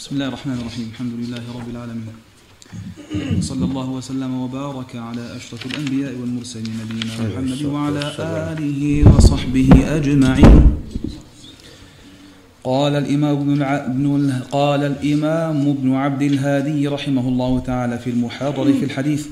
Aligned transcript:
بسم 0.00 0.14
الله 0.14 0.28
الرحمن 0.28 0.58
الرحيم. 0.64 0.88
الحمد 0.92 1.12
لله 1.20 1.44
رب 1.60 1.68
العالمين. 1.70 2.16
صلى 3.40 3.64
الله 3.64 3.88
وسلم 3.90 4.32
وبارك 4.34 4.96
على 4.96 5.36
أشرف 5.36 5.66
الأنبياء 5.66 6.16
والمرسلين 6.16 6.72
نبينا 6.80 7.12
محمد 7.20 7.62
وعلى 7.68 8.04
آله 8.56 8.82
وصحبه 9.12 9.68
أجمعين. 9.96 10.56
قال 12.64 12.92
الإمام 12.96 13.36
ابن, 13.36 14.32
قال 14.52 14.82
الإمام 14.84 15.68
ابن 15.68 15.94
عبد 15.94 16.22
الهادي 16.22 16.88
رحمه 16.88 17.28
الله 17.28 17.58
تعالى 17.60 17.98
في 17.98 18.10
المحرر 18.10 18.72
في 18.72 18.84
الحديث 18.84 19.26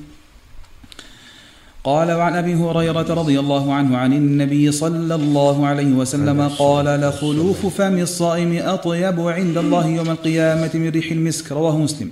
قال 1.89 2.13
وعن 2.13 2.37
أبي 2.37 2.55
هريرة 2.55 3.15
رضي 3.15 3.41
الله 3.41 3.75
عنه 3.75 3.97
عن 3.97 4.13
النبي 4.13 4.73
صلى 4.73 5.15
الله 5.15 5.67
عليه 5.67 5.93
وسلم 5.93 6.49
قال 6.49 6.85
لخلوف 6.85 7.67
فم 7.67 7.99
الصائم 7.99 8.63
أطيب 8.63 9.21
عند 9.21 9.59
الله 9.59 9.87
يوم 9.87 10.11
القيامة 10.11 10.71
من 10.75 10.89
ريح 10.89 11.13
المسك 11.13 11.53
رواه 11.53 11.77
مسلم. 11.77 12.11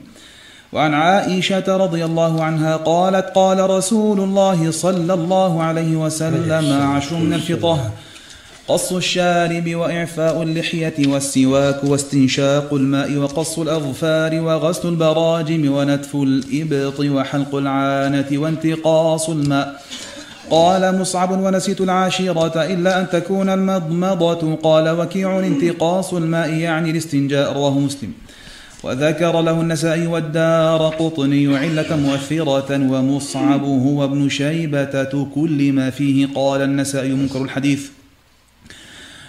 وعن 0.73 0.95
عائشة 0.95 1.77
رضي 1.77 2.05
الله 2.05 2.45
عنها 2.45 2.77
قالت 2.77 3.27
قال 3.35 3.71
رسول 3.71 4.21
الله 4.21 4.71
صلى 4.71 5.15
الله 5.15 5.63
عليه 5.63 5.97
وسلم 5.97 6.83
عشر 6.83 7.17
من 7.17 7.33
الفطره 7.33 7.93
قص 8.69 8.93
الشارب 8.93 9.75
وإعفاء 9.75 10.43
اللحية 10.43 10.95
والسواك 11.07 11.85
واستنشاق 11.85 12.75
الماء 12.75 13.17
وقص 13.17 13.59
الأظفار 13.59 14.41
وغسل 14.41 14.89
البراجم 14.89 15.73
ونتف 15.73 16.17
الإبط 16.17 17.01
وحلق 17.01 17.55
العانة 17.55 18.27
وانتقاص 18.33 19.31
الماء. 19.31 19.83
قال 20.51 20.99
مصعب 20.99 21.31
ونسيت 21.31 21.81
العاشرة 21.81 22.65
إلا 22.65 23.01
أن 23.01 23.09
تكون 23.11 23.49
المضمضة 23.49 24.55
قال 24.55 24.89
وكيع 24.89 25.39
انتقاص 25.39 26.15
الماء 26.15 26.51
يعني 26.51 26.91
الاستنجاء 26.91 27.53
رواه 27.53 27.79
مسلم. 27.79 28.13
وذكر 28.83 29.41
له 29.41 29.61
النسائي 29.61 30.07
والدار 30.07 30.89
قطني 30.89 31.57
علة 31.57 31.97
مؤثرة 31.97 32.93
ومصعب 32.93 33.65
هو 33.65 34.05
ابن 34.05 34.29
شيبة 34.29 35.27
كل 35.35 35.73
ما 35.73 35.91
فيه. 35.91 36.29
قال 36.35 36.63
النسائي 36.63 37.13
منكر 37.13 37.43
الحديث 37.43 37.89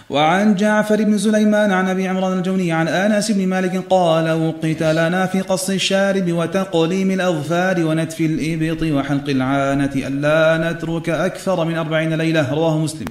وعن 0.10 0.56
جعفر 0.56 1.04
بن 1.04 1.18
سليمان 1.18 1.72
عن 1.72 1.88
أبي 1.88 2.08
عمران 2.08 2.38
الجوني 2.38 2.72
عن 2.72 2.88
آنس 2.88 3.32
بن 3.32 3.48
مالك 3.48 3.84
قال 3.90 4.32
وقت 4.32 4.84
لنا 4.84 5.26
في 5.26 5.42
قص 5.42 5.70
الشارب 5.70 6.32
وتقليم 6.32 7.12
الأظفار 7.12 7.86
ونتف 7.86 8.22
الإبط 8.22 8.84
وحلق 8.84 9.30
العانة 9.30 9.92
ألا 9.96 10.72
نترك 10.72 11.10
أكثر 11.10 11.66
من 11.66 11.78
أربعين 11.78 12.14
ليلة. 12.14 12.54
رواه 12.54 12.78
مسلم. 12.78 13.06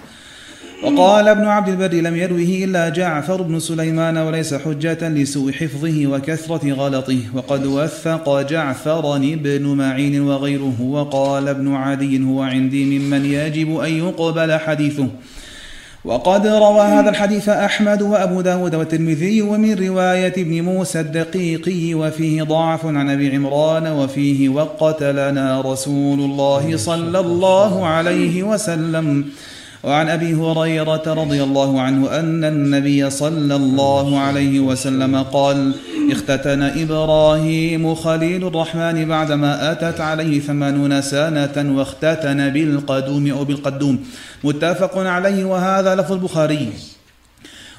وقال 0.85 1.29
ابن 1.29 1.45
عبد 1.45 1.69
البر 1.69 1.95
لم 1.95 2.17
يروه 2.17 2.65
إلا 2.65 2.89
جعفر 2.89 3.43
بن 3.43 3.61
سليمان 3.61 4.19
وليس 4.19 4.55
حجة 4.55 5.09
لسوء 5.09 5.53
حفظه 5.53 6.07
وكثرة 6.07 6.73
غلطه. 6.73 7.19
وقد 7.35 7.67
وثق 7.67 8.41
جعفر 8.41 9.17
ابن 9.17 9.67
معين 9.67 10.21
وغيره. 10.21 10.81
وقال 10.81 11.49
ابن 11.49 11.75
عدي 11.75 12.25
هو 12.25 12.43
عندي 12.43 12.99
ممن 12.99 13.25
يجب 13.25 13.81
أن 13.81 13.93
يقبل 13.93 14.53
حديثه. 14.59 15.09
وقد 16.07 16.47
روى 16.47 16.81
هذا 16.81 17.11
الحديث 17.11 17.49
أحمد 17.49 18.03
وأبو 18.03 18.41
داود 18.41 18.75
والترمذي 18.75 19.43
ومن 19.43 19.75
رواية 19.89 20.33
ابن 20.37 20.61
موسى 20.61 21.01
الدقيقي 21.01 21.95
وفيه 21.95 22.43
ضعف 22.43 22.87
عن 22.87 23.11
أبي 23.11 23.35
عمران 23.35 23.87
وفيه 23.87 24.49
وقتلنا 24.49 25.61
رسول 25.61 26.21
الله 26.21 26.77
صلى 26.77 27.19
الله 27.21 27.87
عليه 27.87 28.43
وسلم. 28.43 29.25
وعن 29.87 30.09
أبي 30.09 30.35
هريرة 30.35 31.03
رضي 31.07 31.43
الله 31.43 31.81
عنه 31.81 32.19
أن 32.19 32.45
النبي 32.45 33.11
صلى 33.11 33.57
الله 33.57 34.19
عليه 34.19 34.61
وسلم 34.61 35.23
قال 35.23 35.75
اختتن 36.11 36.63
إبراهيم 36.63 37.95
خليل 37.95 38.47
الرحمن 38.47 39.05
بعدما 39.05 39.73
أتت 39.73 40.01
عليه 40.01 40.41
ثمانون 40.41 41.03
سنة 41.03 41.77
واختتن 41.77 42.51
بالقدوم 42.51 43.31
أو 43.31 43.45
بالقدوم. 43.45 43.99
متفق 44.45 44.99
عليه 44.99 45.45
وهذا 45.45 45.95
لفظ 45.95 46.13
البخاري. 46.13 46.73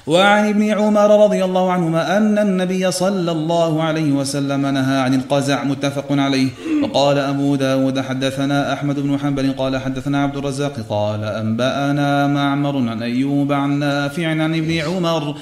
وعن 0.06 0.48
ابن 0.48 0.62
عمر 0.70 1.24
رضي 1.24 1.44
الله 1.44 1.72
عنهما 1.72 2.16
أن 2.16 2.38
النبي 2.38 2.90
صلى 2.90 3.32
الله 3.32 3.82
عليه 3.82 4.12
وسلم 4.12 4.66
نهى 4.66 4.98
عن 4.98 5.14
القزع 5.14 5.64
متفق 5.64 6.06
عليه. 6.10 6.48
وقال 6.82 7.18
أبو 7.18 7.56
داود 7.56 8.00
حدثنا 8.00 8.72
أحمد 8.72 9.00
بن 9.00 9.18
حنبل 9.18 9.52
قال 9.52 9.78
حدثنا 9.80 10.22
عبد 10.22 10.36
الرزاق 10.36 10.72
قال 10.88 11.24
أنبأنا 11.24 12.26
معمر 12.26 12.76
عن 12.90 13.02
أيوب 13.02 13.52
عن 13.52 13.78
نافع 13.78 14.28
عن 14.28 14.54
ابن 14.54 14.78
عمر 14.78 15.34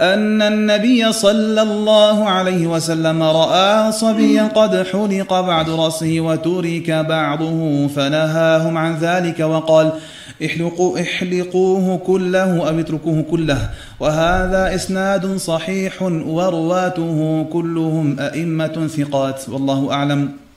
أن 0.00 0.42
النبي 0.42 1.12
صلى 1.12 1.62
الله 1.62 2.28
عليه 2.28 2.66
وسلم 2.66 3.22
رأى 3.22 3.92
صبيا 3.92 4.42
قد 4.54 4.86
حلق 4.92 5.40
بعد 5.40 5.70
رأسه 5.70 6.20
وترك 6.20 6.90
بعضه 6.90 7.88
فنهاهم 7.88 8.78
عن 8.78 8.96
ذلك 8.96 9.40
وقال 9.40 9.92
احلقوا 10.44 11.00
احلقوه 11.00 11.98
كله 11.98 12.68
أو 12.68 12.80
اتركوه 12.80 13.22
كله. 13.22 13.70
وهذا 14.00 14.74
إسناد 14.74 15.36
صحيح 15.36 16.02
ورواته 16.02 17.46
كلهم 17.52 18.20
أئمة 18.20 18.86
ثقات. 18.86 19.48
والله 19.48 19.92
أعلم. 19.92 20.47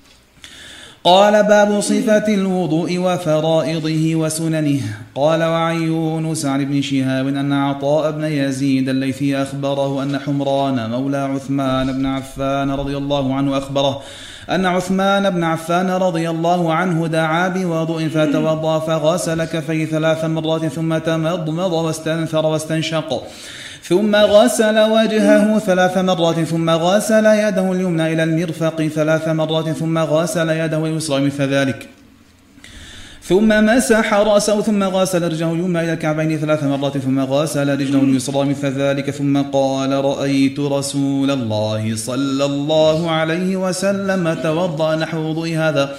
قال 1.03 1.43
باب 1.43 1.79
صفة 1.79 2.33
الوضوء 2.33 2.97
وفرائضه 2.97 4.15
وسننه. 4.15 4.81
قال 5.15 5.43
وعن 5.43 5.81
يونس 5.81 6.45
عن 6.45 6.61
ابن 6.61 6.81
شهاب 6.81 7.27
أن 7.27 7.53
عطاء 7.53 8.11
بن 8.11 8.23
يزيد 8.23 8.89
الليثي 8.89 9.41
أخبره 9.41 10.03
أن 10.03 10.19
حمران 10.19 10.89
مولى 10.89 11.17
عثمان 11.17 11.93
بن 11.93 12.05
عفان 12.05 12.71
رضي 12.71 12.97
الله 12.97 13.35
عنه 13.35 13.57
أخبره 13.57 14.01
أن 14.49 14.65
عثمان 14.65 15.29
بن 15.29 15.43
عفان 15.43 15.89
رضي 15.89 16.29
الله 16.29 16.73
عنه 16.73 17.07
دعا 17.07 17.47
بوضوء 17.47 18.07
فتوضأ 18.07 18.79
فغسل 18.79 19.43
كفيه 19.43 19.85
ثلاث 19.85 20.25
مرات 20.25 20.65
ثم 20.65 20.97
تمضمض 20.97 21.73
واستنثر 21.73 22.45
واستنشق. 22.45 23.23
ثم 23.91 24.15
غسل 24.15 24.77
وجهه 24.79 25.59
ثلاث 25.59 25.97
مرات 25.97 26.39
ثم 26.39 26.69
غسل 26.69 27.25
يده 27.25 27.71
اليمنى 27.71 28.13
إلى 28.13 28.23
المرفق 28.23 28.87
ثلاث 28.87 29.27
مرات 29.27 29.69
ثم 29.69 29.97
غسل 29.97 30.49
يده 30.49 30.85
اليسرى 30.85 31.21
مثل 31.21 31.43
ذلك. 31.43 31.89
ثم 33.23 33.49
مسح 33.65 34.13
رأسه 34.13 34.61
ثم 34.61 34.83
غسل 34.83 35.23
رجله 35.31 35.51
اليمنى 35.53 35.79
إلى 35.79 35.93
الكعبين 35.93 36.37
ثلاث 36.37 36.63
مرات 36.63 36.97
ثم 36.97 37.19
غسل 37.19 37.79
رجله 37.79 37.99
اليسرى 37.99 38.45
مثل 38.45 38.67
ذلك 38.67 39.09
ثم 39.09 39.41
قال 39.41 39.91
رأيت 39.91 40.59
رسول 40.59 41.31
الله 41.31 41.95
صلى 41.95 42.45
الله 42.45 43.11
عليه 43.11 43.55
وسلم 43.55 44.33
توضأ. 44.33 44.95
نحو 44.95 45.17
وضوء 45.17 45.55
هذا. 45.55 45.95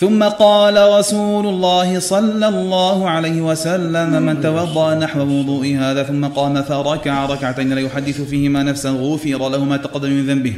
ثم 0.00 0.22
قال 0.22 0.98
رسول 0.98 1.46
الله 1.46 1.98
صلى 1.98 2.48
الله 2.48 3.10
عليه 3.10 3.40
وسلم 3.40 4.22
من 4.22 4.40
توضأ 4.40 4.94
نحو 4.94 5.20
وضوء 5.20 5.76
هذا 5.80 6.02
ثم 6.02 6.24
قام 6.24 6.62
فركع 6.62 7.26
ركعتين 7.26 7.72
لا 7.72 7.80
يحدث 7.80 8.20
فيهما 8.20 8.62
نفسا 8.62 8.90
غفر 8.90 9.48
له 9.48 9.64
ما 9.64 9.76
تقدم 9.76 10.10
من 10.10 10.26
ذنبه. 10.26 10.54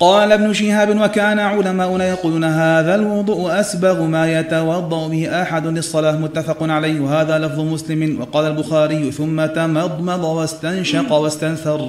قال 0.00 0.32
ابن 0.32 0.52
شهاب 0.52 1.00
وكان 1.00 1.38
علماؤنا 1.38 2.08
يقولون 2.08 2.44
هذا 2.44 2.94
الوضوء 2.94 3.60
أسبغ 3.60 4.02
ما 4.02 4.40
يتوضأ 4.40 5.08
به 5.08 5.42
أحد 5.42 5.66
للصلاة 5.66 6.16
متفق 6.16 6.62
عليه 6.62 7.00
وهذا 7.00 7.38
لفظ 7.38 7.60
مسلم 7.60 8.20
وقال 8.20 8.44
البخاري 8.46 9.12
ثم 9.12 9.46
تمضمض 9.46 10.24
واستنشق 10.24 11.12
واستنثر. 11.12 11.88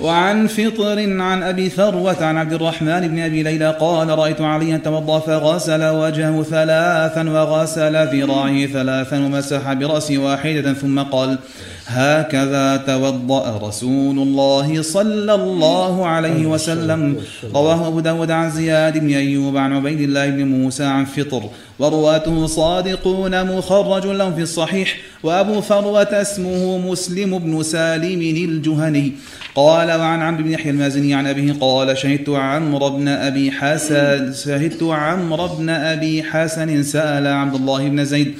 وعن 0.00 0.46
فطر 0.46 1.20
عن 1.20 1.42
أبي 1.42 1.68
ثروة 1.68 2.24
عن 2.24 2.36
عبد 2.38 2.52
الرحمن 2.52 3.08
بن 3.08 3.18
أبي 3.18 3.42
ليلى 3.42 3.76
قال 3.80 4.08
رأيت 4.08 4.40
عليا 4.40 4.76
توضا 4.76 5.18
فغسل 5.18 5.84
وجهه 5.84 6.42
ثلاثا 6.42 7.30
وغسل 7.30 8.06
ذراعه 8.06 8.66
ثلاثا 8.66 9.16
ومسح 9.16 9.72
برأسه 9.72 10.18
واحدة 10.18 10.72
ثم 10.72 11.02
قال 11.02 11.38
هكذا 11.86 12.76
توضأ 12.76 13.68
رسول 13.68 14.18
الله 14.18 14.82
صلى 14.82 15.34
الله 15.34 16.06
عليه 16.06 16.46
وسلم. 16.46 17.16
رواه 17.54 17.88
أبو 17.88 18.00
داود 18.00 18.30
عن 18.30 18.50
زياد 18.50 18.98
بن 18.98 19.14
أيوب 19.14 19.56
عن 19.56 19.72
عبيد 19.72 20.00
الله 20.00 20.30
بن 20.30 20.44
موسى 20.44 20.84
عن 20.84 21.04
فطر. 21.04 21.42
ورواته 21.78 22.46
صادقون 22.46 23.56
مخرج 23.56 24.06
لهم 24.06 24.34
في 24.34 24.42
الصحيح. 24.42 24.96
وأبو 25.22 25.60
فروة 25.60 26.02
اسمه 26.02 26.78
مسلم 26.78 27.38
بن 27.38 27.62
سالم 27.62 28.20
الجهني. 28.20 29.12
قال 29.54 29.88
وعن 29.88 30.22
عمرو 30.22 30.42
بن 30.42 30.50
يحيى 30.50 30.70
المازني 30.72 31.14
عن 31.14 31.26
أبيه 31.26 31.52
قال 31.60 31.98
شهدت 31.98 32.28
عمرو 32.28 32.90
بن 32.90 33.08
أبي 33.08 33.50
حسن 33.50 34.32
شهدت 34.32 34.82
عمرو 34.82 35.48
بن 35.48 35.68
أبي 35.70 36.22
حسن 36.22 36.82
سأل 36.82 37.26
عبد 37.26 37.54
الله 37.54 37.88
بن 37.88 38.04
زيد 38.04 38.34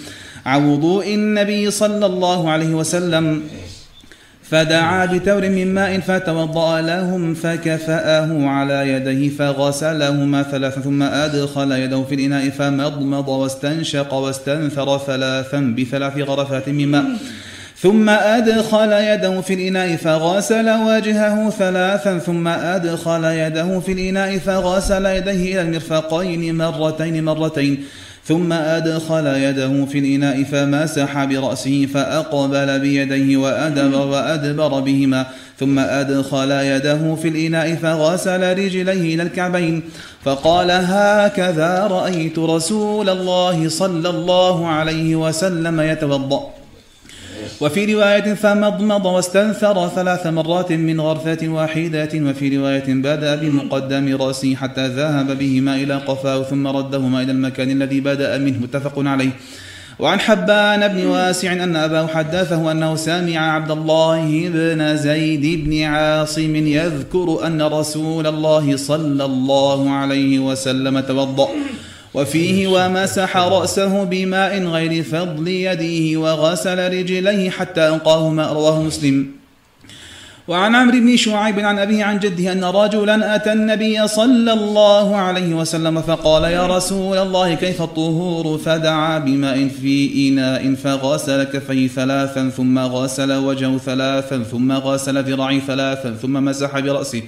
عن 0.47 0.69
وضوء 0.69 1.15
النبي 1.15 1.71
صلى 1.71 2.07
الله 2.07 2.51
عليه 2.51 2.75
وسلم. 2.75 3.43
فدعا 4.43 5.07
بتور 5.07 5.49
من 5.49 5.75
ماء 5.75 6.01
فتوضأ 6.01 6.81
لهم 6.81 7.35
فكفأه 7.35 8.47
على 8.47 8.89
يديه 8.89 9.29
فغسلهما 9.29 10.43
ثلاثا 10.43 10.81
ثم 10.81 11.03
أدخل 11.03 11.73
يده 11.73 12.03
في 12.03 12.15
الإناء 12.15 12.51
فمضمض 12.51 13.29
واستنشق 13.29 14.15
واستنثر 14.15 14.99
ثلاثا 14.99 15.75
بثلاث 15.79 16.19
غرفات 16.19 16.69
من 16.69 16.89
ماء. 16.89 17.05
ثم 17.79 18.09
أدخل 18.09 18.93
يده 18.93 19.41
في 19.41 19.55
الإناء 19.55 19.97
فغسل 19.97 20.71
وجهه 20.71 21.51
ثلاثا 21.51 22.19
ثم 22.19 22.49
أدخل 22.49 23.25
يده 23.25 23.81
في 23.81 23.93
الإناء 23.93 24.39
فغسل 24.39 25.07
يديه 25.07 25.53
إلى 25.53 25.63
المرفقين 25.63 26.57
مرتين 26.57 27.25
مرتين. 27.25 27.85
ثم 28.25 28.53
أدخل 28.53 29.27
يده 29.27 29.85
في 29.85 29.99
الإناء 29.99 30.43
فمسح 30.43 31.25
برأسه 31.25 31.87
فأقبل 31.95 32.81
بيديه 32.81 33.37
وأدبر 33.37 34.07
وأدبر 34.07 34.81
بهما. 34.81 35.27
ثم 35.61 35.79
أدخل 35.79 36.51
يده 36.51 37.15
في 37.15 37.29
الإناء 37.29 37.75
فغسل 37.75 38.53
رجليه 38.59 39.15
إلى 39.15 39.23
الكعبين 39.23 39.83
فقال 40.25 40.71
هكذا 40.71 41.87
رأيت 41.87 42.39
رسول 42.39 43.09
الله 43.09 43.69
صلى 43.69 44.11
الله 44.11 44.69
عليه 44.69 45.17
وسلم 45.17 45.81
يتوضأ. 45.81 46.62
وفي 47.61 47.95
رواية 47.95 48.35
فمضمض 48.35 49.07
واستنثر 49.07 49.89
ثلاث 49.89 50.27
مرات 50.27 50.73
من 50.73 51.01
غرفة 51.01 51.49
واحدة 51.49 52.11
وفي 52.15 52.57
رواية 52.57 52.89
بدأ 52.89 53.35
بمقدم 53.35 54.17
رأسه 54.17 54.55
حتى 54.55 54.89
ذهب 54.89 55.39
بهما 55.39 55.75
إلى 55.77 55.95
قفاه 55.95 56.43
ثم 56.43 56.67
ردهما 56.67 57.23
إلى 57.23 57.33
المكان 57.33 57.71
الذي 57.71 58.01
بدأ 58.01 58.39
منه. 58.39 58.59
متفق 58.59 58.99
عليه. 58.99 59.31
وعن 59.99 60.21
حبان 60.21 60.89
بن 60.89 61.07
واسع 61.07 61.53
أن 61.53 61.77
أباه 61.77 62.07
حدثه 62.07 62.71
أنه 62.73 62.97
سمع 62.97 63.55
عبد 63.55 63.71
الله 63.71 64.49
بن 64.49 64.97
زيد 64.97 65.65
بن 65.65 65.83
عاصم 65.83 66.57
يذكر 66.57 67.47
أن 67.47 67.63
رسول 67.63 68.27
الله 68.27 68.77
صلى 68.77 69.25
الله 69.25 69.91
عليه 69.91 70.39
وسلم 70.39 71.01
توضأ. 71.01 71.49
وفيه 72.15 72.67
ومسح 72.67 73.37
رأسه 73.37 74.05
بماء 74.05 74.65
غير 74.65 75.03
فضل 75.03 75.49
يديه 75.49 76.17
وغسل 76.17 76.93
رجليه 76.93 77.51
حتى 77.51 77.89
أنقاهما 77.89 78.47
رواه 78.47 78.83
مسلم. 78.83 79.27
وعن 80.49 80.75
عمرو 80.75 80.99
بن 80.99 81.17
شعيب 81.17 81.59
عن 81.61 81.79
أبيه 81.79 82.05
عن 82.05 82.19
جده 82.19 82.53
أن 82.53 82.65
رجلا 82.65 83.35
أتى 83.35 83.53
النبي 83.53 84.09
صلى 84.09 84.53
الله 84.53 85.17
عليه 85.17 85.55
وسلم 85.55 86.03
فقال 86.03 86.45
يا 86.45 86.67
رسول 86.67 87.19
الله 87.19 87.55
كيف 87.55 87.83
الطهور؟ 87.83 88.59
فدعا 88.59 89.19
بماء 89.19 89.69
في 89.69 90.29
إناء 90.29 90.75
فغسل 90.75 91.43
كفيه 91.43 91.89
ثلاثا 91.89 92.49
ثم 92.49 92.79
غسل 92.79 93.33
وجهه 93.33 93.79
ثلاثا 93.79 94.43
ثم 94.43 94.73
غسل 94.73 95.23
ذراعيه 95.23 95.61
ثلاثا 95.61 96.11
ثم 96.23 96.33
مسح 96.33 96.79
برأسه. 96.79 97.23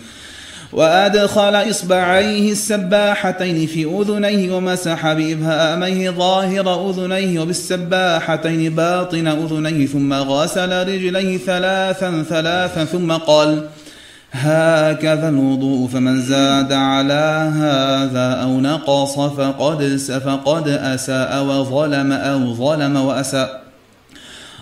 وأدخل 0.75 1.71
إصبعيه 1.71 2.53
السباحتين 2.53 3.67
في 3.67 3.85
أذنيه 3.85 4.57
ومسح 4.57 5.13
بإبهاميه 5.13 6.11
ظاهر 6.11 6.91
أذنيه 6.91 7.41
وبالسباحتين 7.41 8.75
باطن 8.75 9.27
أذنيه 9.27 9.87
ثم 9.87 10.13
غسل 10.13 10.89
رجليه 10.89 11.39
ثلاثا 11.39 12.25
ثلاثا 12.29 12.85
ثم 12.85 13.13
قال 13.13 13.69
هكذا 14.33 15.29
الوضوء 15.29 15.89
فمن 15.89 16.23
زاد 16.23 16.73
على 16.73 17.53
هذا 17.55 18.43
أو 18.43 18.61
نقص 18.61 19.15
فقد 19.15 19.97
فقد 20.25 20.69
أساء 20.69 21.45
وظلم 21.45 22.13
أو 22.13 22.55
ظلم 22.55 22.97
وأساء. 22.97 23.64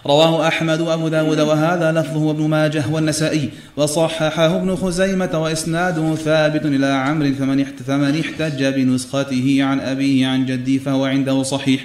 رواه 0.06 0.48
أحمد 0.48 0.80
وأبو 0.80 1.08
داود 1.08 1.40
وهذا 1.40 1.92
لفظه 1.92 2.30
ابن 2.30 2.48
ماجه 2.48 2.84
والنسائي. 2.90 3.50
وصححه 3.76 4.56
ابن 4.56 4.76
خزيمة 4.76 5.42
وإسناده 5.42 6.14
ثابت 6.14 6.64
إلى 6.64 6.86
عمرو 6.86 7.32
فمن 7.86 8.20
احتج 8.20 8.64
بنسخته 8.64 9.58
عن 9.60 9.80
أبيه 9.80 10.26
عن 10.26 10.46
جدي 10.46 10.78
فهو 10.78 11.04
عنده 11.04 11.42
صحيح. 11.42 11.84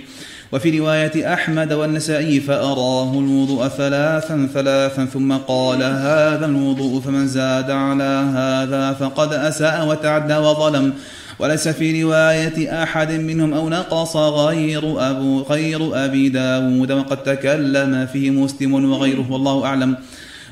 وفي 0.51 0.79
رواية 0.79 1.33
أحمد 1.33 1.73
والنسائي 1.73 2.39
فأراه 2.39 3.13
الوضوء 3.13 3.67
ثلاثا 3.67 4.49
ثلاثا 4.53 5.05
ثم 5.05 5.33
قال 5.33 5.83
هذا 5.83 6.45
الوضوء 6.45 7.01
فمن 7.01 7.27
زاد 7.27 7.71
على 7.71 8.31
هذا 8.35 8.93
فقد 8.93 9.33
أساء 9.33 9.87
وتعدى 9.87 10.37
وظلم. 10.37 10.93
وليس 11.39 11.67
في 11.67 12.03
رواية 12.03 12.83
أحد 12.83 13.11
منهم 13.11 13.53
أو 13.53 13.69
نقص 13.69 14.15
غير 14.17 15.09
أبو 15.09 15.41
غير 15.41 16.05
أبي 16.05 16.29
داود 16.29 16.91
وقد 16.91 17.23
تكلم 17.23 18.05
فيه 18.13 18.29
مسلم 18.29 18.73
وغيره 18.73 19.31
والله 19.31 19.65
أعلم. 19.65 19.95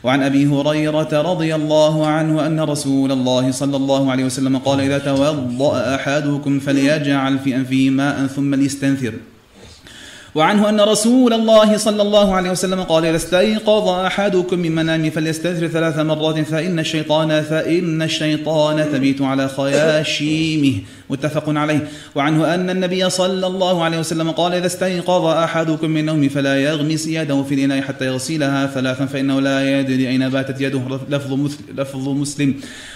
وعن 0.04 0.24
أبي 0.24 0.46
هريرة 0.48 1.22
رضي 1.22 1.56
الله 1.56 2.08
عنه 2.08 2.46
أن 2.46 2.60
رسول 2.60 3.12
الله 3.12 3.52
صلى 3.52 3.78
الله 3.78 4.12
عليه 4.12 4.26
وسلم 4.26 4.58
قال 4.58 4.80
إذا 4.80 4.98
توضأ 4.98 5.96
أحدكم 5.96 6.60
فليجعل 6.60 7.40
في 7.40 7.56
أنفه 7.56 7.90
ماء 7.90 8.28
ثم 8.28 8.56
ليستنثر 8.56 9.14
وعنه 10.36 10.70
أن 10.70 10.82
رسول 10.82 11.34
الله 11.34 11.78
صلى 11.78 12.02
الله 12.02 12.36
عليه 12.36 12.50
وسلم 12.52 12.84
قال 12.84 13.06
إذا 13.06 13.16
استيقظ 13.16 13.88
أحدكم 13.88 14.60
من 14.60 14.76
منامه 14.76 15.10
فليستثر 15.10 15.68
ثلاث 15.68 16.00
مرات 16.00 16.40
فإن 16.40 16.80
الشيطان 16.80 17.42
فإن 17.42 18.02
الشيطان 18.02 18.92
تبيت 18.94 19.22
على 19.22 19.50
خياشيمه. 19.50 20.74
متفق 21.10 21.44
عليه. 21.48 21.88
وعنه 22.16 22.54
أن 22.54 22.70
النبي 22.70 23.10
صلى 23.10 23.48
الله 23.48 23.84
عليه 23.84 24.00
وسلم 24.00 24.32
قال 24.32 24.54
إذا 24.54 24.66
استيقظ 24.66 25.26
أحدكم 25.26 25.90
من 25.90 26.06
نومه 26.06 26.28
فلا 26.28 26.58
يغمس 26.58 27.08
يده 27.08 27.44
في 27.44 27.56
الإناء 27.56 27.82
حتى 27.82 28.06
يغسلها 28.06 28.68
ثلاثا 28.68 29.06
فإنه 29.06 29.42
لا 29.42 29.80
يدري 29.80 30.08
أين 30.08 30.30
باتت 30.30 30.62
يده. 30.62 30.82
لفظ 31.10 31.50
لفظ 31.78 32.10
مسلم. 32.10 32.56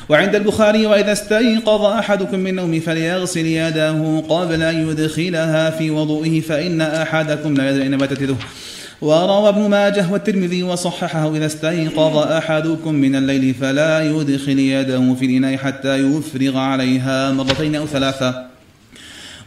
وعند 0.10 0.36
البخاري 0.36 0.86
وإذا 0.86 1.12
استيقظ 1.12 1.86
أحدكم 1.86 2.40
من 2.40 2.56
نومه 2.56 2.80
فليغسل 2.80 3.46
يده 3.46 4.20
قبل 4.30 4.64
أن 4.64 4.90
يدخلها 4.90 5.70
في 5.70 5.92
وضوئه 5.92 6.42
فإن 6.42 6.82
أحدكم 6.82 7.54
لا 7.54 7.70
يدري 7.70 7.84
أين 7.84 7.98
باتت 7.98 8.22
يده. 8.22 8.36
وروى 9.02 9.50
ابن 9.50 9.70
ماجه 9.70 10.12
والترمذي 10.12 10.64
وصححه 10.64 11.36
إذا 11.36 11.46
استيقظ 11.46 12.18
أحدكم 12.18 12.94
من 12.94 13.16
الليل 13.16 13.54
فلا 13.54 14.04
يدخل 14.04 14.60
يده 14.60 15.14
في 15.14 15.26
الإناء 15.26 15.58
حتى 15.58 15.96
يفرغ 15.96 16.58
عليها 16.58 17.32
مرتين 17.32 17.76
أو 17.76 17.86
ثلاثة. 17.86 18.50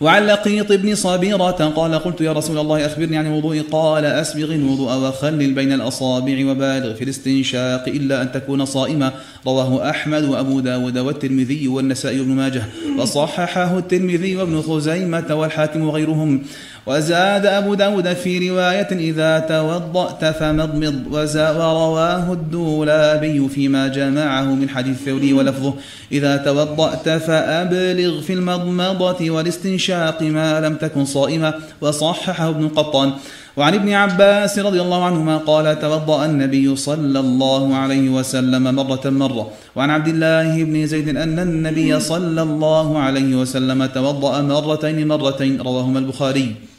وعن 0.00 0.26
لقيط 0.26 0.72
بن 0.72 0.94
صبيرة 0.94 1.50
قال 1.76 1.94
قلت 1.94 2.20
يا 2.20 2.32
رسول 2.32 2.58
الله 2.58 2.86
أخبرني 2.86 3.16
عن 3.16 3.26
الوضوء 3.26 3.62
قال 3.72 4.04
أسبغ 4.04 4.54
الوضوء 4.54 4.92
وخلل 4.96 5.54
بين 5.54 5.72
الأصابع 5.72 6.50
وبالغ 6.50 6.94
في 6.94 7.04
الاستنشاق 7.04 7.88
إلا 7.88 8.22
أن 8.22 8.32
تكون 8.32 8.64
صائما 8.64 9.12
رواه 9.46 9.90
أحمد 9.90 10.24
وأبو 10.24 10.60
داود 10.60 10.98
والترمذي 10.98 11.68
والنسائي 11.68 12.20
وابن 12.20 12.30
ماجه. 12.30 12.62
وصححه 12.98 13.78
الترمذي 13.78 14.36
وابن 14.36 14.62
خزيمة 14.62 15.34
والحاكم 15.34 15.82
وغيرهم. 15.82 16.42
وزاد 16.86 17.46
أبو 17.46 17.74
داود 17.74 18.12
في 18.12 18.50
رواية 18.50 18.88
إذا 18.90 19.38
توضأت 19.38 20.24
فمضمض 20.24 20.94
ورواه 21.36 22.32
الدولابي 22.32 23.48
فيما 23.48 23.88
جمعه 23.88 24.44
من 24.44 24.68
حديث 24.68 24.98
الثوري 24.98 25.32
ولفظه. 25.32 25.74
إذا 26.12 26.36
توضأت 26.36 27.08
فأبلغ 27.08 28.20
في 28.20 28.32
المضمضة 28.32 29.30
والاستنشاق 29.30 30.22
ما 30.22 30.60
لم 30.60 30.74
تكن 30.74 31.04
صائمة. 31.04 31.54
وصححه 31.80 32.48
ابن 32.48 32.68
قطان. 32.68 33.12
وعن 33.56 33.74
ابن 33.74 33.92
عباس 33.92 34.58
رضي 34.58 34.80
الله 34.80 35.04
عنهما 35.04 35.36
قال 35.36 35.80
توضأ 35.80 36.24
النبي 36.24 36.76
صلى 36.76 37.20
الله 37.20 37.76
عليه 37.76 38.08
وسلم 38.08 38.74
مرة 38.74 39.00
مرة. 39.04 39.50
وعن 39.76 39.90
عبد 39.90 40.08
الله 40.08 40.64
بن 40.64 40.86
زيد 40.86 41.08
أن 41.08 41.38
النبي 41.38 42.00
صلى 42.00 42.42
الله 42.42 42.98
عليه 42.98 43.34
وسلم 43.34 43.86
توضأ 43.86 44.40
مرتين 44.42 45.08
مرتين. 45.08 45.60
رواهما 45.60 45.98
البخاري. 45.98 46.71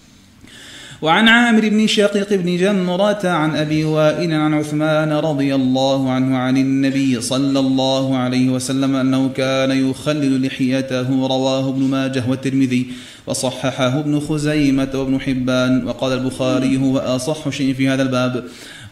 وعن 1.04 1.28
عامر 1.28 1.70
بن 1.70 1.88
شقيق 1.88 2.34
بن 2.34 2.58
جمرة 2.58 3.28
عن 3.28 3.56
أبي 3.56 3.84
وائل 3.84 4.34
عن 4.34 4.54
عثمان 4.54 5.14
رضي 5.14 5.56
الله 5.56 6.12
عنه 6.12 6.38
عن 6.38 6.58
النبي 6.58 7.22
صلى 7.22 7.60
الله 7.60 8.18
عليه 8.18 8.50
وسلم 8.50 8.96
أنه 8.96 9.30
كان 9.30 9.90
يخلل 9.90 10.46
لحيته 10.46 11.28
رواه 11.28 11.70
ابن 11.70 11.82
ماجه 11.82 12.24
والترمذي 12.30 12.88
وصححه 13.28 14.00
ابن 14.00 14.20
خزيمة 14.20 14.90
وابن 14.94 15.22
حبان 15.22 15.88
وقال 15.88 16.14
البخاري 16.14 16.78
هو 16.78 16.98
أصح 16.98 17.50
شيء 17.50 17.74
في 17.74 17.88
هذا 17.88 18.04
الباب 18.04 18.44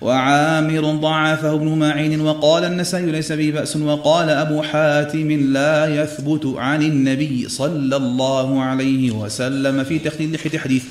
وعامر 0.01 0.91
ضعفه 0.91 1.53
ابن 1.53 1.79
معين 1.79 2.21
وقال 2.21 2.63
النسائي 2.63 3.11
ليس 3.11 3.31
به 3.31 3.51
بأس 3.51 3.77
وقال 3.77 4.29
أبو 4.29 4.61
حاتم 4.61 5.31
لا 5.31 6.03
يثبت 6.03 6.53
عن 6.57 6.81
النبي 6.81 7.49
صلى 7.49 7.95
الله 7.95 8.61
عليه 8.61 9.11
وسلم 9.11 9.83
في 9.83 9.99
تخليل 9.99 10.33
لحية 10.33 10.59
حديث. 10.59 10.83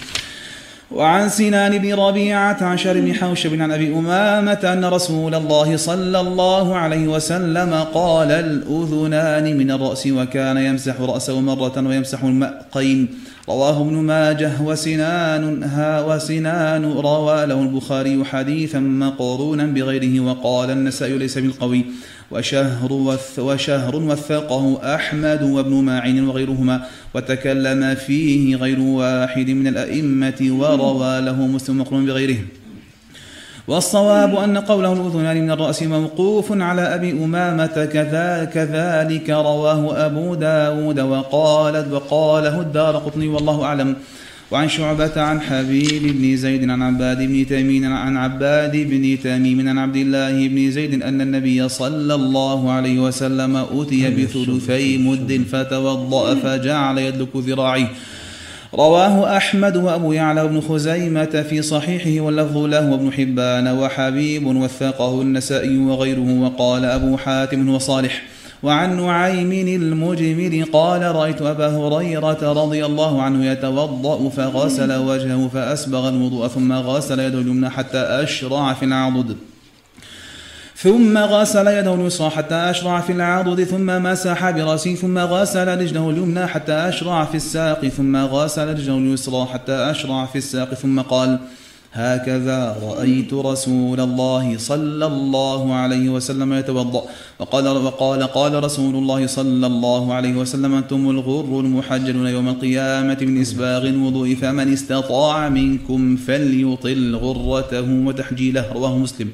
وعن 0.90 1.28
سنان 1.28 1.78
بن 1.78 1.94
ربيعة 1.94 2.56
عن 2.61 2.78
شر 2.78 3.00
بن 3.00 3.14
حوشب 3.14 3.62
عن 3.62 3.73
أبي 3.73 3.92
أمامة 3.92 4.61
أن 4.64 4.85
رسول 4.85 5.35
الله 5.35 5.76
صلى 5.76 6.20
الله 6.20 6.76
عليه 6.76 7.09
وسلم 7.09 7.75
قال 7.94 8.30
الأذنان 8.30 9.56
من 9.59 9.70
الرأس 9.70 10.06
وكان 10.06 10.56
يمسح 10.56 11.00
رأسه 11.00 11.40
مرة 11.40 11.87
ويمسح 11.88 12.25
المأقين. 12.25 13.09
رواه 13.49 13.80
ابن 13.80 13.94
ماجه 13.94 14.52
وسنان 14.62 15.62
ها 15.62 16.04
وسنان 16.04 16.85
روى 16.85 17.47
له 17.47 17.62
البخاري 17.62 18.25
حديثا 18.25 18.78
مقرونا 18.78 19.66
بغيره 19.66 20.20
وقال 20.20 20.70
النسائي 20.70 21.18
ليس 21.18 21.38
بالقوي 21.38 21.85
وشهر 22.30 22.92
وشهر 23.38 23.97
وثقه 23.97 24.94
أحمد 24.94 25.42
وابن 25.42 25.75
معين 25.75 26.28
وغيرهما 26.28 26.87
وتكلم 27.14 27.94
فيه 27.94 28.56
غير 28.56 28.80
واحد 28.80 29.50
من 29.50 29.66
الأئمة 29.66 30.49
وروى 30.50 31.20
له 31.20 31.47
مسلم 31.47 31.78
مقرون 31.78 32.06
بغيره. 32.06 32.38
والصواب 33.71 34.37
أن 34.37 34.59
قوله 34.59 34.93
الأذنان 34.93 35.43
من 35.43 35.50
الرأس 35.50 35.83
موقوف 35.83 36.53
على 36.53 36.83
أبي 36.83 37.11
أمامة 37.12 37.67
كذا 37.95 38.50
كذلك 38.55 39.31
رواه 39.31 40.07
أبو 40.07 40.35
داود 40.35 41.00
وقال 41.00 41.93
وقاله 41.93 42.61
الدار 42.61 42.97
قطني 42.97 43.29
والله 43.29 43.65
أعلم. 43.65 43.97
وعن 44.50 44.69
شعبة 44.69 45.21
عن 45.21 45.41
حبيب 45.41 46.03
بن 46.03 46.37
زيد 46.37 46.71
عن 46.71 46.83
عباد 46.83 47.19
بن 47.19 47.47
تميم 47.47 47.93
عن 47.93 48.17
عباد 48.17 48.77
بن 48.77 49.19
تميم 49.23 49.69
عن 49.69 49.79
عبد 49.79 49.97
الله 49.97 50.49
بن 50.49 50.71
زيد 50.71 51.03
أن 51.03 51.21
النبي 51.21 51.69
صلى 51.69 52.15
الله 52.15 52.71
عليه 52.73 52.99
وسلم 53.00 53.57
أتي 53.57 54.11
بثلثي 54.11 54.99
مد 54.99 55.45
فتوضأ 55.53 56.35
فجعل 56.35 56.99
يدلك 56.99 57.37
ذراعيه. 57.37 57.91
رواه 58.75 59.37
أحمد 59.37 59.77
وأبو 59.77 60.12
يعلى 60.12 60.49
بن 60.49 60.61
خزيمة 60.61 61.45
في 61.49 61.62
صحيحه 61.62 62.25
واللفظ 62.25 62.57
له 62.57 62.91
وابن 62.91 63.12
حبان 63.12 63.69
وحبيب 63.69 64.47
وثقه 64.47 65.23
النسائي 65.23 65.79
وغيره 65.79 66.41
وقال 66.41 66.85
أبو 66.85 67.17
حاتم 67.17 67.69
وصالح 67.69 68.23
وعن 68.62 69.07
نعيم 69.07 69.53
المجمل 69.83 70.65
قال 70.73 71.03
رأيت 71.03 71.43
أبا 71.43 71.69
هريرة 71.69 72.53
رضي 72.53 72.87
الله 72.87 73.23
عنه 73.23 73.47
يتوضأ 73.47 74.29
فغسل 74.29 74.93
وجهه 74.93 75.49
فأسبغ 75.49 76.09
الوضوء 76.09 76.49
ثم 76.49 76.73
غسل 76.73 77.21
يده 77.21 77.39
اليمنى 77.39 77.71
حتى 77.71 77.99
أشرع 77.99 78.73
في 78.73 78.85
العضد. 78.85 79.37
ثم 80.83 81.19
غسل 81.19 81.67
يده 81.67 81.95
اليسرى 81.95 82.31
حتى 82.31 82.55
أشرع 82.55 83.01
في 83.01 83.13
العضد 83.13 83.65
ثم 83.65 83.87
مسح 83.87 84.51
برأسه 84.51 84.95
ثم 84.95 85.19
غسل 85.19 85.79
رجله 85.79 86.11
اليمنى 86.11 86.47
حتى 86.47 86.73
أشرع 86.73 87.25
في 87.25 87.35
الساق 87.35 87.89
ثم 87.89 88.17
غسل 88.17 88.69
رجله 88.69 88.99
اليسرى 88.99 89.47
حتى 89.47 89.73
أشرع 89.73 90.27
في 90.27 90.39
الساق 90.39 90.75
ثم 90.75 91.01
قال 91.01 91.39
هكذا 91.93 92.77
رأيت 92.83 93.35
رسول 93.35 94.01
الله 94.01 94.59
صلى 94.59 95.07
الله 95.07 95.75
عليه 95.75 96.09
وسلم 96.09 96.53
يتوضأ. 96.53 97.03
وقال 97.39 97.69
وقال 97.69 98.23
قال 98.23 98.65
رسول 98.65 98.95
الله 98.95 99.27
صلى 99.27 99.67
الله 99.67 100.15
عليه 100.15 100.35
وسلم 100.35 100.75
أنتم 100.75 101.11
الغر 101.11 101.61
المحجلون 101.61 102.27
يوم 102.27 102.49
القيامة 102.49 103.19
من 103.21 103.41
إسباغ 103.41 103.87
الوضوء 103.87 104.35
فمن 104.35 104.73
استطاع 104.73 105.49
منكم 105.49 106.17
فليطل 106.17 107.17
غرته 107.17 107.89
وتحجيله. 108.07 108.73
رواه 108.73 108.99
مسلم. 108.99 109.31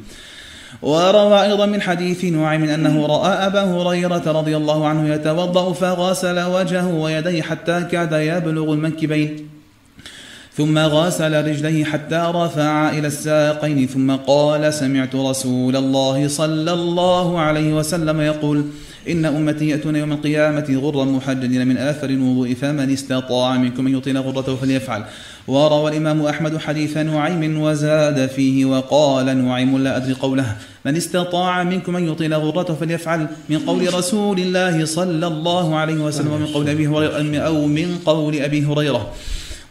وروى 0.82 1.42
أيضا 1.42 1.66
من 1.66 1.82
حديث 1.82 2.24
نعيم 2.24 2.64
أنه 2.64 3.06
رأى 3.06 3.46
أبا 3.46 3.62
هريرة 3.62 4.22
رضي 4.26 4.56
الله 4.56 4.88
عنه 4.88 5.14
يتوضأ 5.14 5.72
فغسل 5.72 6.40
وجهه 6.40 6.94
ويديه 6.94 7.42
حتى 7.42 7.86
كاد 7.92 8.12
يبلغ 8.12 8.72
المنكبين 8.72 9.48
ثم 10.56 10.78
غسل 10.78 11.46
رجليه 11.48 11.84
حتى 11.84 12.32
رفع 12.34 12.90
إلى 12.90 13.06
الساقين. 13.06 13.86
ثم 13.86 14.16
قال 14.16 14.74
سمعت 14.74 15.14
رسول 15.14 15.76
الله 15.76 16.28
صلى 16.28 16.72
الله 16.72 17.40
عليه 17.40 17.72
وسلم 17.72 18.20
يقول 18.20 18.64
إن 19.08 19.24
أمتي 19.24 19.68
يأتون 19.68 19.96
يوم 19.96 20.12
القيامة 20.12 20.80
غرا 20.82 21.04
محجلين 21.04 21.68
من 21.68 21.76
آثر 21.76 22.10
الوضوء 22.10 22.54
فمن 22.54 22.90
استطاع 22.90 23.56
منكم 23.56 23.86
أن 23.86 23.96
يطيل 23.96 24.18
غرته 24.18 24.56
فليفعل. 24.56 25.04
وروى 25.48 25.90
الإمام 25.90 26.22
أحمد 26.22 26.58
حديث 26.58 26.96
نعيم 26.96 27.60
وزاد 27.60 28.26
فيه 28.26 28.64
وقال 28.64 29.44
نعيم 29.44 29.78
لا 29.78 29.96
أدري 29.96 30.12
قوله. 30.12 30.56
من 30.84 30.96
استطاع 30.96 31.62
منكم 31.62 31.96
أن 31.96 32.08
يطيل 32.08 32.34
غرته 32.34 32.74
فليفعل. 32.74 33.26
من 33.48 33.58
قول 33.58 33.94
رسول 33.94 34.38
الله 34.38 34.84
صلى 34.84 35.26
الله 35.26 35.76
عليه 35.76 35.94
وسلم 35.94 36.32
ومن 36.32 36.46
قول 36.46 36.68
أبي 36.68 36.86
هريرة 36.86 37.38
أو 37.38 37.66
من 37.66 37.98
قول 38.04 38.36
أبي 38.36 38.64
هريرة. 38.64 39.12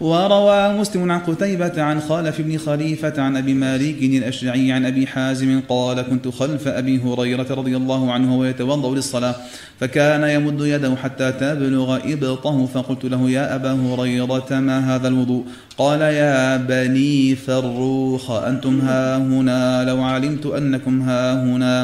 وروى 0.01 0.73
مسلم 0.73 1.11
عن 1.11 1.19
قتيبة 1.19 1.81
عن 1.81 1.99
خالف 1.99 2.41
بن 2.41 2.57
خليفة 2.57 3.21
عن 3.21 3.37
أبي 3.37 3.53
مالك 3.53 4.03
الأشعري 4.03 4.71
عن 4.71 4.85
أبي 4.85 5.07
حازم 5.07 5.61
قال 5.69 6.01
كنت 6.01 6.27
خلف 6.27 6.67
أبي 6.67 6.99
هريرة 6.99 7.47
رضي 7.51 7.77
الله 7.77 8.11
عنه 8.11 8.37
ويتوضأ 8.37 8.95
للصلاة 8.95 9.35
فكان 9.79 10.23
يمد 10.23 10.61
يده 10.61 10.95
حتى 10.95 11.31
تبلغ 11.31 11.99
إبطه 12.13 12.65
فقلت 12.65 13.05
له 13.05 13.29
يا 13.29 13.55
أبا 13.55 13.71
هريرة 13.71 14.47
ما 14.51 14.95
هذا 14.95 15.07
الوضوء؟ 15.07 15.43
قال 15.77 16.01
يا 16.01 16.57
بني 16.57 17.35
فروخ 17.35 18.31
أنتم 18.31 18.81
ها 18.81 19.17
هنا 19.17 19.83
لو 19.83 20.03
علمت 20.03 20.45
أنكم 20.45 21.01
ها 21.01 21.43
هنا 21.43 21.83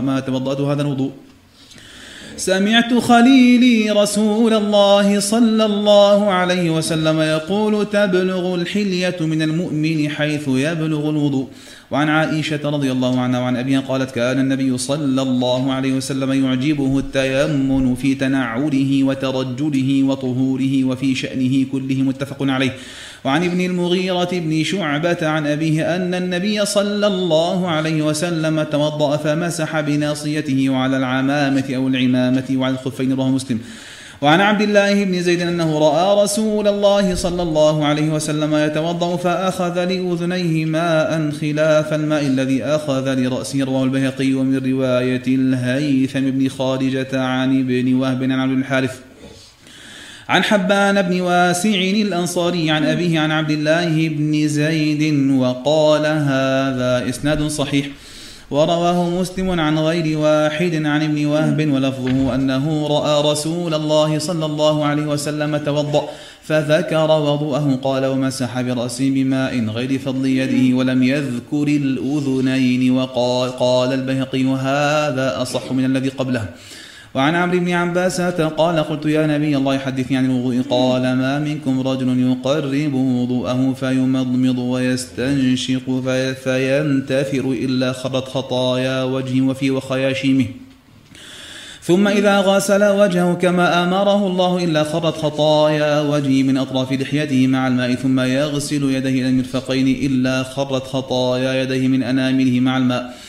ما 0.00 0.20
توضأت 0.20 0.60
هذا 0.60 0.82
الوضوء؟ 0.82 1.12
سمعت 2.36 2.94
خليلي 2.94 3.90
رسول 3.90 4.54
الله 4.54 5.20
صلى 5.20 5.64
الله 5.64 6.30
عليه 6.30 6.70
وسلم 6.70 7.20
يقول 7.20 7.86
تبلغ 7.90 8.54
الحلية 8.54 9.16
من 9.20 9.42
المؤمن 9.42 10.10
حيث 10.10 10.48
يبلغ 10.48 11.10
الوضوء. 11.10 11.48
وعن 11.90 12.08
عائشة 12.08 12.70
رضي 12.70 12.92
الله 12.92 13.20
عنها 13.20 13.40
وعن 13.40 13.56
أبيها 13.56 13.80
قالت 13.80 14.10
كان 14.10 14.40
النبي 14.40 14.78
صلى 14.78 15.22
الله 15.22 15.72
عليه 15.72 15.92
وسلم 15.92 16.44
يعجبه 16.44 16.98
التيمن 16.98 17.94
في 17.94 18.14
تنعله 18.14 19.04
وترجله 19.04 20.02
وطهوره 20.02 20.84
وفي 20.84 21.14
شأنه 21.14 21.66
كله 21.72 21.94
متفق 21.94 22.36
عليه. 22.40 22.72
وعن 23.24 23.44
ابن 23.44 23.60
المغيرة 23.60 24.28
بن 24.32 24.64
شعبة 24.64 25.16
عن 25.22 25.46
أبيه 25.46 25.96
أن 25.96 26.14
النبي 26.14 26.64
صلى 26.64 27.06
الله 27.06 27.68
عليه 27.68 28.02
وسلم 28.02 28.62
توضأ 28.62 29.16
فمسح 29.16 29.80
بناصيته 29.80 30.70
وعلى 30.70 30.96
العمامة 30.96 31.64
أو 31.76 31.88
العمامة 31.88 32.44
وعلى 32.54 32.74
الخفين 32.74 33.12
رواه 33.12 33.30
مسلم. 33.30 33.60
وعن 34.22 34.40
عبد 34.40 34.62
الله 34.62 35.04
بن 35.04 35.22
زيد 35.22 35.40
أنه 35.40 35.78
رأى 35.78 36.24
رسول 36.24 36.68
الله 36.68 37.14
صلى 37.14 37.42
الله 37.42 37.84
عليه 37.84 38.08
وسلم 38.08 38.54
يتوضأ 38.54 39.16
فأخذ 39.16 39.84
لأذنيه 39.84 40.64
ماء 40.64 41.30
خلاف 41.30 41.94
الماء 41.94 42.26
الذي 42.26 42.64
أخذ 42.64 43.14
لرأسه 43.14 43.64
رواه 43.64 43.84
البيهقي 43.84 44.34
ومن 44.34 44.72
رواية 44.72 45.22
الهيثم 45.26 46.20
بن 46.20 46.48
خارجة 46.48 47.20
عن 47.20 47.60
ابن 47.60 47.94
وهب 47.94 48.22
عن 48.22 48.32
عبد 48.32 48.58
الحارث. 48.58 48.98
عن 50.28 50.44
حبان 50.44 51.02
بن 51.02 51.20
واسع 51.20 51.80
الأنصاري 51.80 52.70
عن 52.70 52.84
أبيه 52.84 53.20
عن 53.20 53.30
عبد 53.30 53.50
الله 53.50 54.08
بن 54.08 54.48
زيد 54.48 55.30
وقال 55.30 56.06
هذا 56.06 57.08
إسناد 57.08 57.46
صحيح. 57.46 57.86
ورواه 58.50 59.10
مسلم 59.10 59.60
عن 59.60 59.78
غير 59.78 60.18
واحد 60.18 60.74
عن 60.74 61.02
ابن 61.02 61.26
وهب 61.26 61.72
ولفظه 61.72 62.34
أنه 62.34 62.86
رأى 62.86 63.32
رسول 63.32 63.74
الله 63.74 64.18
صلى 64.18 64.46
الله 64.46 64.84
عليه 64.84 65.06
وسلم 65.06 65.56
توضأ 65.56 66.08
فذكر 66.42 67.10
وضوءه 67.10 67.78
قال 67.82 68.06
ومسح 68.06 68.60
برأسه 68.60 69.10
بماء 69.10 69.64
غير 69.68 69.98
فضل 69.98 70.26
يده 70.26 70.76
ولم 70.76 71.02
يذكر 71.02 71.66
الأذنين 71.68 72.90
وقال 72.90 73.50
قال 73.50 73.92
البهقي 73.92 74.44
هذا 74.44 75.42
أصح 75.42 75.72
من 75.72 75.84
الذي 75.84 76.08
قبله 76.08 76.48
وعن 77.16 77.34
عمرو 77.34 77.58
بن 77.58 77.72
عباسة 77.72 78.48
قال 78.48 78.78
قلت 78.78 79.06
يا 79.06 79.26
نبي 79.26 79.56
الله 79.56 79.78
حدثني 79.78 80.16
عن 80.16 80.24
الوضوء. 80.24 80.62
قال 80.70 81.02
ما 81.02 81.38
منكم 81.38 81.80
رجل 81.88 82.30
يقرب 82.30 82.94
وضوءه 82.94 83.72
فيمضمض 83.72 84.58
ويستنشق 84.58 86.02
فينتثر 86.44 87.44
إلا 87.64 87.92
خرت 87.92 88.28
خطايا 88.28 89.02
وجهه 89.02 89.42
وفي 89.42 89.70
وخياشيمه. 89.70 90.46
ثم 91.82 92.08
إذا 92.08 92.40
غسل 92.40 92.84
وجهه 92.84 93.34
كما 93.34 93.84
أمره 93.84 94.26
الله 94.26 94.64
إلا 94.64 94.84
خرت 94.84 95.16
خطايا 95.16 96.00
وجهه 96.00 96.42
من 96.42 96.56
أطراف 96.56 96.92
لحيته 96.92 97.46
مع 97.46 97.68
الماء 97.68 97.94
ثم 97.94 98.20
يغسل 98.20 98.82
يديه 98.82 99.20
إلى 99.20 99.28
المرفقين 99.28 99.88
إلا 100.10 100.42
خرت 100.42 100.86
خطايا 100.86 101.62
يديه 101.62 101.88
من 101.88 102.02
أنامله 102.02 102.60
مع 102.60 102.76
الماء. 102.76 103.25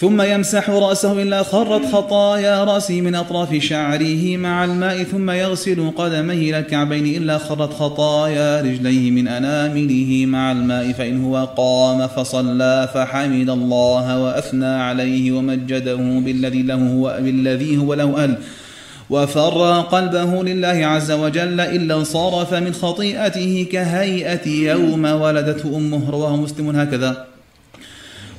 ثم 0.00 0.22
يمسح 0.22 0.70
رأسه 0.70 1.22
إلا 1.22 1.42
خرت 1.42 1.86
خطايا 1.92 2.64
رأسه 2.64 3.00
من 3.00 3.14
أطراف 3.14 3.54
شعره 3.54 4.36
مع 4.36 4.64
الماء 4.64 5.02
ثم 5.02 5.30
يغسل 5.30 5.90
قدميه 5.96 6.50
إلى 6.50 6.58
الكعبين 6.58 7.22
إلا 7.22 7.38
خرت 7.38 7.72
خطايا 7.72 8.60
رجليه 8.60 9.10
من 9.10 9.28
أنامله 9.28 10.24
مع 10.26 10.52
الماء 10.52 10.92
فإن 10.92 11.24
هو 11.24 11.48
قام 11.56 12.06
فصلى 12.06 12.88
فحمد 12.94 13.50
الله 13.50 14.22
وأثنى 14.22 14.66
عليه 14.66 15.32
ومجده 15.32 15.96
بالذي 15.96 16.62
له 16.62 16.92
هو 16.92 17.18
بالذي 17.20 17.76
هو 17.76 17.94
له 17.94 18.24
أهل. 18.24 18.38
وفر 19.10 19.80
قلبه 19.80 20.44
لله 20.44 20.86
عز 20.86 21.10
وجل 21.10 21.60
إلا 21.60 21.94
انصرف 21.94 22.54
من 22.54 22.72
خطيئته 22.74 23.66
كهيئة 23.72 24.48
يوم 24.48 25.04
ولدته 25.04 25.76
أمه 25.76 26.10
رواه 26.10 26.36
مسلم 26.36 26.70
هكذا. 26.70 27.27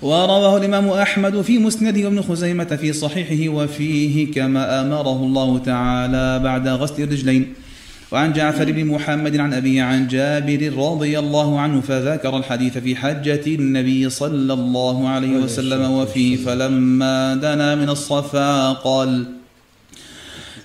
ورواه 0.01 0.57
الإمام 0.57 0.89
أحمد 0.89 1.41
في 1.41 1.57
مسنده 1.57 2.05
وابن 2.05 2.21
خزيمة 2.21 2.63
في 2.63 2.93
صحيحه 2.93 3.53
وفيه 3.53 4.31
كما 4.31 4.81
أمره 4.81 5.23
الله 5.23 5.57
تعالى 5.57 6.39
بعد 6.43 6.67
غسل 6.67 7.03
الرجلين. 7.03 7.53
وعن 8.11 8.33
جعفر 8.33 8.71
بن 8.71 8.85
محمد 8.85 9.37
عن 9.37 9.53
أبي 9.53 9.79
عن 9.79 10.07
جابر 10.07 10.73
رضي 10.77 11.19
الله 11.19 11.59
عنه 11.59 11.81
فذكر 11.81 12.37
الحديث 12.37 12.77
في 12.77 12.95
حجة 12.95 13.41
النبي 13.47 14.09
صلى 14.09 14.53
الله 14.53 15.09
عليه 15.09 15.35
وسلم 15.37 15.91
وفيه 15.91 16.37
فلما 16.37 17.35
دنا 17.35 17.75
من 17.75 17.89
الصفا 17.89 18.71
قال 18.71 19.25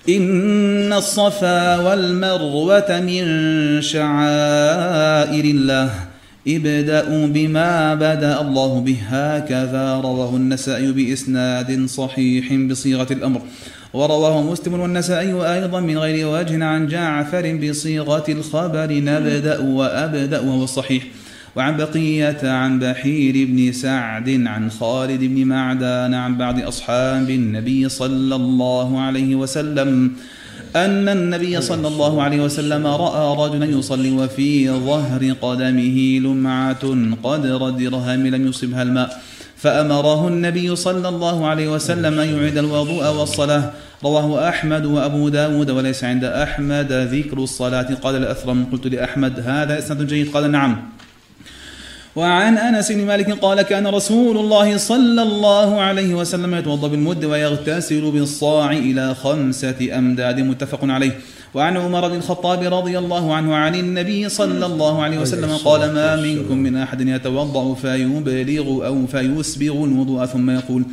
إن 0.08 0.92
الصفا 0.92 1.76
والمروة 1.76 3.00
من 3.00 3.22
شعائر 3.82 5.44
الله. 5.44 6.13
ابدأوا 6.48 7.26
بما 7.26 7.94
بدأ 7.94 8.40
الله 8.40 8.80
به 8.80 8.98
هكذا. 9.08 10.00
رواه 10.00 10.36
النسائي 10.36 10.92
بإسناد 10.92 11.86
صحيح 11.86 12.52
بصيغة 12.54 13.12
الأمر. 13.12 13.42
ورواه 13.94 14.42
مسلم 14.42 14.80
والنسائي 14.80 15.32
أيضا 15.54 15.80
من 15.80 15.98
غير 15.98 16.28
وجه 16.28 16.64
عن 16.64 16.86
جعفر 16.86 17.56
بصيغة 17.56 18.24
الخبر 18.28 18.92
نبدأ 18.92 19.58
وأبدأ 19.58 20.40
وهو 20.40 20.64
الصحيح 20.64 21.02
وعن 21.56 21.76
بقية 21.76 22.50
عن 22.50 22.78
بحير 22.78 23.46
بن 23.46 23.72
سعد 23.72 24.28
عن 24.46 24.70
خالد 24.70 25.20
بن 25.20 25.44
معدان 25.44 26.14
عن 26.14 26.36
بعض 26.36 26.60
أصحاب 26.62 27.30
النبي 27.30 27.88
صلى 27.88 28.34
الله 28.34 29.00
عليه 29.00 29.34
وسلم 29.34 30.12
أن 30.76 31.08
النبي 31.08 31.60
صلى 31.60 31.88
الله 31.88 32.22
عليه 32.22 32.40
وسلم 32.40 32.86
رأى 32.86 33.46
رجلا 33.46 33.66
يصلي 33.66 34.10
وفي 34.10 34.70
ظهر 34.70 35.32
قدمه 35.42 35.98
لمعة 36.18 36.84
قدر 37.22 37.70
درهم 37.70 38.26
لم 38.26 38.46
يصبها 38.46 38.82
الماء. 38.82 39.22
فأمره 39.56 40.28
النبي 40.28 40.76
صلى 40.76 41.08
الله 41.08 41.46
عليه 41.46 41.68
وسلم 41.68 42.20
أن 42.20 42.28
يعيد 42.36 42.58
الوضوء 42.58 43.04
والصلاة. 43.06 43.70
رواه 44.04 44.48
أحمد 44.48 44.84
وأبو 44.86 45.28
داود 45.28 45.70
وليس 45.70 46.04
عند 46.04 46.24
أحمد 46.24 46.92
ذكر 46.92 47.38
الصلاة. 47.38 47.94
قال 48.02 48.16
الأثرم 48.16 48.66
قلت 48.72 48.86
لأحمد 48.86 49.40
هذا 49.40 49.78
إسناد 49.78 50.06
جيد؟ 50.06 50.34
قال 50.34 50.50
نعم. 50.50 50.90
وعن 52.16 52.58
أنس 52.58 52.92
بن 52.92 53.06
مالك 53.06 53.30
قال 53.30 53.62
كان 53.62 53.86
رسول 53.86 54.36
الله 54.36 54.76
صلى 54.76 55.22
الله 55.22 55.80
عليه 55.80 56.14
وسلم 56.14 56.54
يتوضأ 56.54 56.88
بالمد 56.88 57.24
ويغتسل 57.24 58.10
بالصاع 58.10 58.72
إلى 58.72 59.14
خمسة 59.14 59.98
أمداد 59.98 60.40
متفق 60.40 60.78
عليه. 60.82 61.18
وعن 61.54 61.76
عمر 61.76 62.08
بن 62.08 62.16
الخطاب 62.16 62.74
رضي 62.74 62.98
الله 62.98 63.34
عنه 63.34 63.54
عن 63.54 63.74
النبي 63.74 64.28
صلى 64.28 64.66
الله 64.66 65.02
عليه 65.02 65.18
وسلم 65.18 65.56
قال 65.56 65.94
ما 65.94 66.16
منكم 66.16 66.58
من 66.58 66.76
أحد 66.76 67.00
يتوضأ 67.00 67.74
فيبلغ 67.74 68.86
أو 68.86 69.06
فيسبغ 69.06 69.84
الوضوء؟ 69.84 70.26
ثم 70.26 70.50
يقول 70.50 70.84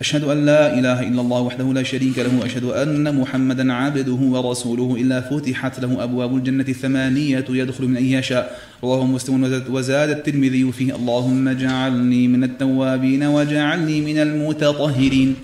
أشهد 0.00 0.24
أن 0.24 0.46
لا 0.46 0.78
إله 0.78 1.08
إلا 1.08 1.20
الله 1.20 1.40
وحده 1.40 1.72
لا 1.72 1.82
شريك 1.82 2.18
له 2.18 2.40
وأشهد 2.40 2.64
أن 2.64 3.20
محمدا 3.20 3.72
عبده 3.72 4.12
ورسوله 4.12 4.96
إلا 5.00 5.20
فتحت 5.20 5.80
له 5.80 6.04
أبواب 6.04 6.36
الجنة 6.36 6.64
الثمانية 6.68 7.44
يدخل 7.48 7.84
من 7.84 7.96
أي 7.96 8.12
يشاء. 8.12 8.58
رواه 8.84 9.06
مسلم 9.06 9.62
وزاد 9.70 10.10
الترمذي 10.10 10.72
فيه. 10.72 10.96
اللهم 10.96 11.48
اجعلني 11.48 12.28
من 12.28 12.44
التوابين 12.44 13.22
وجعلني 13.24 14.00
من 14.00 14.18
المتطهرين. 14.18 15.34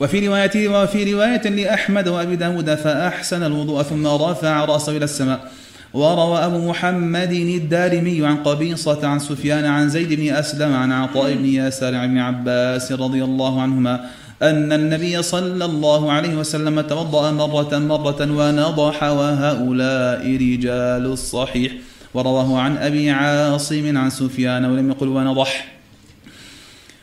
وفي 0.00 0.28
رواية 0.28 0.68
وفي 0.68 1.12
رواية 1.12 1.48
لأحمد 1.48 2.08
وأبي 2.08 2.36
داود 2.36 2.74
فأحسن 2.74 3.42
الوضوء 3.42 3.82
ثم 3.82 4.06
رفع 4.06 4.64
رأسه 4.64 4.96
إلى 4.96 5.04
السماء. 5.04 5.52
وروى 5.94 6.38
أبو 6.38 6.70
محمد 6.70 7.32
الدارمي 7.32 8.26
عن 8.26 8.36
قبيصة 8.36 9.06
عن 9.06 9.18
سفيان 9.18 9.64
عن 9.64 9.88
زيد 9.88 10.12
بن 10.12 10.34
أسلم 10.34 10.72
عن 10.72 10.92
عطاء 10.92 11.34
بن 11.34 11.46
ياسر 11.46 11.94
عن 11.94 12.18
عباس 12.18 12.92
رضي 12.92 13.24
الله 13.24 13.62
عنهما 13.62 14.10
أن 14.42 14.72
النبي 14.72 15.22
صلى 15.22 15.64
الله 15.64 16.12
عليه 16.12 16.34
وسلم 16.36 16.80
توضأ 16.80 17.30
مرة 17.30 17.78
مرة 17.78 18.20
ونضح 18.20 19.02
وهؤلاء 19.02 20.36
رجال 20.36 21.06
الصحيح. 21.06 21.72
ورواه 22.14 22.58
عن 22.58 22.76
أبي 22.76 23.10
عاصم 23.10 23.98
عن 23.98 24.10
سفيان 24.10 24.64
ولم 24.64 24.90
يقل 24.90 25.08
ونضح. 25.08 25.66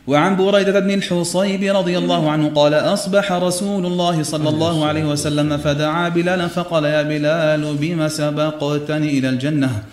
وعن 0.08 0.36
بريدة 0.36 0.80
بن 0.80 0.92
الحصيب 0.92 1.76
رضي 1.76 1.98
الله 1.98 2.32
عنه 2.32 2.50
قال 2.50 2.74
أصبح 2.74 3.32
رسول 3.32 3.86
الله 3.86 4.24
صلى 4.24 4.50
الله 4.50 4.86
عليه 4.86 5.06
وسلم 5.06 5.58
فدعا 5.58 6.10
بلالا 6.10 6.48
فقال 6.48 6.84
يا 6.84 7.02
بلال 7.02 7.76
بما 7.76 8.08
سبقتني 8.08 9.20
إلى 9.20 9.30
الجنة؟ 9.30 9.84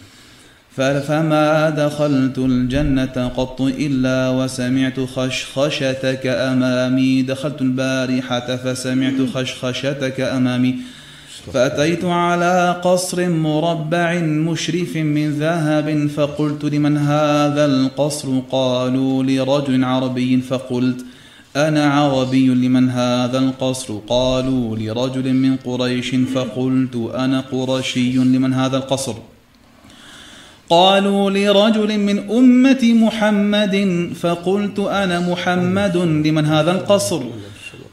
فما 0.78 1.70
دخلت 1.70 2.38
الجنة 2.38 3.32
قط 3.36 3.60
إلا 3.60 4.30
وسمعت 4.30 5.00
خشخشتك 5.00 6.26
أمامي 6.26 7.22
دخلت 7.22 7.62
البارحة 7.62 8.56
فسمعت 8.56 9.28
خشخشتك 9.34 10.20
أمامي. 10.20 10.74
فأتيت 11.52 12.04
على 12.04 12.80
قصر 12.84 13.28
مربع 13.28 14.14
مشرف 14.20 14.96
من 14.96 15.30
ذهب 15.30 16.08
فقلت 16.16 16.64
لمن 16.64 16.96
هذا 16.96 17.64
القصر؟ 17.64 18.28
قالوا 18.50 19.22
لرجل 19.22 19.84
عربي 19.84 20.40
فقلت 20.40 21.04
أنا 21.56 21.84
عربي 21.92 22.48
لمن 22.48 22.88
هذا 22.90 23.38
القصر؟ 23.38 23.98
قالوا 24.08 24.76
لرجل 24.76 25.32
من 25.32 25.56
قريش 25.56 26.14
فقلت 26.34 27.10
أنا 27.14 27.40
قرشي 27.40 28.12
لمن 28.12 28.54
هذا 28.54 28.76
القصر. 28.76 29.14
قالوا 30.70 31.30
لرجل 31.30 31.98
من 31.98 32.30
أمة 32.30 32.82
محمد 32.82 34.10
فقلت 34.20 34.78
أنا 34.78 35.20
محمد 35.20 35.96
لمن 35.96 36.46
هذا 36.46 36.70
القصر. 36.70 37.22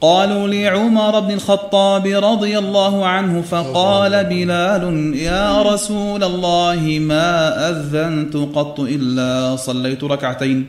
قالوا 0.00 0.48
لعمر 0.48 1.20
بن 1.20 1.30
الخطاب 1.30 2.06
رضي 2.06 2.58
الله 2.58 3.06
عنه 3.06 3.42
فقال 3.42 4.24
بلال 4.24 5.14
يا 5.14 5.62
رسول 5.62 6.24
الله 6.24 6.98
ما 7.00 7.68
أذنت 7.70 8.36
قط 8.36 8.80
إلا 8.80 9.56
صليت 9.56 10.04
ركعتين. 10.04 10.66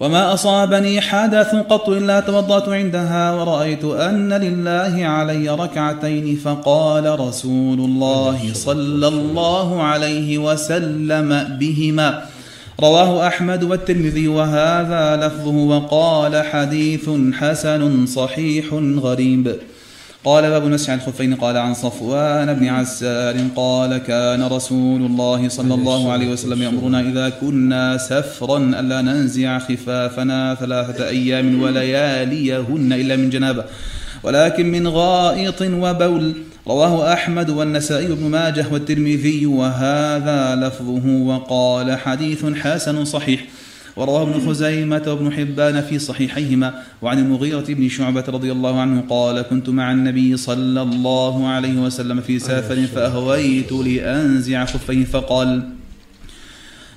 وما 0.00 0.34
أصابني 0.34 1.00
حدث 1.00 1.54
قط 1.54 1.88
إلا 1.88 2.20
توضأت 2.20 2.68
عندها 2.68 3.32
ورأيت 3.32 3.84
أن 3.84 4.32
لله 4.32 5.06
علي 5.06 5.48
ركعتين. 5.48 6.36
فقال 6.36 7.20
رسول 7.20 7.78
الله 7.78 8.50
صلى 8.52 9.08
الله 9.08 9.82
عليه 9.82 10.38
وسلم 10.38 11.56
بهما. 11.60 12.35
رواه 12.80 13.26
أحمد 13.26 13.64
والترمذي 13.64 14.28
وهذا 14.28 15.26
لفظه 15.26 15.50
وقال 15.50 16.44
حديث 16.44 17.10
حسن 17.32 18.06
صحيح 18.06 18.64
غريب. 18.98 19.56
قال 20.24 20.50
باب 20.50 20.64
نسع 20.64 20.94
الخفين 20.94 21.34
قال 21.34 21.56
عن 21.56 21.74
صفوان 21.74 22.54
بن 22.54 22.66
عسار 22.66 23.36
قال 23.56 23.98
كان 23.98 24.42
رسول 24.42 25.02
الله 25.02 25.48
صلى 25.48 25.74
الله 25.74 26.12
عليه 26.12 26.32
وسلم 26.32 26.62
يأمرنا 26.62 27.00
إذا 27.00 27.28
كنا 27.28 27.96
سفرا 27.96 28.58
ألا 28.58 29.00
ننزع 29.00 29.58
خفافنا 29.58 30.54
ثلاثة 30.54 31.08
أيام 31.08 31.62
ولياليهن 31.62 32.92
إلا 32.92 33.16
من 33.16 33.30
جنابة 33.30 33.64
ولكن 34.22 34.66
من 34.70 34.88
غائط 34.88 35.62
وبول. 35.62 36.34
رواه 36.68 37.12
أحمد 37.12 37.50
والنسائي 37.50 38.06
بن 38.06 38.30
ماجه 38.30 38.66
والترمذي 38.72 39.46
وهذا 39.46 40.54
لفظه 40.54 41.08
وقال 41.08 41.98
حديث 41.98 42.44
حسن 42.44 43.04
صحيح. 43.04 43.44
ورواه 43.96 44.22
ابن 44.22 44.48
خزيمة 44.48 45.02
وابن 45.06 45.32
حبان 45.32 45.82
في 45.82 45.98
صحيحيهما. 45.98 46.74
وعن 47.02 47.18
المغيرة 47.18 47.64
بن 47.68 47.88
شعبة 47.88 48.24
رضي 48.28 48.52
الله 48.52 48.80
عنه 48.80 49.04
قال 49.10 49.42
كنت 49.42 49.68
مع 49.68 49.92
النبي 49.92 50.36
صلى 50.36 50.82
الله 50.82 51.48
عليه 51.48 51.74
وسلم 51.74 52.20
في 52.20 52.38
سافر 52.38 52.86
فأهويت 52.94 53.72
لأنزع 53.72 54.64
خفيه 54.64 55.04
فقال 55.04 55.62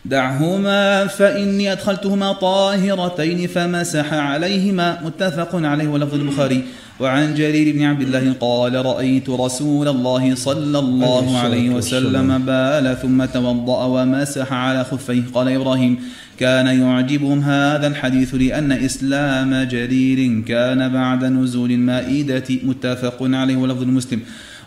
دعهما 0.06 1.08
فإني 1.08 1.72
أدخلتهما 1.72 2.32
طاهرتين 2.32 3.48
فمسح 3.48 4.14
عليهما. 4.14 5.02
متفق 5.06 5.56
عليه 5.56 5.88
ولفظ 5.88 6.14
البخاري. 6.14 6.64
وعن 7.00 7.36
جرير 7.36 7.76
بن 7.76 7.84
عبد 7.84 8.02
الله 8.02 8.34
قال 8.40 8.86
رأيت 8.86 9.30
رسول 9.30 9.88
الله 9.88 10.36
صلى 10.36 10.80
الله 10.80 11.38
عليه 11.38 11.70
وسلم 11.70 12.46
بال 12.46 12.98
ثم 13.02 13.26
توضأ 13.26 13.86
ومسح 13.86 14.54
على 14.54 14.84
خفيه. 14.84 15.24
قال 15.34 15.48
إبراهيم 15.48 16.00
كان 16.40 16.68
يعجبهم 16.68 17.40
هذا 17.40 17.88
الحديث 17.88 18.36
لأن 18.36 18.72
إسلام 18.72 19.64
جرير 19.64 20.42
كان 20.42 20.90
بعد 20.90 21.24
نزول 21.24 21.72
المائدة. 21.72 22.50
متفق 22.64 23.18
عليه. 23.22 23.56
ولفظ 23.56 23.82
المسلم. 23.82 24.20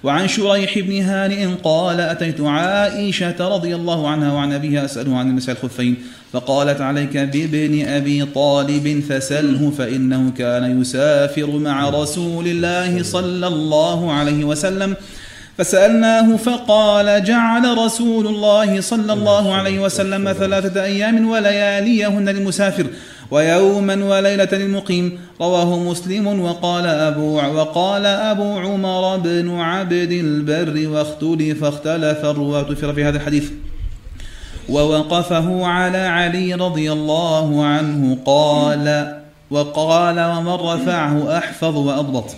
وعن 0.05 0.29
شريح 0.29 0.79
بن 0.79 1.03
هانئ 1.03 1.47
قال 1.65 2.01
أتيت 2.01 2.41
عائشة 2.41 3.49
رضي 3.55 3.75
الله 3.75 4.09
عنها 4.09 4.33
وعن 4.33 4.53
أبيها 4.53 4.85
أسأله 4.85 5.17
عن 5.17 5.29
المسح 5.29 5.51
الخفين 5.51 5.97
فقالت 6.33 6.81
عليك 6.81 7.17
بابن 7.17 7.89
أبي 7.89 8.25
طالب 8.25 9.05
فسله 9.09 9.73
فإنه 9.79 10.31
كان 10.39 10.81
يسافر 10.81 11.51
مع 11.51 11.89
رسول 11.89 12.47
الله 12.47 13.03
صلى 13.03 13.47
الله 13.47 14.13
عليه 14.13 14.45
وسلم 14.45 14.95
فسألناه 15.59 16.37
فقال 16.37 17.25
جعل 17.25 17.79
رسول 17.79 18.27
الله 18.27 18.81
صلى 18.81 19.13
الله 19.13 19.55
عليه 19.55 19.79
وسلم 19.81 20.33
ثلاثة 20.33 20.85
أيام 20.85 21.29
ولياليهن 21.29 22.29
للمسافر 22.29 22.87
ويوما 23.31 24.05
وليلة 24.05 24.49
للمقيم 24.53 25.19
رواه 25.41 25.79
مسلم 25.79 26.41
وقال 26.41 26.87
أبو 26.87 27.37
وقال 27.37 28.07
أبو 28.07 28.59
عمر 28.59 29.17
بن 29.17 29.59
عبد 29.59 30.13
البر 30.13 30.89
واختلف 30.89 31.65
اختلف 31.65 32.25
الرواة 32.25 32.75
في 32.75 33.05
هذا 33.05 33.17
الحديث. 33.17 33.51
ووقفه 34.69 35.67
على 35.67 35.99
علي 35.99 36.55
رضي 36.55 36.93
الله 36.93 37.65
عنه 37.65 38.19
قال 38.25 39.19
وقال 39.51 40.21
ومن 40.21 40.53
رفعه 40.53 41.39
أحفظ 41.39 41.77
وأضبط. 41.77 42.37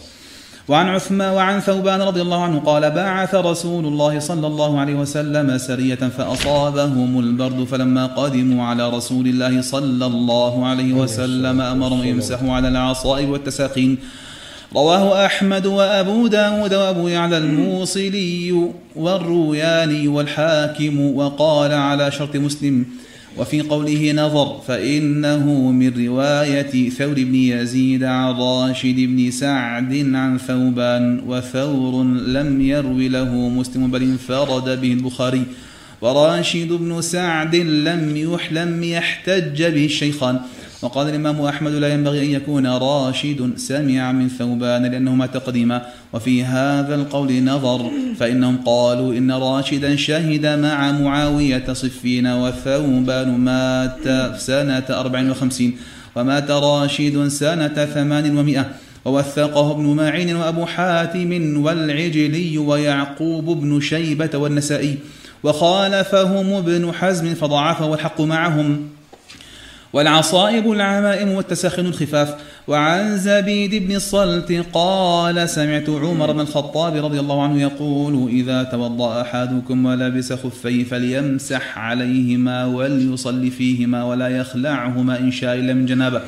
وعن 0.69 0.89
عثمان 0.89 1.33
وعن 1.35 1.61
ثوبان 1.61 2.03
رضي 2.03 2.23
الله 2.23 2.43
عنه 2.43 2.59
قال 2.59 2.91
بعث 2.91 3.35
رسول 3.35 3.87
الله 3.87 4.19
صلى 4.19 4.47
الله 4.47 4.81
عليه 4.81 4.95
وسلم 4.95 5.59
سرية 5.59 5.95
فأصابهم 5.95 7.21
البرد 7.21 7.65
فلما 7.65 8.07
قدموا 8.07 8.65
على 8.65 8.91
رسول 8.91 9.27
الله 9.27 9.63
صلى 9.63 10.07
الله 10.07 10.67
عليه 10.67 10.93
وسلم 10.93 11.61
أمرهم 11.61 12.05
يمسحوا 12.05 12.53
على 12.53 12.69
العصائب 12.69 13.29
والتساقين. 13.29 13.99
رواه 14.75 15.27
أحمد 15.27 15.67
وأبو 15.67 16.27
داود 16.27 16.75
وأبو 16.75 17.09
يعلى 17.09 17.39
الموصلي 17.39 18.71
والروياني 18.97 20.09
والحاكم 20.09 21.17
وقال 21.17 21.73
على 21.73 22.11
شرط 22.11 22.37
مسلم 22.37 22.87
وفي 23.39 23.61
قوله 23.61 24.13
نظر 24.13 24.61
فإنه 24.67 25.71
من 25.71 26.07
رواية 26.07 26.91
ثور 26.91 27.15
بن 27.15 27.35
يزيد 27.35 28.05
عن 28.05 28.33
راشد 28.35 28.97
بن 28.97 29.31
سعد 29.31 30.15
عن 30.15 30.39
ثوبان 30.39 31.23
وثور 31.27 32.05
لم 32.05 32.61
يروي 32.61 33.09
له 33.09 33.49
مسلم 33.49 33.91
بل 33.91 34.03
انفرد 34.03 34.81
به 34.81 34.93
البخاري. 34.93 35.43
وراشد 36.01 36.69
بن 36.73 37.01
سعد 37.01 37.57
لم 37.57 38.17
يحلم 38.17 38.83
يحتج 38.83 39.63
به 39.63 39.85
الشيخان 39.85 40.41
وقال 40.85 41.09
الإمام 41.09 41.41
أحمد 41.41 41.73
لا 41.73 41.89
ينبغي 41.89 42.23
أن 42.23 42.31
يكون 42.31 42.67
راشد 42.67 43.53
سمع 43.57 44.13
من 44.13 44.29
ثوبان 44.29 44.83
لأنهما 44.83 45.27
تقديما. 45.27 45.83
وفي 46.13 46.45
هذا 46.45 46.95
القول 46.95 47.45
نظر 47.45 47.91
فإنهم 48.19 48.57
قالوا 48.67 49.15
إن 49.15 49.33
راشدا 49.33 49.97
شهد 49.97 50.47
مع 50.47 50.93
معاوية 50.93 51.73
صفين 51.73 52.27
وثوبان 52.27 53.39
مات 53.39 54.39
سنة 54.39 54.85
أربع 54.91 55.31
وخمسين 55.31 55.77
ومات 56.17 56.51
راشد 56.51 57.29
سنة 57.29 57.85
ثمان 57.95 58.39
ومائة. 58.39 58.67
ووثقه 59.05 59.71
ابن 59.71 59.87
معين 59.87 60.37
وأبو 60.37 60.67
حاتم 60.67 61.63
والعجلي 61.65 62.59
ويعقوب 62.59 63.45
بن 63.45 63.81
شيبة 63.81 64.31
والنسائي. 64.35 64.99
وخالفهم 65.43 66.53
ابن 66.53 66.93
حزم 66.93 67.35
فضعفه 67.35 67.87
والحق 67.87 68.21
معهم. 68.21 68.94
والعصائب 69.95 70.73
العمائم 70.73 71.29
والتسخن 71.33 71.87
الخفاف. 71.87 72.35
وعن 72.69 73.19
زبيد 73.19 73.75
بن 73.75 73.97
الصلت 73.97 74.65
قال 74.73 75.49
سمعت 75.49 75.89
عمر 75.89 76.33
بن 76.33 76.41
الخطاب 76.41 77.05
رضي 77.05 77.21
الله 77.21 77.43
عنه 77.43 77.63
يقول 77.63 78.29
إذا 78.29 78.63
توضأ 78.63 79.21
أحدكم 79.21 79.87
ولبس 79.87 80.33
خفيه 80.33 80.85
فليمسح 80.85 81.79
عليهما 81.79 82.67
وليصلي 82.67 83.51
فيهما 83.51 84.05
ولا 84.05 84.29
يخلعهما 84.29 85.19
إن 85.19 85.31
شاء 85.31 85.55
إلا 85.55 85.75
من 85.75 85.87
جنابه. 85.87 86.21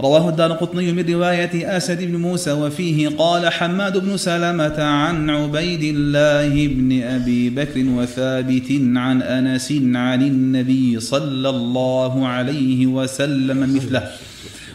رواه 0.00 0.28
الدار 0.28 0.52
قطني 0.52 0.92
من 0.92 1.12
رواية 1.12 1.76
أسد 1.76 2.02
بن 2.02 2.16
موسى 2.16 2.52
وفيه 2.52 3.08
قال 3.08 3.52
حماد 3.52 3.98
بن 3.98 4.16
سلمة 4.16 4.82
عن 4.82 5.30
عبيد 5.30 5.82
الله 5.82 6.66
بن 6.66 7.02
أبي 7.02 7.50
بكر 7.50 7.84
وثابت 7.86 8.66
عن 8.96 9.22
أنس 9.22 9.72
عن 9.94 10.22
النبي 10.22 11.00
صلى 11.00 11.48
الله 11.48 12.26
عليه 12.26 12.86
وسلم 12.86 13.76
مثله. 13.76 14.10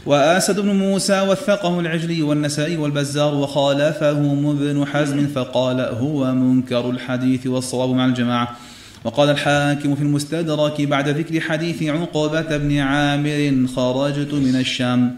وآسد 0.05 0.59
بن 0.59 0.75
موسى 0.75 1.21
وثقه 1.21 1.79
العجلي 1.79 2.21
والنسائي 2.21 2.77
والبزار 2.77 3.35
وخالفهم 3.35 4.45
ابن 4.47 4.85
حزم 4.85 5.27
فقال 5.27 5.79
هو 5.81 6.33
منكر 6.33 6.89
الحديث 6.89 7.47
والصواب 7.47 7.89
مع 7.89 8.05
الجماعة. 8.05 8.57
وقال 9.05 9.29
الحاكم 9.29 9.95
في 9.95 10.01
المستدرك 10.01 10.81
بعد 10.81 11.09
ذكر 11.09 11.41
حديث 11.41 11.83
عقبة 11.83 12.57
بن 12.57 12.77
عامر 12.77 13.67
خرجت 13.75 14.33
من 14.33 14.55
الشام. 14.55 15.15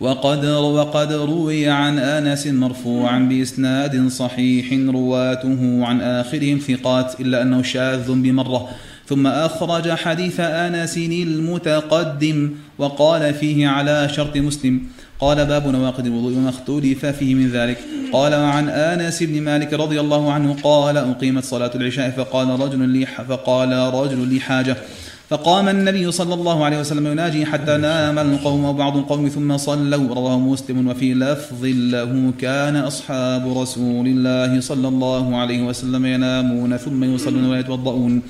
وقد 0.00 0.44
وقد 0.44 1.12
روي 1.12 1.68
عن 1.68 1.98
آنس 1.98 2.46
مرفوعا 2.46 3.18
بإسناد 3.18 4.08
صحيح 4.08 4.72
رواته 4.72 5.86
عن 5.86 6.00
آخرهم 6.00 6.58
ثقات 6.58 7.20
إلا 7.20 7.42
أنه 7.42 7.62
شاذ 7.62 8.12
بمرة. 8.12 8.68
ثم 9.06 9.26
أخرج 9.26 9.90
حديث 9.90 10.40
آنس 10.40 10.96
المتقدم 10.98 12.50
وقال 12.78 13.34
فيه 13.34 13.68
على 13.68 14.08
شرط 14.08 14.36
مسلم. 14.36 14.80
قال 15.20 15.46
باب 15.46 15.68
نواقض 15.68 16.06
الوضوء 16.06 16.32
وما 16.36 16.48
اختلف 16.48 17.06
فيه 17.06 17.34
من 17.34 17.50
ذلك. 17.50 17.78
قال 18.12 18.34
وعن 18.34 18.68
آنس 18.68 19.22
بن 19.22 19.42
مالك 19.42 19.72
رضي 19.72 20.00
الله 20.00 20.32
عنه 20.32 20.56
قال 20.62 20.96
أقيمت 20.96 21.44
صلاة 21.44 21.70
العشاء 21.74 22.10
فقال 22.10 22.60
رجل 22.60 22.88
لي 22.88 23.06
فقال 23.06 23.72
رجل 23.72 24.28
لي 24.28 24.40
حاجة. 24.40 24.76
فقام 25.28 25.68
النبي 25.68 26.12
صلى 26.12 26.34
الله 26.34 26.64
عليه 26.64 26.80
وسلم 26.80 27.06
يناجي 27.06 27.46
حتى 27.46 27.76
نام 27.76 28.18
القوم 28.18 28.64
وبعض 28.64 28.96
القوم 28.96 29.28
ثم 29.28 29.56
صلوا. 29.56 30.14
رواه 30.14 30.38
مسلم 30.38 30.88
وفي 30.88 31.14
لفظ 31.14 31.64
له 31.64 32.32
كان 32.38 32.76
أصحاب 32.76 33.58
رسول 33.58 34.06
الله 34.06 34.60
صلى 34.60 34.88
الله 34.88 35.36
عليه 35.36 35.62
وسلم 35.62 36.06
ينامون 36.06 36.76
ثم 36.76 37.14
يصلون 37.14 37.50
ويتوضؤون. 37.50 38.22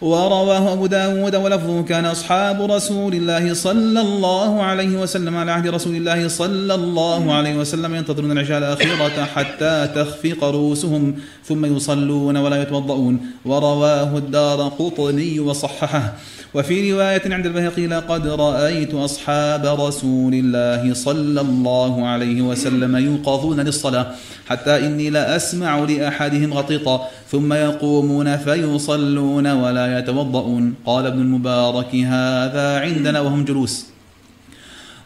ورواه 0.00 0.72
أبو 0.72 0.86
داود 0.86 1.34
ولفظه 1.36 1.82
كان 1.82 2.04
أصحاب 2.04 2.62
رسول 2.62 3.14
الله 3.14 3.54
صلى 3.54 4.00
الله 4.00 4.62
عليه 4.62 4.96
وسلم 4.96 5.36
على 5.36 5.52
عهد 5.52 5.66
رسول 5.68 5.96
الله 5.96 6.28
صلى 6.28 6.74
الله 6.74 7.34
عليه 7.34 7.56
وسلم 7.56 7.94
ينتظرون 7.94 8.32
العشاء 8.32 8.58
الأخيرة 8.58 9.24
حتى 9.24 9.88
تخفق 9.94 10.44
رؤوسهم 10.44 11.14
ثم 11.44 11.76
يصلون 11.76 12.36
ولا 12.36 12.62
يتوضؤون. 12.62 13.20
ورواه 13.44 14.16
الدار 14.16 14.68
قطني 14.68 15.40
وصححه. 15.40 16.14
وفي 16.54 16.92
رواية 16.92 17.22
عند 17.26 17.46
البهقي 17.46 17.86
لقد 17.86 18.26
رأيت 18.26 18.94
أصحاب 18.94 19.80
رسول 19.80 20.34
الله 20.34 20.94
صلى 20.94 21.40
الله 21.40 22.06
عليه 22.06 22.42
وسلم 22.42 22.96
يوقظون 22.96 23.60
للصلاة 23.60 24.06
حتى 24.48 24.86
إني 24.86 25.10
لأسمع 25.10 25.78
لأحدهم 25.78 26.54
غطيطا 26.54 27.08
ثم 27.30 27.52
يقومون 27.52 28.36
فيصلون 28.36 29.46
ولا 29.46 29.98
يتوضؤون. 29.98 30.74
قال 30.86 31.06
ابن 31.06 31.20
المبارك 31.20 31.94
هذا 31.94 32.78
عندنا 32.80 33.20
وهم 33.20 33.44
جلوس. 33.44 33.86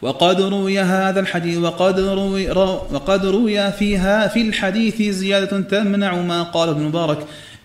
وقد 0.02 0.40
روي 0.40 0.80
هذا 0.80 1.20
الحديث 1.20 1.58
وقد 1.58 2.00
روي 2.00 2.50
وقد 2.92 3.26
روي 3.26 3.72
فيها 3.72 4.28
في 4.28 4.40
الحديث 4.48 5.02
زيادة 5.02 5.60
تمنع 5.60 6.14
ما 6.14 6.42
قال 6.42 6.68
ابن 6.68 6.82
مبارك 6.82 7.18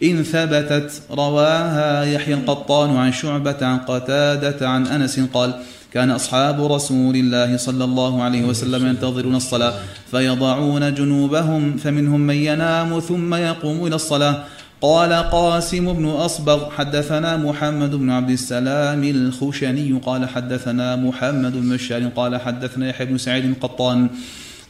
إن 0.04 0.24
ثبتت 0.24 1.02
رواها 1.12 2.04
يحيى 2.04 2.34
القطان 2.34 2.96
عن 2.98 3.12
شعبة 3.12 3.58
عن 3.62 3.78
قتادة 3.78 4.70
عن 4.70 4.88
أنس 4.88 5.20
قال 5.34 5.54
كان 5.94 6.12
أصحاب 6.12 6.72
رسول 6.72 7.16
الله 7.16 7.58
صلى 7.58 7.84
الله 7.84 8.24
عليه 8.24 8.44
وسلم 8.44 8.88
ينتظرون 8.88 9.36
الصلاة 9.36 9.74
فيضعون 10.12 10.94
جنوبهم 10.94 11.78
فمنهم 11.78 12.20
من 12.20 12.36
ينام 12.36 13.00
ثم 13.00 13.34
يقوم 13.34 13.88
إلى 13.88 13.96
الصلاة. 13.96 14.44
قال 14.82 15.14
قاسم 15.14 15.94
بن 15.94 16.06
أصبغ 16.06 16.70
حدثنا 16.72 17.38
محمد 17.38 17.96
بن 17.96 18.10
عبد 18.10 18.30
السلام 18.30 19.04
الخشني 19.04 20.00
قال 20.06 20.30
حدثنا 20.30 20.96
محمد 20.96 21.54
بن 21.54 21.78
قال 22.16 22.42
حدثنا 22.42 22.90
يحيى 22.90 23.08
بن 23.08 23.18
سعيد 23.18 23.46
القطان. 23.46 24.10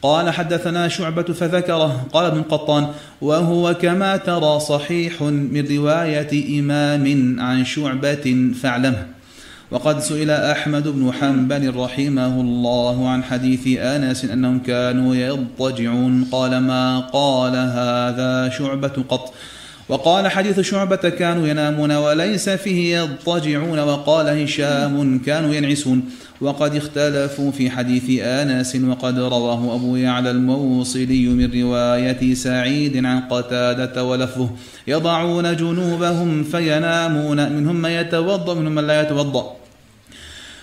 قال 0.02 0.30
حدثنا 0.30 0.88
شعبة 0.88 1.24
فذكره. 1.24 2.08
قال 2.14 2.26
ابن 2.26 2.42
قطان 2.42 2.88
وهو 3.22 3.74
كما 3.74 4.18
ترى 4.18 4.60
صحيح 4.60 5.22
من 5.22 5.68
رواية 5.78 6.60
إمام 6.60 7.36
عن 7.40 7.66
شعبة 7.66 8.52
فاعلمه. 8.62 9.08
وقد 9.72 10.00
سئل 10.00 10.32
أحمد 10.32 10.88
بن 10.88 11.12
حنبل 11.14 11.76
رحمه 11.76 12.42
الله 12.42 13.10
عن 13.10 13.24
حديث 13.24 13.78
أنس 13.78 14.26
أنهم 14.26 14.60
كانوا 14.60 15.16
يضطجعون. 15.16 16.28
قال 16.32 16.58
ما 16.60 17.00
قال 17.00 17.56
هذا 17.56 18.50
شعبة 18.58 19.04
قط؟ 19.10 19.34
وقال 19.90 20.28
حديث 20.28 20.60
شعبة 20.60 20.96
كانوا 20.96 21.48
ينامون 21.48 21.92
وليس 21.92 22.50
فيه 22.50 22.98
يضطجعون 22.98 23.80
وقال 23.80 24.42
هشام 24.44 25.20
كانوا 25.20 25.54
ينعسون 25.54 26.04
وقد 26.42 26.76
اختلفوا 26.76 27.52
في 27.52 27.70
حديث 27.70 28.22
آناس 28.24 28.76
وقد 28.76 29.20
رواه 29.20 29.76
أبو 29.76 29.96
يعلى 29.96 30.32
الموصلي 30.32 31.28
من 31.28 31.62
رواية 31.62 32.34
سعيد 32.34 33.06
عن 33.06 33.20
قتادة 33.22 34.04
ولفظه 34.04 34.50
يضعون 34.88 35.56
جنوبهم 35.56 36.44
فينامون 36.44 37.52
منهم 37.52 37.76
من 37.76 37.90
يتوضأ 37.90 38.54
منهم 38.54 38.76
من 38.76 38.88
لا 38.88 39.02
يتوضأ 39.02 39.59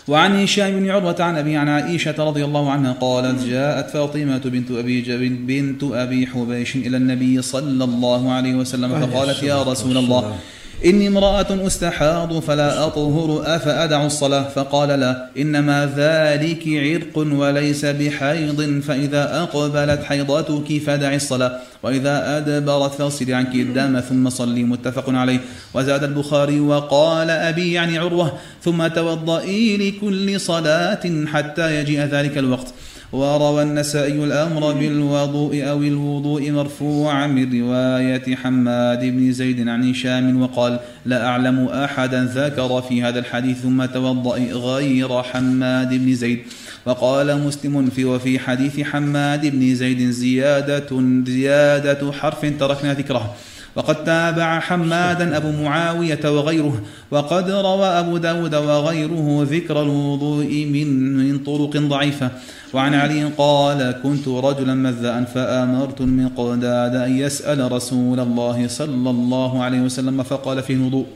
وعن 0.08 0.42
هشام 0.42 0.80
بن 0.80 0.90
عروة 0.90 1.16
عن 1.20 1.36
أبي 1.36 1.56
عن 1.56 1.68
عائشة 1.68 2.24
رضي 2.24 2.44
الله 2.44 2.70
عنها 2.70 2.92
قالت 2.92 3.44
جاءت 3.44 3.90
فاطمة 3.90 4.38
بنت 4.38 4.70
أبي 4.70 5.02
بنت 5.28 5.82
أبي 5.82 6.26
حبيش 6.26 6.76
إلى 6.76 6.96
النبي 6.96 7.42
صلى 7.42 7.84
الله 7.84 8.32
عليه 8.32 8.54
وسلم 8.54 8.90
فقالت 9.00 9.42
يا 9.42 9.62
رسول 9.62 9.96
الله 9.96 10.38
إني 10.84 11.08
امرأة 11.08 11.66
أستحاض 11.66 12.38
فلا 12.38 12.86
أطهر 12.86 13.42
أفأدع 13.56 14.06
الصلاة؟ 14.06 14.48
فقال 14.48 14.88
لا 14.88 15.30
إنما 15.38 15.92
ذلك 15.96 16.62
عرق 16.66 17.18
وليس 17.18 17.84
بحيض 17.84 18.80
فإذا 18.80 19.42
أقبلت 19.42 20.04
حيضتك 20.04 20.82
فدع 20.86 21.14
الصلاة. 21.14 21.60
وإذا 21.82 22.36
أدبرت 22.36 22.94
فاغسلي 22.94 23.34
عنك 23.34 23.54
الدم 23.54 24.00
ثم 24.00 24.30
صلي 24.30 24.62
متفق 24.62 25.10
عليه. 25.10 25.40
وزاد 25.74 26.04
البخاري 26.04 26.60
وقال 26.60 27.30
أبي 27.30 27.72
يعني 27.72 27.98
عروة 27.98 28.32
ثم 28.62 28.86
توضئي 28.86 29.76
لكل 29.76 30.40
صلاة 30.40 31.26
حتى 31.26 31.80
يجيء 31.80 32.00
ذلك 32.00 32.38
الوقت. 32.38 32.66
وروى 33.12 33.62
النسائي 33.62 34.24
الأمر 34.24 34.72
بالوضوء 34.72 35.68
أو 35.68 35.82
الوضوء 35.82 36.50
مرفوعا 36.50 37.26
من 37.26 37.60
رواية 37.60 38.36
حماد 38.36 39.04
بن 39.04 39.32
زيد 39.32 39.68
عن 39.68 39.90
هشام 39.90 40.42
وقال 40.42 40.80
لا 41.06 41.26
أعلم 41.26 41.64
أحدا 41.68 42.24
ذكر 42.24 42.82
في 42.82 43.02
هذا 43.02 43.18
الحديث 43.18 43.58
ثم 43.58 43.84
توضأ 43.84 44.38
غير 44.38 45.22
حماد 45.22 45.94
بن 45.94 46.14
زيد 46.14 46.38
وقال 46.86 47.44
مسلم 47.46 47.90
في 47.90 48.04
وفي 48.04 48.38
حديث 48.38 48.80
حماد 48.80 49.46
بن 49.46 49.74
زيد 49.74 50.10
زيادة 50.10 51.02
زيادة 51.26 52.12
حرف 52.12 52.46
تركنا 52.60 52.94
ذكره 52.94 53.34
وقد 53.76 54.04
تابع 54.04 54.60
حمادا 54.60 55.36
أبو 55.36 55.50
معاوية 55.50 56.20
وغيره 56.24 56.82
وقد 57.10 57.50
روى 57.50 57.86
أبو 57.86 58.16
داود 58.16 58.54
وغيره 58.54 59.46
ذكر 59.50 59.82
الوضوء 59.82 60.64
من, 60.64 61.16
من 61.16 61.38
طرق 61.38 61.76
ضعيفة. 61.76 62.30
وعن 62.74 62.94
علي 62.94 63.24
قال 63.24 64.00
كنت 64.02 64.28
رجلا 64.28 64.74
مذاء 64.74 65.24
فأمرت 65.24 66.00
المقداد 66.00 66.94
أن 66.94 67.18
يسأل 67.18 67.72
رسول 67.72 68.20
الله 68.20 68.68
صلى 68.68 69.10
الله 69.10 69.62
عليه 69.62 69.80
وسلم 69.80 70.22
فقال 70.22 70.62
فيه 70.62 70.74
الوضوء. 70.74 71.06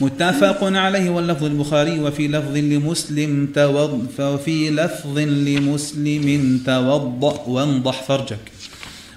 متفق 0.00 0.64
عليه 0.64 1.10
واللفظ 1.10 1.44
البخاري 1.44 2.00
وفي 2.00 2.28
لفظ 2.28 2.56
لمسلم 2.56 3.48
توض 3.54 4.06
ففي 4.18 4.70
لفظ 4.70 5.18
لمسلم 5.18 6.60
توضأ 6.66 7.40
وانضح 7.46 8.02
فرجك. 8.02 8.53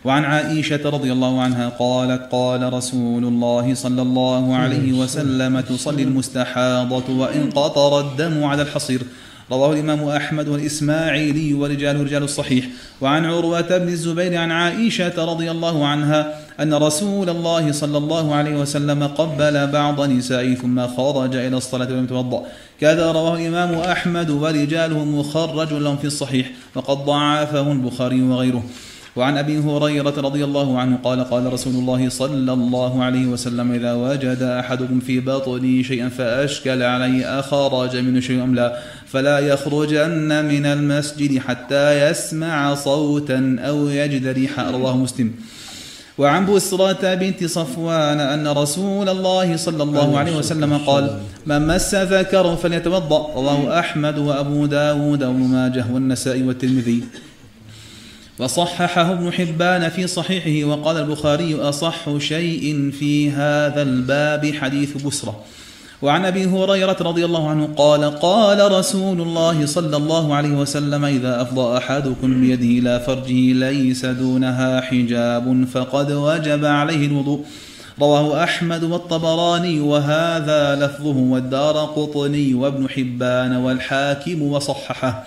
وعن 0.06 0.26
عائشة 0.26 0.90
رضي 0.90 1.12
الله 1.12 1.42
عنها 1.42 1.70
قالت 1.70 2.22
قال 2.32 2.74
رسول 2.74 3.24
الله 3.24 3.74
صلى 3.74 4.02
الله 4.02 4.56
عليه 4.56 4.94
وسلم 4.94 5.60
تصلي 5.60 6.04
المستحاضة 6.04 7.14
وإن 7.14 7.50
قطر 7.50 8.00
الدم 8.00 8.44
على 8.44 8.62
الحصير. 8.62 9.02
رواه 9.52 9.74
الإمام 9.74 10.08
أحمد 10.10 10.48
والإسماعيلي 10.48 11.54
ورجال 11.54 12.02
رجال 12.02 12.24
الصحيح. 12.24 12.66
وعن 13.02 13.26
عروة 13.26 13.78
بن 13.78 13.88
الزبير 13.88 14.38
عن 14.38 14.52
عائشة 14.52 15.26
رضي 15.26 15.52
الله 15.52 15.88
عنها 15.88 16.40
أن 16.60 16.74
رسول 16.74 17.30
الله 17.30 17.72
صلى 17.72 17.98
الله 17.98 18.36
عليه 18.36 18.56
وسلم 18.56 19.08
قبل 19.08 19.68
بعض 19.68 20.02
نسائه 20.02 20.56
ثم 20.56 20.88
خرج 20.88 21.36
إلى 21.36 21.58
الصلاة 21.58 21.88
ولم 21.88 22.04
يتوضأ. 22.04 22.44
كذا 22.82 23.12
رواه 23.12 23.36
الإمام 23.36 23.74
أحمد 23.74 24.30
ورجاله 24.30 25.06
مخرج 25.06 25.74
لهم 25.74 25.98
في 25.98 26.08
الصحيح. 26.08 26.52
وقد 26.76 26.98
ضعفه 27.06 27.72
البخاري 27.72 28.22
وغيره. 28.22 28.64
وعن 29.18 29.38
أبي 29.38 29.60
هريرة 29.60 30.14
رضي 30.18 30.44
الله 30.44 30.80
عنه 30.80 30.98
قال 31.04 31.24
قال 31.24 31.54
رسول 31.54 31.74
الله 31.74 32.10
صلى 32.10 32.54
الله 32.54 33.04
عليه 33.04 33.26
وسلم 33.26 33.72
إذا 33.72 33.94
وجد 33.94 34.42
أحدكم 34.42 35.00
في 35.00 35.20
بطنه 35.20 35.84
شيئا 35.84 36.10
فأشكل 36.10 36.84
عليه 36.84 37.40
اخرج 37.40 37.98
منه 37.98 38.20
شيء 38.20 38.44
أم 38.44 38.56
لا 38.56 38.78
فلا 39.08 39.40
يخرجن 39.40 40.46
من 40.46 40.66
المسجد 40.66 41.40
حتى 41.40 42.10
يسمع 42.10 42.76
صوتا 42.76 43.58
أو 43.60 43.88
يجد 43.88 44.28
ريحا 44.28 44.72
رواه 44.72 44.98
مسلم. 44.98 45.32
وعن 46.18 46.46
بسرة 46.46 47.14
بنت 47.14 47.46
صفوان 47.46 48.20
أن 48.20 48.48
رسول 48.48 49.10
الله 49.10 49.58
صلى 49.58 49.84
الله 49.84 50.18
عليه 50.18 50.38
وسلم 50.38 50.78
قال 50.78 51.20
من 51.46 51.68
مس 51.68 51.96
ذكر 51.96 52.56
فليتوضأ. 52.56 53.34
رواه 53.36 53.80
أحمد 53.80 54.18
وأبو 54.18 54.66
داود 54.66 55.24
وابن 55.24 55.40
ماجه 55.40 55.86
والنسائي 55.94 56.44
والترمذي. 56.44 57.04
وصححه 58.40 59.12
ابن 59.12 59.34
حبان 59.34 59.90
في 59.90 60.08
صحيحه 60.08 60.68
وقال 60.68 60.98
البخاري 60.98 61.56
أصح 61.56 62.18
شيء 62.18 62.92
في 63.00 63.32
هذا 63.32 63.82
الباب 63.82 64.54
حديث 64.54 65.06
بسرة. 65.06 65.40
وعن 66.02 66.26
أبي 66.26 66.46
هريرة 66.46 66.98
رضي 67.02 67.26
الله 67.26 67.50
عنه 67.50 67.70
قال 67.78 68.20
قال 68.20 68.72
رسول 68.72 69.22
الله 69.22 69.66
صلى 69.66 69.98
الله 69.98 70.36
عليه 70.36 70.50
وسلم 70.50 71.06
إذا 71.06 71.42
أفضى 71.42 71.78
أحدكم 71.78 72.42
بيده 72.42 72.66
إلى 72.66 73.04
فرجه 73.08 73.54
ليس 73.54 74.06
دونها 74.06 74.82
حجاب 74.82 75.66
فقد 75.74 76.12
وجب 76.12 76.66
عليه 76.66 77.08
الوضوء. 77.08 77.46
رواه 78.00 78.44
أحمد 78.44 78.84
والطبراني 78.84 79.80
وهذا 79.80 80.86
لفظه 80.86 81.18
والدار 81.18 81.78
قطني 81.78 82.54
وابن 82.54 82.90
حبان 82.90 83.56
والحاكم 83.56 84.42
وصححه. 84.42 85.26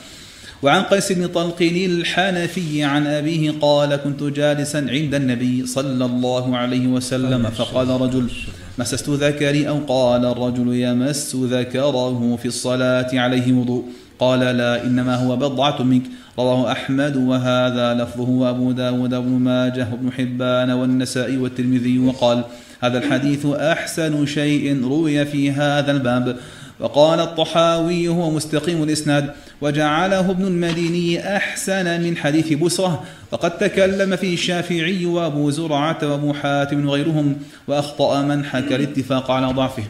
وعن 0.62 0.82
قيس 0.82 1.12
بن 1.12 1.26
طلق 1.26 1.62
الحنفي 1.62 2.82
عن 2.82 3.06
أبيه 3.06 3.54
قال 3.60 3.96
كنت 3.96 4.22
جالسا 4.22 4.78
عند 4.78 5.14
النبي 5.14 5.66
صلى 5.66 6.04
الله 6.04 6.56
عليه 6.56 6.86
وسلم 6.86 7.50
فقال 7.50 7.88
رجل 7.88 8.30
مسست 8.78 9.08
ذكري 9.08 9.68
أو 9.68 9.78
قال 9.88 10.24
الرجل 10.24 10.74
يمس 10.74 11.36
ذكره 11.36 12.36
في 12.36 12.48
الصلاة 12.48 13.08
عليه 13.12 13.52
وضوء؟ 13.52 13.84
قال 14.18 14.40
لا 14.40 14.84
إنما 14.84 15.14
هو 15.14 15.36
بضعة 15.36 15.82
منك. 15.82 16.02
رواه 16.38 16.72
أحمد 16.72 17.16
وهذا 17.16 17.94
لفظه 17.94 18.28
وأبو 18.30 18.72
داود 18.72 19.10
بن 19.10 19.28
ماجه 19.28 19.88
وابن 19.92 20.12
حبان 20.12 20.70
والنسائي 20.70 21.36
والترمذي 21.36 21.98
وقال 21.98 22.44
هذا 22.80 22.98
الحديث 22.98 23.46
أحسن 23.46 24.26
شيء 24.26 24.84
روي 24.84 25.24
في 25.24 25.50
هذا 25.50 25.92
الباب. 25.92 26.36
وقال 26.80 27.20
الطحاوي 27.20 28.08
هو 28.08 28.30
مستقيم 28.30 28.82
الإسناد. 28.82 29.30
وجعله 29.60 30.30
ابن 30.30 30.44
المديني 30.44 31.36
أحسن 31.36 32.00
من 32.00 32.16
حديث 32.16 32.52
بسرة 32.52 33.02
وقد 33.32 33.58
تكلم 33.58 34.16
فيه 34.16 34.34
الشافعي 34.34 35.06
وأبو 35.06 35.50
زرعة 35.50 35.98
وأبو 36.02 36.32
حاتم 36.32 36.88
وغيرهم 36.88 37.36
وأخطأ 37.68 38.22
من 38.22 38.44
حكى 38.44 38.76
الاتفاق 38.76 39.30
على 39.30 39.46
ضعفه. 39.46 39.84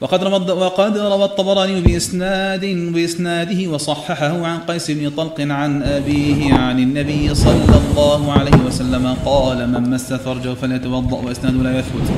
وقد 0.00 0.24
روى 0.24 0.50
وقد 0.50 0.98
روى 0.98 1.24
الطبراني 1.24 1.80
بإسناد 1.80 2.64
بإسناده 2.64 3.70
وصححه 3.70 4.46
عن 4.46 4.58
قيس 4.58 4.90
بن 4.90 5.10
طلق 5.10 5.40
عن 5.40 5.82
أبيه 5.82 6.54
عن 6.54 6.78
النبي 6.78 7.34
صلى 7.34 7.80
الله 7.90 8.32
عليه 8.32 8.56
وسلم 8.66 9.16
قال 9.24 9.68
من 9.68 9.90
مس 9.90 10.12
فرجه 10.12 10.54
فليتوضأ 10.54 11.16
وإسناده 11.16 11.62
لا 11.62 11.78
يثبت. 11.78 12.10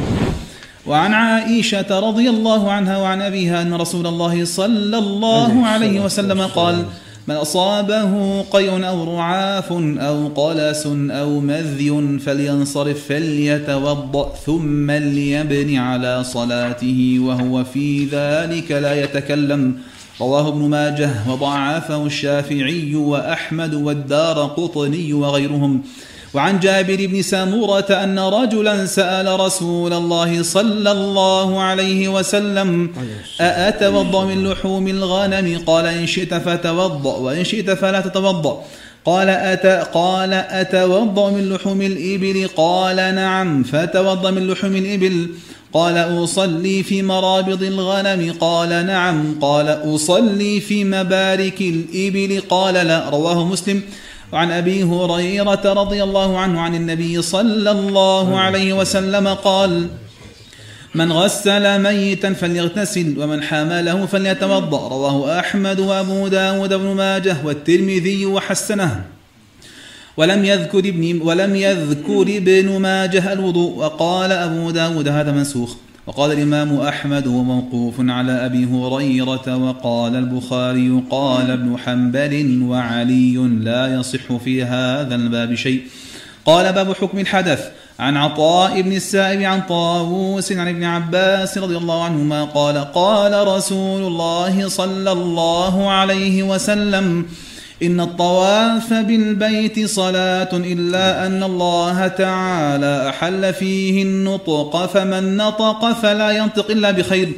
وعن 0.86 1.14
عائشة 1.14 2.00
رضي 2.00 2.30
الله 2.30 2.72
عنها 2.72 2.98
وعن 2.98 3.22
أبيها 3.22 3.62
أن 3.62 3.74
رسول 3.74 4.06
الله 4.06 4.44
صلى 4.44 4.98
الله 4.98 5.66
عليه 5.66 6.00
وسلم 6.00 6.42
قال 6.42 6.84
من 7.28 7.34
أصابه 7.34 8.42
قيء 8.42 8.88
أو 8.88 9.16
رعاف 9.16 9.72
أو 9.72 10.28
قلس 10.28 10.86
أو 11.10 11.40
مذي 11.40 12.18
فلينصرف 12.18 13.08
فليتوضأ 13.08 14.34
ثم 14.46 14.90
ليبني 14.90 15.78
على 15.78 16.24
صلاته 16.24 17.18
وهو 17.20 17.64
في 17.64 18.04
ذلك 18.04 18.70
لا 18.70 19.04
يتكلم. 19.04 19.74
رواه 20.20 20.48
ابن 20.48 20.68
ماجه 20.68 21.10
وضعفه 21.28 22.06
الشافعي 22.06 22.94
وأحمد 22.94 23.74
والدار 23.74 24.46
قطني 24.46 25.12
وغيرهم. 25.12 25.82
وعن 26.34 26.60
جابر 26.60 27.06
بن 27.06 27.22
سامورة 27.22 27.86
أن 27.90 28.18
رجلا 28.18 28.86
سأل 28.86 29.40
رسول 29.40 29.92
الله 29.92 30.42
صلى 30.42 30.92
الله 30.92 31.62
عليه 31.62 32.08
وسلم 32.08 32.90
أأتوضأ 33.40 34.24
من 34.24 34.48
لحوم 34.48 34.88
الغنم؟ 34.88 35.62
قال 35.66 35.86
إن 35.86 36.06
شئت 36.06 36.34
فتوضأ 36.34 37.16
وإن 37.16 37.44
شئت 37.44 37.70
فلا 37.70 38.00
تتوضأ. 38.00 38.64
قال 39.04 39.28
أت 39.28 39.66
قال 39.94 40.32
أتوضأ 40.32 41.30
من 41.30 41.52
لحوم 41.52 41.82
الإبل؟ 41.82 42.48
قال 42.56 42.96
نعم 42.96 43.62
فتوضأ 43.62 44.30
من 44.30 44.46
لحوم 44.46 44.76
الإبل. 44.76 45.28
قال 45.72 46.24
أصلي 46.24 46.82
في 46.82 47.02
مرابض 47.02 47.62
الغنم؟ 47.62 48.34
قال 48.40 48.86
نعم. 48.86 49.34
قال 49.40 49.94
أصلي 49.94 50.60
في 50.60 50.84
مبارك 50.84 51.60
الإبل؟ 51.60 52.42
قال 52.48 52.74
لا. 52.74 53.08
رواه 53.10 53.44
مسلم. 53.44 53.82
وعن 54.32 54.50
أبي 54.50 54.82
هريرة 54.82 55.72
رضي 55.72 56.02
الله 56.02 56.38
عنه 56.38 56.60
عن 56.60 56.74
النبي 56.74 57.22
صلى 57.22 57.70
الله 57.70 58.38
عليه 58.38 58.72
وسلم 58.72 59.28
قال 59.28 59.88
من 60.94 61.12
غسل 61.12 61.82
ميتا 61.82 62.32
فليغتسل 62.32 63.14
ومن 63.18 63.42
حمله 63.42 64.06
فليتوضأ. 64.06 64.88
رواه 64.88 65.38
أحمد 65.38 65.80
وأبو 65.80 66.28
داود 66.28 66.74
بن 66.74 66.86
ماجه 66.86 67.36
والترمذي 67.44 68.26
وحسنه. 68.26 69.04
ولم 70.16 70.44
يذكر 70.44 70.78
ابن 70.78 71.20
ولم 71.22 71.56
يذكر 71.56 72.22
ابن 72.22 72.80
ماجه 72.80 73.32
الوضوء 73.32 73.78
وقال 73.78 74.32
أبو 74.32 74.70
داود 74.70 75.08
هذا 75.08 75.32
منسوخ. 75.32 75.74
وقال 76.06 76.32
الإمام 76.32 76.80
أحمد 76.80 77.26
وموقوف 77.26 77.94
على 77.98 78.32
أبي 78.46 78.64
هريرة 78.64 79.56
وقال 79.56 80.16
البخاري 80.16 81.02
قال 81.10 81.50
ابن 81.50 81.78
حنبل 81.78 82.62
وعلي 82.62 83.34
لا 83.36 83.94
يصح 83.94 84.36
في 84.36 84.64
هذا 84.64 85.14
الباب 85.14 85.54
شيء. 85.54 85.82
قال 86.44 86.72
باب 86.72 86.92
حكم 86.92 87.18
الحدث. 87.18 87.68
عن 87.98 88.16
عطاء 88.16 88.80
بن 88.82 88.92
السائب 88.92 89.42
عن 89.42 89.60
طاووس 89.60 90.52
عن 90.52 90.68
ابن 90.68 90.84
عباس 90.84 91.58
رضي 91.58 91.76
الله 91.76 92.04
عنهما 92.04 92.44
قال 92.44 92.78
قال 92.78 93.48
رسول 93.48 94.02
الله 94.02 94.68
صلى 94.68 95.12
الله 95.12 95.90
عليه 95.90 96.42
وسلم 96.42 97.26
إن 97.82 98.00
الطواف 98.00 98.92
بالبيت 98.92 99.86
صلاة 99.88 100.48
إلا 100.52 101.26
أن 101.26 101.42
الله 101.42 102.08
تعالى 102.08 103.08
أحل 103.08 103.54
فيه 103.54 104.02
النطق 104.02 104.86
فمن 104.86 105.36
نطق 105.36 105.92
فلا 105.92 106.30
ينطق 106.30 106.70
إلا 106.70 106.90
بخير. 106.90 107.32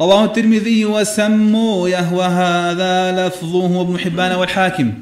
رواه 0.00 0.24
الترمذي 0.24 0.84
وسمويه 0.84 2.12
وهذا 2.12 3.26
لفظه 3.26 3.80
ابن 3.80 3.98
حبان 3.98 4.32
والحاكم. 4.32 4.94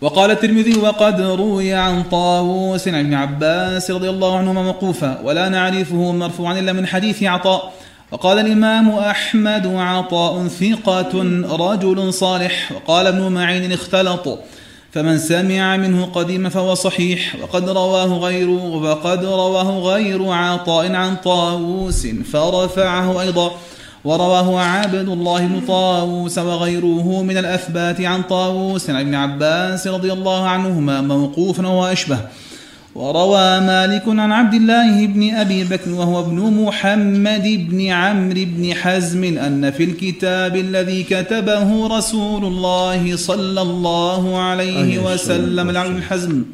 وقال 0.00 0.30
الترمذي 0.30 0.78
وقد 0.78 1.20
روي 1.20 1.72
عن 1.74 2.02
طاووس 2.02 2.88
عن 2.88 2.94
ابن 2.94 3.14
عباس 3.14 3.90
رضي 3.90 4.10
الله 4.10 4.38
عنهما 4.38 4.62
موقوفا 4.62 5.20
ولا 5.24 5.48
نعرفه 5.48 6.12
مرفوعا 6.12 6.58
إلا 6.58 6.72
من 6.72 6.86
حديث 6.86 7.22
عطاء. 7.22 7.72
وقال 8.12 8.38
الإمام 8.38 8.90
أحمد 8.90 9.66
عطاء 9.66 10.48
ثقة 10.48 11.22
رجل 11.70 12.14
صالح. 12.14 12.72
وقال 12.72 13.06
ابن 13.06 13.32
معين 13.32 13.72
اختلط. 13.72 14.38
فمن 14.92 15.18
سمع 15.18 15.76
منه 15.76 16.04
قديما 16.04 16.48
فهو 16.48 16.74
صحيح. 16.74 17.36
وقد 17.42 17.68
رواه 17.68 18.06
غير 18.06 18.48
وقد 18.50 19.24
رواه 19.24 19.78
غير 19.78 20.30
عطاء 20.30 20.92
عن 20.92 21.16
طاووس 21.16 22.06
فرفعه 22.32 23.20
أيضا. 23.20 23.50
ورواه 24.04 24.60
عبد 24.60 25.08
الله 25.08 25.46
بن 25.46 25.60
طاووس 25.60 26.38
وغيره 26.38 27.22
من 27.22 27.38
الأثبات 27.38 28.00
عن 28.00 28.22
طاووس. 28.22 28.90
عن 28.90 29.00
ابن 29.00 29.14
عباس 29.14 29.86
رضي 29.86 30.12
الله 30.12 30.48
عنهما 30.48 31.00
موقوفا 31.00 31.66
وهو 31.66 31.86
أشبه. 31.86 32.18
وروى 32.98 33.60
مالك 33.60 34.02
عن 34.08 34.32
عبد 34.32 34.54
الله 34.54 35.06
بن 35.06 35.34
أبي 35.34 35.64
بكر 35.64 35.90
وهو 35.90 36.20
ابن 36.20 36.64
محمد 36.64 37.68
بن 37.70 37.86
عمرو 37.86 38.44
بن 38.44 38.74
حزم 38.74 39.24
أن 39.38 39.70
في 39.70 39.84
الكتاب 39.84 40.56
الذي 40.56 41.02
كتبه 41.02 41.98
رسول 41.98 42.44
الله 42.44 43.16
صلى 43.16 43.62
الله 43.62 44.38
عليه 44.38 44.98
وسلم 44.98 45.70
لعن 45.70 46.02
حزم 46.02 46.44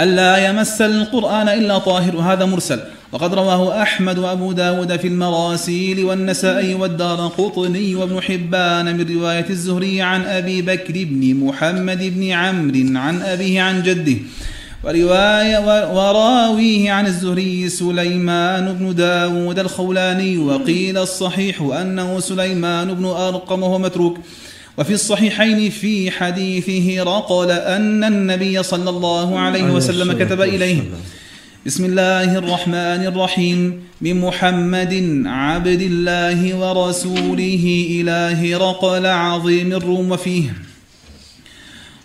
ألا 0.00 0.48
يمس 0.48 0.82
القرآن 0.82 1.48
إلا 1.48 1.78
طاهر 1.78 2.16
هذا 2.16 2.44
مرسل. 2.44 2.80
وقد 3.12 3.34
رواه 3.34 3.82
أحمد 3.82 4.18
وأبو 4.18 4.52
داود 4.52 4.96
في 4.96 5.08
المراسيل 5.08 6.04
والنسائي 6.04 6.74
والدار 6.74 7.32
قطني 7.38 7.94
وابن 7.94 8.20
حبان 8.20 8.96
من 8.96 9.16
رواية 9.16 9.50
الزهري 9.50 10.02
عن 10.02 10.24
أبي 10.24 10.62
بكر 10.62 10.94
بن 10.94 11.34
محمد 11.34 12.02
بن 12.16 12.30
عمرو 12.30 12.98
عن 12.98 13.22
أبيه 13.22 13.62
عن 13.62 13.82
جده. 13.82 14.16
ورواية 14.84 15.58
وراويه 15.94 16.90
عن 16.90 17.06
الزهري 17.06 17.68
سليمان 17.68 18.72
بن 18.72 18.94
داود 18.94 19.58
الخولاني 19.58 20.38
وقيل 20.38 20.98
الصحيح 20.98 21.62
أنه 21.62 22.20
سليمان 22.20 22.94
بن 22.94 23.04
أرقم 23.04 23.62
وهو 23.62 23.78
متروك. 23.78 24.18
وفي 24.78 24.92
الصحيحين 24.94 25.70
في 25.70 26.10
حديثه 26.10 27.02
رقل 27.02 27.50
أن 27.50 28.04
النبي 28.04 28.62
صلى 28.62 28.90
الله 28.90 29.38
عليه 29.38 29.62
وسلم 29.62 30.12
كتب 30.12 30.40
إليه. 30.40 30.82
بسم 31.66 31.84
الله 31.84 32.38
الرحمن 32.38 33.06
الرحيم. 33.06 33.82
من 34.00 34.20
محمد 34.20 35.22
عبد 35.26 35.80
الله 35.80 36.54
ورسوله 36.54 37.86
إله 37.90 38.58
رقل 38.58 39.06
عظيم 39.06 39.72
الروم 39.72 40.12
وفيه 40.12 40.67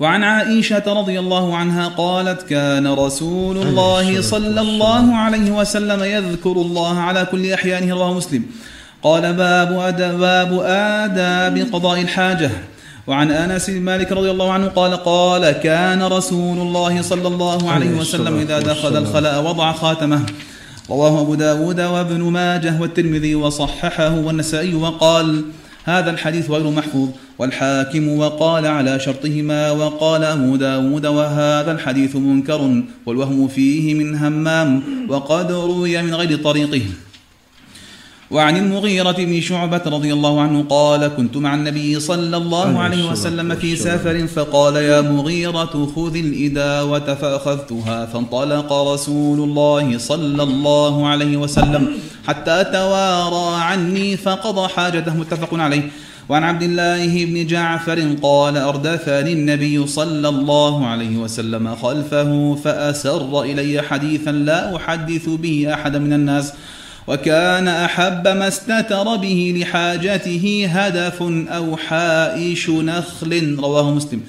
وعن 0.00 0.24
عائشة 0.24 0.82
رضي 0.86 1.18
الله 1.18 1.56
عنها 1.56 1.88
قالت 1.88 2.42
كان 2.42 2.86
رسول 2.86 3.56
الله 3.56 4.22
صلى 4.22 4.60
الله 4.60 5.16
عليه 5.16 5.50
وسلم 5.50 6.04
يذكر 6.04 6.52
الله 6.52 6.98
على 6.98 7.26
كل 7.30 7.52
أحيانه 7.52 7.94
رواه 7.94 8.14
مسلم. 8.14 8.42
قال 9.02 9.32
باب 9.32 9.78
أداب, 9.78 10.18
باب 10.18 10.60
آداب 10.64 11.66
قضاء 11.72 12.00
الحاجة. 12.00 12.50
وعن 13.06 13.30
أنس 13.30 13.70
بن 13.70 13.80
مالك 13.80 14.12
رضي 14.12 14.30
الله 14.30 14.52
عنه 14.52 14.66
قال 14.66 14.96
قال 14.96 15.50
كان 15.50 16.02
رسول 16.02 16.58
الله 16.58 17.02
صلى 17.02 17.28
الله 17.28 17.70
عليه 17.70 17.90
وسلم 17.90 18.38
إذا 18.38 18.60
دخل 18.60 18.96
الخلاء 18.96 19.44
وضع 19.44 19.72
خاتمه. 19.72 20.20
رواه 20.90 21.20
أبو 21.20 21.34
داود 21.34 21.80
وابن 21.80 22.22
ماجه 22.22 22.80
والترمذي 22.80 23.34
وصححه 23.34 24.18
والنسائي 24.18 24.74
وقال 24.74 25.44
هذا 25.84 26.10
الحديث 26.10 26.50
غير 26.50 26.70
محفوظ. 26.70 27.08
والحاكم 27.38 28.08
وقال 28.08 28.66
على 28.66 29.00
شرطهما 29.00 29.70
وقال 29.70 30.24
أبو 30.24 30.56
داود 30.56 31.06
وهذا 31.06 31.72
الحديث 31.72 32.16
منكر 32.16 32.82
والوهم 33.06 33.48
فيه 33.48 33.94
من 33.94 34.14
همام 34.14 34.82
وقد 35.08 35.52
روي 35.52 36.02
من 36.02 36.14
غير 36.14 36.38
طريقه. 36.38 36.82
وعن 38.32 38.56
المغيرة 38.56 39.12
بن 39.12 39.40
شعبة 39.40 39.82
رضي 39.86 40.12
الله 40.12 40.40
عنه 40.40 40.64
قال 40.68 41.06
كنت 41.16 41.36
مع 41.36 41.54
النبي 41.54 42.00
صلى 42.00 42.36
الله 42.36 42.78
عليه 42.78 43.10
وسلم 43.10 43.54
في 43.54 43.76
سفر 43.76 44.26
فقال 44.26 44.76
يا 44.76 45.00
مغيرة 45.00 45.92
خذ 45.96 46.16
الإداوة 46.16 47.14
فأخذتها 47.14 48.06
فانطلق 48.06 48.72
رسول 48.72 49.38
الله 49.40 49.98
صلى 49.98 50.42
الله 50.42 51.06
عليه 51.06 51.36
وسلم 51.36 51.88
حتى 52.26 52.64
توارى 52.64 53.62
عني 53.62 54.16
فقضى 54.16 54.68
حاجته. 54.68 55.14
متفق 55.16 55.54
عليه. 55.54 55.90
وعن 56.28 56.42
عبد 56.44 56.62
الله 56.62 57.24
بن 57.24 57.46
جعفر 57.46 58.16
قال 58.22 58.56
أردفني 58.56 59.32
النبي 59.32 59.86
صلى 59.86 60.28
الله 60.28 60.86
عليه 60.86 61.16
وسلم 61.16 61.74
خلفه 61.76 62.58
فأسر 62.64 63.42
إلي 63.42 63.82
حديثا 63.82 64.30
لا 64.30 64.76
أحدث 64.76 65.28
به 65.28 65.74
أحد 65.74 65.96
من 65.96 66.12
الناس. 66.12 66.52
وكان 67.08 67.68
أحب 67.68 68.28
ما 68.28 68.48
استتر 68.48 69.16
به 69.16 69.54
لحاجته 69.58 70.68
هدف 70.70 71.22
أو 71.48 71.76
حائش 71.76 72.70
نخل 72.70 73.56
رواه 73.60 73.90
مسلم. 73.90 74.20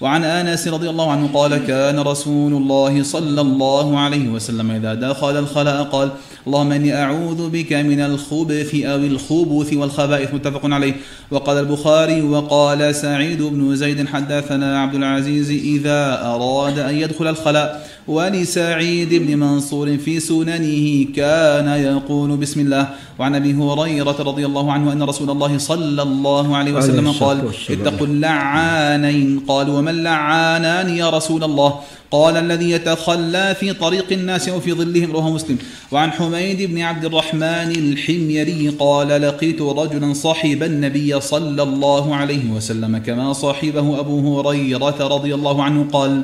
وعن 0.00 0.24
آنس 0.24 0.68
رضي 0.68 0.90
الله 0.90 1.10
عنه 1.10 1.30
قال 1.34 1.66
كان 1.66 1.98
رسول 1.98 2.52
الله 2.52 3.02
صلى 3.02 3.40
الله 3.40 3.98
عليه 3.98 4.28
وسلم 4.28 4.70
إذا 4.70 4.94
دخل 4.94 5.36
الخلاء 5.38 5.82
قال 5.82 6.10
اللهم 6.46 6.72
إني 6.72 6.94
أعوذ 6.94 7.50
بك 7.50 7.72
من 7.72 8.00
الخبث 8.00 8.74
أو 8.74 8.96
الخبث 8.96 9.72
والخبائث. 9.72 10.34
متفق 10.34 10.60
عليه. 10.64 10.94
وقال 11.30 11.58
البخاري 11.58 12.22
وقال 12.22 12.94
سعيد 12.94 13.42
بن 13.42 13.76
زيد 13.76 14.08
حدثنا 14.08 14.82
عبد 14.82 14.94
العزيز 14.94 15.50
إذا 15.50 16.22
أراد 16.24 16.78
أن 16.78 16.94
يدخل 16.94 17.26
الخلاء. 17.26 17.88
ولسعيد 18.08 19.14
بن 19.14 19.38
منصور 19.38 19.98
في 19.98 20.20
سننه 20.20 21.06
كان 21.16 21.68
يقول 21.68 22.36
بسم 22.36 22.60
الله. 22.60 22.88
وعن 23.18 23.34
أبي 23.34 23.54
هريرة 23.54 24.16
رضي 24.22 24.46
الله 24.46 24.72
عنه 24.72 24.92
أن 24.92 25.02
رسول 25.02 25.30
الله 25.30 25.58
صلى 25.58 26.02
الله 26.02 26.56
عليه 26.56 26.72
وسلم 26.72 27.10
قال 27.10 27.42
اتقوا 27.70 28.06
اللعانين. 28.06 29.40
قال 29.48 29.70
ومن 29.70 30.02
لعانان 30.02 30.96
يا 30.96 31.10
رسول 31.10 31.44
الله؟ 31.44 31.74
قال 32.10 32.36
الذي 32.36 32.70
يتخلى 32.70 33.56
في 33.60 33.72
طريق 33.72 34.12
الناس 34.12 34.48
أو 34.48 34.60
في 34.60 34.72
ظلهم. 34.72 35.12
رواه 35.12 35.30
مسلم. 35.30 35.58
وعن 35.92 36.10
حميد 36.12 36.62
بن 36.62 36.80
عبد 36.80 37.04
الرحمن 37.04 37.70
الحميري 37.76 38.68
قال 38.68 39.08
لقيت 39.22 39.62
رجلا 39.62 40.12
صحب 40.12 40.62
النبي 40.62 41.20
صلى 41.20 41.62
الله 41.62 42.14
عليه 42.14 42.50
وسلم 42.50 42.98
كما 42.98 43.32
صاحبه 43.32 44.00
أبو 44.00 44.40
هريرة 44.40 44.98
رضي 45.00 45.34
الله 45.34 45.62
عنه 45.62 45.86
قال 45.92 46.22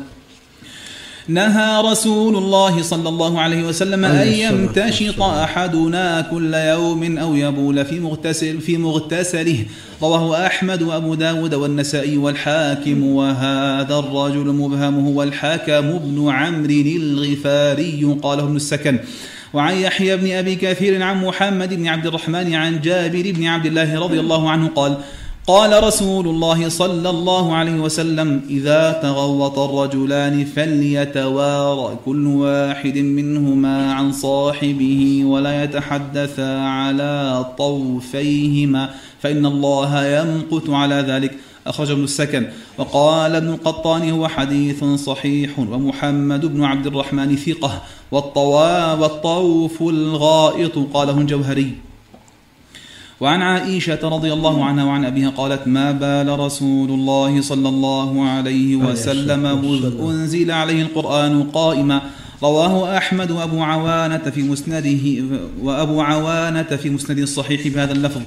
نهى 1.29 1.83
رسول 1.91 2.37
الله 2.37 2.83
صلى 2.83 3.09
الله 3.09 3.41
عليه 3.41 3.65
وسلم 3.65 4.05
أن 4.05 4.29
يمتشط 4.29 5.23
أحدنا 5.23 6.21
كل 6.21 6.55
يوم 6.55 7.19
أو 7.19 7.35
يبول 7.35 7.85
في 7.85 8.01
مغتسل 8.01 8.61
في 8.61 8.77
مغتسله. 8.77 9.65
رواه 10.03 10.47
أحمد 10.47 10.83
وأبو 10.83 11.15
داود 11.15 11.55
والنسائي 11.55 12.17
والحاكم. 12.17 13.03
وهذا 13.03 13.99
الرجل 13.99 14.47
مبهم 14.47 15.07
هو 15.07 15.23
الحاكم 15.23 15.99
بن 15.99 16.29
عمرو 16.31 16.85
الغفاري. 16.97 18.19
قاله 18.23 18.43
ابن 18.43 18.57
السكن. 18.57 18.99
وعن 19.55 19.77
يحيى 19.77 20.17
بن 20.17 20.33
أبي 20.33 20.55
كثير 20.55 21.03
عن 21.03 21.25
محمد 21.25 21.75
بن 21.75 21.87
عبد 21.87 22.07
الرحمن 22.07 22.55
عن 22.55 22.81
جابر 22.81 23.33
بن 23.37 23.47
عبد 23.47 23.67
الله 23.67 24.01
رضي 24.01 24.21
الله 24.21 24.51
عنه 24.51 24.69
قال 24.69 24.97
قال 25.47 25.85
رسول 25.85 26.29
الله 26.29 26.69
صلى 26.69 27.11
الله 27.11 27.55
عليه 27.55 27.81
وسلم 27.81 28.43
إذا 28.51 28.93
تغوط 28.93 29.59
الرجلان 29.59 30.45
فليتوارى 30.45 31.99
كل 32.05 32.27
واحد 32.27 32.99
منهما 32.99 33.93
عن 33.93 34.13
صاحبه 34.13 35.23
ولا 35.25 35.65
يتحدثا 35.65 36.59
على 36.59 37.47
طوفيهما 37.59 38.91
فإن 39.21 39.47
الله 39.47 40.07
يمقت 40.07 40.71
على 40.71 40.95
ذلك. 40.95 41.37
أخرج 41.67 41.91
ابن 41.91 42.05
السكن. 42.05 42.47
وقال 42.79 43.35
ابن 43.35 43.49
القطان 43.49 44.11
هو 44.11 44.29
حديث 44.29 44.85
صحيح 44.85 45.59
ومحمد 45.59 46.47
بن 46.47 46.65
عبد 46.65 46.87
الرحمن 46.87 47.37
ثقة 47.37 47.83
والطواف 48.13 49.01
والطوف 49.01 49.83
الغائط. 49.83 50.79
قاله 50.95 51.19
الجوهري. 51.19 51.94
وعن 53.25 53.43
عائشة 53.43 53.99
رضي 54.03 54.33
الله 54.33 54.65
عنها 54.65 54.85
وعن 54.85 55.05
أبيها 55.05 55.31
قالت 55.31 55.67
ما 55.67 55.93
بال 55.93 56.39
رسول 56.39 56.91
الله 56.91 57.41
صلى 57.41 57.69
الله 57.69 58.29
عليه 58.29 58.77
وسلم 58.77 59.43
مذ 59.43 60.01
أنزل 60.01 60.51
عليه 60.51 60.83
القرآن 60.83 61.43
قائما. 61.43 62.01
رواه 62.43 62.97
أحمد 62.97 63.31
وأبو 63.31 63.63
عوانة 63.63 64.31
في 64.35 64.43
مسنده 64.43 65.25
وأبو 65.63 66.01
عوانة 66.01 66.63
في 66.63 66.91
مسند 66.91 67.19
الصحيح 67.19 67.69
بهذا 67.69 67.93
اللفظ. 67.93 68.21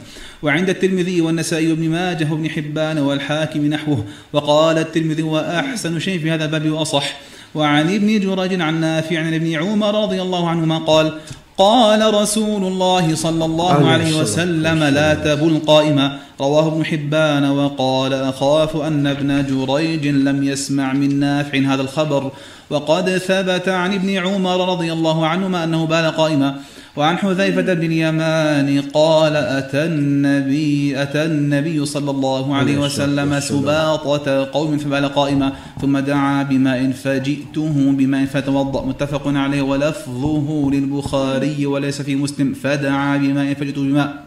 وعند 0.43 0.69
الترمذي 0.69 1.21
والنسائي 1.21 1.71
وابن 1.71 1.89
ماجه 1.89 2.31
وابن 2.31 2.49
حبان 2.49 2.97
والحاكم 2.97 3.65
نحوه. 3.65 4.05
وقال 4.33 4.77
الترمذي 4.77 5.23
وأحسن 5.23 5.99
شيء 5.99 6.19
في 6.19 6.31
هذا 6.31 6.45
الباب 6.45 6.69
وأصح. 6.69 7.17
وعن 7.55 7.93
ابن 7.93 8.19
جرج 8.19 8.61
عن 8.61 8.81
نافع 8.81 9.19
عن 9.19 9.33
ابن 9.33 9.53
عمر 9.53 10.03
رضي 10.03 10.21
الله 10.21 10.49
عنهما 10.49 10.77
قال 10.77 11.13
قال 11.57 12.13
رسول 12.13 12.63
الله 12.63 13.15
صلى 13.15 13.45
الله 13.45 13.89
عليه 13.89 14.19
وسلم 14.19 14.83
لا 14.83 15.13
تبل 15.13 15.61
قائما 15.67 16.17
رواه 16.41 16.67
ابن 16.67 16.85
حبان 16.85 17.49
وقال 17.49 18.13
أخاف 18.13 18.75
أن 18.75 19.07
ابن 19.07 19.45
جريج 19.45 20.07
لم 20.07 20.43
يسمع 20.43 20.93
من 20.93 21.19
نافع 21.19 21.57
هذا 21.57 21.81
الخبر. 21.81 22.31
وقد 22.69 23.17
ثبت 23.17 23.69
عن 23.69 23.93
ابن 23.93 24.09
عمر 24.17 24.69
رضي 24.69 24.93
الله 24.93 25.27
عنهما 25.27 25.63
أنه 25.63 25.85
بال 25.85 26.11
قائما 26.11 26.55
وعن 26.97 27.17
حذيفة 27.17 27.73
بن 27.73 27.85
اليمان 27.85 28.81
قال 28.93 29.35
أتى 29.35 29.85
النبي 29.85 31.01
أتى 31.01 31.25
النبي 31.25 31.85
صلى 31.85 32.11
الله 32.11 32.55
عليه 32.55 32.77
وسلم 32.77 33.39
سباطة 33.39 34.43
قوم 34.43 34.77
فبال 34.77 35.05
قائما 35.05 35.53
ثم 35.81 35.99
دعا 35.99 36.43
بماء 36.43 36.91
فجئته 36.91 37.91
بماء 37.91 38.25
فتوضأ. 38.25 38.85
متفق 38.85 39.27
عليه. 39.27 39.61
ولفظه 39.61 40.69
للبخاري 40.73 41.65
وليس 41.65 42.01
في 42.01 42.15
مسلم. 42.15 42.53
فدعا 42.53 43.17
بماء 43.17 43.53
فجئته 43.53 43.81
بماء. 43.81 44.26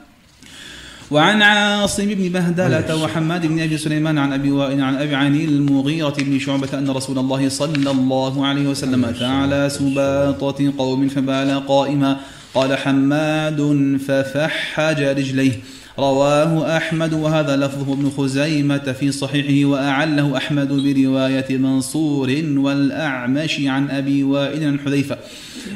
وعن 1.10 1.42
عاصم 1.42 2.06
بن 2.06 2.28
بهدلة 2.28 3.02
وحماد 3.02 3.46
بن 3.46 3.60
أبي 3.60 3.78
سليمان 3.78 4.18
عن 4.18 4.32
أبي 4.32 4.50
وائل 4.50 4.80
عن 4.80 4.96
أبي 4.96 5.14
عن 5.14 5.36
المغيرة 5.36 6.14
بن 6.18 6.38
شعبة 6.38 6.78
أن 6.78 6.90
رسول 6.90 7.18
الله 7.18 7.48
صلى 7.48 7.90
الله 7.90 8.46
عليه 8.46 8.68
وسلم 8.68 9.04
أتى 9.04 9.24
على 9.24 9.68
سباطة 9.70 10.72
قوم 10.78 11.08
فبال 11.08 11.66
قائما. 11.66 12.16
قال 12.54 12.78
حماد 12.78 13.60
ففحج 14.06 15.02
رجليه. 15.02 15.52
رواه 16.00 16.76
أحمد 16.76 17.12
وهذا 17.12 17.56
لفظه 17.56 17.92
ابن 17.92 18.10
خزيمة 18.10 18.78
في 19.00 19.12
صحيحه 19.12 19.68
وأعله 19.68 20.36
أحمد 20.36 20.68
برواية 20.68 21.56
منصور 21.56 22.30
والأعمش 22.56 23.60
عن 23.60 23.90
أبي 23.90 24.22
وائل 24.24 24.64
عن 24.64 24.80
حذيفة. 24.80 25.16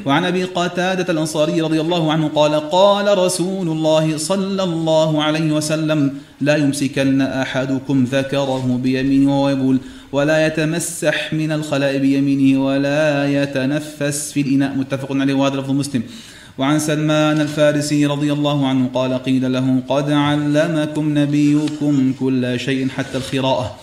وعن 0.07 0.25
أبي 0.25 0.45
قتادة 0.45 1.13
الأنصاري 1.13 1.61
رضي 1.61 1.81
الله 1.81 2.13
عنه 2.13 2.29
قال 2.29 2.55
قال 2.71 3.19
رسول 3.19 3.69
الله 3.69 4.17
صلى 4.17 4.63
الله 4.63 5.23
عليه 5.23 5.53
وسلم 5.53 6.15
لا 6.41 6.57
يمسكن 6.57 7.21
أحدكم 7.21 8.05
ذكره 8.05 8.81
بيمينه 8.83 9.45
وهو 9.45 9.75
ولا 10.13 10.47
يتمسح 10.47 11.33
من 11.33 11.53
الخلاء 11.53 11.99
بيمينه 11.99 12.65
ولا 12.65 13.29
يتنفس 13.43 14.33
في 14.33 14.41
الإناء. 14.41 14.77
متفق 14.77 15.13
عليه 15.13 15.35
وهذا 15.35 15.57
لفظ 15.57 15.71
مسلم. 15.71 16.03
وعن 16.59 16.79
سلمان 16.79 17.41
الفارسي 17.41 18.07
رضي 18.07 18.33
الله 18.33 18.69
عنه 18.69 18.91
قال 18.95 19.13
قيل 19.23 19.53
له 19.53 19.83
قد 19.89 20.11
علمكم 20.11 21.19
نبيكم 21.19 22.13
كل 22.21 22.61
شيء 22.61 22.89
حتى 22.89 23.17
الخراءة 23.19 23.77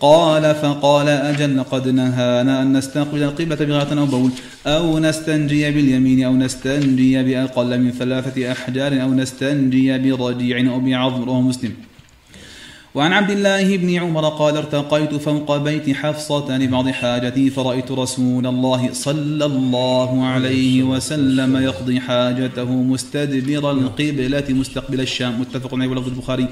قال 0.00 0.54
فقال 0.54 1.08
أجل 1.08 1.62
قد 1.62 1.88
نهانا 1.88 2.62
أن 2.62 2.72
نستقبل 2.72 3.22
القبلة 3.22 3.56
بغاية 3.56 3.98
أو 3.98 4.06
بول 4.06 4.30
أو 4.66 4.98
نستنجي 4.98 5.70
باليمين 5.70 6.24
أو 6.24 6.32
نستنجي 6.36 7.22
بأقل 7.22 7.80
من 7.80 7.90
ثلاثة 7.90 8.52
أحجار 8.52 9.02
أو 9.02 9.14
نستنجي 9.14 9.98
برجيع 9.98 10.72
أو 10.72 10.80
بعظم 10.80 11.24
رواه 11.24 11.40
مسلم. 11.40 11.72
وعن 12.94 13.12
عبد 13.12 13.30
الله 13.30 13.76
بن 13.76 13.94
عمر 13.94 14.28
قال 14.28 14.56
ارتقيت 14.56 15.14
فوق 15.14 15.56
بيت 15.56 15.96
حفصة 15.96 16.58
لبعض 16.58 16.88
حاجتي 16.88 17.50
فرأيت 17.50 17.90
رسول 17.92 18.46
الله 18.46 18.88
صلى 18.92 19.44
الله 19.44 20.26
عليه 20.26 20.82
وسلم 20.82 21.56
يقضي 21.56 22.00
حاجته 22.00 22.70
مستدبر 22.70 23.70
القبلة 23.70 24.44
مستقبل 24.48 25.00
الشام. 25.00 25.40
متفق 25.40 25.74
عليه 25.74 25.88
ولفظ 25.88 26.08
البخاري. 26.08 26.48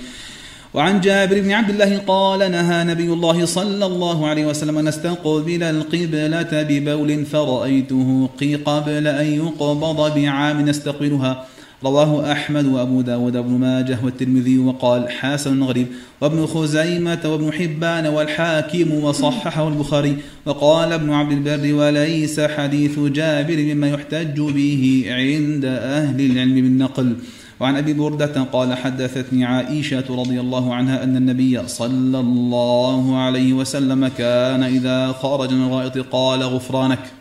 وعن 0.74 1.00
جابر 1.00 1.40
بن 1.40 1.52
عبد 1.52 1.70
الله 1.70 1.98
قال 1.98 2.50
نهى 2.50 2.84
نبي 2.84 3.12
الله 3.12 3.44
صلى 3.44 3.86
الله 3.86 4.28
عليه 4.28 4.46
وسلم 4.46 4.78
أن 4.78 4.84
نستقبل 4.84 5.62
القبلة 5.62 6.62
ببول 6.62 7.24
فرأيته 7.24 8.28
قبل 8.64 9.06
أن 9.06 9.26
يقبض 9.26 10.14
بعام 10.14 10.60
نستقبلها. 10.68 11.46
رواه 11.84 12.32
أحمد 12.32 12.66
وأبو 12.66 13.00
داود 13.00 13.32
بن 13.32 13.52
ماجه 13.52 13.98
والترمذي 14.04 14.58
وقال 14.58 15.10
حسن 15.10 15.62
غريب 15.62 15.86
وابن 16.20 16.46
خزيمة 16.46 17.20
وابن 17.24 17.52
حبان 17.52 18.06
والحاكم 18.06 18.94
وصححه 18.94 19.68
البخاري. 19.68 20.16
وقال 20.46 20.92
ابن 20.92 21.12
عبد 21.12 21.32
البر 21.32 21.74
وليس 21.74 22.40
حديث 22.40 22.98
جابر 22.98 23.56
مما 23.56 23.88
يحتج 23.88 24.40
به 24.40 25.04
عند 25.08 25.64
أهل 25.64 26.20
العلم 26.20 26.54
بالنقل. 26.54 27.16
وعن 27.60 27.76
أبي 27.76 27.92
بردة 27.92 28.42
قال 28.52 28.74
حدثتني 28.74 29.44
عائشة 29.44 30.04
رضي 30.10 30.40
الله 30.40 30.74
عنها 30.74 31.04
أن 31.04 31.16
النبي 31.16 31.68
صلى 31.68 32.20
الله 32.20 33.18
عليه 33.18 33.52
وسلم 33.52 34.08
كان 34.08 34.62
إذا 34.62 35.12
خرج 35.12 35.52
من 35.52 35.66
الغائط 35.66 35.98
قال 35.98 36.42
غفرانك. 36.42 37.19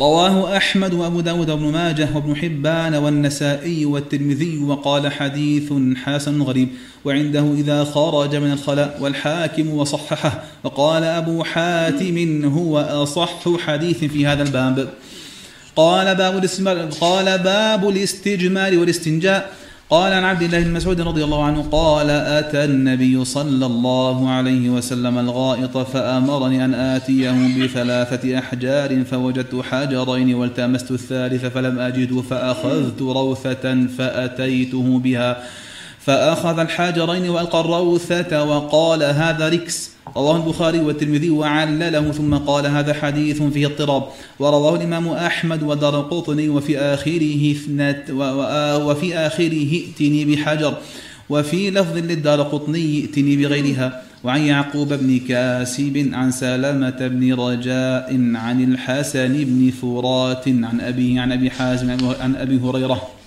رواه 0.00 0.56
أحمد 0.56 0.94
وأبو 0.94 1.20
داود 1.20 1.50
وابن 1.50 1.64
ماجه 1.64 2.08
وابن 2.14 2.36
حبان 2.36 2.94
والنسائي 2.94 3.84
والترمذي 3.84 4.58
وقال 4.58 5.12
حديث 5.12 5.72
حسن 6.04 6.42
غريب 6.42 6.68
وعنده 7.04 7.52
إذا 7.54 7.84
خرج 7.84 8.36
من 8.36 8.52
الخلاء 8.52 8.98
والحاكم 9.00 9.70
وصححه 9.70 10.44
وقال 10.64 11.04
أبو 11.04 11.44
حاتم 11.44 12.44
هو 12.44 12.78
أصح 12.78 13.58
حديث 13.58 14.04
في 14.04 14.26
هذا 14.26 14.42
الباب. 14.42 14.88
قال 15.76 16.14
باب 16.14 16.36
باب 17.42 17.88
الاستجمار 17.88 18.78
والاستنجاء. 18.78 19.52
قال 19.90 20.12
عن 20.12 20.24
عبد 20.24 20.42
الله 20.42 20.62
بن 20.62 20.72
مسعود 20.72 21.00
رضي 21.00 21.24
الله 21.24 21.44
عنه 21.44 21.62
قال 21.72 22.10
أتى 22.10 22.64
النبي 22.64 23.24
صلى 23.24 23.66
الله 23.66 24.30
عليه 24.30 24.70
وسلم 24.70 25.18
الغائط 25.18 25.78
فأمرني 25.78 26.64
أن 26.64 26.74
آتيه 26.74 27.64
بثلاثة 27.64 28.38
أحجار 28.38 29.04
فوجدت 29.04 29.62
حجرين 29.62 30.34
والتمست 30.34 30.90
الثالث 30.90 31.44
فلم 31.44 31.78
أجده 31.78 32.22
فأخذت 32.22 33.02
روثة 33.02 33.86
فأتيته 33.98 34.98
بها 34.98 35.42
فأخذ 36.00 36.58
الحجرين 36.58 37.28
وألقى 37.28 37.60
الروثة 37.60 38.44
وقال 38.44 39.02
هذا 39.02 39.48
ركس 39.48 39.90
رواه 40.18 40.36
البخاري 40.36 40.80
والترمذي 40.80 41.30
وعلله 41.30 42.12
ثم 42.12 42.34
قال 42.34 42.66
هذا 42.66 42.94
حديث 42.94 43.42
فيه 43.42 43.66
اضطراب. 43.66 44.02
ورواه 44.38 44.76
الإمام 44.76 45.08
أحمد 45.08 45.62
ودار 45.62 46.00
قطني 46.00 46.48
وفي 46.48 46.78
آخره 46.78 47.54
وفي 48.86 49.16
آخره 49.16 49.70
ائتني 49.72 50.24
بحجر 50.24 50.74
وفي 51.30 51.70
لفظ 51.70 51.96
للدار 51.96 52.42
قطني 52.42 53.00
ائتني 53.00 53.36
بغيرها. 53.36 54.02
وعن 54.24 54.40
يعقوب 54.40 54.92
بن 54.92 55.18
كاسب 55.28 56.10
عن 56.12 56.30
سلامة 56.30 56.98
بن 57.06 57.34
رجاء 57.34 58.08
عن 58.34 58.64
الحسن 58.64 59.44
بن 59.44 59.70
فرات 59.82 60.48
عن 60.48 60.80
أبيه 60.80 61.20
عن 61.20 61.32
أبي 61.32 61.50
حازم 61.50 61.90
عن 62.20 62.36
أبي 62.36 62.60
هريرة. 62.60 63.17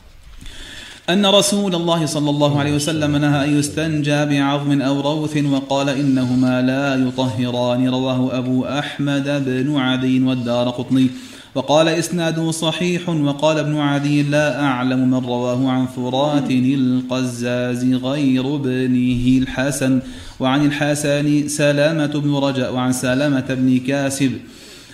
أن 1.09 1.25
رسول 1.25 1.75
الله 1.75 2.05
صلى 2.05 2.29
الله 2.29 2.59
عليه 2.59 2.75
وسلم 2.75 3.15
نهى 3.15 3.45
أن 3.45 3.59
يستنجى 3.59 4.25
بعظم 4.25 4.81
أو 4.81 5.01
روث 5.01 5.37
وقال 5.37 5.89
إنهما 5.89 6.61
لا 6.61 7.07
يطهران. 7.07 7.89
رواه 7.89 8.37
أبو 8.37 8.65
أحمد 8.65 9.43
بن 9.45 9.77
عدي 9.77 10.23
والدار 10.23 10.69
قطني. 10.69 11.07
وقال 11.55 11.87
إسناده 11.87 12.51
صحيح 12.51 13.09
وقال 13.09 13.57
ابن 13.57 13.77
عدي 13.77 14.23
لا 14.23 14.63
أعلم 14.63 15.11
من 15.11 15.25
رواه 15.25 15.69
عن 15.69 15.85
فرات 15.85 16.51
القزاز 16.51 17.93
غير 17.93 18.55
ابنه 18.55 19.41
الحسن. 19.41 19.99
وعن 20.39 20.65
الحسن 20.65 21.47
سلامة 21.47 22.05
بن 22.05 22.35
رجاء 22.35 22.73
وعن 22.73 22.91
سلامة 22.91 23.45
بن 23.49 23.79
كاسب. 23.87 24.31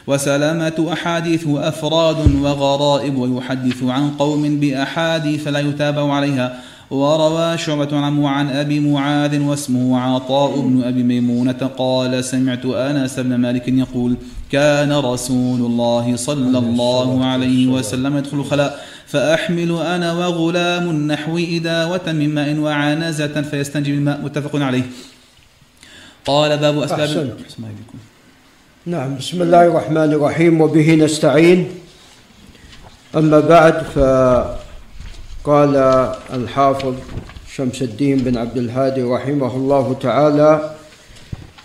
وسلامة 0.08 0.88
أحاديث 0.94 1.48
أفراد 1.48 2.36
وغرائب 2.36 3.18
ويحدث 3.18 3.84
عن 3.84 4.12
قوم 4.12 4.60
بأحاديث 4.60 5.44
فلا 5.44 5.60
يتابع 5.60 6.14
عليها. 6.14 6.60
وروى 6.92 7.58
شعبة 7.58 7.98
عنه 7.98 8.30
عن 8.30 8.50
أبي 8.50 8.80
معاذ 8.80 9.40
واسمه 9.40 10.00
عطاء 10.00 10.60
بن 10.60 10.84
أبي 10.84 11.04
ميمونة 11.04 11.72
قال 11.78 12.24
سمعت 12.24 12.66
أنس 12.66 13.20
بن 13.20 13.36
مالك 13.36 13.68
يقول 13.68 14.18
كان 14.52 14.92
رسول 14.92 15.60
الله 15.60 16.16
صلى 16.16 16.58
الله 16.58 17.26
عليه 17.26 17.68
وسلم 17.68 18.18
يدخل 18.18 18.40
الخلاء 18.40 18.86
فأحمل 19.08 19.72
أنا 19.72 20.14
وغلام 20.14 21.08
نحو 21.08 21.38
إداوة 21.38 22.12
من 22.12 22.36
ماء 22.36 22.56
وعنزة 22.56 23.42
فيستنجي 23.42 23.92
بالماء 23.92 24.22
متفق 24.22 24.56
عليه. 24.56 24.84
قال 26.26 26.58
باب 26.58 26.80
أسباب 26.80 27.34
نعم 28.88 29.20
بسم 29.20 29.42
الله 29.42 29.68
الرحمن 29.68 30.14
الرحيم 30.14 30.62
وبه 30.62 30.96
نستعين. 30.96 31.68
أما 33.16 33.40
بعد 33.40 33.84
قال 35.44 35.76
الحافظ 36.34 36.94
شمس 37.52 37.82
الدين 37.82 38.18
بن 38.18 38.38
عبد 38.38 38.58
الهادي 38.58 39.04
رحمه 39.04 39.56
الله 39.56 39.96
تعالى 40.02 40.72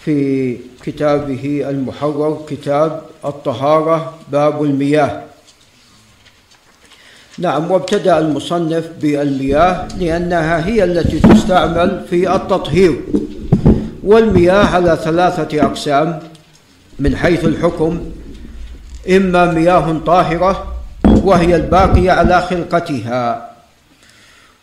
في 0.05 0.57
كتابه 0.83 1.65
المحرر 1.71 2.43
كتاب 2.49 3.03
الطهارة 3.25 4.15
باب 4.33 4.63
المياه. 4.63 5.23
نعم 7.39 7.71
وابتدأ 7.71 8.19
المصنف 8.19 8.85
بالمياه 9.01 9.89
لأنها 9.99 10.67
هي 10.67 10.85
التي 10.85 11.21
تستعمل 11.21 12.05
في 12.11 12.35
التطهير. 12.35 13.01
والمياه 14.05 14.67
على 14.75 14.99
ثلاثة 15.05 15.63
أقسام 15.63 16.32
من 16.99 17.17
حيث 17.17 17.45
الحكم 17.45 18.01
إما 19.11 19.53
مياه 19.53 19.99
طاهرة 20.07 20.73
وهي 21.05 21.57
الباقية 21.57 22.13
على 22.13 22.43
خلقتها 22.43 23.51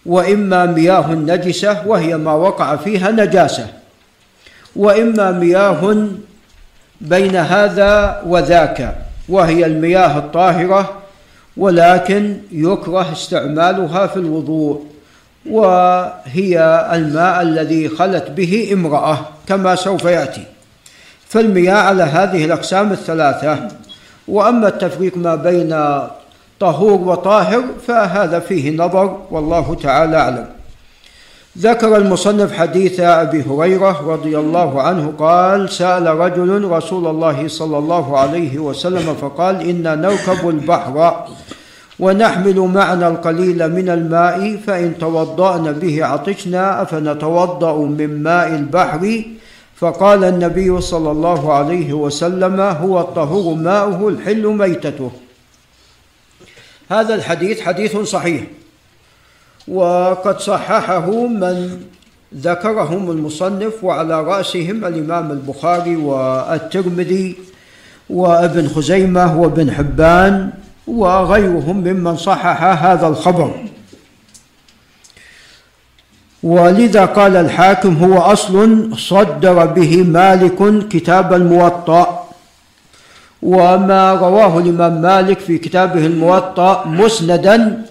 وإما 0.05 0.65
مياه 0.65 1.13
نجسة 1.13 1.87
وهي 1.87 2.17
ما 2.17 2.33
وقع 2.33 2.75
فيها 2.75 3.11
نجاسة 3.11 3.67
وإما 4.75 5.31
مياه 5.31 6.07
بين 7.01 7.35
هذا 7.35 8.21
وذاك 8.25 8.95
وهي 9.29 9.65
المياه 9.65 10.17
الطاهرة 10.17 10.93
ولكن 11.57 12.37
يكره 12.51 13.11
استعمالها 13.11 14.07
في 14.07 14.17
الوضوء 14.17 14.85
وهي 15.49 16.59
الماء 16.93 17.41
الذي 17.41 17.89
خلت 17.89 18.31
به 18.31 18.69
امرأة 18.73 19.19
كما 19.47 19.75
سوف 19.75 20.05
يأتي. 20.05 20.43
فالمياه 21.29 21.73
على 21.73 22.03
هذه 22.03 22.45
الأقسام 22.45 22.91
الثلاثة. 22.91 23.67
وأما 24.27 24.67
التفريق 24.67 25.17
ما 25.17 25.35
بين 25.35 25.99
طهور 26.59 27.01
وطاهر 27.01 27.63
فهذا 27.87 28.39
فيه 28.39 28.77
نظر 28.77 29.17
والله 29.31 29.75
تعالى 29.75 30.17
أعلم. 30.17 30.45
ذكر 31.57 31.97
المصنف 31.97 32.53
حديث 32.53 32.99
أبي 32.99 33.43
هريرة 33.43 34.11
رضي 34.11 34.37
الله 34.37 34.81
عنه 34.81 35.13
قال 35.19 35.69
سأل 35.69 36.07
رجل 36.07 36.63
رسول 36.63 37.07
الله 37.07 37.47
صلى 37.47 37.77
الله 37.77 38.17
عليه 38.17 38.59
وسلم 38.59 39.15
فقال 39.21 39.69
أنا 39.69 39.95
نركب 39.95 40.49
البحر 40.49 41.25
ونحمل 41.99 42.59
معنا 42.59 43.07
القليل 43.07 43.71
من 43.71 43.89
الماء 43.89 44.59
فإن 44.67 44.97
توضأنا 44.97 45.71
به 45.71 46.05
عطشنا 46.05 46.81
أفنتوضأ 46.81 47.77
من 47.77 48.23
ماء 48.23 48.47
البحر؟ 48.47 49.23
فقال 49.79 50.23
النبي 50.23 50.81
صلى 50.81 51.11
الله 51.11 51.53
عليه 51.53 51.93
وسلم 51.93 52.61
هو 52.61 52.99
الطهور 52.99 53.55
ماؤه 53.55 54.09
الحل 54.09 54.47
ميتته. 54.47 55.11
هذا 56.89 57.15
الحديث 57.15 57.61
حديث 57.61 57.97
صحيح. 57.97 58.43
وقد 59.67 60.39
صححه 60.39 61.11
من 61.27 61.81
ذكرهم 62.35 63.11
المصنف 63.11 63.83
وعلى 63.83 64.23
رأسهم 64.23 64.85
الإمام 64.85 65.31
البخاري 65.31 65.95
والترمذي 65.95 67.35
وابن 68.09 68.67
خزيمة 68.67 69.41
وابن 69.41 69.71
حبان 69.71 70.49
وغيرهم 70.87 71.77
ممن 71.77 72.17
صحح 72.17 72.63
هذا 72.63 73.07
الخبر. 73.07 73.68
ولذا 76.43 77.05
قال 77.05 77.35
الحاكم 77.35 78.03
هو 78.03 78.17
أصل 78.17 78.89
صدر 78.97 79.65
به 79.65 80.03
مالك 80.03 80.87
كتاب 80.87 81.33
الموطأ. 81.33 82.25
وما 83.43 84.13
رواه 84.13 84.57
الإمام 84.57 85.01
مالك 85.01 85.39
في 85.39 85.57
كتابه 85.57 86.05
الموطأ 86.05 86.83
مسندا 86.85 87.81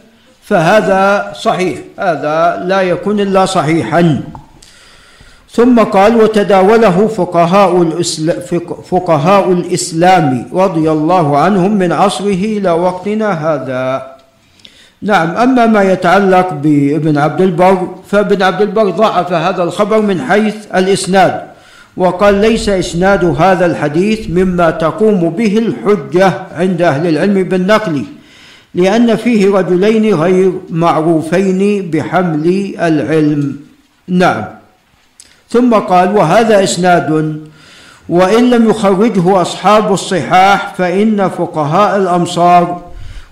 فهذا 0.45 1.33
صحيح 1.41 1.79
هذا 1.99 2.63
لا 2.65 2.81
يكون 2.81 3.21
إلا 3.21 3.47
صحيحا. 3.47 4.21
ثم 5.51 5.81
قال 5.81 6.17
وتداوله 6.17 7.07
فقهاء, 7.07 8.01
فقهاء 8.91 9.53
الإسلام 9.53 10.49
رضي 10.53 10.91
الله 10.91 11.39
عنهم 11.39 11.73
من 11.73 11.93
عصره 11.93 12.43
إلى 12.61 12.71
وقتنا 12.71 13.31
هذا. 13.33 14.18
نعم 15.03 15.37
أما 15.37 15.67
ما 15.67 15.83
يتعلق 15.83 16.53
بابن 16.53 17.19
عبد 17.19 17.41
البر 17.41 17.89
فابن 18.11 18.43
عبد 18.43 18.61
البر 18.63 18.91
ضعف 18.91 19.33
هذا 19.33 19.63
الخبر 19.63 20.01
من 20.01 20.21
حيث 20.21 20.55
الإسناد 20.75 21.43
وقال 21.97 22.35
ليس 22.35 22.69
إسناد 22.69 23.25
هذا 23.25 23.67
الحديث 23.67 24.31
مما 24.31 24.71
تقوم 24.71 25.31
به 25.31 25.59
الحجة 25.59 26.33
عند 26.55 26.83
أهل 26.83 27.07
العلم 27.07 27.43
بالنقل 27.43 28.05
لأن 28.75 29.17
فيه 29.17 29.51
رجلين 29.51 30.15
غير 30.15 30.53
معروفين 30.71 31.91
بحمل 31.91 32.75
العلم. 32.81 33.57
نعم. 34.09 34.45
ثم 35.49 35.75
قال 35.75 36.17
وهذا 36.17 36.65
إسناد 36.65 37.41
وإن 38.09 38.51
لم 38.51 38.71
يخرجه 38.71 39.43
أصحاب 39.43 39.93
الصحاح 39.93 40.75
فإن 40.75 41.29
فقهاء 41.29 41.97
الأمصار 41.97 42.88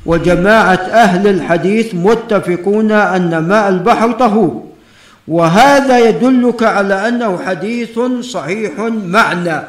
وجماعة 0.07 0.74
أهل 0.74 1.26
الحديث 1.26 1.94
متفقون 1.94 2.92
أن 2.92 3.38
ماء 3.38 3.68
البحر 3.68 4.12
طهور 4.12 4.66
وهذا 5.28 5.98
يدلك 5.98 6.62
على 6.62 7.09
أنه 7.09 7.38
حديث 7.46 7.98
صحيح 8.20 8.72
معنى 9.04 9.62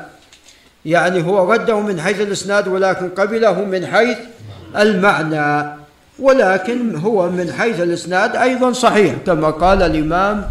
يعني 0.86 1.24
هو 1.24 1.54
رده 1.54 1.80
من 1.80 2.02
حيث 2.02 2.22
الإسناد 2.22 2.68
ولكن 2.68 3.10
قبله 3.10 3.64
من 3.64 3.86
حيث 3.86 4.18
المعنى 4.78 5.78
ولكن 6.20 6.96
هو 6.96 7.30
من 7.30 7.54
حيث 7.54 7.82
الإسناد 7.82 8.36
أيضا 8.36 8.72
صحيح 8.72 9.16
كما 9.26 9.50
قال 9.50 9.84
الإمام 9.84 10.50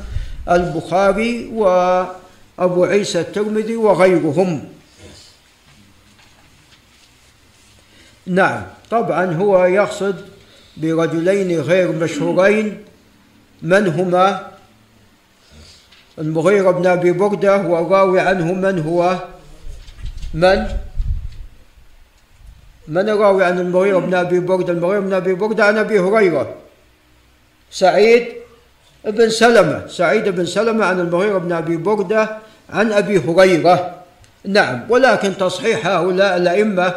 البخاري 0.50 1.50
وأبو 1.54 2.84
عيسى 2.84 3.20
الترمذي 3.20 3.76
وغيرهم. 3.76 4.60
نعم. 8.26 8.62
طبعا 8.90 9.34
هو 9.34 9.64
يقصد 9.64 10.16
برجلين 10.76 11.60
غير 11.60 11.92
مشهورين 11.92 12.84
من 13.62 13.88
هما؟ 13.88 14.50
المغيرة 16.18 16.70
بن 16.70 16.86
أبي 16.86 17.12
بردة 17.12 17.56
والراوي 17.56 18.20
عنه 18.20 18.52
من 18.52 18.78
هو؟ 18.78 19.18
من؟ 20.34 20.66
من 22.88 23.08
الراوي 23.08 23.44
عن 23.44 23.60
المغيرة 23.60 23.98
بن 23.98 24.14
أبي 24.14 24.40
بردة؟ 24.40 24.72
المغيرة 24.72 25.00
بن 25.00 25.12
أبي 25.12 25.34
بردة 25.34 25.64
عن 25.64 25.78
أبي 25.78 26.00
هريرة. 26.00 26.54
سعيد 27.70 28.26
بن 29.04 29.30
سلمة. 29.30 29.86
سعيد 29.86 30.28
بن 30.28 30.46
سلمة 30.46 30.84
عن 30.84 31.00
المغيرة 31.00 31.38
بن 31.38 31.52
أبي 31.52 31.76
بردة 31.76 32.38
عن 32.70 32.92
أبي 32.92 33.18
هريرة. 33.18 33.94
نعم. 34.44 34.84
ولكن 34.88 35.36
تصحيح 35.36 35.86
هؤلاء 35.86 36.36
الأئمة 36.36 36.94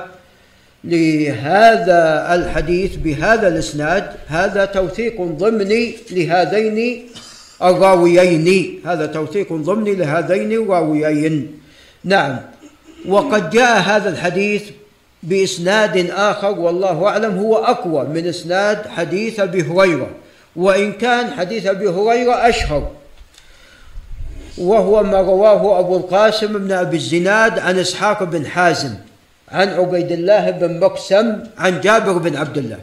لهذا 0.84 2.36
الحديث 2.36 2.96
بهذا 2.96 3.48
الإسناد 3.48 4.12
هذا 4.28 4.66
توثيق 4.66 5.22
ضمني 5.22 5.96
لهذين 6.12 7.06
الراويين. 7.64 8.80
هذا 8.86 9.06
توثيق 9.06 9.54
ضمني 9.54 9.96
لهذين 9.96 10.52
الراويين. 10.52 11.60
نعم. 12.04 12.40
وقد 13.08 13.50
جاء 13.50 13.80
هذا 13.80 14.10
الحديث 14.10 14.64
بإسناد 15.24 16.10
آخر 16.10 16.60
والله 16.60 17.08
أعلم 17.08 17.38
هو 17.38 17.56
أقوى 17.56 18.06
من 18.06 18.28
إسناد 18.28 18.88
حديث 18.88 19.40
أبي 19.40 19.64
هريرة. 19.64 20.10
وإن 20.56 20.92
كان 20.92 21.32
حديث 21.32 21.66
أبي 21.66 21.88
هريرة 21.88 22.50
أشهر 22.50 22.92
وهو 24.58 25.04
ما 25.04 25.22
رواه 25.22 25.80
أبو 25.80 25.98
القاسم 25.98 26.48
بن 26.58 26.72
أبي 26.72 26.98
الزناد 26.98 27.60
عن 27.60 27.80
إسحاق 27.80 28.24
بن 28.24 28.46
حازم. 28.46 28.94
عن 29.52 29.70
عبيد 29.70 30.12
الله 30.12 30.50
بن 30.50 30.80
مقسم 30.80 31.44
عن 31.58 31.82
جابر 31.82 32.18
بن 32.18 32.36
عبد 32.36 32.58
الله. 32.58 32.78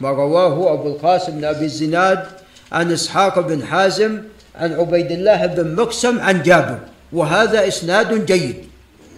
ما 0.00 0.10
رواه 0.10 0.72
أبو 0.72 0.88
القاسم 0.88 1.32
بن 1.32 1.44
أبي 1.44 1.64
الزناد 1.64 2.24
عن 2.72 2.92
إسحاق 2.92 3.38
بن 3.38 3.64
حازم 3.64 4.22
عن 4.56 4.72
عبيد 4.72 5.12
الله 5.12 5.46
بن 5.46 5.74
مقسم 5.74 6.20
عن 6.20 6.42
جابر. 6.42 6.78
وهذا 7.12 7.68
إسناد 7.68 8.26
جيد. 8.26 8.56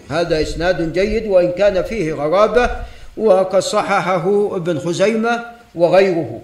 هذا 0.09 0.41
إسناد 0.41 0.93
جيد 0.93 1.27
وإن 1.27 1.51
كان 1.51 1.83
فيه 1.83 2.13
غرابة 2.13 2.69
وقد 3.17 3.59
صححه 3.59 4.55
ابن 4.55 4.79
خزيمة 4.79 5.45
وغيره. 5.75 6.41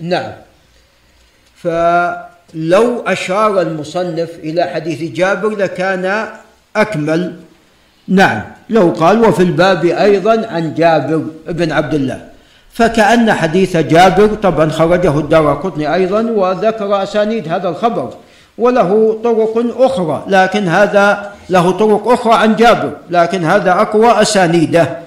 نعم. 0.00 0.32
فلو 1.56 3.00
أشار 3.06 3.60
المصنف 3.60 4.30
إلى 4.38 4.64
حديث 4.64 5.12
جابر 5.12 5.48
لكان 5.48 6.28
أكمل 6.76 7.36
نعم. 8.08 8.42
لو 8.70 8.90
قال 9.00 9.24
وفي 9.24 9.42
الباب 9.42 9.84
أيضا 9.84 10.46
عن 10.50 10.74
جابر 10.74 11.22
بن 11.48 11.72
عبد 11.72 11.94
الله. 11.94 12.20
فكأن 12.72 13.32
حديث 13.32 13.76
جابر 13.76 14.26
طبعا 14.26 14.70
خرجه 14.70 15.18
الدار 15.18 15.54
قطني 15.54 15.94
أيضا 15.94 16.20
وذكر 16.20 17.02
أسانيد 17.02 17.48
هذا 17.48 17.68
الخبر 17.68 18.10
وله 18.58 19.20
طرق 19.24 19.74
أخرى 19.78 20.24
لكن 20.28 20.68
هذا 20.68 21.32
له 21.50 21.70
طرق 21.70 22.08
أخرى 22.08 22.34
عن 22.34 22.56
جابر 22.56 22.92
لكن 23.10 23.44
هذا 23.44 23.72
أقوى 23.72 24.22
أسانيده. 24.22 24.98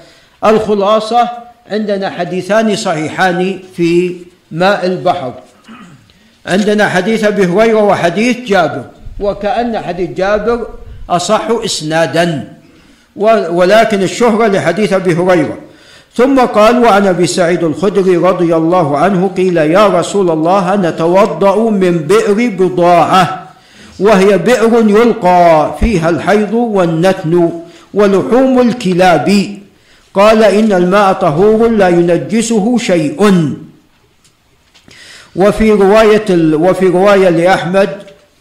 الخلاصة 0.45 1.29
عندنا 1.71 2.09
حديثان 2.09 2.75
صحيحان 2.75 3.59
في 3.75 4.15
ماء 4.51 4.85
البحر. 4.85 5.33
عندنا 6.45 6.89
حديث 6.89 7.23
أبي 7.23 7.45
هريرة 7.45 7.83
وحديث 7.83 8.37
جابر 8.37 8.83
وكأن 9.19 9.79
حديث 9.79 10.09
جابر 10.09 10.67
أصح 11.09 11.47
اسنادا. 11.65 12.53
ولكن 13.15 14.03
الشهرة 14.03 14.47
لحديث 14.47 14.93
أبي 14.93 15.15
هريرة. 15.15 15.57
ثم 16.15 16.39
قال 16.39 16.83
وعن 16.83 17.07
أبي 17.07 17.27
سعيد 17.27 17.63
الخدري 17.63 18.17
رضي 18.17 18.55
الله 18.55 18.97
عنه 18.97 19.31
قيل 19.37 19.57
يا 19.57 19.87
رسول 19.87 20.31
الله 20.31 20.75
نتوضأ 20.75 21.69
من 21.69 21.97
بئر 21.97 22.49
بضاعة 22.59 23.47
وهي 23.99 24.37
بئر 24.37 24.89
يلقى 24.89 25.75
فيها 25.79 26.09
الحيض 26.09 26.53
والنتن 26.53 27.49
ولحوم 27.93 28.59
الكلاب. 28.59 29.57
قال 30.13 30.43
إن 30.43 30.71
الماء 30.71 31.13
طهور 31.13 31.67
لا 31.67 31.87
ينجسه 31.87 32.77
شيء. 32.77 33.53
وفي 35.35 35.71
رواية 35.71 36.25
وفي 36.55 36.87
رواية 36.87 37.29
لأحمد 37.29 37.89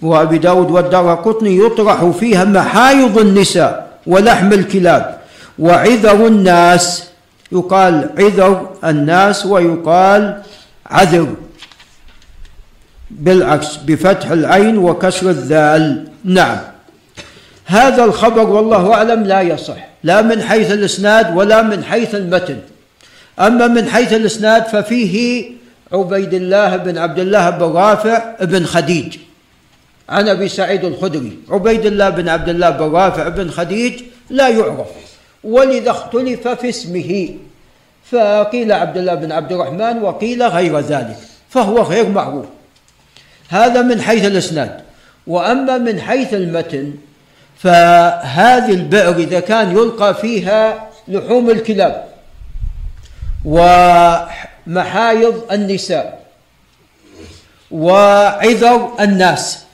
وأبي 0.03 0.39
داود 0.39 0.71
والدار 0.71 1.15
قطني 1.15 1.59
يطرح 1.59 2.05
فيها 2.05 2.45
محايض 2.45 3.19
النساء. 3.19 3.90
ولحم 4.07 4.53
الكلاب. 4.53 5.19
وعذر 5.59 6.27
الناس 6.27 7.05
يقال 7.53 8.11
عذر 8.19 8.71
الناس 8.85 9.47
ويقال 9.47 10.43
عذر. 10.87 11.35
بالعكس 13.11 13.77
بفتح 13.77 14.31
العين 14.31 14.79
وكسر 14.79 15.31
الذال. 15.31 16.09
نعم. 16.25 16.59
هذا 17.65 18.05
الخبر 18.05 18.51
والله 18.51 18.95
أعلم 18.95 19.23
لا 19.23 19.41
يصح. 19.41 19.77
لا 20.05 20.23
من 20.23 20.43
حيث 20.43 20.73
الإسناد 20.73 21.37
ولا 21.37 21.63
من 21.63 21.85
حيث 21.85 22.15
المتن. 22.15 22.59
أما 23.41 23.67
من 23.67 23.89
حيث 23.89 24.13
الإسناد 24.13 24.65
ففيه 24.65 25.45
عبيد 25.93 26.35
الله 26.35 26.77
بن 26.77 26.99
عبد 26.99 27.19
الله 27.19 27.51
بن 27.51 27.65
رافع 27.65 28.35
بن 28.41 28.65
خديج. 28.65 29.17
عن 30.11 30.29
أبي 30.29 30.49
سعيد 30.49 30.85
الخدري. 30.85 31.39
عبيد 31.51 31.87
الله 31.87 32.11
بن 32.11 32.29
عبد 32.29 32.49
الله 32.49 32.71
بن 32.71 32.93
رافع 32.93 33.29
بن 33.29 33.51
خديج 33.51 34.03
لا 34.31 34.49
يعرف. 34.49 34.89
ولذا 35.45 35.91
اختلف 35.91 36.49
في 36.49 36.69
اسمه. 36.69 37.29
فقيل 38.11 38.73
عبد 38.73 38.97
الله 38.97 39.15
بن 39.15 39.33
عبد 39.33 39.53
الرحمن 39.53 40.03
وقيل 40.03 40.43
غير 40.43 40.79
ذلك 40.79 41.17
فهو 41.49 41.83
غير 41.83 42.09
معروف. 42.09 42.47
هذا 43.49 43.83
من 43.83 44.03
حيث 44.03 44.25
الإسناد. 44.25 44.81
وأما 45.27 45.79
من 45.79 46.01
حيث 46.01 46.35
المتن 46.35 46.95
فهذه 47.59 48.71
البئر 48.71 49.17
إذا 49.17 49.41
كان 49.41 49.73
يلقى 49.73 50.15
فيها 50.15 50.91
لحوم 51.09 51.51
الكلاب 51.51 52.05
ومحايض 53.45 55.53
النساء 55.53 56.21
وعذر 57.71 58.91
الناس. 59.01 59.65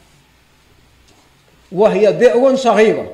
وهي 1.77 2.13
بئر 2.13 2.57
صغيرة. 2.57 3.07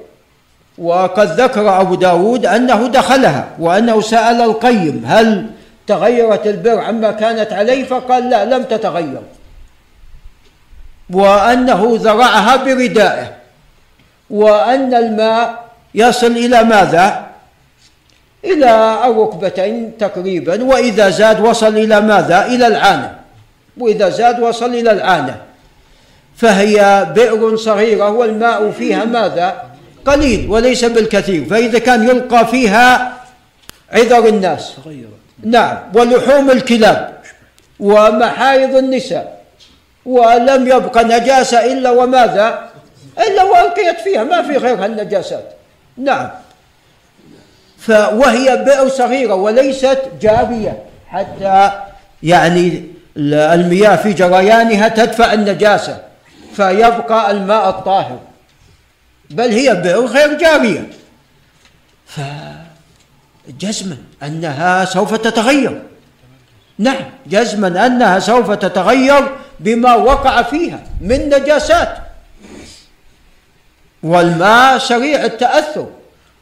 وقد 0.78 1.40
ذكر 1.40 1.80
أبو 1.80 1.94
داود 1.94 2.46
أنه 2.46 2.86
دخلها 2.86 3.48
وأنه 3.58 4.00
سأل 4.00 4.40
القيم 4.40 5.02
هل 5.06 5.46
تغيرت 5.86 6.46
البئر 6.46 6.78
عما 6.78 7.10
كانت 7.10 7.52
عليه؟ 7.52 7.84
فقال 7.84 8.30
لا 8.30 8.44
لم 8.44 8.62
تتغير. 8.62 9.22
وأنه 11.10 11.98
زرعها 11.98 12.56
بردائه. 12.56 13.32
وأن 14.30 14.94
الماء 14.94 15.64
يصل 15.94 16.26
إلى 16.26 16.64
ماذا؟ 16.64 17.26
إلى 18.44 18.98
الركبتين 19.06 19.98
تقريبا 19.98 20.64
وإذا 20.64 21.10
زاد 21.10 21.40
وصل 21.40 21.76
إلى 21.76 22.00
ماذا؟ 22.00 22.46
إلى 22.46 22.66
العانة. 22.66 23.18
وإذا 23.78 24.08
زاد 24.08 24.40
وصل 24.40 24.74
إلى 24.74 24.90
العانة. 24.90 25.51
فهي 26.36 27.06
بئر 27.14 27.56
صغيرة 27.56 28.10
والماء 28.10 28.70
فيها 28.70 29.04
ماذا؟ 29.04 29.62
قليل 30.04 30.50
وليس 30.50 30.84
بالكثير 30.84 31.44
فإذا 31.44 31.78
كان 31.78 32.08
يلقى 32.08 32.46
فيها 32.46 33.12
عذر 33.92 34.28
الناس 34.28 34.72
نعم 35.42 35.78
ولحوم 35.94 36.50
الكلاب 36.50 37.18
ومحايض 37.80 38.76
النساء 38.76 39.42
ولم 40.06 40.66
يبق 40.66 41.02
نجاسة 41.02 41.72
إلا 41.72 41.90
وماذا؟ 41.90 42.68
إلا 43.28 43.42
وألقيت 43.42 44.00
فيها 44.00 44.24
ما 44.24 44.42
في 44.42 44.56
غيرها 44.56 44.86
النجاسات 44.86 45.44
نعم 45.96 46.28
وهي 47.88 48.56
بئر 48.56 48.88
صغيرة 48.88 49.34
وليست 49.34 49.98
جارية 50.20 50.82
حتى 51.08 51.70
يعني 52.22 52.84
المياه 53.16 53.96
في 53.96 54.12
جريانها 54.12 54.88
تدفع 54.88 55.32
النجاسة 55.32 55.98
فيبقى 56.56 57.30
الماء 57.30 57.68
الطاهر. 57.68 58.20
بل 59.30 59.50
هي 59.50 59.74
بئر 59.74 60.06
غير 60.06 60.38
جارية. 60.38 60.90
فجزما 62.06 63.96
أنها 64.22 64.84
سوف 64.84 65.14
تتغير. 65.14 65.82
نعم 66.78 67.04
جزما 67.26 67.86
أنها 67.86 68.18
سوف 68.18 68.50
تتغير 68.50 69.28
بما 69.60 69.94
وقع 69.94 70.42
فيها 70.42 70.80
من 71.00 71.28
نجاسات. 71.28 71.96
والماء 74.02 74.78
سريع 74.78 75.24
التأثر 75.24 75.86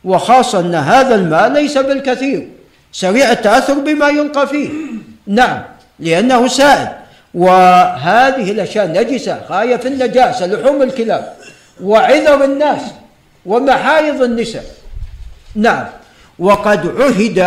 وخاصة 0.04 0.60
أن 0.60 0.74
هذا 0.74 1.14
الماء 1.14 1.48
ليس 1.48 1.78
بالكثير. 1.78 2.48
سريع 2.92 3.32
التأثر 3.32 3.74
بما 3.74 4.08
يلقى 4.08 4.48
فيه. 4.48 4.68
نعم 5.26 5.62
لأنه 5.98 6.48
سائل. 6.48 6.99
وهذه 7.34 8.50
الأشياء 8.50 8.86
نجسة 8.86 9.40
غاية 9.48 9.76
في 9.76 9.88
النجاسة 9.88 10.46
لحوم 10.46 10.82
الكلاب 10.82 11.32
وعذر 11.82 12.44
الناس 12.44 12.80
ومحايض 13.46 14.22
النساء 14.22 14.64
نعم 15.54 15.86
وقد 16.38 17.00
عهد 17.00 17.38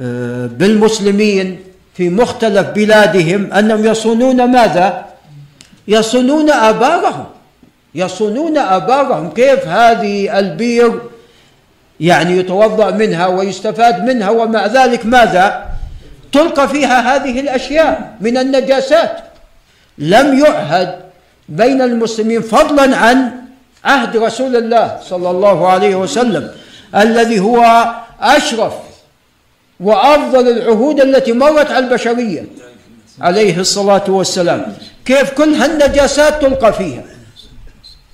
آه، 0.00 0.46
بالمسلمين 0.46 1.60
في 1.94 2.08
مختلف 2.08 2.66
بلادهم 2.68 3.52
أنهم 3.52 3.86
يصونون 3.86 4.44
ماذا؟ 4.52 5.06
يصونون 5.88 6.50
آبارهم 6.50 7.24
يصونون 7.94 8.58
آبارهم 8.58 9.30
كيف 9.30 9.66
هذه 9.66 10.38
البير 10.38 11.00
يعني 12.00 12.36
يتوضأ 12.36 12.90
منها 12.90 13.26
ويستفاد 13.26 14.04
منها 14.04 14.30
ومع 14.30 14.66
ذلك 14.66 15.06
ماذا؟ 15.06 15.71
تلقى 16.32 16.68
فيها 16.68 17.16
هذه 17.16 17.40
الأشياء 17.40 18.16
من 18.20 18.36
النجاسات. 18.38 19.16
لم 19.98 20.38
يعهد 20.38 20.94
بين 21.48 21.82
المسلمين 21.82 22.42
فضلا 22.42 22.96
عن 22.96 23.30
عهد 23.84 24.16
رسول 24.16 24.56
الله 24.56 24.98
صلى 25.02 25.30
الله 25.30 25.68
عليه 25.68 25.94
وسلم 25.96 26.50
الذي 26.96 27.40
هو 27.40 27.86
أشرف 28.20 28.72
وأفضل 29.80 30.48
العهود 30.48 31.00
التي 31.00 31.32
مرت 31.32 31.70
على 31.70 31.78
البشرية 31.86 32.44
عليه 33.20 33.58
الصلاة 33.60 34.04
والسلام. 34.08 34.72
كيف 35.04 35.30
كل 35.30 35.54
هالنجاسات 35.54 36.42
تلقى 36.42 36.72
فيها؟ 36.72 37.02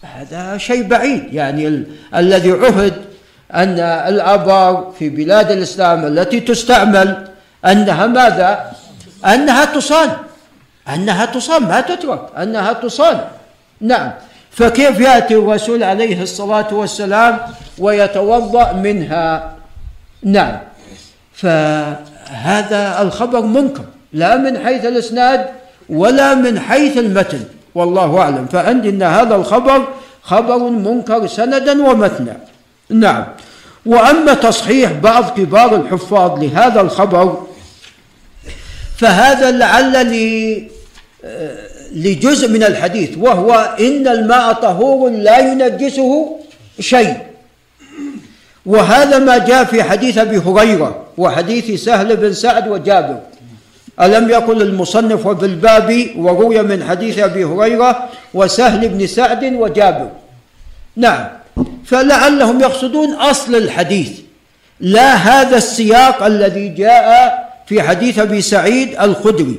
هذا 0.03 0.59
شيء 0.59 0.83
بعيد. 0.83 1.35
يعني 1.35 1.69
ال- 1.69 1.87
الذي 2.15 2.51
عهد 2.53 2.95
أن 3.55 3.79
الأبار 3.81 4.93
في 4.99 5.09
بلاد 5.09 5.51
الإسلام 5.51 6.07
التي 6.07 6.41
تستعمل 6.41 7.29
أنها 7.67 8.07
ماذا؟ 8.07 8.73
أنها 9.25 9.65
تصان 9.65 10.11
أنها 10.95 11.25
تصان 11.25 11.63
ما 11.63 11.81
تترك. 11.81 12.21
أنها 12.39 12.73
تصان 12.73 13.21
نعم. 13.81 14.11
فكيف 14.51 15.01
يأتي 15.01 15.35
الرسول 15.35 15.83
عليه 15.83 16.23
الصلاة 16.23 16.75
والسلام 16.75 17.39
ويتوضأ 17.79 18.73
منها؟ 18.73 19.53
نعم. 20.23 20.59
فهذا 21.33 23.03
الخبر 23.03 23.41
منكر. 23.41 23.85
لا 24.13 24.37
من 24.37 24.59
حيث 24.65 24.85
الإسناد 24.85 25.47
ولا 25.89 26.35
من 26.35 26.61
حيث 26.61 26.97
المتن. 26.97 27.41
والله 27.75 28.19
أعلم. 28.19 28.47
فعندي 28.47 28.89
أن 28.89 29.03
هذا 29.03 29.37
الخبر 29.37 29.85
خبر 30.23 30.59
منكر 30.59 31.27
سندا 31.27 31.83
ومتنا. 31.83 32.37
نعم. 32.91 33.25
وأما 33.87 34.35
تصحيح 34.35 34.93
بعض 34.93 35.31
كبار 35.31 35.77
الحفاظ 35.77 36.45
لهذا 36.45 36.81
الخبر 36.81 37.48
فهذا 38.99 39.51
لعل 39.51 39.93
لجزء 41.93 42.49
من 42.49 42.63
الحديث 42.63 43.19
وهو 43.19 43.77
إن 43.81 44.09
الماء 44.09 44.53
طهور 44.53 45.11
لا 45.11 45.39
ينجسه 45.39 46.37
شيء. 46.81 47.17
وهذا 48.67 49.19
ما 49.19 49.39
جاء 49.39 49.65
في 49.65 49.83
حديث 49.83 50.19
أبي 50.19 50.39
هريرة 50.39 51.07
وحديث 51.19 51.85
سهل 51.85 52.17
بن 52.17 52.33
سعد 52.33 52.69
وجابر. 52.69 53.21
ألم 54.01 54.31
يقل 54.31 54.63
المصنف 54.63 55.27
وبالباب 55.27 56.07
وروي 56.17 56.63
من 56.63 56.85
حديث 56.85 57.19
أبي 57.19 57.45
هريرة 57.45 58.09
وسهل 58.35 58.89
بن 58.89 59.07
سعد 59.07 59.45
وجابر؟ 59.45 60.11
نعم. 60.97 61.29
فلعلهم 61.85 62.61
يقصدون 62.61 63.15
أصل 63.15 63.55
الحديث 63.55 64.11
لا 64.81 65.15
هذا 65.15 65.57
السياق 65.57 66.23
الذي 66.23 66.69
جاء 66.69 67.48
في 67.69 67.83
حديث 67.83 68.19
أبي 68.19 68.43
سعيد 68.43 69.01
الخدري 69.01 69.59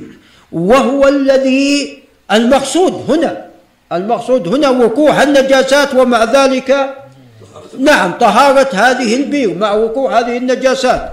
وهو 0.52 1.08
الذي 1.08 1.98
المقصود 2.32 3.04
هنا 3.08 3.46
المقصود 3.92 4.48
هنا 4.48 4.68
وقوع 4.68 5.22
النجاسات 5.22 5.94
ومع 5.94 6.24
ذلك 6.24 6.94
نعم 7.78 8.12
طهارة 8.20 8.68
هذه 8.74 9.16
البير 9.16 9.54
مع 9.58 9.72
وقوع 9.72 10.18
هذه 10.18 10.36
النجاسات. 10.36 11.12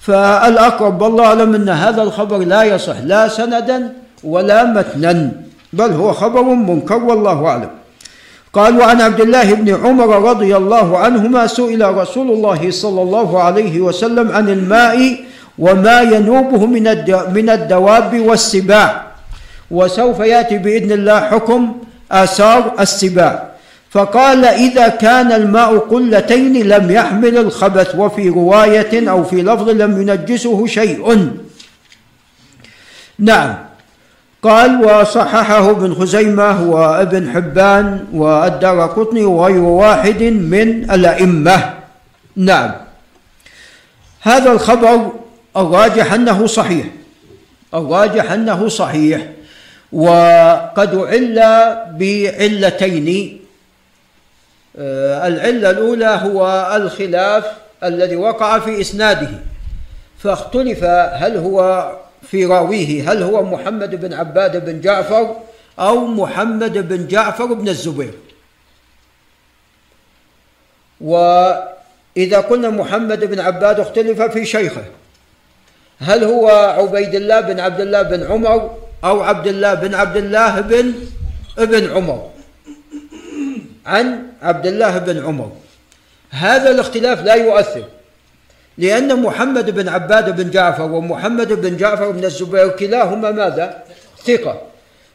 فالأقرب 0.00 1.02
والله 1.02 1.24
أعلم 1.26 1.54
أن 1.54 1.68
هذا 1.68 2.02
الخبر 2.02 2.38
لا 2.38 2.62
يصح 2.62 2.98
لا 3.04 3.28
سندا 3.28 3.92
ولا 4.24 4.64
متنا 4.64 5.30
بل 5.72 5.90
هو 5.92 6.12
خبر 6.12 6.42
منكر 6.42 7.04
والله 7.04 7.46
أعلم. 7.46 7.70
قال 8.52 8.78
وعن 8.78 9.00
عبد 9.00 9.20
الله 9.20 9.54
بن 9.54 9.74
عمر 9.74 10.30
رضي 10.30 10.56
الله 10.56 10.98
عنهما 10.98 11.46
سئل 11.46 11.94
رسول 11.96 12.30
الله 12.30 12.70
صلى 12.70 13.02
الله 13.02 13.42
عليه 13.42 13.80
وسلم 13.80 14.32
عن 14.32 14.48
الماء 14.48 15.16
وما 15.58 16.00
ينوبه 16.02 16.66
من 16.66 16.82
من 17.34 17.50
الدواب 17.50 18.20
والسباع. 18.20 19.02
وسوف 19.70 20.18
يأتي 20.20 20.58
بإذن 20.58 20.92
الله 20.92 21.20
حكم 21.20 21.72
آثار 22.12 22.74
السباع. 22.80 23.54
فقال 23.90 24.44
إذا 24.44 24.88
كان 24.88 25.32
الماء 25.32 25.78
قلتين 25.78 26.68
لم 26.68 26.90
يحمل 26.90 27.38
الخبث 27.38 27.94
وفي 27.94 28.28
رواية 28.28 29.10
أو 29.10 29.24
في 29.24 29.42
لفظ 29.42 29.68
لم 29.68 30.02
ينجسه 30.02 30.66
شيء. 30.66 31.30
نعم. 33.18 33.54
قال 34.42 34.84
وصححه 34.84 35.70
ابن 35.70 35.94
خزيمة 35.94 36.70
وابن 36.70 37.30
حبان 37.30 38.04
والدار 38.12 38.86
قطني 38.86 39.24
وغير 39.24 39.62
واحد 39.62 40.22
من 40.22 40.90
الأئمة. 40.90 41.74
نعم. 42.36 42.70
هذا 44.22 44.52
الخبر 44.52 45.12
الراجح 45.56 46.12
أنه 46.12 46.46
صحيح. 46.46 46.86
الراجح 47.74 48.32
أنه 48.32 48.68
صحيح. 48.68 49.28
وقد 49.92 50.94
عل 50.94 51.34
بعلتين. 51.98 53.40
آه، 54.78 55.26
العلة 55.26 55.70
الأولى 55.70 56.06
هو 56.06 56.72
الخلاف 56.76 57.44
الذي 57.84 58.16
وقع 58.16 58.58
في 58.58 58.80
إسناده. 58.80 59.30
فاختلف 60.18 60.84
هل 61.12 61.36
هو 61.36 61.90
في 62.22 62.44
راويه 62.46 63.12
هل 63.12 63.22
هو 63.22 63.42
محمد 63.42 63.94
بن 64.00 64.12
عباد 64.12 64.64
بن 64.64 64.80
جعفر 64.80 65.36
أو 65.78 66.06
محمد 66.06 66.88
بن 66.88 67.06
جعفر 67.06 67.44
بن 67.44 67.68
الزبير. 67.68 68.14
وإذا 71.00 72.38
قلنا 72.50 72.70
محمد 72.70 73.24
بن 73.24 73.40
عباد 73.40 73.80
اختلف 73.80 74.22
في 74.22 74.44
شيخه. 74.44 74.84
هل 76.04 76.24
هو 76.24 76.48
عبيد 76.48 77.14
الله 77.14 77.40
بن 77.40 77.60
عبد 77.60 77.80
الله 77.80 78.02
بن 78.02 78.22
عمر 78.22 78.76
أو 79.04 79.22
عبد 79.22 79.46
الله 79.46 79.74
بن 79.74 79.94
عبد 79.94 80.16
الله 80.16 80.60
بن 80.60 80.92
ابن 81.58 81.90
عمر؟ 81.90 82.30
عن 83.86 84.22
عبد 84.42 84.66
الله 84.66 84.98
بن 84.98 85.24
عمر. 85.24 85.52
هذا 86.30 86.70
الاختلاف 86.70 87.22
لا 87.22 87.34
يؤثر 87.34 87.84
لأن 88.78 89.22
محمد 89.22 89.70
بن 89.70 89.88
عباد 89.88 90.36
بن 90.36 90.50
جعفر 90.50 90.82
ومحمد 90.82 91.52
بن 91.52 91.76
جعفر 91.76 92.10
بن 92.10 92.24
الزبير 92.24 92.68
كلاهما 92.68 93.30
ماذا؟ 93.30 93.82
ثقة. 94.26 94.60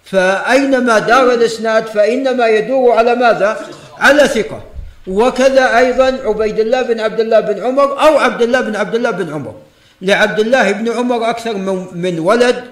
فأينما 0.04 1.00
دار 1.00 1.34
الإسناد 1.34 1.86
فإنما 1.86 2.48
يدور 2.48 2.92
على 2.92 3.16
ماذا؟ 3.16 3.68
على 3.98 4.28
ثقة. 4.28 4.62
وكذا 5.08 5.78
أيضا 5.78 6.18
عبيد 6.26 6.60
الله 6.60 6.82
بن 6.82 7.00
عبد 7.00 7.20
الله 7.20 7.40
بن 7.40 7.64
عمر 7.64 8.02
أو 8.08 8.18
عبد 8.18 8.42
الله 8.42 8.62
بن 8.62 8.76
عبد 8.76 8.96
الله 8.96 9.12
بن 9.12 9.34
عمر. 9.34 9.54
لعبد 10.02 10.40
الله 10.40 10.72
بن 10.72 10.92
عمر 10.92 11.30
أكثر 11.30 11.54
من 11.94 12.20
ولد 12.20 12.64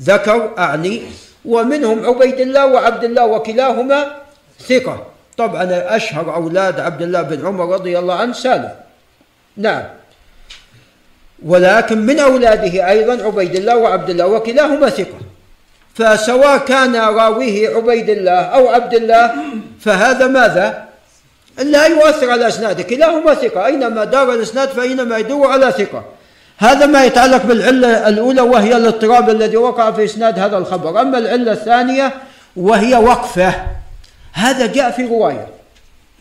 ذكر 0.00 0.50
أعني. 0.58 1.02
ومنهم 1.44 2.06
عبيد 2.06 2.40
الله 2.40 2.66
وعبد 2.66 3.04
الله 3.04 3.26
وكلاهما 3.26 4.06
ثقة. 4.68 5.06
طبعا 5.36 5.68
أشهر 5.70 6.34
أولاد 6.34 6.80
عبد 6.80 7.02
الله 7.02 7.22
بن 7.22 7.46
عمر 7.46 7.74
رضي 7.74 7.98
الله 7.98 8.14
عنه 8.14 8.32
سالم. 8.32 8.70
نعم. 9.56 9.82
ولكن 11.46 11.98
من 11.98 12.18
أولاده 12.18 12.90
أيضا 12.90 13.24
عبيد 13.26 13.54
الله 13.54 13.76
وعبد 13.76 14.10
الله 14.10 14.26
وكلاهما 14.26 14.88
ثقة. 14.88 15.18
فسواء 15.94 16.58
كان 16.58 16.96
راويه 16.96 17.76
عبيد 17.76 18.10
الله 18.10 18.40
أو 18.40 18.68
عبد 18.68 18.94
الله 18.94 19.34
فهذا 19.80 20.26
ماذا؟ 20.26 20.84
لا 21.58 21.86
يؤثر 21.86 22.30
على 22.30 22.48
اسناده 22.48 22.82
كلاهما 22.82 23.34
ثقة. 23.34 23.66
أينما 23.66 24.04
دار 24.04 24.32
الإسناد 24.32 24.68
فإنما 24.68 25.18
يدور 25.18 25.46
على 25.46 25.72
ثقة. 25.72 26.04
هذا 26.58 26.86
ما 26.86 27.04
يتعلق 27.04 27.46
بالعلة 27.46 28.08
الأولى 28.08 28.40
وهي 28.40 28.76
الاضطراب 28.76 29.30
الذي 29.30 29.56
وقع 29.56 29.90
في 29.90 30.04
إسناد 30.04 30.38
هذا 30.38 30.58
الخبر. 30.58 31.00
أما 31.00 31.18
العلة 31.18 31.52
الثانية 31.52 32.12
وهي 32.56 32.94
وقفة. 32.94 33.54
هذا 34.32 34.66
جاء 34.66 34.90
في 34.90 35.04
رواية. 35.04 35.46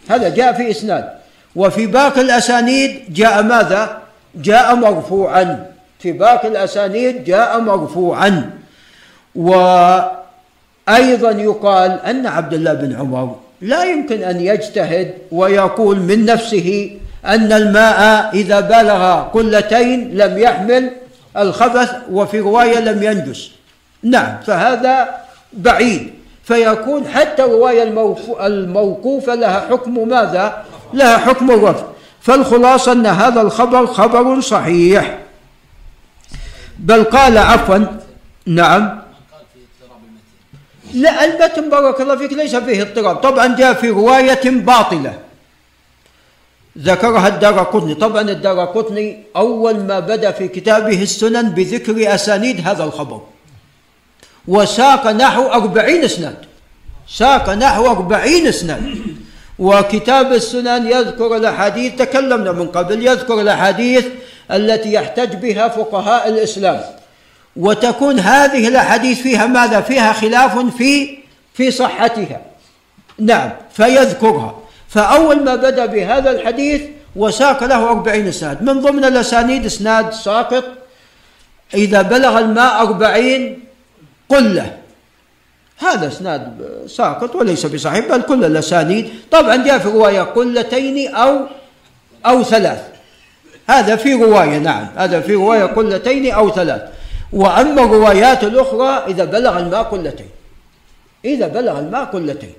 هذا 0.10 0.30
جاء 0.30 0.54
في 0.54 0.72
إسناد. 0.72 1.10
وفي 1.56 1.86
باقي 1.86 2.22
الأسانيد 2.22 3.14
جاء 3.14 3.44
ماذا؟ 3.44 3.98
جاء 4.36 4.76
مرفوعا. 4.76 5.66
في 6.00 6.12
باقي 6.12 6.48
الأسانيد 6.48 7.24
جاء 7.24 7.60
مرفوعا. 7.60 8.50
وأيضا 9.36 10.12
يقال 11.32 11.92
أن 12.06 12.28
عبد 12.28 12.54
الله 12.54 12.74
بن 12.74 12.96
عمر 12.96 13.36
لا 13.62 13.84
يمكن 13.84 14.24
أن 14.24 14.42
يجتهد 14.42 15.14
ويقول 15.32 16.00
من 16.00 16.26
نفسه 16.26 16.98
أن 17.26 17.52
الماء 17.52 18.30
إذا 18.34 18.60
بلغ 18.60 19.22
قلتين 19.22 20.18
لم 20.18 20.38
يحمل 20.38 20.92
الخبث 21.38 21.92
وفي 22.12 22.40
رواية 22.40 22.80
لم 22.80 23.04
ينجس. 23.04 23.52
نعم 24.04 24.38
فهذا 24.48 25.16
بعيد. 25.54 26.14
فيكون 26.44 27.08
حتى 27.08 27.44
الرواية 27.44 27.84
الموقوفة 28.40 29.36
لها 29.36 29.60
حكم 29.60 30.08
ماذا؟ 30.08 30.64
لها 30.94 31.18
حكم 31.18 31.52
الرفض. 31.52 31.86
فالخلاصة 32.22 32.92
أن 32.92 33.06
هذا 33.06 33.42
الخبر 33.42 33.88
خبر 33.88 34.42
صحيح. 34.42 35.18
بل 36.80 37.04
قال 37.04 37.38
عفوا 37.38 37.80
نعم. 38.46 39.02
لا 40.94 41.26
المتن 41.26 41.70
بارك 41.70 42.02
الله 42.02 42.16
فيك 42.16 42.34
ليس 42.34 42.56
فيه 42.56 42.82
اضطراب. 42.82 43.16
طبعا 43.16 43.56
جاء 43.56 43.74
في 43.74 43.90
رواية 43.90 44.50
باطلة. 44.50 45.14
ذكرها 46.78 47.28
الدار 47.28 47.60
قطني. 47.60 47.96
طبعا 47.96 48.22
الدار 48.22 48.66
قطني 48.66 49.24
أول 49.36 49.80
ما 49.80 50.00
بدأ 50.00 50.32
في 50.32 50.48
كتابه 50.48 51.02
السنن 51.02 51.50
بذكر 51.50 52.16
أسانيد 52.16 52.68
هذا 52.68 52.84
الخبر. 52.84 53.22
وساق 54.48 55.08
نحو 55.08 55.48
أربعين 55.48 56.04
اسناد 56.04 56.36
ساق 57.08 57.50
نحو 57.50 57.88
أربعين 57.88 58.48
اسناد 58.48 58.96
وكتاب 59.60 60.34
السنن 60.34 60.88
يذكر 60.88 61.38
الأحاديث 61.38 61.96
تكلمنا 61.96 62.52
من 62.52 62.68
قبل 62.68 63.08
يذكر 63.08 63.42
الأحاديث 63.42 64.06
التي 64.52 64.94
يحتج 64.94 65.36
بها 65.36 65.68
فقهاء 65.68 66.30
الإسلام. 66.30 66.82
وتكون 67.56 68.20
هذه 68.20 68.68
الأحاديث 68.68 69.22
فيها 69.22 69.46
ماذا؟ 69.46 69.82
فيها 69.82 70.14
خلاف 70.14 70.76
في 70.78 71.18
في 71.54 71.72
صحتها. 71.72 72.42
نعم 73.20 73.52
فيذكرها. 73.74 74.56
فأول 74.94 75.44
ما 75.44 75.56
بدأ 75.56 75.86
بهذا 75.86 76.32
الحديث 76.32 76.82
وساق 77.16 77.64
له 77.64 77.90
أربعين 77.90 78.28
إسناد 78.28 78.64
من 78.64 78.82
ضمن 78.82 79.06
الأسانيد 79.06 79.66
إسناد 79.66 80.14
ساقط. 80.14 80.64
إذا 81.74 82.02
بلغ 82.02 82.40
الماء 82.40 82.82
أربعين 82.82 83.66
قلة 84.30 84.78
هذا 85.78 86.08
اسناد 86.08 86.70
ساقط 86.88 87.36
وليس 87.36 87.66
بصحيح 87.66 88.08
بل 88.08 88.22
كل 88.22 88.46
الأسانيد. 88.46 89.10
طبعا 89.32 89.56
جاء 89.56 89.80
في 89.80 89.90
رواية 89.90 90.22
قلتين 90.22 91.16
أو 91.16 91.40
أو 92.26 92.44
ثلاث. 92.44 92.82
هذا 93.70 93.96
في 93.96 94.14
رواية 94.14 94.58
نعم. 94.58 94.88
هذا 94.96 95.22
في 95.22 95.34
رواية 95.34 95.64
قلتين 95.64 96.32
أو 96.32 96.50
ثلاث. 96.50 96.82
وأما 97.34 97.84
الروايات 97.84 98.44
الأخرى 98.44 99.04
إذا 99.08 99.26
بلغ 99.26 99.58
الماء 99.58 99.84
قلتين. 99.84 100.30
إذا 101.26 101.48
بلغ 101.48 101.80
الماء 101.80 102.06
قلتين. 102.06 102.54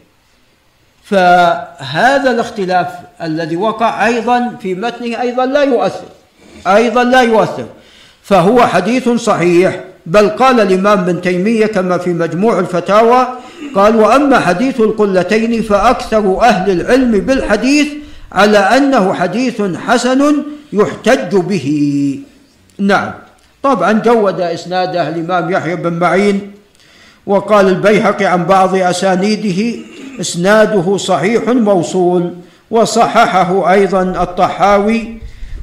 فهذا 1.04 2.30
الاختلاف 2.30 2.88
الذي 3.22 3.56
وقع 3.56 4.06
أيضا 4.06 4.56
في 4.62 4.74
متنه 4.74 5.20
أيضا 5.20 5.46
لا 5.46 5.62
يؤثر 5.62 6.08
أيضا 6.66 7.04
لا 7.04 7.20
يؤثر. 7.20 7.66
فهو 8.22 8.66
حديث 8.66 9.08
صحيح 9.08 9.80
بل 10.06 10.28
قال 10.28 10.60
الإمام 10.60 10.98
ابن 10.98 11.20
تيمية 11.20 11.66
كما 11.66 11.98
في 11.98 12.12
مجموع 12.12 12.58
الفتاوى 12.58 13.28
قال 13.74 13.96
وأما 13.96 14.38
حديث 14.38 14.80
القلتين 14.80 15.62
فأكثر 15.62 16.42
أهل 16.42 16.70
العلم 16.70 17.10
بالحديث 17.10 17.88
على 18.32 18.58
أنه 18.58 19.14
حديث 19.14 19.62
حسن 19.62 20.42
يحتج 20.72 21.36
به. 21.36 21.66
نعم. 22.78 23.10
طبعا 23.62 23.92
جود 23.92 24.40
إسناده 24.40 25.08
الإمام 25.08 25.50
يحيى 25.50 25.76
بن 25.76 25.92
معين 25.92 26.53
وقال 27.26 27.68
البيهقي 27.68 28.24
عن 28.24 28.44
بعض 28.44 28.74
أسانيده 28.74 29.78
إسناده 30.20 30.96
صحيح 30.96 31.48
موصول 31.48 32.34
وصححه 32.70 33.72
أيضا 33.72 34.02
الطحاوي 34.02 35.18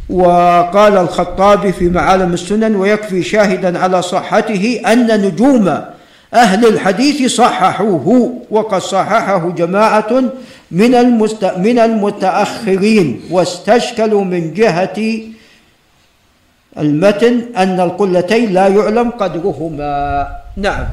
وقال 0.09 0.97
الخطابي 0.97 1.71
في 1.71 1.89
معالم 1.89 2.33
السنن 2.33 2.75
ويكفي 2.75 3.23
شاهدا 3.23 3.79
على 3.79 4.01
صحته 4.01 4.81
أن 4.87 5.21
نجوم 5.21 5.81
أهل 6.33 6.67
الحديث 6.67 7.35
صححوه 7.35 8.33
وقد 8.51 8.81
صححه 8.81 9.49
جماعة 9.49 10.23
من 10.71 10.95
المست 10.95 11.45
من 11.45 11.79
المتأخرين 11.79 13.21
واستشكلوا 13.31 14.23
من 14.23 14.53
جهة 14.53 15.19
المتن 16.77 17.41
أن 17.57 17.79
القلتين 17.79 18.53
لا 18.53 18.67
يعلم 18.67 19.09
قدرهما. 19.09 20.27
نعم. 20.57 20.85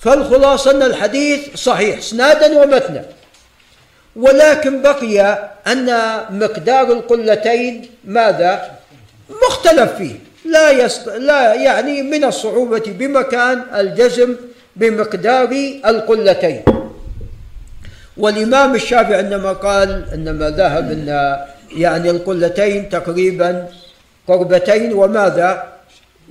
فالخلاصة 0.00 0.70
أن 0.70 0.82
الحديث 0.82 1.54
صحيح 1.54 1.98
إسنادا 1.98 2.62
ومتنا. 2.62 3.04
ولكن 4.16 4.82
بقي 4.82 5.50
أن 5.66 5.88
مقدار 6.30 6.92
القلتين 6.92 7.90
ماذا؟ 8.04 8.70
مختلف 9.42 9.92
فيه. 9.92 10.14
لا 10.44 10.70
يست... 10.70 11.08
لا 11.08 11.54
يعني 11.54 12.02
من 12.02 12.24
الصعوبة 12.24 12.82
بمكان 12.86 13.62
الجزم 13.74 14.36
بمقدار 14.76 15.50
القلتين. 15.86 16.62
والإمام 18.16 18.74
الشافعي 18.74 19.14
عندما 19.14 19.52
قال 19.52 20.04
إنما 20.14 20.50
ذهب 20.50 20.90
أن 20.92 21.38
يعني 21.76 22.10
القلتين 22.10 22.88
تقريبا 22.88 23.68
قربتين 24.28 24.92
وماذا؟ 24.92 25.64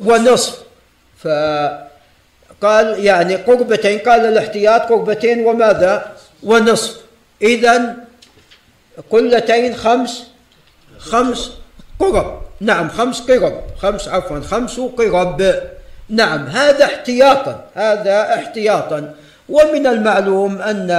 ونصف. 0.06 0.58
فقال 2.62 3.06
يعني 3.06 3.36
قربتين 3.36 4.00
قال 4.00 4.26
الاحتياط 4.26 4.82
قربتين 4.82 5.46
وماذا؟ 5.46 6.12
ونصف. 6.44 6.98
إذا 7.42 7.96
قلتين 9.10 9.76
خمس 9.76 10.24
خمس 10.98 11.52
قرب. 12.00 12.42
نعم 12.62 12.90
خمس 12.90 13.22
قرب. 13.22 13.62
خمس 13.82 14.08
عفوا 14.08 14.40
خمس 14.40 14.80
قرب. 14.80 15.54
نعم 16.10 16.48
هذا 16.48 16.86
احتياطا 16.86 17.66
هذا 17.74 18.34
احتياطا. 18.34 19.14
ومن 19.50 19.88
المعلوم 19.88 20.62
أن 20.62 20.90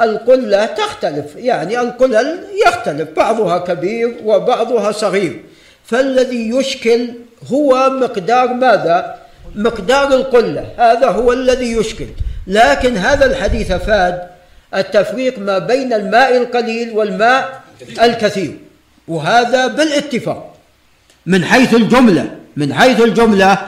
القلة 0.00 0.66
تختلف. 0.66 1.36
يعني 1.36 1.80
القلل 1.80 2.44
يختلف 2.66 3.08
بعضها 3.16 3.58
كبير 3.58 4.16
وبعضها 4.24 4.92
صغير. 4.92 5.44
فالذي 5.84 6.48
يشكل 6.48 7.08
هو 7.52 7.90
مقدار 7.90 8.54
ماذا؟ 8.54 9.23
مقدار 9.54 10.14
القلة 10.14 10.66
هذا 10.78 11.08
هو 11.10 11.32
الذي 11.32 11.72
يشكل. 11.72 12.06
لكن 12.46 12.96
هذا 12.96 13.26
الحديث 13.26 13.72
فاد 13.72 14.22
التفريق 14.74 15.38
ما 15.38 15.58
بين 15.58 15.92
الماء 15.92 16.36
القليل 16.36 16.90
والماء 16.90 17.62
الكثير 18.02 18.58
وهذا 19.08 19.66
بالاتفاق. 19.66 20.54
من 21.26 21.44
حيث 21.44 21.74
الجملة 21.74 22.30
من 22.56 22.74
حيث 22.74 23.00
الجملة 23.00 23.58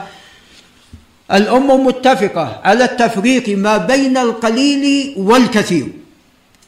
الأمة 1.33 1.77
متفقة 1.77 2.61
على 2.63 2.83
التفريق 2.83 3.49
ما 3.57 3.77
بين 3.77 4.17
القليل 4.17 5.13
والكثير. 5.17 5.87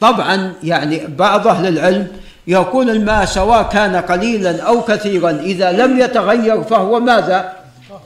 طبعا 0.02 0.54
يعني 0.64 1.08
بعض 1.08 1.48
أهل 1.48 1.68
العلم 1.68 2.08
يقول 2.48 2.90
الماء 2.90 3.26
سواء 3.26 3.70
كان 3.70 3.96
قليلا 3.96 4.62
أو 4.62 4.82
كثيرا 4.82 5.32
إذا 5.32 5.72
لم 5.72 6.00
يتغير 6.00 6.64
فهو 6.64 7.00
ماذا؟ 7.00 7.54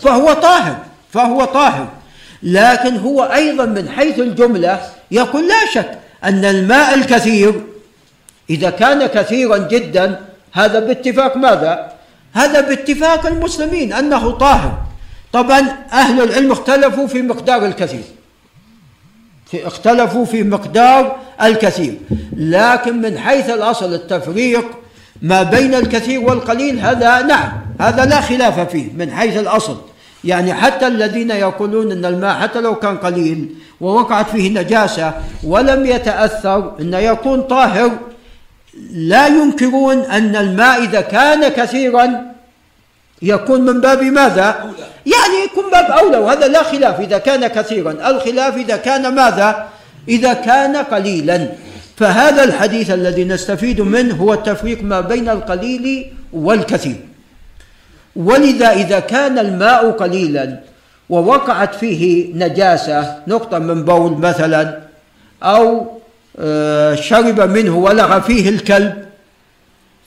فهو 0.01 0.34
طاهر. 0.34 0.78
فهو 1.14 1.45
طاهر. 1.45 1.88
لكن 2.43 2.97
هو 2.97 3.24
أيضا 3.24 3.66
من 3.66 3.89
حيث 3.89 4.20
الجملة 4.20 4.82
يقول 5.11 5.47
لا 5.47 5.66
شك 5.74 5.99
أن 6.24 6.45
الماء 6.45 6.93
الكثير 6.93 7.61
إذا 8.49 8.70
كان 8.70 9.05
كثيرا 9.05 9.57
جدا 9.57 10.20
هذا 10.53 10.80
باتفاق 10.80 11.38
ماذا؟ 11.38 11.93
هذا 12.34 12.61
باتفاق 12.61 13.26
المسلمين 13.28 13.93
أنه 13.93 14.32
طاهر. 14.32 14.78
طبعا 15.34 15.59
أهل 15.91 16.24
العلم 16.24 16.51
اختلفوا 16.51 17.07
في 17.07 17.22
مقدار 17.22 17.66
الكثير. 17.66 18.03
اختلفوا 19.53 20.26
في 20.26 20.43
مقدار 20.43 21.18
الكثير. 21.41 21.97
لكن 22.38 23.01
من 23.01 23.18
حيث 23.18 23.49
الأصل 23.49 23.93
التفريق 23.93 24.66
ما 25.22 25.43
بين 25.43 25.76
الكثير 25.76 26.20
والقليل 26.20 26.80
هذا 26.80 27.22
نعم 27.22 27.51
هذا 27.80 28.05
لا 28.05 28.22
خلاف 28.22 28.59
فيه 28.59 28.93
من 28.93 29.11
حيث 29.11 29.38
الأصل. 29.38 29.92
يعني 30.24 30.53
حتى 30.53 30.88
الذين 30.88 31.32
يقولون 31.32 31.91
أن 31.91 32.05
الماء 32.05 32.36
حتى 32.39 32.61
لو 32.61 32.76
كان 32.76 32.97
قليل 32.97 33.55
ووقعت 33.82 34.30
فيه 34.30 34.49
نجاسة 34.49 35.13
ولم 35.43 35.86
يتأثر 35.86 36.74
أن 36.80 36.93
يكون 36.93 37.41
طاهر 37.41 37.91
لا 38.91 39.28
ينكرون 39.28 39.97
أن 39.97 40.36
الماء 40.36 40.84
إذا 40.84 41.01
كان 41.01 41.47
كثيرا 41.47 42.34
يكون 43.21 43.61
من 43.61 43.82
باب 43.82 44.03
ماذا؟ 44.03 44.74
يعني 45.05 45.45
يكون 45.45 45.71
باب 45.71 45.86
أولى 45.86 46.17
وهذا 46.17 46.47
لا 46.47 46.63
خلاف. 46.63 46.99
إذا 46.99 47.17
كان 47.17 47.47
كثيرا 47.47 47.91
الخلاف 47.91 48.57
إذا 48.57 48.78
كان 48.78 49.15
ماذا؟ 49.15 49.67
إذا 50.07 50.34
كان 50.34 50.76
قليلا. 50.76 51.49
فهذا 51.97 52.43
الحديث 52.43 52.91
الذي 52.91 53.24
نستفيد 53.24 53.82
منه 53.82 54.15
هو 54.15 54.34
التفريق 54.34 54.84
ما 54.84 55.01
بين 55.01 55.30
القليل 55.30 56.13
والكثير. 56.34 56.95
ولذا 58.16 58.72
إذا 58.72 58.99
كان 58.99 59.39
الماء 59.39 59.91
قليلا 59.91 60.59
ووقعت 61.09 61.76
فيه 61.76 62.34
نجاسة 62.36 63.18
نقطة 63.28 63.59
من 63.59 63.84
بول 63.84 64.11
مثلا 64.11 64.80
أو 65.43 65.88
آه، 66.39 66.95
شرب 66.95 67.41
منه 67.41 67.78
ولغ 67.78 68.20
فيه 68.20 68.49
الكلب 68.49 69.05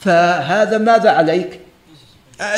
فهذا 0.00 0.78
ماذا 0.78 1.10
عليك؟ 1.10 1.60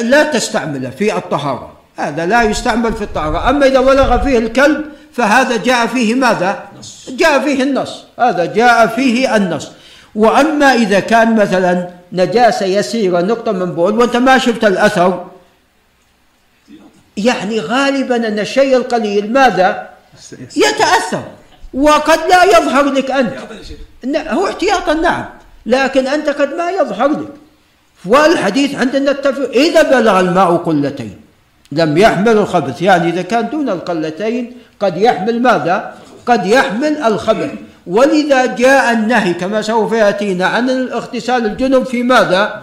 لا 0.00 0.22
تستعمله 0.22 0.90
في 0.90 1.16
الطهارة. 1.16 1.72
هذا 1.96 2.26
لا 2.26 2.42
يستعمل 2.42 2.92
في 2.92 3.02
الطهارة. 3.02 3.50
أما 3.50 3.66
إذا 3.66 3.78
ولغ 3.78 4.18
فيه 4.24 4.38
الكلب 4.38 4.84
فهذا 5.12 5.56
جاء 5.56 5.86
فيه 5.86 6.14
ماذا؟ 6.14 6.62
جاء 7.08 7.40
فيه 7.40 7.62
النص. 7.62 8.04
هذا 8.18 8.44
جاء 8.44 8.86
فيه 8.86 9.36
النص. 9.36 9.70
وأما 10.14 10.74
إذا 10.74 11.00
كان 11.00 11.36
مثلا 11.36 11.88
نجاسة 12.12 12.66
يسيرة 12.66 13.20
نقطة 13.20 13.52
من 13.52 13.74
بول 13.74 13.98
وأنت 13.98 14.16
ما 14.16 14.38
شفت 14.38 14.64
الأثر 14.64 15.24
يعني 17.18 17.60
غالبا 17.60 18.16
أن 18.16 18.38
الشيء 18.38 18.76
القليل 18.76 19.32
ماذا؟ 19.32 19.88
يتأثر. 20.56 21.22
وقد 21.74 22.18
لا 22.30 22.44
يظهر 22.44 22.84
لك 22.84 23.10
أنت. 23.10 23.32
هو 24.16 24.46
احتياطا 24.46 24.94
نعم. 24.94 25.24
لكن 25.66 26.06
أنت 26.06 26.28
قد 26.28 26.54
ما 26.54 26.70
يظهر 26.70 27.08
لك. 27.08 27.32
والحديث 28.06 28.74
عندنا 28.74 29.10
التفريق 29.10 29.50
إذا 29.50 29.82
بلغ 29.82 30.20
الماء 30.20 30.56
قلتين 30.56 31.20
لم 31.72 31.98
يحمل 31.98 32.38
الخبث. 32.38 32.82
يعني 32.82 33.08
إذا 33.08 33.22
كان 33.22 33.48
دون 33.50 33.68
القلتين 33.68 34.56
قد 34.80 34.96
يحمل 34.96 35.42
ماذا؟ 35.42 35.94
قد 36.26 36.46
يحمل 36.46 37.02
الخبث. 37.02 37.50
ولذا 37.86 38.46
جاء 38.46 38.92
النهي 38.92 39.34
كما 39.34 39.62
سوف 39.62 39.92
يأتينا 39.92 40.46
عن 40.46 40.70
الاغتسال 40.70 41.46
الجنب 41.46 41.86
في 41.86 42.02
ماذا؟ 42.02 42.62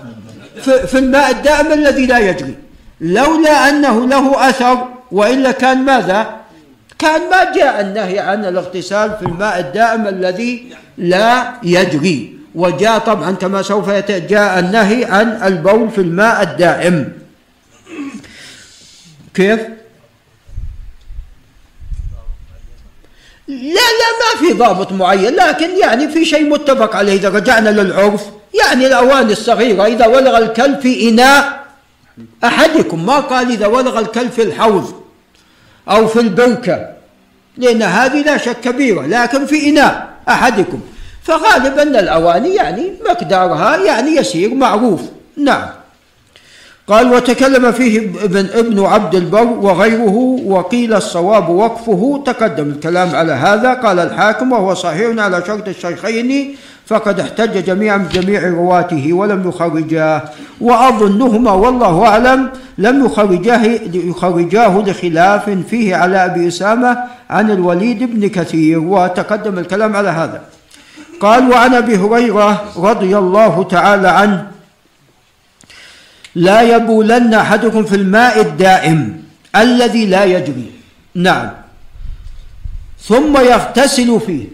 في 0.61 0.97
الماء 0.99 1.31
الدائم 1.31 1.73
الذي 1.73 2.05
لا 2.05 2.19
يجري. 2.19 2.64
لولا 3.01 3.69
أنه 3.69 4.07
له 4.07 4.49
أثر 4.49 4.87
وإلا 5.11 5.51
كان 5.51 5.77
ماذا؟ 5.77 6.35
كان 6.99 7.21
ما 7.29 7.53
جاء 7.55 7.81
النهي 7.81 8.19
عن 8.19 8.45
الاغتسال 8.45 9.17
في 9.19 9.25
الماء 9.25 9.59
الدائم 9.59 10.07
الذي 10.07 10.73
لا 10.97 11.53
يجري. 11.63 12.39
وجاء 12.55 12.97
طبعا 12.97 13.31
كما 13.31 13.61
سوف 13.61 13.89
جاء 14.09 14.59
النهي 14.59 15.05
عن 15.05 15.43
البول 15.43 15.89
في 15.91 16.01
الماء 16.01 16.43
الدائم. 16.43 17.11
كيف؟ 19.33 19.59
لا 23.47 23.87
لا 23.99 24.09
ما 24.21 24.47
في 24.47 24.53
ضابط 24.53 24.91
معين 24.91 25.35
لكن 25.35 25.77
يعني 25.77 26.09
في 26.09 26.25
شيء 26.25 26.49
متفق 26.49 26.95
عليه. 26.95 27.13
إذا 27.13 27.29
رجعنا 27.29 27.69
للعرف 27.69 28.23
يعني 28.63 28.87
الأواني 28.87 29.31
الصغيرة 29.31 29.85
إذا 29.85 30.07
ولغ 30.07 30.37
الكلب 30.37 30.79
في 30.79 31.09
إناء 31.09 31.64
أحدكم 32.43 33.05
ما 33.05 33.19
قال 33.19 33.51
إذا 33.51 33.67
ولغ 33.67 33.99
الكلب 33.99 34.31
في 34.31 34.41
الحوض 34.41 34.93
أو 35.89 36.07
في 36.07 36.19
البركة 36.19 36.95
لأن 37.57 37.81
هذه 37.83 38.21
لا 38.21 38.37
شك 38.37 38.59
كبيرة 38.59 39.05
لكن 39.05 39.45
في 39.45 39.69
إناء 39.69 40.07
أحدكم. 40.29 40.79
فغالبا 41.23 41.83
الأواني 41.83 42.55
يعني 42.55 42.93
مقدارها 43.09 43.77
يعني 43.77 44.15
يسير 44.15 44.53
معروف. 44.53 45.01
نعم. 45.37 45.67
قال 46.87 47.13
وتكلم 47.13 47.71
فيه 47.71 47.99
ابن, 47.99 48.49
ابن 48.53 48.85
عبد 48.85 49.15
البر 49.15 49.47
وغيره 49.47 50.39
وقيل 50.45 50.93
الصواب 50.93 51.49
وقفه. 51.49 52.23
تقدم 52.25 52.69
الكلام 52.69 53.15
على 53.15 53.31
هذا. 53.31 53.73
قال 53.73 53.99
الحاكم 53.99 54.51
وهو 54.51 54.73
صحيح 54.73 55.19
على 55.19 55.43
شرط 55.47 55.67
الشيخين 55.67 56.55
فقد 56.85 57.19
احتج 57.19 57.65
جميعا 57.65 57.97
بجميع 57.97 58.49
رواته 58.49 59.13
ولم 59.13 59.49
يخرجاه. 59.49 60.21
وأظنهما 60.65 61.51
والله 61.51 62.05
أعلم 62.07 62.49
لم 62.77 63.05
يخرجاه, 63.05 63.63
يخرجاه 63.93 64.83
لخلاف 64.87 65.49
فيه 65.49 65.95
على 65.95 66.25
أبي 66.25 66.47
أسامة 66.47 66.97
عن 67.29 67.51
الوليد 67.51 68.03
بن 68.03 68.27
كثير 68.27 68.79
وتقدم 68.79 69.59
الكلام 69.59 69.95
على 69.95 70.09
هذا. 70.09 70.41
قال 71.21 71.51
وعن 71.51 71.73
أبي 71.73 71.97
هريرة 71.97 72.63
رضي 72.77 73.17
الله 73.17 73.63
تعالى 73.63 74.07
عنه 74.07 74.47
لا 76.35 76.61
يبولن 76.61 77.33
أحدكم 77.33 77.83
في 77.83 77.95
الماء 77.95 78.41
الدائم 78.41 79.23
الذي 79.55 80.05
لا 80.05 80.23
يجري. 80.25 80.71
نعم. 81.15 81.49
ثم 82.99 83.37
يغتسل 83.37 84.19
فيه. 84.19 84.45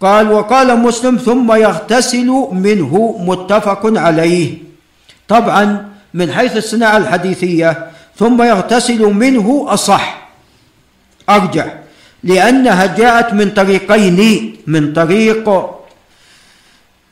قال 0.00 0.32
وقال 0.32 0.78
مسلم 0.78 1.16
ثم 1.16 1.52
يغتسل 1.52 2.28
منه 2.52 3.16
متفق 3.20 3.82
عليه. 3.98 4.69
طبعا 5.30 5.88
من 6.14 6.32
حيث 6.32 6.56
الصناعة 6.56 6.96
الحديثية 6.96 7.86
ثم 8.18 8.42
يغتسل 8.42 9.02
منه 9.14 9.66
أصح. 9.68 10.28
أرجع. 11.28 11.66
لأنها 12.24 12.86
جاءت 12.86 13.34
من 13.34 13.50
طريقين 13.50 14.18
من 14.66 14.92
طريق 14.92 15.48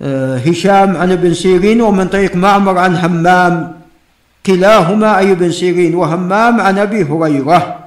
آه، 0.02 0.36
هشام 0.36 0.96
عن 0.96 1.12
ابن 1.12 1.34
سيرين 1.34 1.80
ومن 1.80 2.08
طريق 2.08 2.36
معمر 2.36 2.78
عن 2.78 2.96
همام. 2.96 3.78
كلاهما 4.46 5.18
أي 5.18 5.32
ابن 5.32 5.52
سيرين 5.52 5.94
وهمام 5.94 6.60
عن 6.60 6.78
أبي 6.78 7.02
هريرة. 7.02 7.78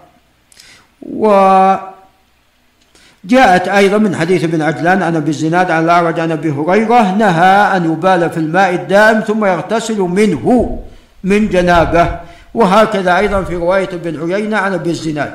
وجاءت 3.26 3.67
أيضا 3.67 3.97
من 3.97 4.15
حديث 4.15 4.43
ابن 4.43 4.61
عجلان 4.61 5.03
عن 5.03 5.15
أبي 5.15 5.30
الزناد 5.30 5.72
عن 5.72 5.84
الأعرج 5.84 6.19
عن 6.19 6.32
أبي 6.32 6.49
هريرة 6.51 7.15
نهى 7.15 7.78
أن 7.78 7.91
يبال 7.91 8.30
في 8.30 8.38
الماء 8.38 8.74
الدائم 8.74 9.19
ثم 9.19 9.45
يغتسل 9.45 9.99
منه 9.99 10.80
من 11.24 11.49
جنابه. 11.49 12.19
وهكذا 12.53 13.17
أيضا 13.17 13.43
في 13.43 13.55
رواية 13.55 13.89
ابن 13.93 14.34
عيينة 14.34 14.57
عن 14.57 14.74
أبي 14.74 14.89
الزناد 14.89 15.34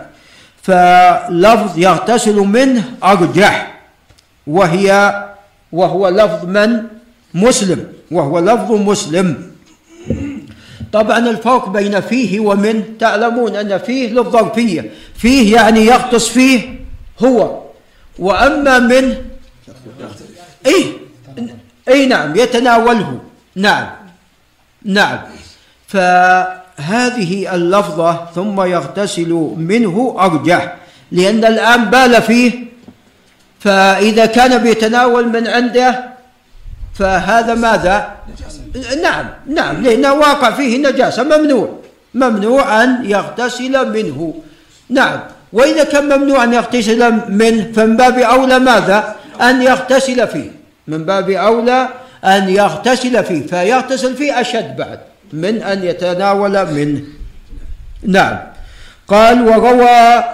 فلفظ 0.63 1.79
يغتسل 1.79 2.37
منه 2.37 2.85
أرجح. 3.05 3.81
وهي 4.47 5.15
وهو 5.73 6.09
لفظ 6.09 6.45
من؟ 6.45 6.83
مسلم. 7.35 7.85
وهو 8.11 8.39
لفظ 8.39 8.73
مسلم. 8.73 9.37
طبعا 10.93 11.19
الفرق 11.19 11.69
بين 11.69 12.01
فيه 12.01 12.41
ومن 12.41 12.99
تعلمون 12.99 13.57
أن 13.57 13.79
فيه 13.79 14.13
للظرفية 14.13 14.91
فيه 15.17 15.57
يعني 15.57 15.87
يغطس 15.87 16.29
فيه 16.29 16.61
هو. 17.25 17.66
وأما 18.19 18.79
من 18.79 19.17
إيه؟ 20.67 20.85
أي 21.89 22.07
نعم 22.07 22.37
يتناوله. 22.37 23.21
نعم. 23.57 23.87
نعم. 24.85 25.19
فهذه 25.89 27.55
اللفظة 27.55 28.27
ثم 28.35 28.61
يغتسل 28.63 29.55
منه 29.57 30.17
أرجح 30.19 30.77
لأن 31.13 31.45
الآن 31.45 31.85
بال 31.85 32.23
فيه. 32.23 32.67
فإذا 33.61 34.27
كان 34.27 34.59
بيتناول 34.59 35.29
من 35.29 35.47
عنده 35.47 36.05
فهذا 36.95 37.55
ماذا؟ 37.55 38.15
نعم 39.03 39.27
نعم. 39.47 39.83
لأنه 39.83 40.13
واقع 40.13 40.51
فيه 40.51 40.79
نجاسة 40.79 41.23
ممنوع. 41.23 41.79
ممنوع 42.15 42.85
أن 42.85 43.05
يغتسل 43.05 43.93
منه. 43.93 44.35
نعم. 44.89 45.21
وإذا 45.53 45.85
كان 45.85 46.19
ممنوع 46.19 46.45
أن 46.45 46.53
يغتسل 46.53 47.13
منه 47.29 47.73
فمن 47.75 47.97
باب 47.97 48.19
أولى 48.19 48.59
ماذا؟ 48.59 49.15
أن 49.41 49.63
يغتسل 49.63 50.29
فيه. 50.29 50.51
من 50.89 51.05
باب 51.05 51.31
أولى 51.31 51.89
أن 52.25 52.49
يغتسل 52.49 53.25
فيه. 53.25 53.47
فيغتسل 53.47 54.15
فيه 54.15 54.41
أشد 54.41 54.77
بعد. 54.77 54.99
من 55.33 55.63
أن 55.63 55.85
يتناول 55.85 56.73
منه. 56.73 57.01
نعم. 58.03 58.39
قال 59.09 59.49
وروى 59.49 60.25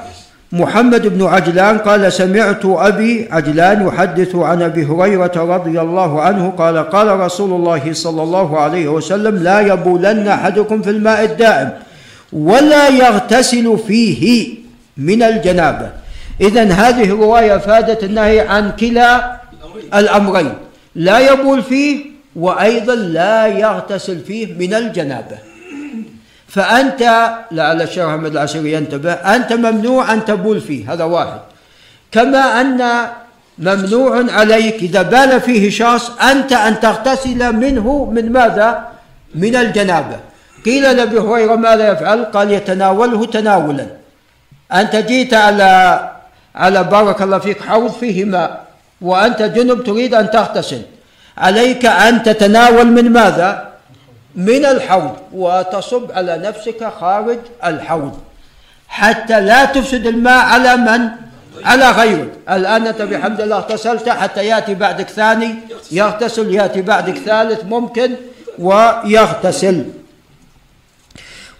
محمد 0.53 1.07
بن 1.07 1.27
عجلان 1.27 1.79
قال 1.79 2.13
سمعت 2.13 2.65
أبي 2.65 3.29
عجلان 3.31 3.87
يحدث 3.87 4.37
عن 4.37 4.63
أبي 4.63 4.85
هريرة 4.85 5.33
رضي 5.37 5.81
الله 5.81 6.23
عنه 6.23 6.51
قال 6.51 6.79
قال 6.91 7.21
رسول 7.21 7.51
الله 7.51 7.93
صلى 7.93 8.23
الله 8.23 8.61
عليه 8.61 8.89
وسلم 8.89 9.37
لا 9.37 9.61
يبولن 9.61 10.29
أحدكم 10.29 10.83
في 10.83 10.91
الماء 10.91 11.25
الدائم 11.25 11.71
ولا 12.33 12.89
يغتسل 12.89 13.79
فيه. 13.87 14.62
من 14.97 15.23
الجنابة. 15.23 15.91
إذا 16.41 16.65
هذه 16.65 17.05
الرواية 17.05 17.57
فادت 17.57 18.05
النهي 18.05 18.41
عن 18.41 18.73
كلا 18.77 19.37
الأمرين. 19.95 20.55
لا 20.95 21.19
يبول 21.19 21.63
فيه 21.63 22.05
وأيضا 22.37 22.95
لا 22.95 23.47
يغتسل 23.47 24.21
فيه 24.21 24.55
من 24.55 24.75
الجنابة. 24.75 25.39
فأنت 26.49 27.31
لعل 27.51 27.83
الشيخ 27.83 28.05
أحمد 28.05 28.33
العسيري 28.33 28.73
ينتبه 28.73 29.13
أنت 29.13 29.53
ممنوع 29.53 30.13
أن 30.13 30.25
تبول 30.25 30.61
فيه 30.61 30.93
هذا 30.93 31.05
واحد. 31.05 31.41
كما 32.13 32.61
أن 32.61 33.07
ممنوع 33.59 34.33
عليك 34.33 34.75
إذا 34.75 35.03
بال 35.03 35.41
فيه 35.41 35.71
شخص 35.71 36.11
أنت 36.11 36.53
أن 36.53 36.81
تغتسل 36.81 37.57
منه 37.57 38.05
من 38.05 38.33
ماذا؟ 38.33 38.89
من 39.35 39.57
الجنابة. 39.57 40.17
قيل 40.65 40.97
لأبي 40.97 41.19
هريرة 41.19 41.57
ماذا 41.57 41.93
يفعل؟ 41.93 42.25
قال 42.25 42.53
يتناوله 42.53 43.27
تناولا. 43.27 44.02
أنت 44.75 44.97
جيت 44.97 45.35
على 45.35 46.11
على 46.55 46.85
بارك 46.85 47.23
الله 47.23 47.39
فيك 47.39 47.63
حوض 47.63 47.93
فيه 47.93 48.25
ماء 48.25 48.65
وأنت 49.01 49.43
جنب 49.43 49.85
تريد 49.85 50.15
أن 50.15 50.31
تغتسل 50.31 50.83
عليك 51.39 51.87
أن 51.87 52.23
تتناول 52.23 52.87
من 52.87 53.13
ماذا؟ 53.13 53.73
من 54.35 54.65
الحوض 54.65 55.17
وتصب 55.33 56.13
على 56.13 56.39
نفسك 56.39 56.93
خارج 57.01 57.39
الحوض 57.65 58.19
حتى 58.89 59.41
لا 59.41 59.65
تفسد 59.65 60.07
الماء 60.07 60.45
على 60.45 60.77
من؟ 60.77 61.09
على 61.65 61.91
غيرك 61.91 62.29
الآن 62.51 62.87
أنت 62.87 63.03
بحمد 63.03 63.41
الله 63.41 63.57
اغتسلت 63.57 64.09
حتى 64.09 64.47
يأتي 64.47 64.75
بعدك 64.75 65.09
ثاني 65.09 65.55
يغتسل 65.93 66.55
يأتي 66.55 66.83
بعدك 66.83 67.17
ثالث 67.19 67.65
ممكن 67.65 68.15
ويغتسل 68.59 69.85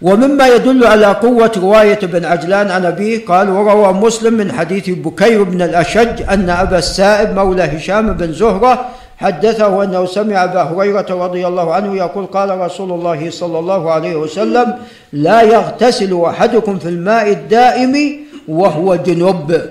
ومما 0.03 0.47
يدل 0.47 0.85
على 0.85 1.05
قوة 1.05 1.51
رواية 1.57 1.99
ابن 2.03 2.25
عجلان 2.25 2.71
عن 2.71 2.85
أبيه 2.85 3.25
قال 3.25 3.49
وروى 3.49 3.93
مسلم 3.93 4.33
من 4.33 4.51
حديث 4.51 4.89
بكير 4.89 5.43
بن 5.43 5.61
الأشج 5.61 6.21
أن 6.29 6.49
أبا 6.49 6.77
السائب 6.77 7.35
مولى 7.35 7.63
هشام 7.63 8.13
بن 8.13 8.33
زهرة 8.33 8.89
حدثه 9.17 9.83
أنه 9.83 10.05
سمع 10.05 10.43
أبا 10.43 10.61
هريرة 10.61 11.05
رضي 11.09 11.47
الله 11.47 11.73
عنه 11.73 11.95
يقول 11.95 12.25
قال 12.25 12.59
رسول 12.59 12.91
الله 12.91 13.29
صلى 13.29 13.59
الله 13.59 13.91
عليه 13.91 14.15
وسلم 14.15 14.77
لا 15.13 15.41
يغتسل 15.41 16.21
أحدكم 16.25 16.79
في 16.79 16.89
الماء 16.89 17.31
الدائم 17.31 18.19
وهو 18.47 18.95
جنب 18.95 19.69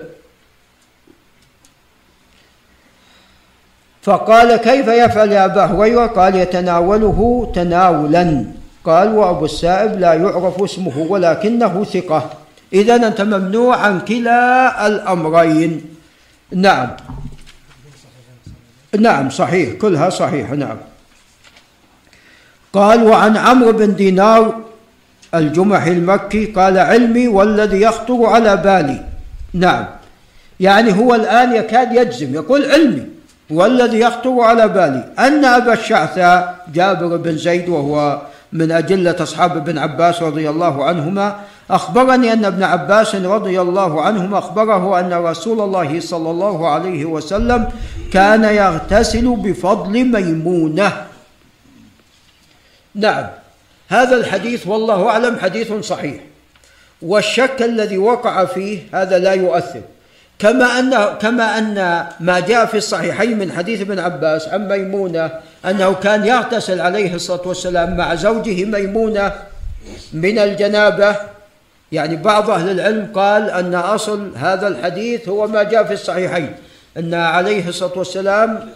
فقال 4.03 4.57
كيف 4.57 4.89
يفعل 4.89 5.33
يا 5.33 5.45
أبا 5.45 5.65
هريرة؟ 5.65 6.07
قال 6.07 6.37
يتناوله 6.37 7.51
تناولا 7.55 8.45
قال 8.85 9.15
وأبو 9.15 9.45
السائب 9.45 10.01
لا 10.01 10.15
يعرف 10.15 10.63
اسمه 10.63 10.99
ولكنه 10.99 11.85
ثقة. 11.85 12.31
إذا 12.73 12.95
أنت 12.95 13.21
ممنوع 13.21 13.77
عن 13.77 14.01
كلا 14.01 14.87
الأمرين. 14.87 15.85
نعم. 16.53 16.89
نعم 18.99 19.31
صحيح. 19.31 19.75
كلها 19.75 20.11
صحيحة. 20.11 20.55
نعم. 20.55 20.77
قال 22.73 23.03
وعن 23.03 23.37
عمرو 23.37 23.73
بن 23.73 23.95
دينار 23.95 24.61
الجمحي 25.35 25.93
المكي 25.93 26.45
قال 26.47 26.79
علمي 26.79 27.29
والذي 27.29 27.81
يخطر 27.81 28.27
على 28.27 28.57
بالي. 28.57 29.07
نعم. 29.55 29.87
يعني 30.61 30.99
هو 30.99 31.15
الآن 31.15 31.53
يكاد 31.53 31.93
يجزم 31.93 32.35
يقول 32.35 32.71
علمي 32.71 33.07
والذي 33.51 34.01
يخطر 34.01 34.41
على 34.41 34.69
بالي. 34.69 35.13
أن 35.19 35.45
أبا 35.45 35.73
الشعثاء 35.73 36.67
جابر 36.75 37.17
بن 37.17 37.37
زيد 37.37 37.69
وهو 37.69 38.21
من 38.53 38.73
أجلة 38.73 39.17
أصحاب 39.23 39.57
ابن 39.57 39.79
عباس 39.79 40.23
رضي 40.23 40.51
الله 40.51 40.85
عنهما 40.85 41.41
أخبرني 41.71 42.33
أن 42.33 42.45
ابن 42.45 42.63
عباس 42.63 43.15
رضي 43.15 43.61
الله 43.61 44.03
عنهما 44.03 44.39
أخبره 44.39 45.01
أن 45.01 45.13
رسول 45.13 45.61
الله 45.61 46.01
صلى 46.01 46.31
الله 46.31 46.69
عليه 46.69 47.05
وسلم 47.05 47.69
كان 48.13 48.45
يغتسل 48.45 49.37
بفضل 49.37 50.05
ميمونة. 50.05 51.07
نعم 52.95 53.27
هذا 53.89 54.17
الحديث 54.17 54.67
والله 54.67 55.09
أعلم 55.09 55.39
حديث 55.39 55.73
صحيح 55.73 56.21
والشك 57.03 57.63
الذي 57.63 57.99
وقع 57.99 58.45
فيه 58.45 58.79
هذا 58.95 59.19
لا 59.19 59.33
يؤثر. 59.33 59.83
كما 60.43 60.79
أن 60.79 61.19
كما 61.21 61.59
أن 61.59 62.07
ما 62.21 62.41
جاء 62.41 62.67
في 62.67 62.77
الصحيحين 62.77 63.39
من 63.39 63.53
حديث 63.53 63.81
ابن 63.81 63.99
عباس 63.99 64.49
عن 64.49 64.69
ميمونة 64.69 65.31
أنه 65.65 65.93
كان 65.93 66.27
يغتسل 66.27 66.81
عليه 66.81 67.15
الصلاة 67.15 67.49
والسلام 67.49 67.97
مع 67.97 68.15
زوجه 68.15 68.65
ميمونة 68.65 69.33
من 70.13 70.39
الجنابة. 70.39 71.17
يعني 71.93 72.17
بعض 72.17 72.51
أهل 72.51 72.71
العلم 72.71 73.13
قال 73.15 73.51
أن 73.51 73.75
أصل 73.75 74.33
هذا 74.37 74.69
الحديث 74.69 75.29
هو 75.29 75.47
ما 75.47 75.63
جاء 75.63 75.85
في 75.85 75.93
الصحيحين 75.93 76.55
أن 76.97 77.15
عليه 77.15 77.69
الصلاة 77.69 77.99
والسلام 77.99 78.69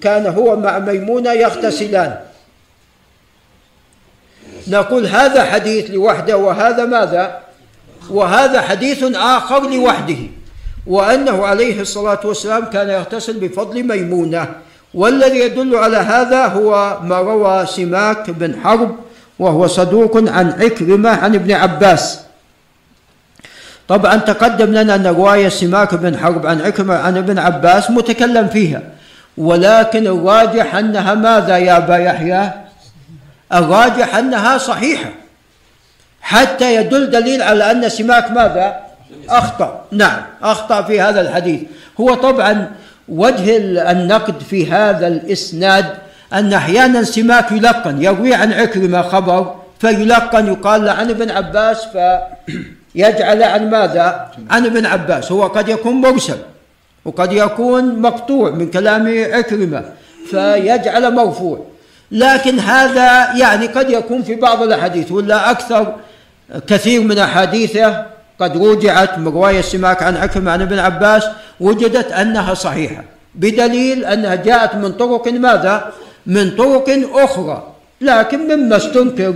كان 0.00 0.26
هو 0.26 0.56
مع 0.56 0.78
ميمونة 0.78 1.32
يغتسلان. 1.32 2.16
نقول 4.68 5.06
هذا 5.06 5.44
حديث 5.44 5.90
لوحده 5.90 6.36
وهذا 6.36 6.84
ماذا؟ 6.84 7.40
وهذا 8.10 8.60
حديث 8.60 9.04
آخر 9.14 9.70
لوحده. 9.70 10.16
وأنه 10.86 11.46
عليه 11.46 11.80
الصلاة 11.80 12.20
والسلام 12.24 12.64
كان 12.64 12.88
يغتسل 12.88 13.40
بفضل 13.40 13.82
ميمونة. 13.82 14.48
والذي 14.94 15.38
يدل 15.38 15.76
على 15.76 15.96
هذا 15.96 16.46
هو 16.46 16.98
ما 17.02 17.18
روى 17.18 17.66
سماك 17.66 18.30
بن 18.30 18.60
حرب 18.64 18.96
وهو 19.38 19.66
صدوق 19.66 20.16
عن 20.16 20.50
عكرمة 20.50 21.10
عن 21.10 21.34
ابن 21.34 21.52
عباس. 21.52 22.20
طبعا 23.88 24.16
تقدم 24.16 24.72
لنا 24.72 24.94
أن 24.94 25.06
رواية 25.06 25.48
سماك 25.48 25.94
بن 25.94 26.18
حرب 26.18 26.46
عن 26.46 26.60
عكرمة 26.60 26.94
عن 26.94 27.16
ابن 27.16 27.38
عباس 27.38 27.90
متكلم 27.90 28.48
فيها. 28.48 28.82
ولكن 29.38 30.06
الراجح 30.06 30.74
أنها 30.74 31.14
ماذا 31.14 31.58
يا 31.58 31.76
أبا 31.76 31.96
يحيى؟ 31.96 32.50
الراجح 33.52 34.16
أنها 34.16 34.58
صحيحة. 34.58 35.10
حتى 36.20 36.74
يدل 36.74 37.10
دليل 37.10 37.42
على 37.42 37.70
أن 37.70 37.88
سماك 37.88 38.30
ماذا؟ 38.30 38.93
أخطأ. 39.28 39.84
نعم. 39.92 40.22
أخطأ 40.42 40.82
في 40.82 41.00
هذا 41.00 41.20
الحديث. 41.20 41.60
هو 42.00 42.14
طبعا 42.14 42.70
وجه 43.08 43.56
النقد 43.90 44.40
في 44.40 44.70
هذا 44.70 45.06
الإسناد 45.06 45.86
أن 46.32 46.52
أحيانا 46.52 47.02
سماك 47.02 47.52
يلقن. 47.52 48.02
يروي 48.02 48.34
عن 48.34 48.52
عكرمة 48.52 49.02
خبر 49.02 49.54
فيلقن. 49.78 50.46
يقال 50.46 50.84
له 50.84 50.92
عن 50.92 51.10
ابن 51.10 51.30
عباس 51.30 51.86
فيجعل 51.92 53.42
عن 53.42 53.70
ماذا؟ 53.70 54.30
عن 54.50 54.66
ابن 54.66 54.86
عباس. 54.86 55.32
هو 55.32 55.46
قد 55.46 55.68
يكون 55.68 55.94
مرسل 55.94 56.38
وقد 57.04 57.32
يكون 57.32 58.00
مقطوع 58.00 58.50
من 58.50 58.70
كلام 58.70 59.24
عكرمة 59.32 59.84
فيجعل 60.30 61.14
مرفوع. 61.14 61.66
لكن 62.10 62.58
هذا 62.58 63.36
يعني 63.36 63.66
قد 63.66 63.90
يكون 63.90 64.22
في 64.22 64.34
بعض 64.34 64.62
الأحاديث 64.62 65.12
ولا 65.12 65.50
أكثر 65.50 65.94
كثير 66.66 67.00
من 67.00 67.18
أحاديثه. 67.18 68.13
قد 68.40 68.56
رجعت 68.56 69.18
من 69.18 69.28
رواية 69.28 69.60
سماك 69.60 70.02
عن 70.02 70.16
عكرمة 70.16 70.50
عن 70.50 70.62
ابن 70.62 70.78
عباس 70.78 71.24
وجدت 71.60 72.12
أنها 72.12 72.54
صحيحة. 72.54 73.04
بدليل 73.34 74.04
أنها 74.04 74.34
جاءت 74.34 74.74
من 74.74 74.92
طرق 74.92 75.28
ماذا؟ 75.28 75.92
من 76.26 76.50
طرق 76.50 76.88
أخرى. 77.14 77.74
لكن 78.00 78.38
مما 78.38 78.76
استنكر 78.76 79.34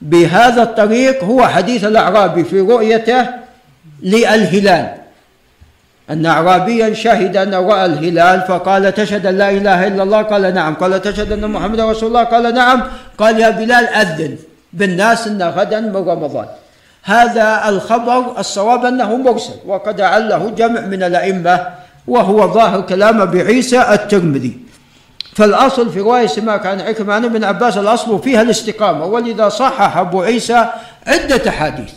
بهذا 0.00 0.62
الطريق 0.62 1.24
هو 1.24 1.46
حديث 1.46 1.84
الأعرابي 1.84 2.44
في 2.44 2.60
رؤيته 2.60 3.26
للهلال. 4.02 4.94
أن 6.10 6.26
أعرابيا 6.26 6.94
شهد 6.94 7.36
أنه 7.36 7.58
رأى 7.58 7.86
الهلال 7.86 8.40
فقال 8.48 8.94
تشهد 8.94 9.26
أن 9.26 9.38
لا 9.38 9.50
إله 9.50 9.86
إلا 9.86 10.02
الله؟ 10.02 10.22
قال 10.22 10.54
نعم. 10.54 10.74
قال 10.74 11.02
تشهد 11.02 11.32
أن 11.32 11.50
محمد 11.50 11.80
رسول 11.80 12.08
الله؟ 12.08 12.24
قال 12.24 12.54
نعم. 12.54 12.82
قال 13.18 13.40
يا 13.40 13.50
بلال 13.50 13.86
أذن. 13.86 14.36
بالناس 14.72 15.26
أن 15.26 15.42
غدا 15.42 15.80
من 15.80 15.96
رمضان. 15.96 16.46
هذا 17.04 17.68
الخبر 17.68 18.38
الصواب 18.38 18.84
أنه 18.84 19.16
مرسل 19.16 19.54
وقد 19.66 20.00
عله 20.00 20.50
جمع 20.50 20.80
من 20.80 21.02
الأئمة 21.02 21.66
وهو 22.06 22.52
ظاهر 22.52 22.80
كلام 22.80 23.24
بعيسى 23.24 23.82
الترمذي. 23.92 24.58
فالأصل 25.34 25.90
في 25.92 26.00
رواية 26.00 26.26
سماك 26.26 26.66
عن 26.66 26.80
عكرمة 26.80 27.14
عن 27.14 27.24
ابن 27.24 27.44
عباس 27.44 27.78
الأصل 27.78 28.22
فيها 28.22 28.42
الاستقامة. 28.42 29.06
ولذا 29.06 29.48
صحح 29.48 29.96
أبو 29.96 30.22
عيسى 30.22 30.68
عدة 31.06 31.50
حديث 31.50 31.90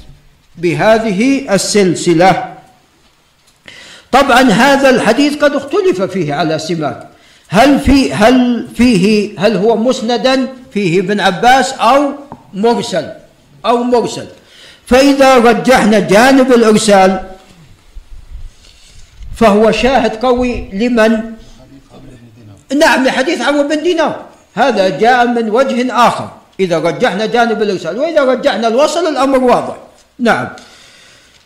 بهذه 0.57 1.53
السلسلة. 1.53 2.53
طبعا 4.11 4.41
هذا 4.41 4.89
الحديث 4.89 5.43
قد 5.43 5.55
اختلف 5.55 6.01
فيه 6.01 6.33
على 6.33 6.59
سماك. 6.59 7.07
هل 7.49 7.79
في 7.79 8.13
هل 8.13 8.67
فيه 8.75 9.39
هل 9.39 9.57
هو 9.57 9.75
مسندا 9.75 10.47
فيه 10.71 10.99
ابن 10.99 11.19
عباس 11.19 11.73
أو 11.73 12.11
مرسل؟ 12.53 13.09
أو 13.65 13.83
مرسل. 13.83 14.27
فإذا 14.87 15.37
رجحنا 15.37 15.99
جانب 15.99 16.53
الأرسال 16.53 17.19
فهو 19.35 19.71
شاهد 19.71 20.15
قوي 20.15 20.69
لمن؟ 20.73 21.21
نعم 22.75 23.05
لحديث 23.05 23.41
عمرو 23.41 23.67
بن 23.67 23.83
دينار. 23.83 24.19
هذا 24.55 24.89
جاء 24.89 25.27
من 25.27 25.49
وجه 25.49 25.93
آخر. 26.07 26.29
إذا 26.59 26.79
رجحنا 26.79 27.25
جانب 27.25 27.61
الإرسال 27.61 27.99
وإذا 27.99 28.23
رجحنا 28.23 28.67
الوصل 28.67 29.07
الأمر 29.07 29.43
واضح. 29.43 29.75
نعم. 30.19 30.47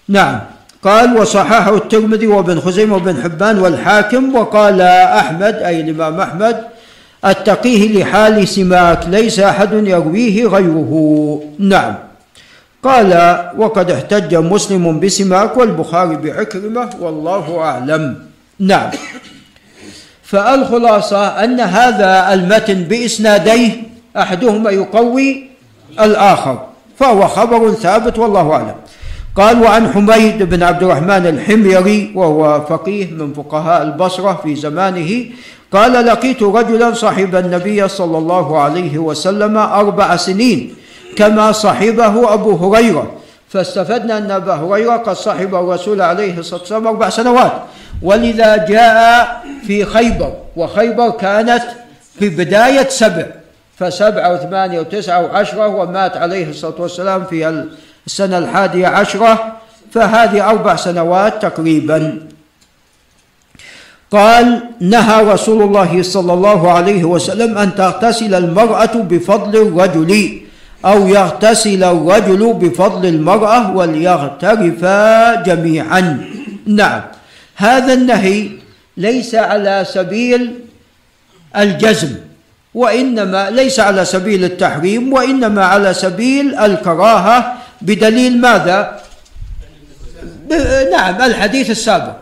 نعم. 0.07 0.39
قال 0.83 1.17
وصححه 1.17 1.75
الترمذي 1.75 2.27
وابن 2.27 2.59
خزيمة 2.59 2.95
وابن 2.95 3.23
حبان 3.23 3.59
والحاكم 3.59 4.35
وقال 4.35 4.81
أحمد 4.81 5.55
أي 5.55 5.81
الإمام 5.81 6.21
أحمد 6.21 6.63
التقيه 7.25 7.99
لحال 7.99 8.47
سماك 8.47 9.05
ليس 9.07 9.39
أحد 9.39 9.73
يرويه 9.73 10.47
غيره. 10.47 11.43
نعم. 11.59 12.10
قال 12.83 13.39
وقد 13.57 13.91
احتج 13.91 14.35
مسلم 14.35 14.99
بسماك 14.99 15.57
والبخاري 15.57 16.15
بعكرمة 16.15 16.89
والله 16.99 17.59
أعلم. 17.59 18.15
نعم. 18.59 18.89
فالخلاصة 20.23 21.43
أن 21.43 21.59
هذا 21.59 22.33
المتن 22.33 22.83
بإسناديه 22.83 23.83
أحدهما 24.17 24.71
يقوي 24.71 25.49
الآخر 25.99 26.65
فهو 26.97 27.27
خبر 27.27 27.71
ثابت 27.71 28.19
والله 28.19 28.51
أعلم. 28.51 28.75
قال 29.35 29.63
وعن 29.63 29.93
حميد 29.93 30.43
بن 30.43 30.63
عبد 30.63 30.83
الرحمن 30.83 31.27
الحميري 31.27 32.11
وهو 32.15 32.61
فقيه 32.69 33.11
من 33.11 33.33
فقهاء 33.33 33.81
البصرة 33.83 34.39
في 34.43 34.55
زمانه 34.55 35.25
قال 35.71 36.05
لقيت 36.05 36.43
رجلا 36.43 36.93
صحب 36.93 37.35
النبي 37.35 37.87
صلى 37.87 38.17
الله 38.17 38.59
عليه 38.59 38.97
وسلم 38.97 39.57
أربع 39.57 40.15
سنين 40.15 40.73
كما 41.15 41.51
صحبه 41.51 42.33
أبو 42.33 42.55
هريرة. 42.55 43.11
فاستفدنا 43.49 44.17
أن 44.17 44.31
أبا 44.31 44.53
هريرة 44.53 44.97
قد 44.97 45.15
صحب 45.15 45.55
الرسول 45.55 46.01
عليه 46.01 46.37
الصلاة 46.37 46.59
والسلام 46.59 46.87
أربع 46.87 47.09
سنوات. 47.09 47.51
ولذا 48.01 48.65
جاء 48.65 49.43
في 49.67 49.85
خيبر 49.85 50.33
وخيبر 50.55 51.09
كانت 51.09 51.63
في 52.19 52.29
بداية 52.29 52.89
سبع. 52.89 53.25
فسبعة 53.77 54.33
وثمانية 54.33 54.79
وتسعة 54.79 55.25
وعشرة 55.25 55.67
ومات 55.67 56.17
عليه 56.17 56.49
الصلاة 56.49 56.75
والسلام 56.79 57.25
في 57.25 57.65
السنة 58.05 58.37
الحادية 58.37 58.87
عشرة. 58.87 59.53
فهذه 59.91 60.49
أربع 60.49 60.75
سنوات 60.75 61.41
تقريبا. 61.41 62.27
قال 64.11 64.63
نهى 64.81 65.23
رسول 65.23 65.63
الله 65.63 66.03
صلى 66.03 66.33
الله 66.33 66.71
عليه 66.71 67.03
وسلم 67.03 67.57
أن 67.57 67.75
تغتسل 67.75 68.35
المرأة 68.35 68.95
بفضل 68.95 69.61
الرجل. 69.61 70.41
أو 70.85 71.07
يغتسل 71.07 71.83
الرجل 71.83 72.53
بفضل 72.53 73.05
المرأة 73.09 73.75
وليغترفا 73.75 75.35
جميعا. 75.35 76.25
نعم. 76.65 77.01
هذا 77.55 77.93
النهي 77.93 78.49
ليس 78.97 79.35
على 79.35 79.85
سبيل 79.87 80.59
الجزم 81.57 82.15
وإنما 82.73 83.49
ليس 83.49 83.79
على 83.79 84.05
سبيل 84.05 84.43
التحريم 84.43 85.13
وإنما 85.13 85.65
على 85.65 85.93
سبيل 85.93 86.55
الكراهة. 86.55 87.53
بدليل 87.81 88.41
ماذا؟ 88.41 89.01
نعم 90.91 91.21
الحديث 91.21 91.69
السابق. 91.69 92.15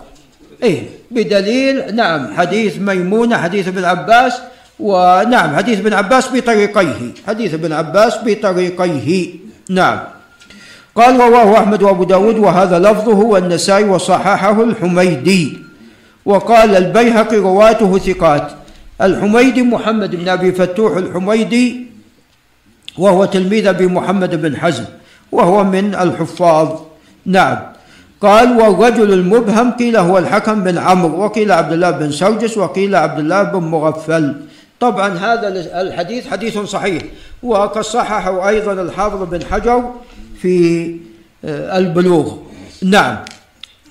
إيه 0.64 0.82
بدليل 1.12 1.96
نعم 1.96 2.34
حديث 2.38 2.78
ميمونة 2.78 3.38
حديث 3.38 3.68
ابن 3.68 3.86
عباس 3.86 4.34
ونعم. 4.80 5.56
حديث 5.56 5.80
ابن 5.80 5.94
عباس 5.94 6.30
بطريقيه. 6.34 7.02
حديث 7.28 7.54
ابن 7.54 7.72
عباس 7.74 8.14
بطريقيه. 8.26 9.28
نعم. 9.70 10.00
قال 10.96 11.20
رواه 11.20 11.58
أحمد 11.58 11.84
وأبو 11.84 12.04
داود 12.04 12.38
وهذا 12.38 12.80
لفظه 12.80 13.20
والنسائي 13.20 13.84
وصححه 13.84 14.64
الحميدي. 14.64 15.58
وقال 16.26 16.76
البيهقي 16.76 17.38
رواته 17.38 17.98
ثقات. 17.98 18.52
الحميدي 19.02 19.64
محمد 19.64 20.16
بن 20.16 20.30
أبي 20.30 20.52
فتوح 20.52 20.98
الحميدي 20.98 21.88
وهو 22.98 23.26
تلميذ 23.26 23.68
أبي 23.68 23.88
محمد 23.88 24.42
بن 24.42 24.58
حزم 24.58 24.86
وهو 25.32 25.64
من 25.64 25.96
الحفاظ. 25.96 26.70
نعم. 27.26 27.58
قال 28.22 28.58
والرجل 28.60 29.14
المبهم 29.14 29.72
قيل 29.72 29.98
هو 29.98 30.18
الحكم 30.18 30.64
بن 30.64 30.78
عمرو 30.78 31.24
وقيل 31.24 31.52
عبد 31.52 31.72
الله 31.72 31.92
بن 31.92 32.12
سرجس 32.12 32.58
وقيل 32.58 32.96
عبد 32.96 33.20
الله 33.20 33.44
بن 33.44 33.60
مغفل. 33.60 34.36
طبعا 34.80 35.18
هذا 35.18 35.48
الحديث 35.82 36.28
حديث 36.28 36.58
صحيح 36.58 37.04
وقد 37.44 37.82
صححه 37.82 38.50
أيضا 38.50 38.74
الحافظ 38.74 39.24
بن 39.24 39.46
حجر 39.46 39.92
في 40.42 40.96
آه، 41.46 41.78
البلوغ. 41.78 42.34
نعم. 42.84 43.18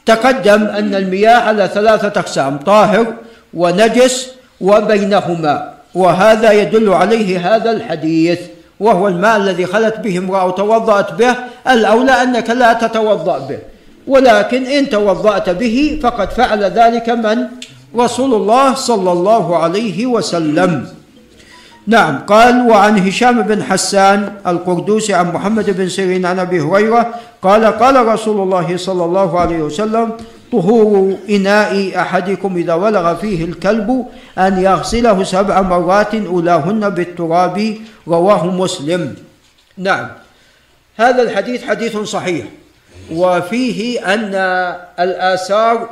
تقدم 0.06 0.62
أن 0.62 0.94
المياه 0.94 1.36
على 1.36 1.70
ثلاثة 1.74 2.20
أقسام 2.20 2.56
طاهر 2.56 3.14
ونجس 3.54 4.28
وبينهما 4.60 5.74
وهذا 5.94 6.52
يدل 6.52 6.92
عليه 6.92 7.56
هذا 7.56 7.70
الحديث 7.70 8.40
وهو 8.80 9.08
الماء 9.08 9.36
الذي 9.36 9.66
خلت 9.66 9.96
به 9.96 10.18
امرأة 10.18 10.50
توضأت 10.50 11.12
به 11.12 11.34
الأولى 11.68 12.12
أنك 12.12 12.50
لا 12.50 12.72
تتوضأ 12.72 13.38
به 13.38 13.58
ولكن 14.06 14.66
إن 14.66 14.90
توضأت 14.90 15.50
به 15.50 16.00
فقد 16.02 16.30
فعل 16.30 16.64
ذلك 16.64 17.08
من؟ 17.08 17.38
رسول 17.96 18.34
الله 18.34 18.74
صلى 18.74 19.12
الله 19.12 19.56
عليه 19.56 20.06
وسلم. 20.06 20.88
نعم 21.88 22.18
قال 22.28 22.68
وعن 22.68 22.98
هشام 22.98 23.42
بن 23.42 23.62
حسان 23.64 24.44
القردوسي 24.46 25.14
عن 25.14 25.32
محمد 25.32 25.70
بن 25.70 25.88
سيرين 25.88 26.26
عن 26.26 26.38
أبي 26.38 26.60
هريرة 26.60 27.14
قال 27.42 27.64
قال 27.64 27.96
رسول 28.06 28.40
الله 28.40 28.76
صلى 28.76 29.04
الله 29.04 29.40
عليه 29.40 29.58
وسلم 29.58 30.12
طهور 30.52 31.16
إناء 31.30 31.92
أحدكم 32.00 32.56
إذا 32.56 32.74
ولغ 32.74 33.14
فيه 33.14 33.44
الكلب 33.44 34.06
أن 34.38 34.62
يغسله 34.62 35.24
سبع 35.24 35.60
مرات 35.60 36.14
أولاهن 36.14 36.90
بالتراب 36.90 37.56
رواه 38.08 38.46
مسلم. 38.46 39.14
نعم 39.78 40.08
هذا 40.96 41.22
الحديث 41.22 41.64
حديث 41.64 41.96
صحيح. 41.96 42.46
وفيه 43.12 44.00
أن 44.14 44.34
الآثار 45.00 45.88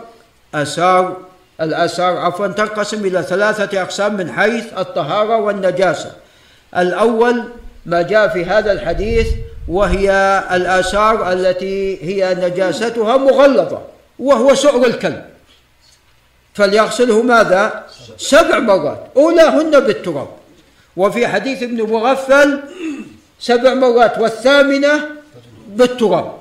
آثار 0.54 1.16
الآثار 1.60 2.16
عفوا 2.16 2.46
تنقسم 2.46 3.04
إلى 3.04 3.22
ثلاثة 3.22 3.82
أقسام 3.82 4.16
من 4.16 4.32
حيث 4.32 4.64
الطهارة 4.78 5.36
والنجاسة. 5.36 6.12
الأول 6.76 7.44
ما 7.86 8.02
جاء 8.02 8.28
في 8.28 8.44
هذا 8.44 8.72
الحديث 8.72 9.26
وهي 9.68 10.10
الآثار 10.52 11.32
التي 11.32 11.98
هي 12.02 12.34
نجاستها 12.34 13.16
مغلظة 13.16 13.80
وهو 14.18 14.54
سعر 14.54 14.86
الكلب. 14.86 15.24
فليغسله 16.54 17.22
ماذا؟ 17.22 17.84
سبع 18.18 18.58
مرات 18.58 19.06
أولاهن 19.16 19.80
بالتراب. 19.80 20.28
وفي 20.96 21.26
حديث 21.26 21.62
ابن 21.62 21.82
مغفل 21.82 22.60
سبع 23.40 23.74
مرات 23.74 24.18
والثامنة 24.18 25.00
بالتراب. 25.68 26.32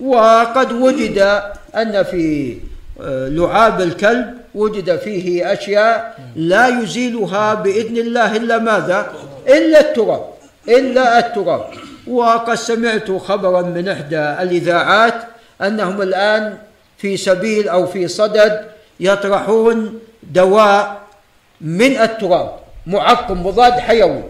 وقد 0.00 0.72
وجد 0.72 1.42
أن 1.74 2.02
في 2.02 2.56
آه، 3.00 3.28
لعاب 3.28 3.80
الكلب 3.80 4.41
وجد 4.54 4.96
فيه 4.96 5.52
أشياء 5.52 6.18
لا 6.36 6.68
يزيلها 6.68 7.54
بإذن 7.54 7.96
الله 7.96 8.36
إلا 8.36 8.58
ماذا؟ 8.58 9.12
إلا 9.48 9.80
التراب 9.80 10.24
إلا 10.68 11.18
التراب. 11.18 11.64
وقد 12.06 12.54
سمعت 12.54 13.10
خبرا 13.10 13.62
من 13.62 13.88
إحدى 13.88 14.18
الإذاعات 14.18 15.14
أنهم 15.62 16.02
الآن 16.02 16.58
في 16.98 17.16
سبيل 17.16 17.68
أو 17.68 17.86
في 17.86 18.08
صدد 18.08 18.64
يطرحون 19.00 19.98
دواء 20.22 21.02
من 21.60 21.96
التراب 21.96 22.50
معقم 22.86 23.46
مضاد 23.46 23.72
حيوي 23.72 24.22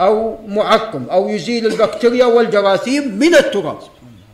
أو 0.00 0.38
معقم 0.48 1.06
أو 1.10 1.28
يزيل 1.28 1.66
البكتيريا 1.66 2.24
والجراثيم 2.24 3.18
من 3.18 3.34
التراب. 3.34 3.78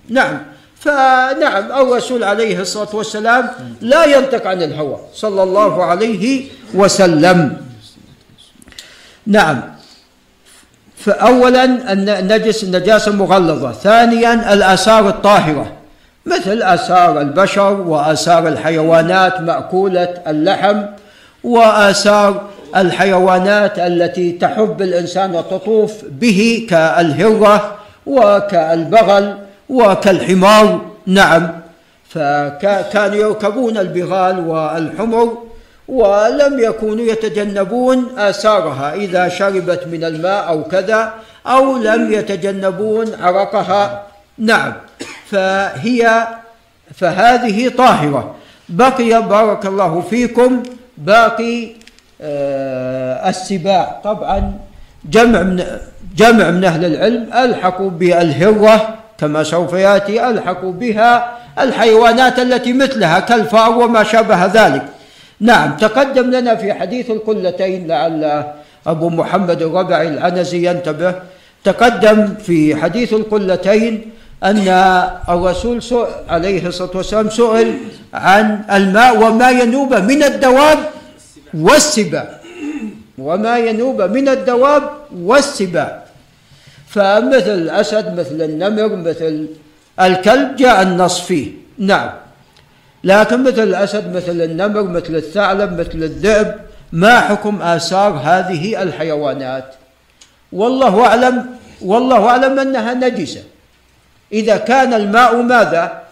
نعم. 0.08 0.42
فنعم 0.80 1.72
الرسول 1.72 2.24
عليه 2.24 2.60
الصلاة 2.60 2.88
والسلام 2.92 3.50
لا 3.80 4.04
ينطق 4.04 4.46
عن 4.46 4.62
الهوى 4.62 4.96
صلى 5.14 5.42
الله 5.42 5.84
عليه 5.84 6.44
وسلم. 6.74 7.56
نعم. 9.26 9.62
فأولا 10.96 11.64
النجس 11.92 12.64
النجاسة 12.64 13.12
مغلظة 13.12 13.72
ثانيا 13.72 14.52
الآثار 14.52 15.08
الطاهرة 15.08 15.72
مثل 16.26 16.62
آثار 16.62 17.20
البشر 17.20 17.72
وآثار 17.72 18.48
الحيوانات 18.48 19.40
مأكولة 19.40 20.14
اللحم 20.26 20.82
وآثار 21.44 22.42
الحيوانات 22.76 23.78
التي 23.78 24.32
تحب 24.32 24.82
الإنسان 24.82 25.34
وتطوف 25.34 25.92
به 26.04 26.66
كالهرة 26.70 27.76
وكالبغل 28.06 29.34
وكالحمار 29.70 30.80
نعم. 31.06 31.48
فكانوا 32.08 33.16
يركبون 33.16 33.78
البغال 33.78 34.48
والحمر 34.48 35.38
ولم 35.88 36.58
يكونوا 36.58 37.04
يتجنبون 37.04 38.18
آثارها. 38.18 38.94
إذا 38.94 39.28
شربت 39.28 39.86
من 39.86 40.04
الماء 40.04 40.48
أو 40.48 40.64
كذا 40.64 41.12
أو 41.46 41.76
لم 41.76 42.12
يتجنبون 42.12 43.06
عرقها 43.20 44.02
نعم. 44.38 44.72
فهي 45.30 46.28
فهذه 46.94 47.68
طاهرة. 47.68 48.34
بقي 48.68 49.22
بارك 49.22 49.66
الله 49.66 50.00
فيكم. 50.00 50.62
باقي 50.98 51.68
آه 52.20 53.28
السباع. 53.28 54.00
طبعا 54.04 54.52
جمع 55.04 55.42
من 55.42 55.64
جمع 56.16 56.50
من 56.50 56.64
أهل 56.64 56.84
العلم 56.84 57.26
ألحقوا 57.34 57.90
بالهرة. 57.90 58.99
كما 59.20 59.42
سوف 59.42 59.72
يأتي 59.72 60.30
ألحقوا 60.30 60.72
بها 60.72 61.38
الحيوانات 61.58 62.38
التي 62.38 62.72
مثلها 62.72 63.20
كالفار 63.20 63.78
وما 63.78 64.02
شابه 64.02 64.46
ذلك. 64.46 64.84
نعم 65.40 65.76
تقدم 65.76 66.30
لنا 66.30 66.54
في 66.54 66.74
حديث 66.74 67.10
القلتين 67.10 67.86
لعل 67.86 68.44
أبو 68.86 69.08
محمد 69.08 69.62
الربعي 69.62 70.08
العنزي 70.08 70.70
ينتبه. 70.70 71.14
تقدم 71.64 72.34
في 72.34 72.76
حديث 72.76 73.12
القلتين 73.12 74.10
أن 74.44 74.68
الرسول 75.28 75.80
عليه 76.28 76.66
الصلاة 76.66 76.90
والسلام 76.94 77.30
سئل 77.30 77.74
عن 78.14 78.60
الماء 78.72 79.12
وما 79.22 79.50
ينوب 79.50 79.94
من 79.94 80.22
الدواب 80.22 80.78
والسباع 81.54 82.28
وما 83.18 83.58
ينوب 83.58 84.02
من 84.02 84.28
الدواب 84.28 84.82
والسباع 85.12 86.02
فمثل 86.90 87.50
الأسد 87.50 88.20
مثل 88.20 88.42
النمر 88.42 88.96
مثل 88.96 89.46
الكلب 90.00 90.56
جاء 90.56 90.82
النص 90.82 91.20
فيه. 91.20 91.50
نعم. 91.78 92.10
لكن 93.04 93.42
مثل 93.42 93.62
الأسد 93.62 94.16
مثل 94.16 94.40
النمر 94.40 94.82
مثل 94.82 95.16
الثعلب 95.16 95.80
مثل 95.80 96.02
الذئب 96.02 96.54
ما 96.92 97.20
حكم 97.20 97.62
آثار 97.62 98.12
هذه 98.24 98.82
الحيوانات؟ 98.82 99.74
والله 100.52 101.06
أعلم 101.06 101.46
والله 101.80 102.26
أعلم 102.28 102.58
أنها 102.58 102.94
نجسة. 102.94 103.42
إذا 104.32 104.56
كان 104.56 104.94
الماء 104.94 105.42
ماذا؟ 105.42 106.02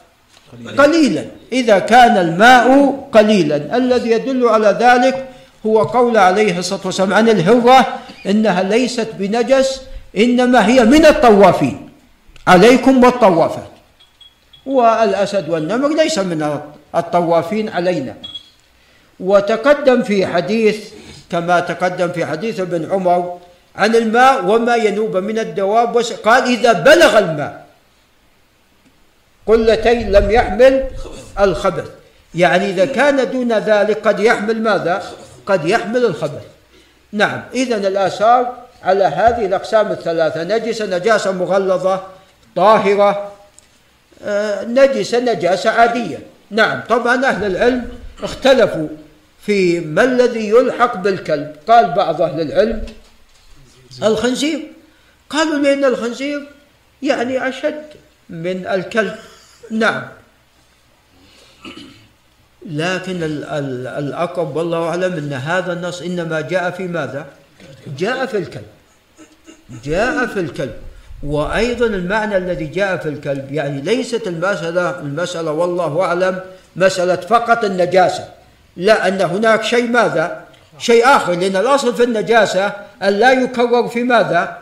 قليلا. 0.78 1.24
إذا 1.52 1.78
كان 1.78 2.16
الماء 2.16 2.98
قليلا. 3.12 3.76
الذي 3.76 4.10
يدل 4.10 4.48
على 4.48 4.76
ذلك 4.80 5.28
هو 5.66 5.82
قول 5.82 6.16
عليه 6.16 6.58
الصلاة 6.58 6.80
والسلام 6.84 7.14
عن 7.14 7.28
الهرة 7.28 7.86
إنها 8.26 8.62
ليست 8.62 9.08
بنجس 9.18 9.87
إنما 10.16 10.66
هي 10.66 10.84
من 10.84 11.06
الطوافين. 11.06 11.90
عليكم 12.46 13.04
والطوافات. 13.04 13.70
والأسد 14.66 15.48
والنمر 15.48 15.88
ليس 15.88 16.18
من 16.18 16.60
الطوافين 16.94 17.68
علينا. 17.68 18.14
وتقدم 19.20 20.02
في 20.02 20.26
حديث 20.26 20.78
كما 21.30 21.60
تقدم 21.60 22.08
في 22.12 22.26
حديث 22.26 22.60
ابن 22.60 22.92
عمر 22.92 23.38
عن 23.76 23.96
الماء 23.96 24.44
وما 24.44 24.76
ينوب 24.76 25.16
من 25.16 25.38
الدواب 25.38 25.98
قال 26.24 26.42
إذا 26.44 26.72
بلغ 26.72 27.18
الماء 27.18 27.66
قلتين 29.46 30.12
لم 30.12 30.30
يحمل 30.30 30.84
الخبث. 31.40 31.88
يعني 32.34 32.70
إذا 32.70 32.84
كان 32.84 33.30
دون 33.30 33.52
ذلك 33.52 34.08
قد 34.08 34.20
يحمل 34.20 34.62
ماذا؟ 34.62 35.02
قد 35.46 35.64
يحمل 35.64 36.04
الخبث. 36.04 36.42
نعم 37.12 37.42
إذا 37.54 37.76
الآثار 37.76 38.67
على 38.82 39.04
هذه 39.04 39.46
الأقسام 39.46 39.92
الثلاثة. 39.92 40.44
نجسة 40.44 40.86
نجاسة 40.86 41.32
مغلظة 41.32 42.02
طاهرة 42.56 43.32
آه، 44.24 44.64
نجسة 44.64 45.18
نجاسة 45.18 45.70
عادية. 45.70 46.18
نعم 46.50 46.80
طبعا 46.88 47.26
أهل 47.26 47.44
العلم 47.46 47.88
اختلفوا 48.22 48.88
في 49.40 49.80
ما 49.80 50.04
الذي 50.04 50.48
يلحق 50.48 50.96
بالكلب. 50.96 51.56
قال 51.68 51.90
بعض 51.92 52.22
أهل 52.22 52.40
العلم 52.40 52.86
الخنزير. 54.02 54.72
قالوا 55.30 55.58
لأن 55.58 55.84
الخنزير 55.84 56.48
يعني 57.02 57.48
أشد 57.48 57.84
من 58.30 58.66
الكلب. 58.66 59.16
نعم. 59.70 60.02
لكن 62.66 63.22
الأقرب 63.98 64.56
والله 64.56 64.88
أعلم 64.88 65.12
أن 65.12 65.32
هذا 65.32 65.72
النص 65.72 66.02
إنما 66.02 66.40
جاء 66.40 66.70
في 66.70 66.82
ماذا؟ 66.82 67.26
جاء 67.98 68.26
في 68.26 68.36
الكلب. 68.36 68.66
جاء 69.84 70.26
في 70.26 70.40
الكلب. 70.40 70.74
وأيضا 71.22 71.86
المعنى 71.86 72.36
الذي 72.36 72.66
جاء 72.66 72.96
في 72.96 73.08
الكلب 73.08 73.52
يعني 73.52 73.80
ليست 73.80 74.26
المسألة 74.26 75.00
المسألة 75.00 75.52
والله 75.52 76.02
أعلم 76.02 76.40
مسألة 76.76 77.16
فقط 77.16 77.64
النجاسة. 77.64 78.28
لا 78.76 79.08
أن 79.08 79.20
هناك 79.20 79.64
شيء 79.64 79.88
ماذا؟ 79.88 80.44
شيء 80.78 81.06
آخر 81.06 81.32
لأن 81.32 81.56
الأصل 81.56 81.94
في 81.94 82.02
النجاسة 82.02 82.72
أن 83.02 83.08
لا 83.08 83.32
يكرر 83.32 83.88
في 83.88 84.02
ماذا؟ 84.02 84.58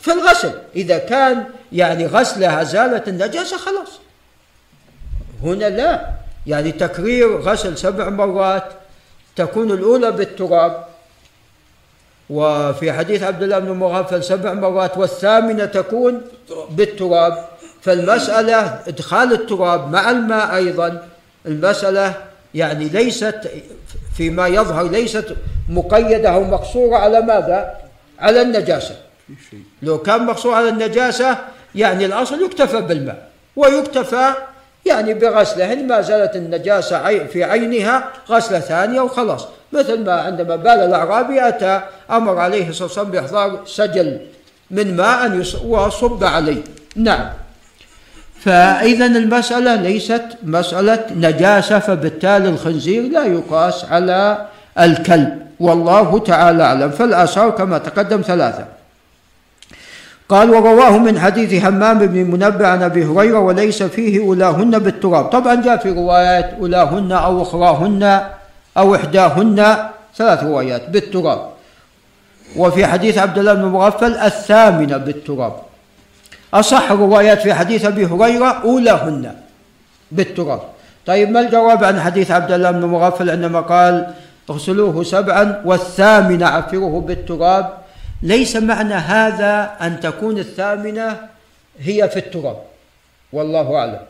في 0.00 0.12
الغسل. 0.12 0.52
إذا 0.76 0.98
كان 0.98 1.44
يعني 1.72 2.06
غسلها 2.06 2.62
زالت 2.62 3.08
النجاسة 3.08 3.56
خلاص. 3.56 4.00
هنا 5.42 5.68
لا. 5.68 6.06
يعني 6.46 6.72
تكرير 6.72 7.40
غسل 7.40 7.78
سبع 7.78 8.08
مرات 8.08 8.64
تكون 9.36 9.70
الأولى 9.70 10.10
بالتراب 10.10 10.84
وفي 12.30 12.92
حديث 12.92 13.22
عبد 13.22 13.42
الله 13.42 13.58
بن 13.58 13.70
مغفل 13.70 14.24
سبع 14.24 14.52
مرات 14.52 14.98
والثامنة 14.98 15.64
تكون 15.64 16.22
بالتراب. 16.70 17.44
فالمسألة 17.82 18.80
إدخال 18.88 19.32
التراب 19.32 19.90
مع 19.90 20.10
الماء 20.10 20.56
أيضا 20.56 21.08
المسألة 21.46 22.14
يعني 22.54 22.88
ليست 22.88 23.50
فيما 24.16 24.46
يظهر 24.48 24.88
ليست 24.88 25.36
مقيدة 25.68 26.28
أو 26.28 26.44
مقصورة 26.44 26.96
على 26.96 27.20
ماذا؟ 27.20 27.74
على 28.18 28.42
النجاسة. 28.42 28.96
لو 29.82 29.98
كان 29.98 30.26
مقصور 30.26 30.54
على 30.54 30.68
النجاسة 30.68 31.38
يعني 31.74 32.06
الأصل 32.06 32.42
يكتفى 32.42 32.80
بالماء 32.80 33.28
ويكتفى 33.56 34.34
يعني 34.86 35.14
بغسله 35.14 35.72
إن 35.72 35.86
ما 35.86 36.00
زالت 36.00 36.36
النجاسة 36.36 37.26
في 37.26 37.44
عينها 37.44 38.04
غسلة 38.30 38.60
ثانية 38.60 39.00
وخلاص. 39.00 39.46
مثل 39.72 40.04
ما 40.04 40.12
عندما 40.12 40.56
بال 40.56 40.68
الأعرابي 40.68 41.48
أتى 41.48 41.80
أمر 42.10 42.38
عليه 42.38 42.68
الصلاة 42.68 42.88
والسلام 42.88 43.10
بإحضار 43.10 43.60
سجل 43.66 44.20
من 44.70 44.96
ماء 44.96 45.42
وصب 45.66 46.24
عليه. 46.24 46.62
نعم. 46.96 47.26
فإذا 48.40 49.06
المسألة 49.06 49.74
ليست 49.74 50.24
مسألة 50.42 51.04
نجاسة 51.16 51.78
فبالتالي 51.78 52.48
الخنزير 52.48 53.02
لا 53.02 53.24
يقاس 53.24 53.84
على 53.84 54.46
الكلب. 54.78 55.42
والله 55.60 56.18
تعالى 56.18 56.62
أعلم. 56.62 56.90
فالآثار 56.90 57.50
كما 57.50 57.78
تقدم 57.78 58.20
ثلاثة. 58.20 58.64
قال 60.28 60.50
ورواه 60.50 60.98
من 60.98 61.18
حديث 61.18 61.64
همام 61.64 61.98
بن 61.98 62.30
منبع 62.30 62.68
عن 62.68 62.82
أبي 62.82 63.04
هريرة 63.04 63.38
وليس 63.38 63.82
فيه 63.82 64.20
أولاهن 64.20 64.78
بالتراب. 64.78 65.24
طبعا 65.24 65.54
جاء 65.54 65.76
في 65.76 65.90
روايات 65.90 66.50
أولاهن 66.60 67.12
أو 67.12 67.42
أخراهن 67.42 68.20
أو 68.76 68.94
إحداهن 68.94 69.76
ثلاث 70.16 70.42
روايات 70.42 70.88
بالتراب. 70.88 71.40
وفي 72.56 72.86
حديث 72.86 73.18
عبد 73.18 73.38
الله 73.38 73.54
بن 73.54 73.64
مغفل 73.64 74.14
الثامنه 74.16 74.96
بالتراب. 74.96 75.52
أصح 76.54 76.90
الروايات 76.90 77.40
في 77.42 77.54
حديث 77.54 77.84
أبي 77.84 78.06
هريرة 78.06 78.62
أولاهن 78.64 79.34
بالتراب. 80.12 80.60
طيب 81.06 81.30
ما 81.30 81.40
الجواب 81.40 81.84
عن 81.84 82.00
حديث 82.00 82.30
عبد 82.30 82.52
الله 82.52 82.70
بن 82.70 82.84
مغفل؟ 82.84 83.30
عندما 83.30 83.60
قال 83.60 84.06
اغسلوه 84.50 85.02
سبعا 85.02 85.62
والثامنه 85.64 86.46
عفروه 86.46 87.00
بالتراب. 87.00 87.83
ليس 88.24 88.56
معنى 88.56 88.94
هذا 88.94 89.70
أن 89.80 90.00
تكون 90.00 90.38
الثامنة 90.38 91.20
هي 91.78 92.08
في 92.08 92.16
التراب. 92.16 92.56
والله 93.32 93.76
أعلم. 93.76 94.00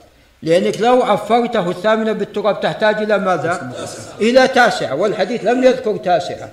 لأنك 0.43 0.81
لو 0.81 1.03
عفرته 1.03 1.71
الثامنة 1.71 2.13
بالتراب 2.13 2.61
تحتاج 2.61 2.97
إلى 2.97 3.19
ماذا؟ 3.19 3.73
إلى 4.21 4.49
تاسعة. 4.49 4.95
والحديث 4.95 5.45
لم 5.45 5.65
يذكر 5.65 5.97
تاسعة. 5.97 6.49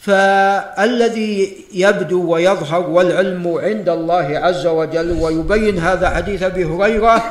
فالذي 0.00 1.56
يبدو 1.74 2.30
ويظهر 2.32 2.90
والعلم 2.90 3.58
عند 3.58 3.88
الله 3.88 4.38
عز 4.38 4.66
وجل 4.66 5.12
ويبين 5.12 5.78
هذا 5.78 6.10
حديث 6.10 6.42
أبي 6.42 6.64
هريرة 6.64 7.24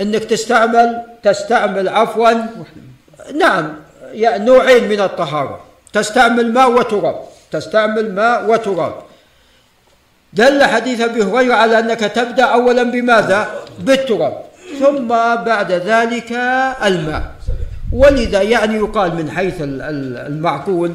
إنك 0.00 0.24
تستعمل 0.24 1.02
تستعمل 1.22 1.88
عفوا. 1.88 2.30
نعم 3.34 3.72
يعني 4.12 4.44
نوعين 4.44 4.88
من 4.88 5.00
الطهارة. 5.00 5.60
تستعمل 5.92 6.52
ماء 6.52 6.70
وتراب. 6.70 7.33
تستعمل 7.54 8.14
ماء 8.14 8.50
وتراب. 8.50 8.94
دل 10.32 10.64
حديث 10.64 11.00
أبي 11.00 11.22
هريرة 11.22 11.54
على 11.54 11.78
أنك 11.78 12.00
تبدأ 12.00 12.44
اولا 12.44 12.82
بماذا؟ 12.82 13.48
بالتراب 13.78 14.34
ثم 14.80 15.08
بعد 15.50 15.72
ذلك 15.72 16.32
الماء. 16.84 17.22
ولذا 17.92 18.42
يعني 18.42 18.74
يقال 18.74 19.14
من 19.14 19.30
حيث 19.30 19.54
المعقول 19.60 20.92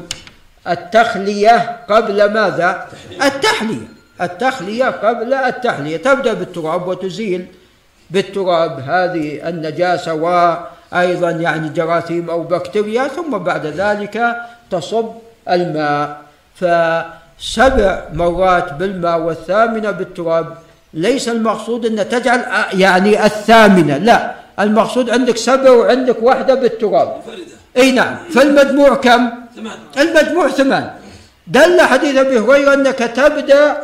التخلية 0.68 1.76
قبل 1.88 2.32
ماذا؟ 2.32 2.86
التحلية. 3.22 3.88
التخلية 4.20 4.84
قبل 4.84 5.34
التحلية. 5.34 5.96
تبدأ 5.96 6.32
بالتراب 6.32 6.88
وتزيل 6.88 7.46
بالتراب. 8.10 8.80
هذه 8.80 9.48
النجاسة 9.48 10.14
وأيضا 10.14 11.30
يعني 11.30 11.68
جراثيم 11.68 12.30
أو 12.30 12.42
بكتيريا 12.42 13.08
ثم 13.08 13.38
بعد 13.38 13.66
ذلك 13.66 14.36
تصب 14.70 15.08
الماء. 15.48 16.29
فسبع 16.54 18.02
مرات 18.12 18.72
بالماء 18.72 19.18
والثامنة 19.20 19.90
بالتراب 19.90 20.46
ليس 20.94 21.28
المقصود 21.28 21.86
أن 21.86 22.08
تجعل 22.08 22.44
يعني 22.72 23.26
الثامنة 23.26 23.96
لا 23.96 24.34
المقصود 24.60 25.10
عندك 25.10 25.36
سبع 25.36 25.70
وعندك 25.70 26.16
واحدة 26.22 26.54
بالتراب. 26.54 27.16
إي 27.76 27.92
نعم. 27.92 28.16
فالمجموع 28.34 28.94
كم؟ 28.94 29.30
المجموع 29.98 30.48
ثمان. 30.48 30.90
دل 31.46 31.80
حديث 31.80 32.16
أبي 32.16 32.38
هريرة 32.38 32.74
أنك 32.74 32.98
تبدأ 32.98 33.76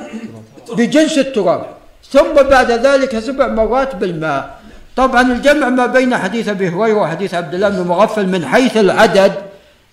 بجنس 0.73 1.19
التراب 1.19 1.67
ثم 2.11 2.33
بعد 2.33 2.71
ذلك 2.71 3.19
سبع 3.19 3.49
مرات 3.49 3.95
بالماء. 3.95 4.59
طبعا 4.97 5.23
الجمع 5.23 5.69
ما 5.69 5.87
بين 5.87 6.17
حديث 6.17 6.49
أبي 6.49 6.69
هريرة 6.69 6.97
وحديث 6.97 7.35
عبد 7.35 7.55
الله 7.55 7.69
بن 7.69 7.87
مغفل 7.87 8.27
من 8.27 8.47
حيث 8.47 8.77
العدد 8.77 9.33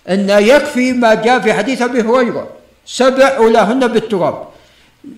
أن 0.08 0.30
يكفي 0.30 0.92
ما 0.92 1.14
جاء 1.14 1.40
في 1.40 1.52
حديث 1.52 1.82
أبي 1.82 2.02
هريرة. 2.02 2.48
سبع 2.86 3.36
أولاهن 3.36 3.88
بالتراب. 3.88 4.48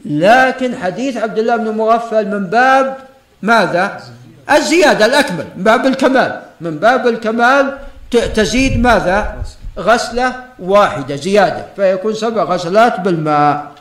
لكن 0.04 0.76
حديث 0.76 1.16
عبد 1.16 1.38
الله 1.38 1.56
بن 1.56 1.70
مغفل 1.70 2.28
من 2.28 2.46
باب 2.46 2.96
ماذا؟ 3.42 4.02
الزيادة 4.50 5.06
الأكمل 5.06 5.46
من 5.56 5.64
باب 5.64 5.86
الكمال. 5.86 6.42
من 6.60 6.78
باب 6.78 7.06
الكمال 7.06 7.78
تزيد 8.10 8.80
ماذا؟ 8.80 9.42
غسلة 9.78 10.44
واحدة 10.58 11.16
زيادة 11.16 11.66
فيكون 11.76 12.14
سبع 12.14 12.42
غسلات 12.42 13.00
بالماء. 13.00 13.72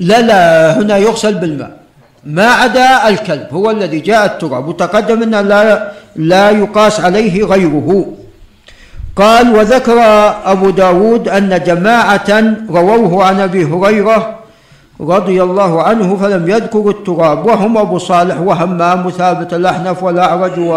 لا 0.00 0.20
لا 0.20 0.72
هنا 0.78 0.96
يغسل 0.96 1.34
بالماء. 1.34 1.77
ما 2.24 2.46
عدا 2.46 3.08
الكلب 3.08 3.46
هو 3.52 3.70
الذي 3.70 4.00
جاء 4.00 4.26
التراب 4.26 4.68
وتقدم 4.68 5.22
أن 5.22 5.48
لا, 5.48 5.92
لا 6.16 6.50
يقاس 6.50 7.00
عليه 7.00 7.44
غيره. 7.44 8.06
قال 9.16 9.54
وذكر 9.56 10.00
أبو 10.44 10.70
داود 10.70 11.28
أن 11.28 11.60
جماعة 11.66 12.56
رووه 12.70 13.24
عن 13.24 13.40
أبي 13.40 13.64
هريرة 13.64 14.38
رضي 15.00 15.42
الله 15.42 15.82
عنه 15.82 16.16
فلم 16.16 16.48
يذكروا 16.50 16.90
التراب 16.90 17.46
وهم 17.46 17.78
أبو 17.78 17.98
صالح 17.98 18.40
وهمام 18.40 19.06
وثابت 19.06 19.54
الأحنف 19.54 20.02
والأعرج 20.02 20.58
و 20.58 20.74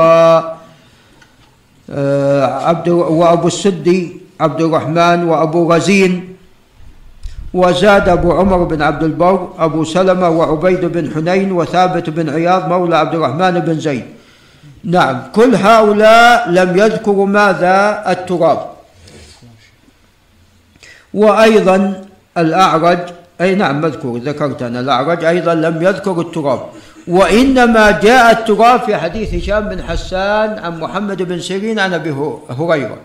آه، 1.90 2.68
عبد 2.68 2.90
وأبو 2.90 3.48
السدي 3.48 4.18
عبد 4.40 4.62
الرحمن 4.62 5.24
وأبو 5.24 5.74
غزين 5.74 6.31
وزاد 7.54 8.10
أبو 8.10 8.32
عمر 8.32 8.64
بن 8.64 8.82
عبد 8.82 9.04
البر 9.04 9.50
أبو 9.60 9.84
سلمة 9.84 10.30
وعبيد 10.30 10.86
بن 10.86 11.12
حنين 11.14 11.52
وثابت 11.52 12.10
بن 12.10 12.30
عياض 12.30 12.68
مولى 12.70 12.98
عبد 12.98 13.16
الرحمن 13.16 13.60
بن 13.60 13.80
زيد. 13.80 14.06
نعم 14.84 15.22
كل 15.36 15.56
هؤلاء 15.56 16.50
لم 16.50 16.78
يذكروا 16.78 17.28
ماذا؟ 17.28 18.04
التراب. 18.12 18.60
وأيضا 21.14 22.04
الأعرج 22.38 23.00
أي 23.42 23.56
نعم 23.56 23.82
مذكور 23.82 24.20
ذكرت 24.20 24.62
أنا 24.62 24.80
الأعرج 24.80 25.26
أيضا 25.26 25.54
لم 25.54 25.82
يذكر 25.82 26.22
التراب. 26.22 26.62
وإنما 27.08 27.92
جاء 27.92 28.32
التراب 28.32 28.80
في 28.80 28.98
حديث 28.98 29.34
هشام 29.34 29.70
بن 29.70 29.84
حسان 29.84 30.60
عن 30.60 30.80
محمد 30.80 31.22
بن 31.22 31.40
سيرين 31.40 31.80
عن 31.80 31.94
أبي 31.94 32.12
هريرة. 32.50 32.98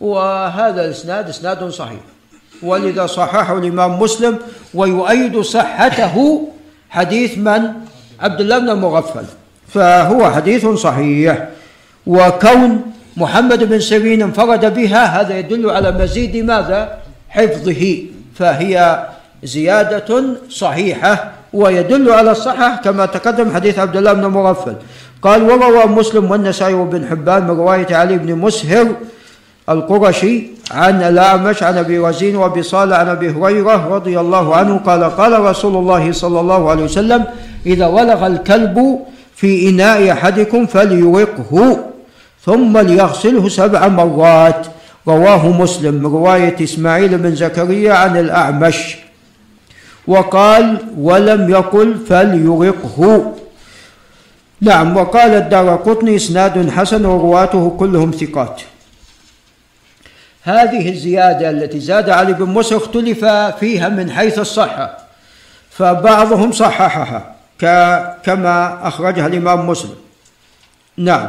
وهذا 0.00 0.84
الإسناد 0.84 1.28
إسناد 1.28 1.68
صحيح. 1.68 2.00
ولذا 2.62 3.06
صححه 3.06 3.58
الإمام 3.58 4.02
مسلم 4.02 4.38
ويؤيد 4.74 5.40
صحته 5.40 6.48
حديث 6.90 7.38
من؟ 7.38 7.62
عبد 8.20 8.40
الله 8.40 8.58
بن 8.58 8.70
المغفل. 8.70 9.24
فهو 9.68 10.30
حديث 10.30 10.66
صحيح. 10.66 11.48
وكون 12.06 12.82
محمد 13.16 13.64
بن 13.64 13.80
سيرين 13.80 14.22
انفرد 14.22 14.74
بها 14.74 15.20
هذا 15.20 15.38
يدل 15.38 15.70
على 15.70 15.92
مزيد 15.92 16.36
ماذا؟ 16.36 16.98
حفظه. 17.28 17.82
فهي 18.34 19.06
زيادة 19.42 20.24
صحيحة 20.50 21.32
ويدل 21.52 22.10
على 22.10 22.30
الصحة 22.30 22.76
كما 22.76 23.06
تقدم 23.06 23.54
حديث 23.54 23.78
عبد 23.78 23.96
الله 23.96 24.12
بن 24.12 24.26
مغفل 24.26 24.74
قال 25.22 25.42
وروى 25.42 25.84
مسلم 25.86 26.30
والنسائي 26.30 26.74
وابن 26.74 27.06
حبان 27.06 27.44
من 27.44 27.50
رواية 27.50 27.96
علي 27.96 28.18
بن 28.18 28.34
مسهر 28.34 28.86
القرشي 29.70 30.46
عن 30.70 31.02
الأعمش 31.02 31.62
عن 31.62 31.78
أبي 31.78 31.98
وزين 31.98 32.36
وأبي 32.36 32.62
صالح 32.62 32.96
عن 32.96 33.08
أبي 33.08 33.30
هريرة 33.30 33.94
رضي 33.94 34.20
الله 34.20 34.56
عنه 34.56 34.76
قال 34.76 35.04
قال 35.04 35.40
رسول 35.40 35.76
الله 35.76 36.12
صلى 36.12 36.40
الله 36.40 36.70
عليه 36.70 36.84
وسلم 36.84 37.24
إذا 37.66 37.86
ولغ 37.86 38.26
الكلب 38.26 38.98
في 39.36 39.68
إناء 39.68 40.12
أحدكم 40.12 40.66
فليوقه 40.66 41.78
ثم 42.44 42.78
ليغسله 42.78 43.48
سبع 43.48 43.88
مرات. 43.88 44.66
رواه 45.08 45.48
مسلم 45.48 45.94
من 45.94 46.06
رواية 46.06 46.56
إسماعيل 46.62 47.18
بن 47.18 47.34
زكريا 47.34 47.92
عن 47.94 48.16
الأعمش. 48.16 48.96
وقال 50.06 50.78
ولم 50.98 51.50
يقل 51.50 51.94
فليرقه 52.08 53.32
نعم 54.60 54.96
وقال 54.96 55.30
الدار 55.30 55.76
قطني 55.76 56.16
إسناد 56.16 56.70
حسن 56.70 57.04
ورواته 57.04 57.76
كلهم 57.78 58.10
ثقات. 58.10 58.60
هذه 60.42 60.88
الزيادة 60.88 61.50
التي 61.50 61.80
زاد 61.80 62.10
علي 62.10 62.32
بن 62.32 62.44
موسى 62.44 62.76
اختلف 62.76 63.24
فيها 63.60 63.88
من 63.88 64.10
حيث 64.10 64.38
الصحة 64.38 64.98
فبعضهم 65.70 66.52
صححها 66.52 67.34
كما 68.24 68.78
أخرجها 68.82 69.26
الإمام 69.26 69.66
مسلم. 69.66 69.94
نعم. 70.96 71.28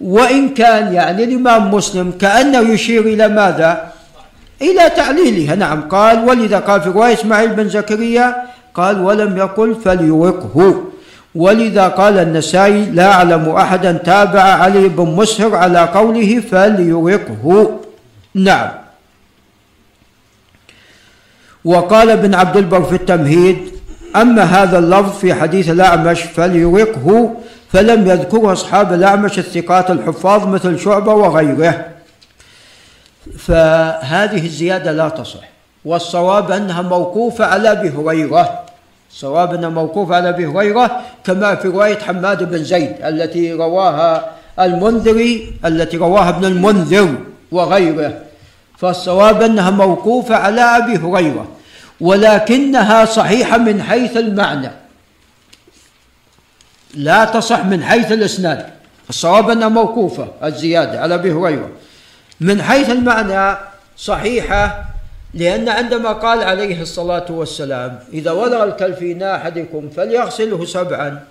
وإن 0.00 0.54
كان 0.54 0.92
يعني 0.92 1.24
الإمام 1.24 1.74
مسلم 1.74 2.12
كأنه 2.20 2.58
يشير 2.58 3.02
إلى 3.02 3.28
ماذا؟ 3.28 3.92
إلى 4.62 4.90
تعليلها. 4.96 5.54
نعم. 5.54 5.88
قال 5.88 6.28
ولذا 6.28 6.58
قال 6.58 6.80
في 6.80 6.88
رواية 6.88 7.14
إسماعيل 7.14 7.50
بن 7.50 7.68
زكريا. 7.68 8.36
قال 8.74 9.00
ولم 9.00 9.36
يقل 9.36 9.74
فليوقه. 9.84 10.84
ولذا 11.34 11.88
قال 11.88 12.18
النسائي 12.18 12.84
لا 12.84 13.12
أعلم 13.12 13.48
أحدا 13.48 13.92
تابع 13.92 14.40
علي 14.40 14.88
بن 14.88 15.04
مسهر 15.04 15.56
على 15.56 15.78
قوله 15.78 16.42
فليوقه. 16.50 17.78
نعم. 18.34 18.70
وقال 21.64 22.10
ابن 22.10 22.34
عبد 22.34 22.56
البر 22.56 22.82
في 22.82 22.94
التمهيد 22.94 23.74
أما 24.16 24.42
هذا 24.42 24.78
اللفظ 24.78 25.18
في 25.18 25.34
حديث 25.34 25.70
الأعمش 25.70 26.22
فليرقه 26.22 27.34
فلم 27.72 28.06
يذكره 28.10 28.52
أصحاب 28.52 28.92
الأعمش 28.92 29.38
الثقات 29.38 29.90
الحفاظ 29.90 30.46
مثل 30.46 30.78
شعبة 30.78 31.14
وغيره. 31.14 31.86
فهذه 33.38 34.46
الزيادة 34.46 34.92
لا 34.92 35.08
تصح. 35.08 35.48
والصواب 35.84 36.50
أنها 36.50 36.82
موقوفة 36.82 37.44
على 37.44 37.72
أبي 37.72 37.88
هريرة. 37.88 38.60
الصواب 39.10 39.54
أنها 39.54 39.68
موقوفة 39.68 40.16
على 40.16 40.28
أبي 40.28 40.46
هريرة 40.46 41.00
كما 41.24 41.54
في 41.54 41.68
رواية 41.68 41.98
حماد 41.98 42.50
بن 42.50 42.64
زيد 42.64 42.96
التي 43.04 43.52
رواها 43.52 44.30
المنذري 44.60 45.52
التي 45.64 45.96
رواها 45.96 46.28
ابن 46.28 46.44
المنذر. 46.44 47.14
وغيره. 47.54 48.20
فالصواب 48.78 49.42
أنها 49.42 49.70
موقوفة 49.70 50.36
على 50.36 50.60
أبي 50.60 50.96
هريرة 50.98 51.48
ولكنها 52.00 53.04
صحيحة 53.04 53.58
من 53.58 53.82
حيث 53.82 54.16
المعنى. 54.16 54.70
لا 56.94 57.24
تصح 57.24 57.64
من 57.64 57.84
حيث 57.84 58.12
الإسناد. 58.12 58.66
الصواب 59.08 59.50
أنها 59.50 59.68
موقوفة 59.68 60.28
الزيادة 60.44 61.00
على 61.00 61.14
أبي 61.14 61.32
هريرة. 61.32 61.70
من 62.40 62.62
حيث 62.62 62.90
المعنى 62.90 63.56
صحيحة 63.96 64.84
لأن 65.34 65.68
عندما 65.68 66.12
قال 66.12 66.42
عليه 66.42 66.82
الصلاة 66.82 67.26
والسلام 67.30 67.98
إذا 68.12 68.30
ولغ 68.30 68.64
الكلب 68.64 68.94
في 68.94 69.34
أحدكم 69.36 69.90
فليغسله 69.96 70.64
سبعا 70.64 71.24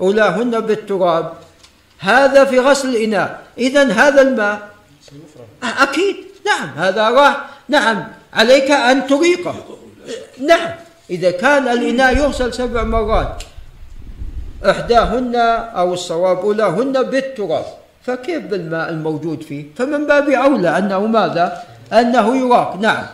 أولاهن 0.00 0.60
بالتراب. 0.60 1.32
هذا 1.98 2.44
في 2.44 2.58
غسل 2.58 2.88
الإناء. 2.88 3.40
إذا 3.58 3.92
هذا 3.92 4.22
الماء 4.22 4.77
أكيد. 5.62 6.16
نعم. 6.46 6.68
هذا 6.76 7.08
راح 7.10 7.36
نعم. 7.68 8.04
عليك 8.32 8.70
أن 8.70 9.06
تريقه 9.06 9.54
نعم. 10.46 10.70
إذا 11.10 11.30
كان 11.30 11.68
الإناء 11.68 12.16
يغسل 12.16 12.54
سبع 12.54 12.82
مرات 12.82 13.42
إحداهن 14.70 15.36
أو 15.76 15.94
الصواب 15.94 16.38
أولاهن 16.38 17.02
بالتراب 17.02 17.64
فكيف 18.02 18.42
بالماء 18.42 18.90
الموجود 18.90 19.42
فيه؟ 19.42 19.64
فمن 19.76 20.06
باب 20.06 20.28
أولى 20.28 20.78
أنه 20.78 21.06
ماذا؟ 21.06 21.62
أنه 21.92 22.36
يراق 22.36 22.76
نعم. 22.76 23.06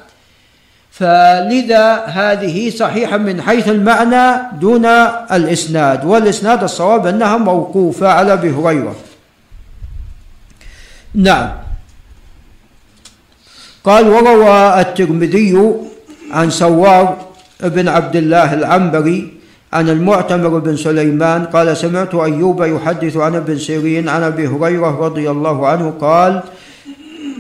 فلذا 0.91 2.05
هذه 2.05 2.71
صحيحة 2.71 3.17
من 3.17 3.43
حيث 3.43 3.69
المعنى 3.69 4.43
دون 4.61 4.87
الإسناد 5.33 6.05
والإسناد 6.05 6.63
الصواب 6.63 7.07
أنها 7.07 7.37
موقوفة 7.37 8.09
على 8.09 8.33
أبي 8.33 8.51
هريرة. 8.51 8.95
نعم. 11.15 11.64
قال 13.85 14.09
وروى 14.09 14.81
الترمذي 14.81 15.75
عن 16.33 16.51
سوار 16.51 17.17
بن 17.61 17.89
عبد 17.89 18.17
الله 18.17 18.55
العنبري 18.55 19.29
عن 19.73 19.89
المعتمر 19.89 20.59
بن 20.59 20.77
سليمان 20.77 21.45
قال 21.45 21.77
سمعت 21.77 22.15
أيوب 22.15 22.63
يحدث 22.63 23.17
عن 23.17 23.35
ابن 23.35 23.59
سيرين 23.59 24.09
عن 24.09 24.23
أبي 24.23 24.49
هريرة 24.49 24.99
رضي 25.01 25.31
الله 25.31 25.67
عنه 25.67 25.93
قال 26.01 26.43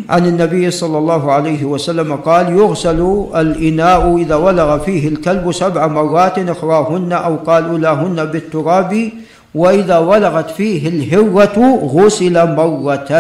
عن 0.09 0.27
النبي 0.27 0.71
صلى 0.71 0.99
الله 0.99 1.33
عليه 1.33 1.65
وسلم 1.65 2.15
قال 2.17 2.53
يغسل 2.53 3.27
الإناء 3.37 4.17
إذا 4.17 4.35
ولغ 4.35 4.79
فيه 4.79 5.09
الكلب 5.09 5.53
سبع 5.53 5.87
مرات 5.87 6.39
إخراهن 6.39 7.13
أو 7.13 7.37
قال 7.37 7.65
أولاهن 7.65 8.25
بالتراب 8.25 9.11
وإذا 9.55 9.99
ولغت 9.99 10.51
فيه 10.51 10.89
الهرة 10.89 11.81
غسل 11.95 12.57
مرة. 12.57 13.11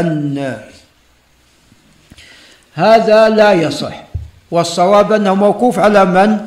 هذا 2.75 3.29
لا 3.29 3.53
يصح. 3.53 4.05
والصواب 4.51 5.13
أنه 5.13 5.35
موقوف 5.35 5.79
على 5.79 6.05
من؟ 6.05 6.39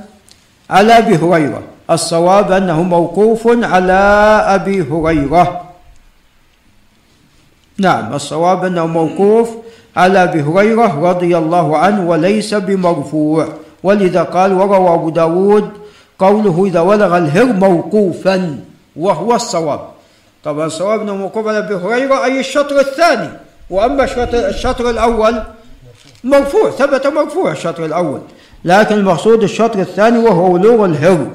على 0.69 0.97
أبي 0.97 1.15
هريرة. 1.15 1.61
الصواب 1.91 2.51
أنه 2.51 2.83
موقوف 2.83 3.47
على 3.47 3.93
أبي 4.47 4.81
هريرة. 4.81 5.61
نعم 7.77 8.13
الصواب 8.13 8.65
أنه 8.65 8.87
موقوف 8.87 9.49
على 9.97 10.23
أبي 10.23 10.41
هريرة 10.41 11.09
رضي 11.09 11.37
الله 11.37 11.77
عنه 11.77 12.09
وليس 12.09 12.53
بمرفوع. 12.53 13.47
ولذا 13.83 14.23
قال 14.23 14.53
وروى 14.53 14.93
أبو 14.93 15.09
داود 15.09 15.69
قوله 16.19 16.65
إذا 16.65 16.79
ولغ 16.79 17.17
الهر 17.17 17.45
موقوفا 17.45 18.59
وهو 18.95 19.35
الصواب. 19.35 19.79
طبعا 20.43 20.65
الصواب 20.65 21.01
أنه 21.01 21.15
موقوف 21.15 21.47
على 21.47 21.57
أبي 21.57 21.75
هريرة 21.75 22.25
أي 22.25 22.39
الشطر 22.39 22.79
الثاني. 22.79 23.29
وأما 23.69 24.03
الشطر 24.33 24.89
الأول 24.89 25.43
مرفوع 26.23 26.71
ثبت 26.71 27.07
مرفوع 27.07 27.51
الشطر 27.51 27.85
الأول 27.85 28.21
لكن 28.65 28.95
المقصود 28.95 29.43
الشطر 29.43 29.79
الثاني 29.79 30.17
وهو 30.17 30.53
ولوغ 30.53 30.85
الهر 30.85 31.27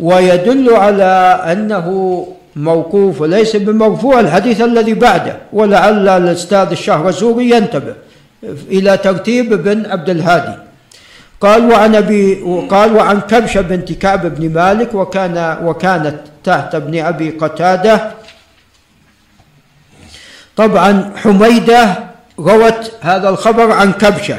ويدل 0.00 0.74
على 0.74 1.40
أنه 1.52 2.26
موقوف 2.56 3.20
وليس 3.20 3.56
بمرفوع 3.56 4.20
الحديث 4.20 4.60
الذي 4.60 4.94
بعده 4.94 5.36
ولعل 5.52 6.08
الأستاذ 6.08 6.68
الشهرزوري 6.70 7.50
ينتبه 7.50 7.94
إلى 8.68 8.96
ترتيب 8.96 9.54
بن 9.54 9.86
عبد 9.86 10.10
الهادي. 10.10 10.58
قال 11.40 11.70
وعن 11.70 11.94
أبي 11.94 12.42
وقال 12.42 12.96
وعن 12.96 13.20
كبشة 13.20 13.60
بنت 13.60 13.92
كعب 13.92 14.34
بن 14.34 14.52
مالك 14.52 14.94
وكان 14.94 15.58
وكانت 15.64 16.16
تحت 16.44 16.74
ابن 16.74 16.98
أبي 17.04 17.30
قتادة 17.30 18.10
طبعا 20.56 21.12
حميدة 21.16 21.96
روت 22.38 22.92
هذا 23.00 23.28
الخبر 23.28 23.72
عن 23.72 23.92
كبشة. 23.92 24.38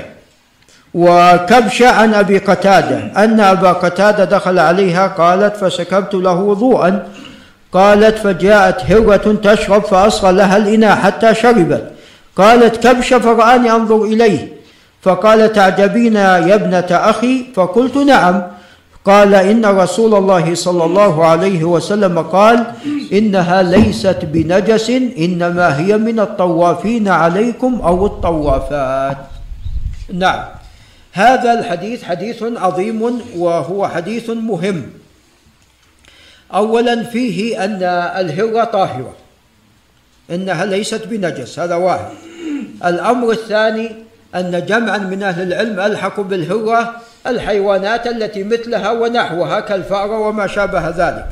وكبشة 0.94 1.90
عن 1.90 2.14
أبي 2.14 2.38
قتادة. 2.38 3.24
أن 3.24 3.40
أبا 3.40 3.72
قتادة 3.72 4.24
دخل 4.24 4.60
عليها 4.60 5.08
قالت 5.08 5.56
فسكبت 5.56 6.14
له 6.14 6.34
وضوءا 6.34 7.08
قالت 7.72 8.18
فجاءت 8.18 8.92
هرة 8.92 9.38
تشرب 9.44 9.84
فأصغى 9.84 10.32
لها 10.32 10.58
الإناء 10.58 10.96
حتى 10.96 11.36
شربت. 11.36 11.92
قالت 12.36 12.88
كبشة 12.88 13.20
فرآني 13.20 13.72
أنظر 13.72 14.04
إليه. 14.04 14.54
فقال 15.02 15.54
تعجبين 15.54 16.16
يا 16.16 16.56
ابنة 16.56 16.88
أخي؟ 16.92 17.46
فقلت 17.56 17.98
نعم. 17.98 18.55
قال 19.06 19.36
إن 19.36 19.66
رسول 19.66 20.16
الله 20.16 20.56
صلى 20.56 20.86
الله 20.86 21.26
عليه 21.26 21.64
وسلم 21.64 22.20
قال 22.20 22.66
إنها 23.14 23.62
ليست 23.62 24.20
بنجس 24.24 24.90
إنما 25.18 25.80
هي 25.80 25.98
من 25.98 26.20
الطوافين 26.20 27.08
عليكم 27.08 27.82
أو 27.82 28.06
الطوافات. 28.06 29.18
نعم. 30.14 30.44
هذا 31.12 31.60
الحديث 31.60 32.04
حديث 32.04 32.44
عظيم 32.44 33.22
وهو 33.38 33.88
حديث 33.88 34.30
مهم. 34.30 34.84
اولا 36.54 37.04
فيه 37.04 37.66
أن 37.66 37.84
الهرة 38.20 38.64
طاهرة. 38.64 39.14
إنها 40.32 40.66
ليست 40.66 41.08
بنجس 41.08 41.60
هذا 41.60 41.76
واحد. 41.76 42.12
الأمر 42.86 43.32
الثاني 43.32 43.92
أن 44.36 44.66
جمعا 44.66 44.98
من 44.98 45.24
أهل 45.24 45.54
العلم 45.54 45.80
ألحقوا 45.80 46.24
بالهرة 46.24 46.96
الحيوانات 47.28 48.08
التي 48.08 48.44
مثلها 48.44 48.92
ونحوها 48.92 49.60
كالفأر 49.60 50.12
وما 50.12 50.48
شابه 50.48 50.90
ذلك. 50.90 51.28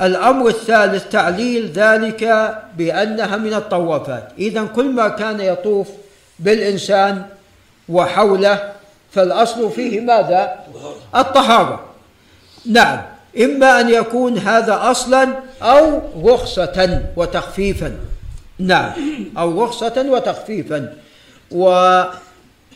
الأمر 0.00 0.48
الثالث 0.48 1.08
تعليل 1.08 1.72
ذلك 1.72 2.54
بأنها 2.76 3.36
من 3.36 3.54
الطوافات. 3.54 4.28
إذا 4.38 4.64
كل 4.64 4.90
ما 4.90 5.08
كان 5.08 5.40
يطوف 5.40 5.88
بالإنسان 6.38 7.22
وحوله 7.88 8.72
فالأصل 9.12 9.70
فيه 9.70 10.00
ماذا؟ 10.00 10.56
الطهارة. 11.16 11.84
نعم 12.66 13.02
إما 13.40 13.80
أن 13.80 13.88
يكون 13.88 14.38
هذا 14.38 14.90
أصلا 14.90 15.28
أو 15.62 16.00
رخصة 16.24 17.02
وتخفيفا. 17.16 17.96
نعم 18.58 18.92
أو 19.38 19.64
رخصة 19.64 20.04
وتخفيفا. 20.08 20.92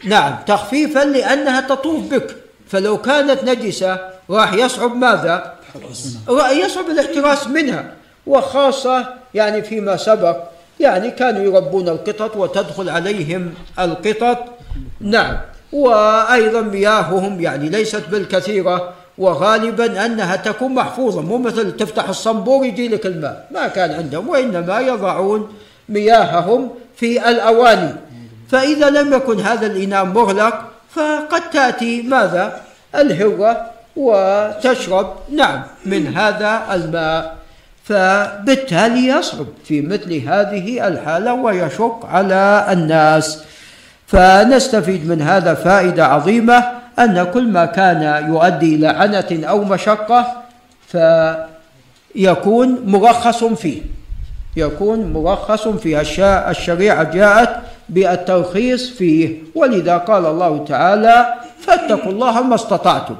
ونعم 0.07 0.37
تخفيفا 0.47 1.05
لأنها 1.05 1.61
تطوف 1.61 2.15
بك. 2.15 2.37
فلو 2.69 2.99
كانت 2.99 3.45
نجسة 3.45 3.99
راح 4.31 4.53
يصعب 4.53 4.97
ماذا؟ 4.97 5.55
يصعب 6.53 6.87
الاحتراس 6.91 7.47
منها. 7.47 7.85
وخاصة 8.27 9.09
يعني 9.35 9.62
فيما 9.62 9.97
سبق 9.97 10.37
يعني 10.81 11.11
كانوا 11.11 11.43
يربون 11.43 11.89
القطط 11.89 12.37
وتدخل 12.37 12.89
عليهم 12.89 13.55
القطط. 13.79 14.39
نعم. 15.01 15.37
وأيضا 15.73 16.61
مياههم 16.61 17.41
يعني 17.41 17.69
ليست 17.69 18.03
بالكثيرة. 18.11 18.93
وغالبا 19.19 20.07
أنها 20.07 20.37
تكون 20.37 20.74
محفوظة 20.74 21.20
مو 21.20 21.39
مثل 21.39 21.77
تفتح 21.77 22.09
الصنبور 22.09 22.65
يجي 22.65 22.89
لك 22.89 23.07
الماء. 23.07 23.47
ما 23.51 23.69
كان 23.69 23.91
عندهم 23.91 24.29
وإنما 24.29 24.81
يضعون 24.81 25.55
مياههم 25.89 26.70
في 26.97 27.29
الأواني. 27.29 27.95
فإذا 28.53 28.91
لم 28.91 29.12
يكن 29.12 29.41
هذا 29.41 29.66
الإناء 29.66 30.05
مغلق 30.05 30.65
فقد 30.95 31.51
تأتي 31.53 32.03
ماذا؟ 32.03 32.61
الهرة 32.95 33.66
وتشرب. 33.97 35.15
نعم 35.37 35.62
من 35.87 36.16
هذا 36.16 36.62
الماء. 36.73 37.37
فبالتالي 37.85 39.07
يصعب 39.07 39.47
في 39.65 39.81
مثل 39.81 40.15
هذه 40.15 40.89
الحالة 40.89 41.35
ويشق 41.35 42.07
على 42.07 42.66
الناس. 42.70 43.45
فنستفيد 44.07 45.09
من 45.09 45.23
هذا 45.23 45.55
فائدة 45.55 46.07
عظيمة 46.07 46.65
أن 46.99 47.27
كل 47.35 47.49
ما 47.49 47.65
كان 47.65 48.29
يؤدي 48.29 48.74
إلى 48.74 48.89
عنة 48.89 49.47
أو 49.49 49.65
مشقة 49.65 50.43
فيكون 52.15 52.83
مرخص 52.87 53.45
فيه. 53.45 53.83
يكون 54.57 55.12
مرخص 55.12 55.69
فيه. 55.69 56.01
الشريعة 56.51 57.03
جاءت 57.03 57.57
بالترخيص 57.93 58.90
فيه. 58.90 59.55
ولذا 59.55 59.97
قال 59.97 60.27
الله 60.27 60.64
تعالى 60.64 61.27
فاتقوا 61.60 62.12
الله 62.12 62.43
ما 62.43 62.55
استطعتم. 62.55 63.14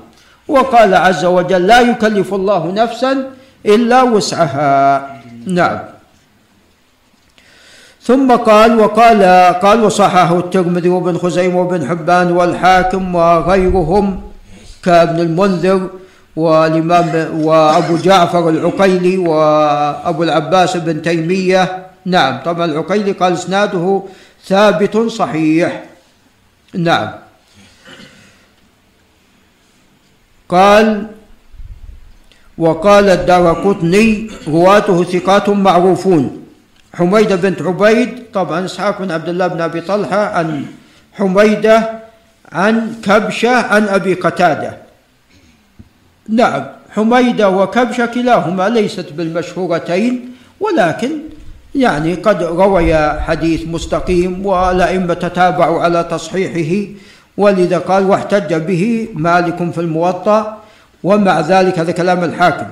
وقال 0.49 0.95
عز 0.95 1.25
وجل 1.25 1.67
لا 1.67 1.81
يكلف 1.81 2.35
الله 2.35 2.73
نفسا 2.73 3.31
إلا 3.67 4.03
وسعها. 4.03 5.07
نعم. 5.47 5.79
ثم 8.03 8.33
قال 8.33 8.79
وقال 8.81 9.23
قال 9.63 9.85
وصححه 9.85 10.39
الترمذي 10.39 10.89
وابن 10.89 11.19
خزيمة 11.19 11.61
وابن 11.61 11.89
حبان 11.89 12.33
والحاكم 12.33 13.15
وغيرهم 13.15 14.21
كابن 14.83 15.21
المنذر 15.21 15.81
والإمام 16.37 17.11
وأبو 17.47 17.97
جعفر 17.97 18.49
العقيلي 18.49 19.17
وأبو 19.19 20.23
العباس 20.23 20.77
بن 20.77 21.03
تيمية. 21.03 21.87
نعم. 22.07 22.43
طبعا 22.45 22.65
العقيلي 22.65 23.13
قال 23.13 23.33
إسناده 23.33 24.03
ثابت 24.47 24.97
صحيح. 24.97 25.85
نعم. 26.75 27.13
قال 30.49 31.07
وقال 32.59 33.09
الدار 33.09 33.53
قطني 33.53 34.31
رواته 34.49 35.05
ثقات 35.05 35.49
معروفون. 35.49 36.45
حميدة 36.95 37.37
بنت 37.37 37.63
عبيد 37.63 38.33
طبعا 38.35 38.65
إسحاق 38.65 39.03
بن 39.03 39.11
عبد 39.11 39.29
الله 39.29 39.47
بن 39.47 39.61
أبي 39.61 39.81
طلحة 39.81 40.25
عن 40.37 40.67
حميدة 41.13 42.03
عن 42.53 43.01
كبشة 43.03 43.57
عن 43.57 43.89
أبي 43.89 44.15
قتادة. 44.15 44.79
نعم 46.29 46.65
حميدة 46.91 47.49
وكبشة 47.49 48.07
كلاهما 48.07 48.69
ليست 48.69 49.13
بالمشهورتين 49.13 50.35
ولكن 50.61 51.32
يعني 51.75 52.15
قد 52.15 52.43
روي 52.43 52.95
حديث 53.21 53.67
مستقيم 53.67 54.47
والأئمة 54.47 55.15
تتابعوا 55.15 55.83
على 55.83 56.05
تصحيحه 56.05 56.93
ولذا 57.37 57.79
قال 57.79 58.07
واحتج 58.07 58.55
به 58.55 59.09
مالك 59.15 59.73
في 59.73 59.81
الموطأ 59.81 60.59
ومع 61.03 61.41
ذلك 61.41 61.79
هذا 61.79 61.93
كلام 61.93 62.25
الحاكم. 62.25 62.67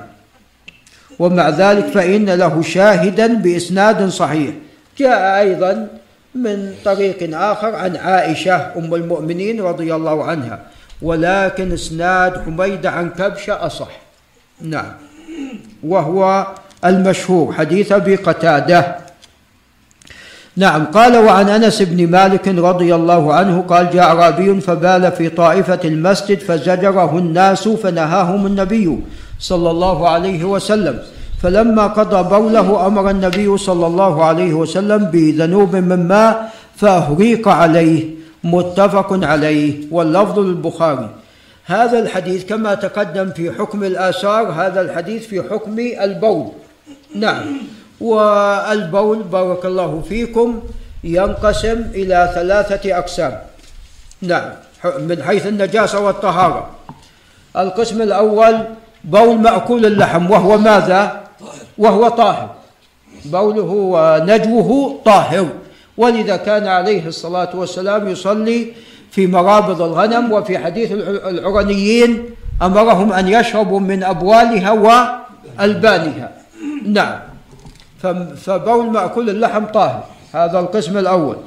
ومع 1.19 1.49
ذلك 1.49 1.85
فإن 1.85 2.29
له 2.29 2.61
شاهدا 2.61 3.27
بإسناد 3.27 4.09
صحيح. 4.09 4.53
جاء 4.97 5.39
أيضا 5.39 5.87
من 6.35 6.73
طريق 6.85 7.37
آخر 7.37 7.75
عن 7.75 7.95
عائشة 7.95 8.77
أم 8.77 8.95
المؤمنين 8.95 9.61
رضي 9.61 9.95
الله 9.95 10.23
عنها 10.23 10.59
ولكن 11.01 11.71
إسناد 11.71 12.41
حميدة 12.45 12.89
عن 12.89 13.09
كبشة 13.09 13.65
أصح. 13.65 13.91
نعم. 14.61 14.93
وهو 15.83 16.47
المشهور 16.85 17.53
حديث 17.53 17.91
أبي 17.91 18.15
قتادة. 18.15 18.95
نعم 20.57 20.85
قال 20.85 21.17
وعن 21.17 21.49
أنس 21.49 21.81
بن 21.81 22.11
مالك 22.11 22.47
رضي 22.47 22.95
الله 22.95 23.33
عنه 23.33 23.61
قال 23.61 23.89
جاء 23.89 24.03
أعرابي 24.03 24.61
فبال 24.61 25.11
في 25.11 25.29
طائفة 25.29 25.79
المسجد 25.85 26.39
فزجره 26.39 27.17
الناس 27.17 27.67
فنهاهم 27.67 28.45
النبي 28.45 28.99
صلى 29.39 29.71
الله 29.71 30.09
عليه 30.09 30.43
وسلم. 30.43 30.99
فلما 31.43 31.87
قضى 31.87 32.29
بوله 32.29 32.87
أمر 32.87 33.09
النبي 33.09 33.57
صلى 33.57 33.87
الله 33.87 34.25
عليه 34.25 34.53
وسلم 34.53 35.05
بذنوب 35.05 35.75
من 35.75 36.07
ماء 36.07 36.51
فأهريق 36.75 37.47
عليه. 37.47 38.21
متفق 38.43 39.25
عليه 39.25 39.73
واللفظ 39.91 40.39
للبخاري. 40.39 41.09
هذا 41.65 41.99
الحديث 41.99 42.45
كما 42.45 42.73
تقدم 42.73 43.29
في 43.29 43.51
حكم 43.51 43.83
الآثار 43.83 44.51
هذا 44.51 44.81
الحديث 44.81 45.27
في 45.27 45.43
حكم 45.43 45.79
البول. 45.79 46.51
نعم. 47.15 47.57
والبول 48.01 49.23
بارك 49.23 49.65
الله 49.65 50.01
فيكم 50.09 50.61
ينقسم 51.03 51.81
إلى 51.93 52.31
ثلاثة 52.35 52.97
أقسام. 52.97 53.39
نعم. 54.21 54.49
من 54.99 55.23
حيث 55.23 55.47
النجاسة 55.47 55.99
والطهارة. 55.99 56.69
القسم 57.57 58.01
الأول 58.01 58.57
بول 59.03 59.37
مأكول 59.37 59.85
اللحم 59.85 60.31
وهو 60.31 60.57
ماذا؟ 60.57 61.21
وهو 61.77 62.07
طاهر. 62.09 62.49
بوله 63.25 63.71
ونجوه 63.71 64.99
طاهر. 65.05 65.47
ولذا 65.97 66.35
كان 66.35 66.67
عليه 66.67 67.07
الصلاة 67.07 67.49
والسلام 67.55 68.07
يصلي 68.07 68.73
في 69.11 69.27
مرابض 69.27 69.81
الغنم 69.81 70.31
وفي 70.31 70.57
حديث 70.57 70.91
العرنيين 70.91 72.25
أمرهم 72.61 73.13
أن 73.13 73.27
يشربوا 73.27 73.79
من 73.79 74.03
أبوالها 74.03 74.71
وألبانها. 74.71 76.40
نعم. 76.97 77.19
فبول 78.35 78.85
مأكول 78.85 79.29
اللحم 79.29 79.65
طاهر 79.65 80.03
هذا 80.33 80.59
القسم 80.59 80.97
الأول. 80.97 81.37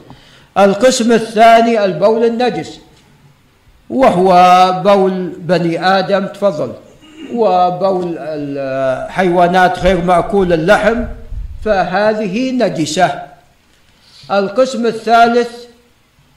القسم 0.59 1.13
الثاني 1.13 1.85
البول 1.85 2.25
النجس. 2.25 2.81
وهو 3.91 4.29
بول 4.85 5.33
بني 5.39 5.87
آدم 5.87 6.27
تفضل. 6.27 6.73
وبول 7.35 8.17
الحيوانات 8.19 9.79
غير 9.79 10.05
مأكول 10.05 10.53
اللحم. 10.53 11.05
فهذه 11.65 12.51
نجسة. 12.51 13.23
القسم 14.31 14.87
الثالث 14.87 15.51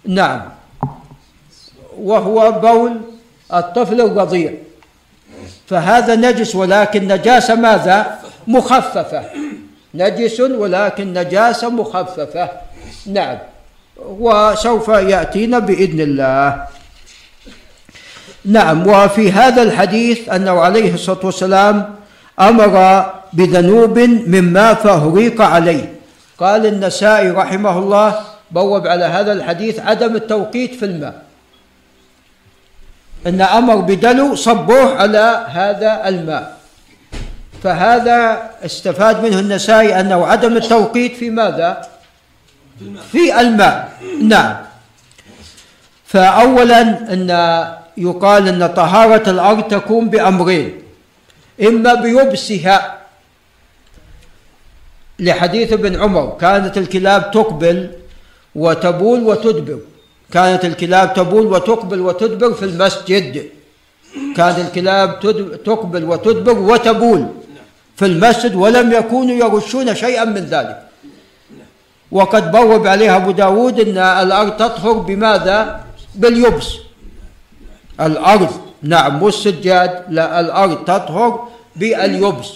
نعم. 0.06 0.42
وهو 2.00 2.52
بول 2.52 3.02
الطفل 3.54 4.02
الرضيع 4.02 4.54
فهذا 5.68 6.16
نجس 6.16 6.56
ولكن 6.56 7.08
نجاسة 7.08 7.56
ماذا؟ 7.56 8.20
مخففة. 8.48 9.24
نجس 9.94 10.40
ولكن 10.40 11.14
نجاسة 11.14 11.70
مخففة. 11.70 12.50
نعم. 13.06 13.38
وسوف 13.98 14.88
يأتينا 14.88 15.60
بإذن 15.60 16.02
الله. 16.02 16.68
نعم. 18.46 18.88
وفي 18.88 19.32
هذا 19.32 19.62
الحديث 19.62 20.30
أنه 20.30 20.60
عليه 20.60 20.94
الصلاة 20.94 21.26
والسلام 21.26 21.96
أمر 22.40 23.06
بذنوب 23.34 24.00
مما 24.00 24.74
فهريق 24.74 25.42
عليه. 25.42 25.96
قال 26.38 26.66
النسائي 26.66 27.30
رحمه 27.30 27.80
الله 27.80 28.20
بوب 28.52 28.88
على 28.88 29.06
هذا 29.06 29.32
الحديث 29.34 29.80
عدم 29.80 30.16
التوقيت 30.16 30.76
في 30.76 30.86
الماء. 30.86 31.22
أن 33.28 33.42
أمر 33.42 33.76
بدلو 33.76 34.36
صبوه 34.36 34.96
على 34.96 35.46
هذا 35.50 36.08
الماء. 36.08 36.57
فهذا 37.64 38.50
استفاد 38.66 39.24
منه 39.24 39.40
النسائي 39.40 40.00
أنه 40.00 40.26
عدم 40.26 40.58
التوقيت 40.58 41.16
في 41.16 41.30
ماذا؟ 41.30 41.88
في 43.12 43.42
الماء. 43.42 43.92
نعم. 44.22 44.56
فأولا 46.06 46.82
أن 47.14 47.30
يقال 47.98 48.48
أن 48.48 48.68
طهارة 48.68 49.30
الأرض 49.30 49.64
تكون 49.64 50.10
بأمرين. 50.10 50.82
إما 51.62 51.94
بيبسها. 51.94 52.98
لحديث 55.20 55.74
ابن 55.74 56.02
عمر 56.02 56.38
كانت 56.42 56.78
الكلاب 56.78 57.32
تقبل 57.32 57.92
وتبول 58.56 59.24
وتدبر. 59.24 59.80
كانت 60.32 60.66
الكلاب 60.66 61.14
تبول 61.14 61.46
وتقبل 61.48 62.02
وتدبر 62.02 62.54
في 62.54 62.66
المسجد. 62.66 63.50
كانت 64.36 64.60
الكلاب 64.60 65.20
تقبل 65.66 66.04
وتدبر 66.04 66.58
وتبول. 66.60 67.28
في 67.98 68.06
المسجد 68.06 68.56
ولم 68.56 68.92
يكونوا 68.92 69.36
يرشون 69.36 69.96
شيئا 69.96 70.26
من 70.26 70.46
ذلك. 70.46 70.84
وقد 72.12 72.52
بوب 72.52 72.88
عليها 72.88 73.16
أبو 73.16 73.32
داود 73.32 73.80
أن 73.80 73.98
الأرض 73.98 74.52
تطهر 74.52 74.94
بماذا؟ 74.94 75.80
باليبس. 76.16 76.74
الأرض 78.02 78.52
نعم 78.82 79.20
مو 79.20 79.28
السجاد 79.28 80.04
لا 80.10 80.40
الأرض 80.40 80.86
تطهر 80.86 81.48
باليبس. 81.76 82.50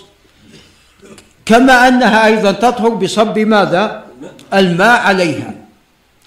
كما 1.45 1.87
أنها 1.87 2.25
أيضا 2.25 2.51
تطهر 2.51 2.89
بصب 2.89 3.39
ماذا؟ 3.39 4.03
الماء 4.53 5.01
عليها. 5.01 5.53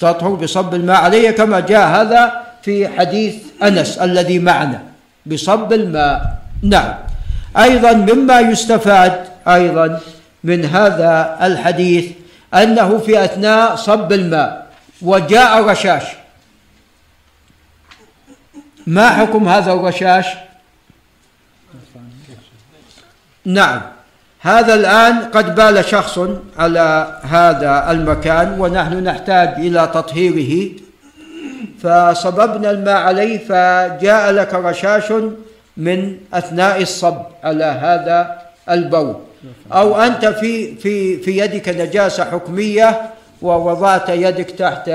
تطهر 0.00 0.30
بصب 0.30 0.74
الماء 0.74 0.96
عليها 0.96 1.30
كما 1.30 1.60
جاء 1.60 1.88
هذا 1.88 2.32
في 2.62 2.88
حديث 2.88 3.34
أنس 3.62 3.98
الذي 3.98 4.38
معنا. 4.38 4.82
بصب 5.26 5.72
الماء. 5.72 6.38
نعم. 6.62 6.94
أيضا 7.56 7.92
مما 7.92 8.40
يستفاد 8.40 9.24
أيضا 9.48 10.00
من 10.44 10.64
هذا 10.64 11.38
الحديث 11.42 12.10
أنه 12.54 12.98
في 12.98 13.24
أثناء 13.24 13.76
صب 13.76 14.12
الماء 14.12 14.66
وجاء 15.02 15.64
رشاش 15.64 16.02
ما 18.86 19.08
حكم 19.10 19.48
هذا 19.48 19.72
الرشاش 19.72 20.26
نعم. 23.44 23.80
هذا 24.40 24.74
الآن 24.74 25.18
قد 25.24 25.54
بال 25.54 25.84
شخص 25.84 26.18
على 26.58 27.18
هذا 27.22 27.90
المكان 27.90 28.60
ونحن 28.60 29.04
نحتاج 29.04 29.48
إلى 29.48 29.90
تطهيره. 29.94 30.70
فصببنا 31.82 32.70
الماء 32.70 32.96
عليه 32.96 33.38
فجاء 33.38 34.30
لك 34.30 34.54
رشاش 34.54 35.12
من 35.76 36.18
أثناء 36.34 36.82
الصب 36.82 37.22
على 37.44 37.64
هذا 37.64 38.42
البول. 38.70 39.16
أو 39.72 40.00
أنت 40.00 40.26
في 40.26 40.74
في 40.74 41.16
في 41.16 41.38
يدك 41.38 41.68
نجاسة 41.68 42.24
حكمية 42.24 43.10
ووضعت 43.42 44.08
يدك 44.08 44.50
تحت 44.50 44.90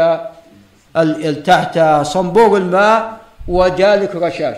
تحت 1.45 1.79
صنبور 2.05 2.57
الماء 2.57 3.17
وجالك 3.47 4.15
رشاش 4.15 4.57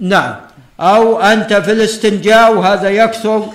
نعم. 0.00 0.34
أو 0.80 1.20
أنت 1.20 1.54
في 1.54 1.72
الاستنجاء 1.72 2.54
وهذا 2.54 2.88
يكثر 2.88 3.46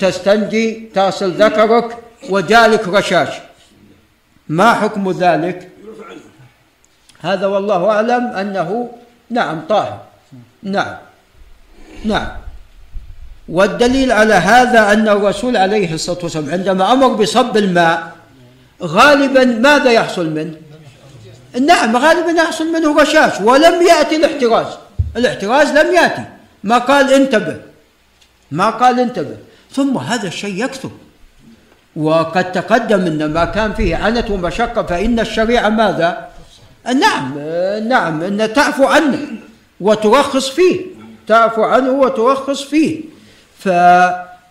تستنجي 0.00 0.88
تصل 0.94 1.30
ذكرك 1.30 1.96
وجالك 2.30 2.88
رشاش 2.88 3.28
ما 4.48 4.72
حكم 4.72 5.10
ذلك؟ 5.10 5.70
هذا 7.20 7.46
والله 7.46 7.90
أعلم 7.90 8.26
أنه 8.26 8.90
نعم 9.30 9.60
طاهر. 9.68 10.00
نعم. 10.62 10.96
نعم. 12.04 12.28
والدليل 13.48 14.12
على 14.12 14.34
هذا 14.34 14.92
أن 14.92 15.08
الرسول 15.08 15.56
عليه 15.56 15.94
الصلاة 15.94 16.18
والسلام 16.22 16.50
عندما 16.50 16.92
أمر 16.92 17.08
بصب 17.08 17.56
الماء 17.56 18.16
غالبا 18.82 19.44
ماذا 19.44 19.90
يحصل 19.90 20.30
منه؟ 20.30 20.54
نعم 21.60 21.96
غالبا 21.96 22.42
يحصل 22.42 22.72
منه 22.72 23.00
رشاش 23.02 23.40
ولم 23.40 23.86
يأتي 23.86 24.16
الاحتراز. 24.16 24.66
الاحتراز 25.16 25.70
لم 25.70 25.94
يأتي. 25.94 26.24
ما 26.64 26.78
قال 26.78 27.12
انتبه. 27.12 27.56
ما 28.50 28.70
قال 28.70 29.00
انتبه. 29.00 29.36
ثم 29.72 29.98
هذا 29.98 30.28
الشيء 30.28 30.64
يكثر 30.64 30.90
وقد 31.96 32.52
تقدم 32.52 33.00
إن 33.00 33.32
ما 33.32 33.44
كان 33.44 33.74
فيه 33.74 33.96
عنت 33.96 34.30
ومشقة 34.30 34.82
فإن 34.82 35.20
الشريعة 35.20 35.68
ماذا؟ 35.68 36.28
نعم 36.86 37.38
نعم 37.88 38.22
إن 38.22 38.52
تعفو 38.52 38.84
عنه 38.84 39.18
وترخص 39.80 40.48
فيه. 40.48 40.95
تعفو 41.26 41.62
عنه 41.62 41.90
وترخص 41.90 42.62
فيه. 42.62 43.00
ف 43.58 43.68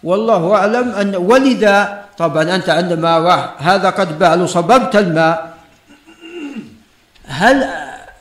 والله 0.04 0.56
أعلم 0.56 0.90
أن 0.90 1.16
ولذا 1.16 2.06
طبعا 2.18 2.56
أنت 2.56 2.70
عندما 2.70 3.18
راح 3.20 3.56
هذا 3.60 3.90
قد 3.90 4.20
بال 4.20 4.50
صببت 4.50 4.96
الماء. 4.96 5.56
هل 7.26 7.70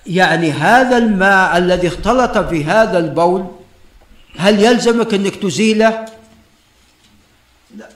يعني 0.06 0.50
هذا 0.50 0.98
الماء 0.98 1.58
الذي 1.58 1.88
اختلط 1.88 2.38
في 2.38 2.64
هذا 2.64 2.98
البول 2.98 3.46
هل 4.38 4.60
يلزمك 4.64 5.14
أنك 5.14 5.36
تزيله؟ 5.36 6.04
لا. 7.76 7.88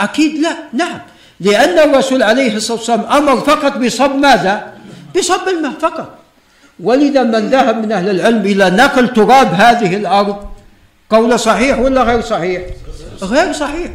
أكيد 0.00 0.40
لا. 0.40 0.56
نعم. 0.72 0.98
لأن 1.40 1.90
الرسول 1.90 2.22
عليه 2.22 2.56
الصلاة 2.56 2.78
والسلام 2.78 3.00
أمر 3.00 3.40
فقط 3.40 3.76
بصب 3.76 4.14
ماذا؟ 4.14 4.72
بصب 5.16 5.48
الماء 5.48 5.72
فقط. 5.72 6.21
ولذا 6.82 7.22
من 7.22 7.50
ذهب 7.50 7.76
من 7.86 7.92
أهل 7.92 8.10
العلم 8.10 8.40
إلى 8.40 8.70
نقل 8.70 9.08
تراب 9.08 9.54
هذه 9.54 9.96
الأرض؟ 9.96 10.46
قول 11.10 11.40
صحيح 11.40 11.78
ولا 11.78 12.02
غير 12.02 12.20
صحيح؟ 12.20 12.62
غير 13.22 13.52
صحيح. 13.52 13.90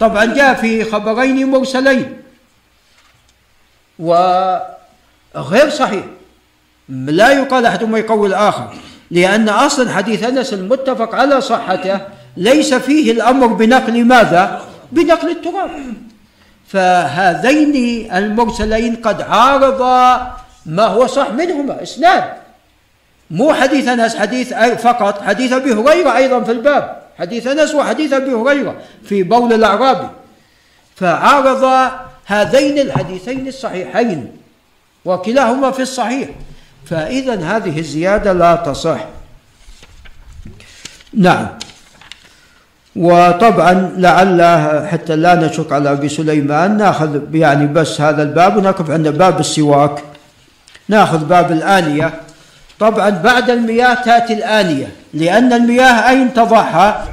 طبعا 0.00 0.24
جاء 0.24 0.54
في 0.54 0.84
خبرين 0.84 1.50
مرسلين. 1.50 2.16
وغير 3.98 5.70
صحيح. 5.70 6.04
لا 6.88 7.32
يقال 7.32 7.66
احدهما 7.66 7.98
يقوي 7.98 8.28
الآخر 8.28 8.68
لأن 9.10 9.48
أصلا 9.48 9.92
حديث 9.92 10.24
أنس 10.24 10.52
المتفق 10.52 11.14
على 11.14 11.40
صحته 11.40 12.00
ليس 12.36 12.74
فيه 12.74 13.12
الأمر 13.12 13.46
بنقل 13.46 14.04
ماذا؟ 14.04 14.62
بنقل 14.92 15.30
التراب. 15.30 15.70
فهذين 16.68 18.12
المرسلين 18.12 18.96
قد 18.96 19.22
عارضا 19.22 20.36
ما 20.66 20.86
هو 20.86 21.06
صح 21.06 21.30
منهما؟ 21.30 21.82
إسناد. 21.82 22.24
مو 23.30 23.54
حديث 23.54 23.88
أنس 23.88 24.16
حديث 24.16 24.54
فقط 24.54 25.22
حديث 25.22 25.52
أبي 25.52 25.72
هريرة 25.72 26.16
أيضا 26.16 26.42
في 26.42 26.52
الباب. 26.52 27.02
حديث 27.18 27.46
أنس 27.46 27.74
وحديث 27.74 28.12
أبي 28.12 28.32
هريرة 28.32 28.74
في 29.04 29.22
بول 29.22 29.52
الأعرابي. 29.52 30.08
فعارض 30.96 31.90
هذين 32.26 32.78
الحديثين 32.78 33.48
الصحيحين 33.48 34.36
وكلاهما 35.04 35.70
في 35.70 35.82
الصحيح. 35.82 36.28
فاذا 36.86 37.34
هذه 37.34 37.78
الزيادة 37.78 38.32
لا 38.32 38.56
تصح. 38.56 39.04
نعم. 41.14 41.48
وطبعا 42.96 43.92
لعل 43.96 44.40
حتى 44.88 45.16
لا 45.16 45.34
نشك 45.34 45.72
على 45.72 45.92
أبي 45.92 46.08
سليمان 46.08 46.76
نأخذ 46.76 47.34
يعني 47.34 47.66
بس 47.66 48.00
هذا 48.00 48.22
الباب 48.22 48.56
ونقف 48.56 48.90
عند 48.90 49.08
باب 49.08 49.40
السواك. 49.40 50.11
ناخذ 50.88 51.24
باب 51.24 51.52
الآنية. 51.52 52.12
طبعا 52.80 53.10
بعد 53.10 53.50
المياه 53.50 53.94
تأتي 53.94 54.32
الآنية 54.32 54.86
لأن 55.14 55.52
المياه 55.52 56.10
أين 56.10 56.34
تضعها؟ 56.34 57.04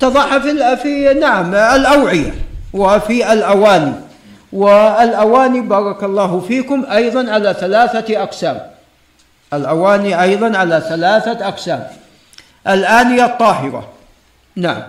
تضعها 0.00 0.38
في, 0.38 0.76
في 0.76 1.14
نعم 1.14 1.54
الأوعية 1.54 2.34
وفي 2.72 3.32
الأواني. 3.32 3.92
والأواني 4.52 5.60
بارك 5.60 6.04
الله 6.04 6.40
فيكم 6.40 6.86
أيضا 6.92 7.32
على 7.32 7.54
ثلاثة 7.60 8.22
أقسام. 8.22 8.60
الأواني 9.52 10.22
أيضا 10.22 10.58
على 10.58 10.82
ثلاثة 10.88 11.48
أقسام. 11.48 11.86
الآنية 12.68 13.24
الطاهرة 13.24 13.88
نعم. 14.56 14.82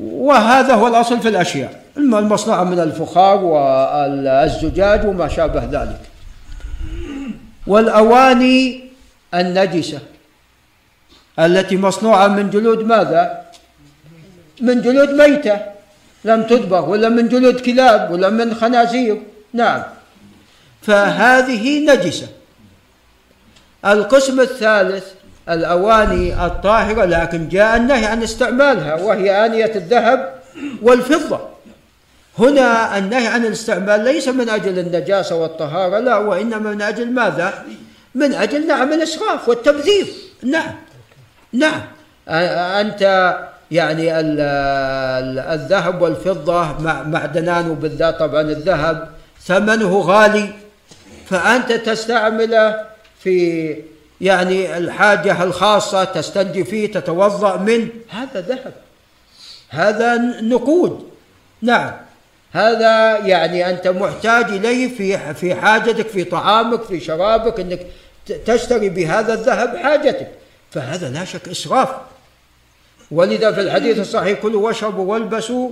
وهذا 0.00 0.74
هو 0.74 0.88
الأصل 0.88 1.20
في 1.20 1.28
الأشياء. 1.28 1.82
المصنوعة 1.96 2.64
من 2.64 2.80
الفخار 2.80 3.44
والزجاج 3.44 5.06
وما 5.06 5.28
شابه 5.28 5.64
ذلك. 5.64 6.11
والأواني 7.66 8.84
النجسة 9.34 10.00
التي 11.38 11.76
مصنوعة 11.76 12.28
من 12.28 12.50
جلود 12.50 12.78
ماذا؟ 12.78 13.42
من 14.60 14.82
جلود 14.82 15.10
ميتة 15.10 15.60
لم 16.24 16.42
تدبغ 16.42 16.90
ولا 16.90 17.08
من 17.08 17.28
جلود 17.28 17.60
كلاب 17.60 18.10
ولا 18.10 18.30
من 18.30 18.54
خنازير. 18.54 19.22
نعم. 19.52 19.82
فهذه 20.82 21.86
نجسة. 21.86 22.28
القسم 23.86 24.40
الثالث 24.40 25.04
الأواني 25.48 26.46
الطاهرة 26.46 27.04
لكن 27.04 27.48
جاء 27.48 27.76
النهي 27.76 28.06
عن 28.06 28.22
استعمالها 28.22 28.94
وهي 28.94 29.46
آنية 29.46 29.72
الذهب 29.74 30.40
والفضة. 30.82 31.51
هنا 32.38 32.98
النهي 32.98 33.26
عن 33.26 33.46
الاستعمال 33.46 34.04
ليس 34.04 34.28
من 34.28 34.48
أجل 34.48 34.78
النجاسة 34.78 35.36
والطهارة 35.36 35.98
لا 35.98 36.16
وإنما 36.16 36.70
من 36.70 36.82
أجل 36.82 37.10
ماذا؟ 37.10 37.64
من 38.14 38.34
أجل 38.34 38.66
نعم 38.66 38.92
الإسراف 38.92 39.48
والتبذير. 39.48 40.06
نعم. 40.42 40.74
نعم. 41.52 41.80
أنت 42.28 43.36
يعني 43.70 44.20
الذهب 45.54 46.02
والفضة 46.02 46.78
معدنان 47.02 47.70
وبالذات 47.70 48.18
طبعا 48.18 48.40
الذهب 48.40 49.08
ثمنه 49.40 50.00
غالي. 50.00 50.48
فأنت 51.26 51.72
تستعمله 51.72 52.80
في 53.20 53.76
يعني 54.20 54.78
الحاجة 54.78 55.42
الخاصة 55.42 56.04
تستنجي 56.04 56.64
فيه 56.64 56.92
تتوضأ 56.92 57.56
منه. 57.56 57.88
هذا 58.10 58.40
ذهب. 58.40 58.72
هذا 59.68 60.16
نقود. 60.42 61.08
نعم. 61.62 61.92
هذا 62.52 63.18
يعني 63.26 63.70
أنت 63.70 63.88
محتاج 63.88 64.44
إليه 64.44 64.96
في 64.96 65.34
في 65.34 65.54
حاجتك 65.54 66.08
في 66.08 66.24
طعامك 66.24 66.82
في 66.82 67.00
شرابك 67.00 67.60
إنك 67.60 67.86
تشتري 68.46 68.88
بهذا 68.88 69.34
الذهب 69.34 69.76
حاجتك. 69.76 70.28
فهذا 70.70 71.08
لا 71.08 71.24
شك 71.24 71.48
إسراف. 71.48 71.88
ولذا 73.10 73.52
في 73.52 73.60
الحديث 73.60 73.98
الصحيح 73.98 74.40
كلوا 74.40 74.66
واشربوا 74.66 75.12
والبسوا. 75.12 75.70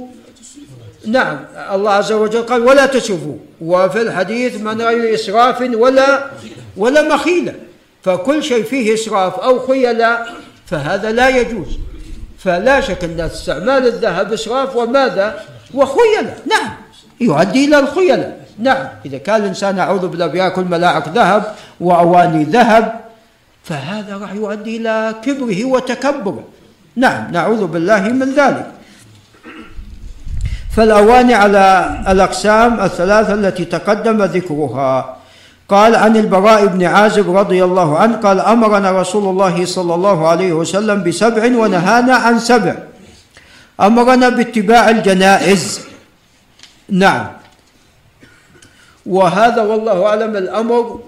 نعم 1.06 1.44
الله 1.72 1.92
عز 1.92 2.12
وجل 2.12 2.42
قال 2.42 2.62
ولا 2.62 2.86
تسرفوا 2.86 3.36
وفي 3.60 4.02
الحديث 4.02 4.60
من 4.60 4.82
غير 4.82 5.14
إسراف 5.14 5.60
ولا 5.60 6.30
ولا 6.76 7.02
مخيلة. 7.14 7.54
فكل 8.02 8.42
شيء 8.42 8.62
فيه 8.62 8.94
إسراف 8.94 9.38
أو 9.38 9.66
خيلاء 9.66 10.34
فهذا 10.66 11.12
لا 11.12 11.28
يجوز. 11.28 11.78
فلا 12.38 12.80
شك 12.80 13.04
أن 13.04 13.20
استعمال 13.20 13.86
الذهب 13.86 14.32
إسراف. 14.32 14.76
وماذا؟ 14.76 15.44
وخيلة 15.74 16.34
نعم. 16.46 16.70
يؤدي 17.20 17.64
إلى 17.64 17.78
الخيلة 17.78 18.36
نعم. 18.58 18.86
إذا 19.04 19.18
كان 19.18 19.40
الإنسان 19.40 19.78
أعوذ 19.78 20.08
بالله 20.08 20.26
بياكل 20.26 20.64
ملاعق 20.64 21.08
ذهب 21.08 21.54
وأواني 21.80 22.44
ذهب 22.44 23.00
فهذا 23.64 24.16
راح 24.16 24.32
يؤدي 24.32 24.76
إلى 24.76 25.14
كبره 25.24 25.64
وتكبره. 25.64 26.44
نعم. 26.96 27.32
نعوذ 27.32 27.66
بالله 27.66 28.00
من 28.00 28.34
ذلك. 28.34 28.66
فالأواني 30.76 31.34
على 31.34 31.96
الأقسام 32.08 32.80
الثلاثة 32.80 33.34
التي 33.34 33.64
تقدم 33.64 34.22
ذكرها. 34.22 35.16
قال 35.68 35.96
عن 35.96 36.16
البراء 36.16 36.66
بن 36.66 36.84
عازب 36.84 37.36
رضي 37.36 37.64
الله 37.64 37.98
عنه 37.98 38.16
قال 38.16 38.40
أمرنا 38.40 38.90
رسول 39.00 39.24
الله 39.30 39.64
صلى 39.64 39.94
الله 39.94 40.28
عليه 40.28 40.52
وسلم 40.52 41.02
بسبع 41.02 41.44
ونهانا 41.56 42.14
عن 42.14 42.38
سبع. 42.38 42.89
أمرنا 43.80 44.28
باتباع 44.28 44.90
الجنائز. 44.90 45.80
نعم. 46.88 47.26
وهذا 49.06 49.62
والله 49.62 50.06
أعلم 50.06 50.36
الأمر 50.36 51.02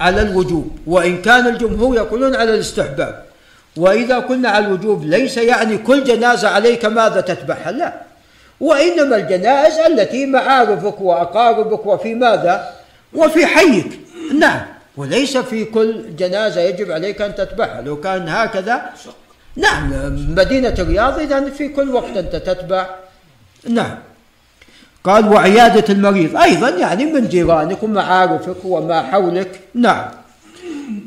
على 0.00 0.22
الوجوب. 0.22 0.78
وإن 0.86 1.22
كان 1.22 1.46
الجمهور 1.46 1.96
يقولون 1.96 2.34
على 2.34 2.54
الاستحباب. 2.54 3.24
وإذا 3.76 4.18
قلنا 4.18 4.48
على 4.48 4.66
الوجوب 4.66 5.04
ليس 5.04 5.36
يعني 5.36 5.78
كل 5.78 6.04
جنازة 6.04 6.48
عليك 6.48 6.84
ماذا 6.84 7.20
تتبعها. 7.20 7.72
لا. 7.72 8.02
وإنما 8.60 9.16
الجنائز 9.16 9.78
التي 9.78 10.26
معارفك 10.26 11.00
وأقاربك 11.00 11.86
وفي 11.86 12.14
ماذا؟ 12.14 12.72
وفي 13.14 13.46
حيك. 13.46 14.00
نعم. 14.38 14.66
وليس 14.96 15.36
في 15.36 15.64
كل 15.64 16.16
جنازة 16.16 16.60
يجب 16.60 16.90
عليك 16.90 17.22
أن 17.22 17.34
تتبعها. 17.34 17.80
لو 17.80 18.00
كان 18.00 18.28
هكذا 18.28 18.90
نعم. 19.56 19.90
مدينة 20.34 20.74
الرياض 20.78 21.18
إذا 21.18 21.50
في 21.50 21.68
كل 21.68 21.90
وقت 21.90 22.16
أنت 22.16 22.36
تتبع. 22.36 22.86
نعم. 23.68 23.98
قال 25.04 25.28
وعيادة 25.32 25.94
المريض 25.94 26.36
أيضا 26.36 26.68
يعني 26.68 27.04
من 27.04 27.28
جيرانك 27.28 27.82
ومعارفك 27.82 28.64
وما 28.64 29.02
حولك. 29.02 29.60
نعم. 29.74 30.04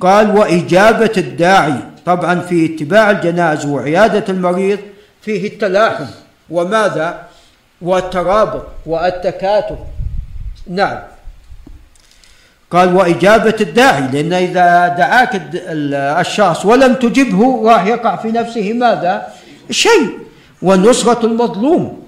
قال 0.01 0.37
وإجابة 0.37 1.11
الداعي 1.17 1.73
طبعا 2.05 2.39
في 2.39 2.65
اتباع 2.65 3.11
الجنائز 3.11 3.65
وعيادة 3.65 4.23
المريض 4.29 4.79
فيه 5.21 5.47
التلاحم. 5.47 6.05
وماذا؟ 6.49 7.27
والترابط 7.81 8.65
والتكاتف. 8.85 9.77
نعم. 10.67 10.99
قال 12.71 12.95
وإجابة 12.95 13.55
الداعي 13.61 14.07
لأن 14.13 14.33
إذا 14.33 14.87
دعاك 14.97 15.41
الشخص 16.19 16.65
ولم 16.65 16.93
تجبه 16.93 17.69
راح 17.71 17.85
يقع 17.85 18.15
في 18.15 18.31
نفسه 18.31 18.73
ماذا؟ 18.73 19.27
شيء 19.69 20.19
ونصرة 20.61 21.25
المظلوم 21.25 22.03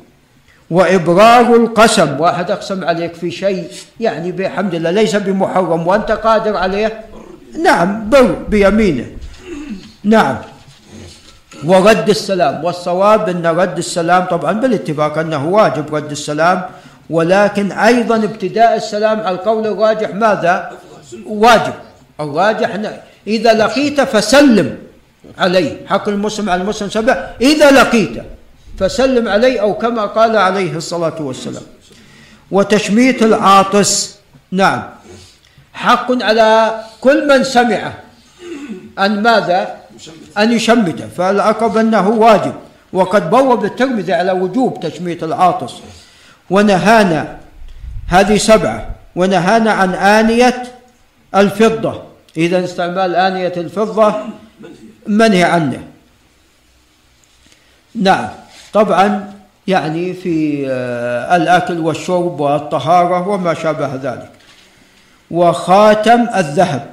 وإبرار 0.70 1.56
القسم. 1.56 2.20
واحد 2.20 2.52
أقسم 2.52 2.84
عليك 2.84 3.14
في 3.14 3.32
شيء 3.32 3.68
يعني 4.00 4.32
بحمد 4.32 4.74
الله 4.74 4.92
ليس 4.92 5.16
بمحرم 5.16 5.88
وأنت 5.88 6.12
قادر 6.12 6.58
عليه؟ 6.58 7.02
نعم 7.64 8.10
بر 8.10 8.36
بيمينه. 8.50 9.06
نعم. 10.04 10.38
ورد 11.66 12.10
السلام 12.10 12.64
والصواب 12.64 13.30
أن 13.30 13.46
رد 13.46 13.78
السلام 13.78 14.26
طبعا 14.26 14.52
بالاتفاق 14.52 15.18
أنه 15.18 15.48
واجب 15.48 15.96
رد 15.96 16.12
السلام 16.12 16.64
ولكن 17.12 17.72
أيضا 17.72 18.16
ابتداء 18.16 18.76
السلام 18.76 19.20
على 19.20 19.36
القول 19.36 19.68
الراجح 19.68 20.10
ماذا؟ 20.16 20.72
واجب. 21.26 21.74
الراجح 22.20 22.80
إذا 23.28 23.54
لقيت 23.54 24.02
فسلم 24.02 24.78
عليه 25.38 25.86
حق 25.88 26.10
المسلم 26.10 26.50
على 26.50 26.62
المسلم 26.62 26.90
سبع 26.90 27.28
إذا 27.42 27.72
لقيت 27.72 28.24
فسلم 28.80 29.28
عليه 29.28 29.62
أو 29.62 29.74
كما 29.74 30.06
قال 30.06 30.38
عليه 30.38 30.78
الصلاة 30.78 31.22
والسلام. 31.22 31.64
وتشميت 32.52 33.24
العاطس 33.24 34.16
نعم. 34.52 34.84
حق 35.74 36.24
على 36.24 36.82
كل 37.02 37.28
من 37.28 37.44
سمعه 37.44 37.94
أن 39.00 39.24
ماذا؟ 39.24 39.76
أن 40.38 40.52
يشمته 40.52 41.08
فالعقب 41.18 41.78
أنه 41.78 42.10
واجب. 42.10 42.54
وقد 42.94 43.30
بوب 43.30 43.66
الترمذي 43.66 44.14
على 44.14 44.32
وجوب 44.32 44.80
تشميت 44.80 45.24
العاطس. 45.24 45.74
ونهانا. 46.52 47.38
هذه 48.08 48.38
سبعة. 48.38 48.90
ونهانا 49.16 49.72
عن 49.72 49.94
آنية 49.94 50.64
الفضة. 51.36 52.04
إذا 52.38 52.64
استعمال 52.64 53.16
آنية 53.16 53.54
الفضة 53.58 54.16
منهي 55.08 55.44
عنه. 55.44 55.84
نعم. 57.96 58.28
طبعا 58.74 59.34
يعني 59.68 60.14
في 60.14 60.66
آه، 60.70 61.36
الأكل 61.36 61.80
والشرب 61.80 62.40
والطهارة 62.40 63.28
وما 63.28 63.54
شابه 63.54 63.96
ذلك. 63.96 64.32
وخاتم 65.32 66.28
الذهب. 66.36 66.92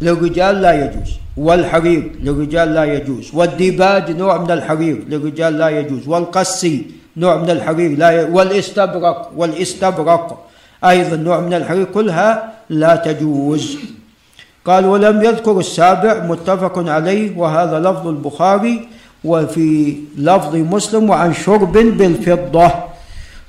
للرجال 0.00 0.62
لا 0.62 0.84
يجوز. 0.84 1.10
والحرير. 1.36 2.12
للرجال 2.20 2.74
لا 2.74 2.84
يجوز. 2.84 3.30
والديباج 3.34 4.10
نوع 4.10 4.38
من 4.38 4.50
الحرير. 4.50 5.04
للرجال 5.08 5.58
لا 5.58 5.68
يجوز. 5.68 6.08
والقسي. 6.08 6.99
نوع 7.16 7.36
من 7.36 7.50
الحرير 7.50 7.98
لا. 7.98 8.28
والاستبرق 8.32 9.30
والاستبرق. 9.36 10.38
أيضا 10.84 11.16
نوع 11.16 11.40
من 11.40 11.54
الحرير 11.54 11.84
كلها 11.84 12.52
لا 12.70 12.96
تجوز. 12.96 13.78
قال 14.66 14.86
ولم 14.86 15.22
يذكر 15.22 15.58
السابع 15.58 16.14
متفق 16.24 16.78
عليه 16.78 17.38
وهذا 17.38 17.78
لفظ 17.78 18.06
البخاري 18.06 18.88
وفي 19.24 19.96
لفظ 20.18 20.54
مسلم 20.56 21.10
وعن 21.10 21.34
شرب 21.34 21.72
بالفضة. 21.72 22.70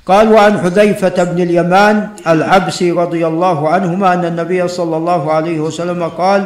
قال 0.06 0.32
وعن 0.32 0.58
حذيفة 0.58 1.24
بن 1.24 1.42
اليمان 1.42 2.08
العبسي 2.26 2.90
رضي 2.92 3.26
الله 3.26 3.68
عنهما 3.68 4.14
أن 4.14 4.24
النبي 4.24 4.68
صلى 4.68 4.96
الله 4.96 5.32
عليه 5.32 5.60
وسلم 5.60 6.02
قال 6.02 6.44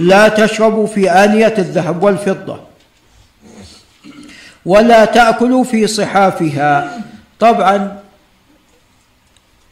لا 0.00 0.28
تشربوا 0.28 0.86
في 0.86 1.10
آنية 1.10 1.54
الذهب 1.58 2.02
والفضة. 2.02 2.67
ولا 4.68 5.04
تأكلوا 5.04 5.64
في 5.64 5.86
صحافها. 5.86 7.00
طبعا 7.40 7.98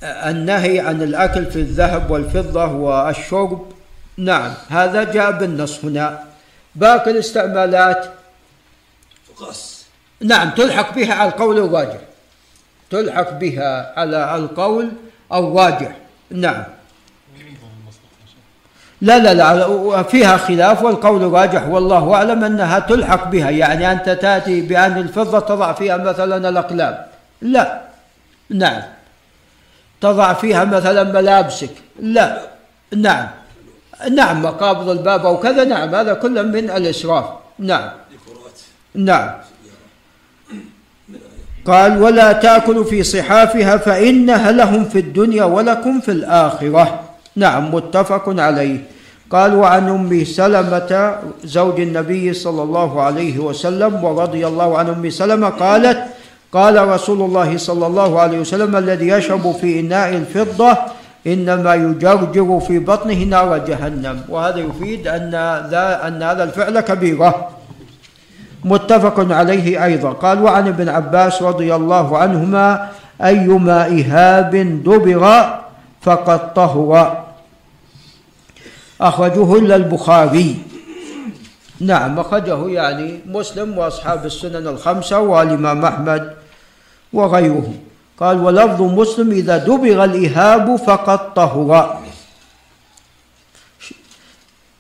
النهي 0.02 0.80
عن 0.80 1.02
الأكل 1.02 1.46
في 1.46 1.56
الذهب 1.56 2.10
والفضة 2.10 2.64
والشرب 2.72 3.72
نعم 4.16 4.52
هذا 4.68 5.04
جاء 5.04 5.30
بالنص 5.32 5.84
هنا. 5.84 6.24
باقي 6.74 7.10
الاستعمالات؟ 7.10 8.06
فقاس 9.28 9.86
نعم 10.20 10.50
تلحق 10.50 10.94
بها 10.94 11.14
على 11.14 11.30
القول 11.30 11.58
الراجح. 11.58 12.00
تلحق 12.90 13.30
بها 13.30 13.92
على 14.00 14.34
القول 14.36 14.92
الراجح. 15.32 15.96
نعم. 16.30 16.64
لا 19.00 19.18
لا 19.18 19.34
لا 19.34 20.02
فيها 20.02 20.36
خلاف 20.36 20.82
والقول 20.82 21.22
الراجح 21.22 21.68
والله 21.68 22.14
أعلم 22.14 22.44
أنها 22.44 22.78
تلحق 22.78 23.28
بها. 23.28 23.50
يعني 23.50 23.92
أنت 23.92 24.08
تأتي 24.08 24.60
بأن 24.60 24.98
الفضة 24.98 25.40
تضع 25.40 25.72
فيها 25.72 25.96
مثلا 25.96 26.48
الأقلام. 26.48 26.98
لا. 27.42 27.80
نعم. 28.50 28.82
تضع 30.00 30.32
فيها 30.32 30.64
مثلا 30.64 31.04
ملابسك. 31.04 31.70
لا. 32.00 32.40
نعم. 32.96 33.28
نعم 34.10 34.42
مقابض 34.42 34.88
الباب 34.88 35.26
أو 35.26 35.40
كذا. 35.40 35.64
نعم 35.64 35.94
هذا 35.94 36.14
كله 36.14 36.42
من 36.42 36.70
الإسراف. 36.70 37.24
نعم. 37.58 37.90
نعم. 38.94 39.30
قال 41.66 42.02
ولا 42.02 42.32
تأكلوا 42.32 42.84
في 42.84 43.02
صحافها 43.02 43.76
فإنها 43.76 44.52
لهم 44.52 44.84
في 44.84 44.98
الدنيا 44.98 45.44
ولكم 45.44 46.00
في 46.00 46.10
الآخرة. 46.12 47.05
نعم 47.36 47.74
متفق 47.74 48.24
عليه. 48.28 48.78
قال 49.30 49.54
وعن 49.54 49.88
أم 49.88 50.24
سلمة 50.24 51.14
زوج 51.44 51.80
النبي 51.80 52.32
صلى 52.32 52.62
الله 52.62 53.02
عليه 53.02 53.38
وسلم 53.38 54.04
ورضي 54.04 54.46
الله 54.46 54.78
عن 54.78 54.86
أم 54.88 55.10
سلمة 55.10 55.48
قالت 55.48 55.98
قال 56.52 56.88
رسول 56.88 57.20
الله 57.22 57.56
صلى 57.58 57.86
الله 57.86 58.20
عليه 58.20 58.38
وسلم 58.40 58.76
الذي 58.76 59.08
يشرب 59.08 59.52
في 59.60 59.80
إناء 59.80 60.08
الفضة 60.14 60.78
إنما 61.26 61.74
يجرجر 61.74 62.60
في 62.60 62.78
بطنه 62.78 63.20
نار 63.24 63.58
جهنم. 63.58 64.30
وهذا 64.30 64.58
يفيد 64.58 65.08
أن 65.08 65.30
ذا 65.70 66.06
أن 66.06 66.22
هذا 66.22 66.42
الفعل 66.44 66.80
كبيرة. 66.80 67.50
متفق 68.64 69.32
عليه 69.34 69.84
أيضا. 69.84 70.10
قال 70.22 70.42
وعن 70.42 70.68
ابن 70.68 70.88
عباس 70.88 71.42
رضي 71.42 71.74
الله 71.74 72.18
عنهما 72.18 72.88
ايما 73.18 73.86
اهاب 73.86 74.54
دبر 74.86 75.24
فقد 76.00 76.54
طهر. 76.54 77.25
أخرجه 79.00 79.56
إلا 79.56 79.76
البخاري. 79.76 80.56
نعم 81.80 82.18
أخرجه 82.18 82.68
يعني 82.68 83.20
مسلم 83.26 83.78
وأصحاب 83.78 84.26
السنن 84.26 84.66
الخمسة 84.66 85.20
والإمام 85.20 85.84
أحمد 85.84 86.36
وغيره 87.12 87.74
قال 88.20 88.40
ولفظ 88.40 88.82
مسلم 88.82 89.30
إذا 89.30 89.56
دبغ 89.56 90.04
الإهاب 90.04 90.76
فقد 90.76 91.34
طهر. 91.34 92.02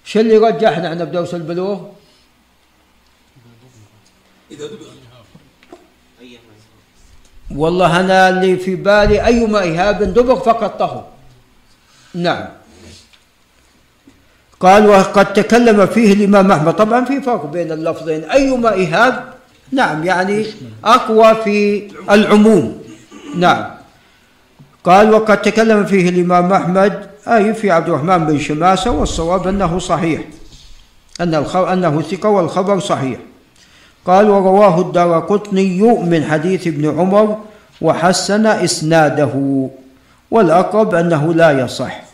شو 0.04 0.20
اللي 0.20 0.38
رجحنا 0.38 0.88
عن 0.88 1.04
بدوس 1.04 1.34
البلوغ؟ 1.34 1.80
إذا 4.50 4.66
دبغ 4.66 4.86
والله 7.50 8.00
أنا 8.00 8.28
اللي 8.28 8.56
في 8.56 8.76
بالي 8.76 9.26
أيما 9.26 9.58
إهاب 9.58 10.02
دبغ 10.02 10.38
فقد 10.40 10.78
طهر. 10.78 11.04
نعم. 12.14 12.48
قال 14.60 14.86
وقد 14.88 15.32
تكلم 15.32 15.86
فيه 15.86 16.12
الإمام 16.12 16.52
أحمد. 16.52 16.74
طبعا 16.74 17.04
في 17.04 17.20
فرق 17.20 17.46
بين 17.46 17.72
اللفظين. 17.72 18.24
أيما 18.24 18.68
إهاب 18.68 19.24
نعم 19.72 20.04
يعني 20.04 20.46
أقوى 20.84 21.34
في 21.44 21.88
العموم. 22.10 22.78
نعم. 23.36 23.64
قال 24.84 25.14
وقد 25.14 25.42
تكلم 25.42 25.84
فيه 25.84 26.08
الإمام 26.08 26.52
أحمد. 26.52 27.06
أي 27.28 27.54
في 27.54 27.70
عبد 27.70 27.88
الرحمن 27.88 28.18
بن 28.18 28.38
شماسة 28.38 28.90
والصواب 28.90 29.48
أنه 29.48 29.78
صحيح. 29.78 30.20
أن 31.20 31.34
أنه 31.72 32.02
ثقة 32.02 32.28
والخبر 32.28 32.80
صحيح. 32.80 33.18
قال 34.06 34.30
ورواه 34.30 34.80
الدار 34.80 35.20
قطني 35.20 35.82
من 35.82 36.24
حديث 36.24 36.66
ابن 36.66 36.98
عمر 36.98 37.38
وحسن 37.80 38.46
إسناده. 38.46 39.68
والأقرب 40.30 40.94
أنه 40.94 41.34
لا 41.34 41.50
يصح. 41.50 42.05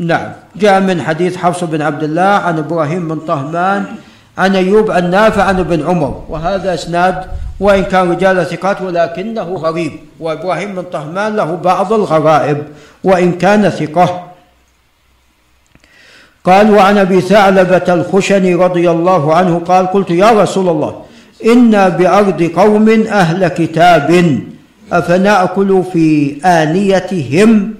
نعم. 0.00 0.32
جاء 0.56 0.80
من 0.80 1.02
حديث 1.02 1.36
حفص 1.36 1.64
بن 1.64 1.82
عبد 1.82 2.02
الله 2.02 2.22
عن 2.22 2.58
إبراهيم 2.58 3.08
بن 3.08 3.18
طهمان 3.18 3.84
عن 4.38 4.56
أيوب 4.56 4.90
عن 4.90 5.10
نافع 5.10 5.42
عن 5.42 5.58
ابن 5.58 5.86
عمر. 5.86 6.24
وهذا 6.28 6.74
إسناد 6.74 7.24
وإن 7.60 7.84
كان 7.84 8.10
رجال 8.10 8.46
ثقات 8.46 8.82
ولكنه 8.82 9.42
غريب. 9.42 9.92
وإبراهيم 10.20 10.74
بن 10.74 10.82
طهمان 10.82 11.36
له 11.36 11.54
بعض 11.64 11.92
الغرائب 11.92 12.62
وإن 13.04 13.32
كان 13.32 13.70
ثقة. 13.70 14.26
قال 16.44 16.70
وعن 16.70 16.98
أبي 16.98 17.20
ثعلبة 17.20 17.94
الخشني 17.94 18.54
رضي 18.54 18.90
الله 18.90 19.34
عنه 19.34 19.58
قال 19.58 19.86
قلت 19.86 20.10
يا 20.10 20.30
رسول 20.30 20.68
الله 20.68 21.02
أنا 21.46 21.88
بأرض 21.88 22.42
قوم 22.42 22.88
أهل 23.08 23.48
كتاب 23.48 24.38
أفنأكل 24.92 25.82
في 25.92 26.36
آنيتهم 26.44 27.79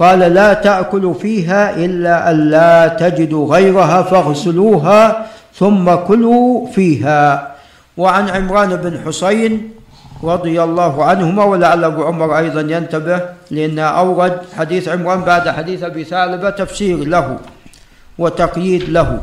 قال 0.00 0.18
لا 0.18 0.54
تاكلوا 0.54 1.14
فيها 1.14 1.76
إلا 1.76 2.30
أن 2.30 2.36
لا 2.50 2.88
تجدوا 2.88 3.54
غيرها 3.54 4.02
فاغسلوها 4.02 5.26
ثم 5.54 5.94
كلوا 5.94 6.66
فيها. 6.72 7.52
وعن 7.96 8.28
عمران 8.28 8.76
بن 8.76 9.00
حسين 9.06 9.70
رضي 10.24 10.62
الله 10.62 11.04
عنهما 11.04 11.44
ولعل 11.44 11.84
أبو 11.84 12.04
عمر 12.04 12.38
أيضا 12.38 12.60
ينتبه 12.60 13.20
لأنه 13.50 13.82
أورد 13.82 14.38
حديث 14.56 14.88
عمران 14.88 15.20
بعد 15.20 15.48
حديث 15.48 15.82
أبي 15.82 16.04
ثعلبة 16.04 16.50
تفسير 16.50 16.96
له 16.96 17.38
وتقييد 18.18 18.88
له. 18.88 19.20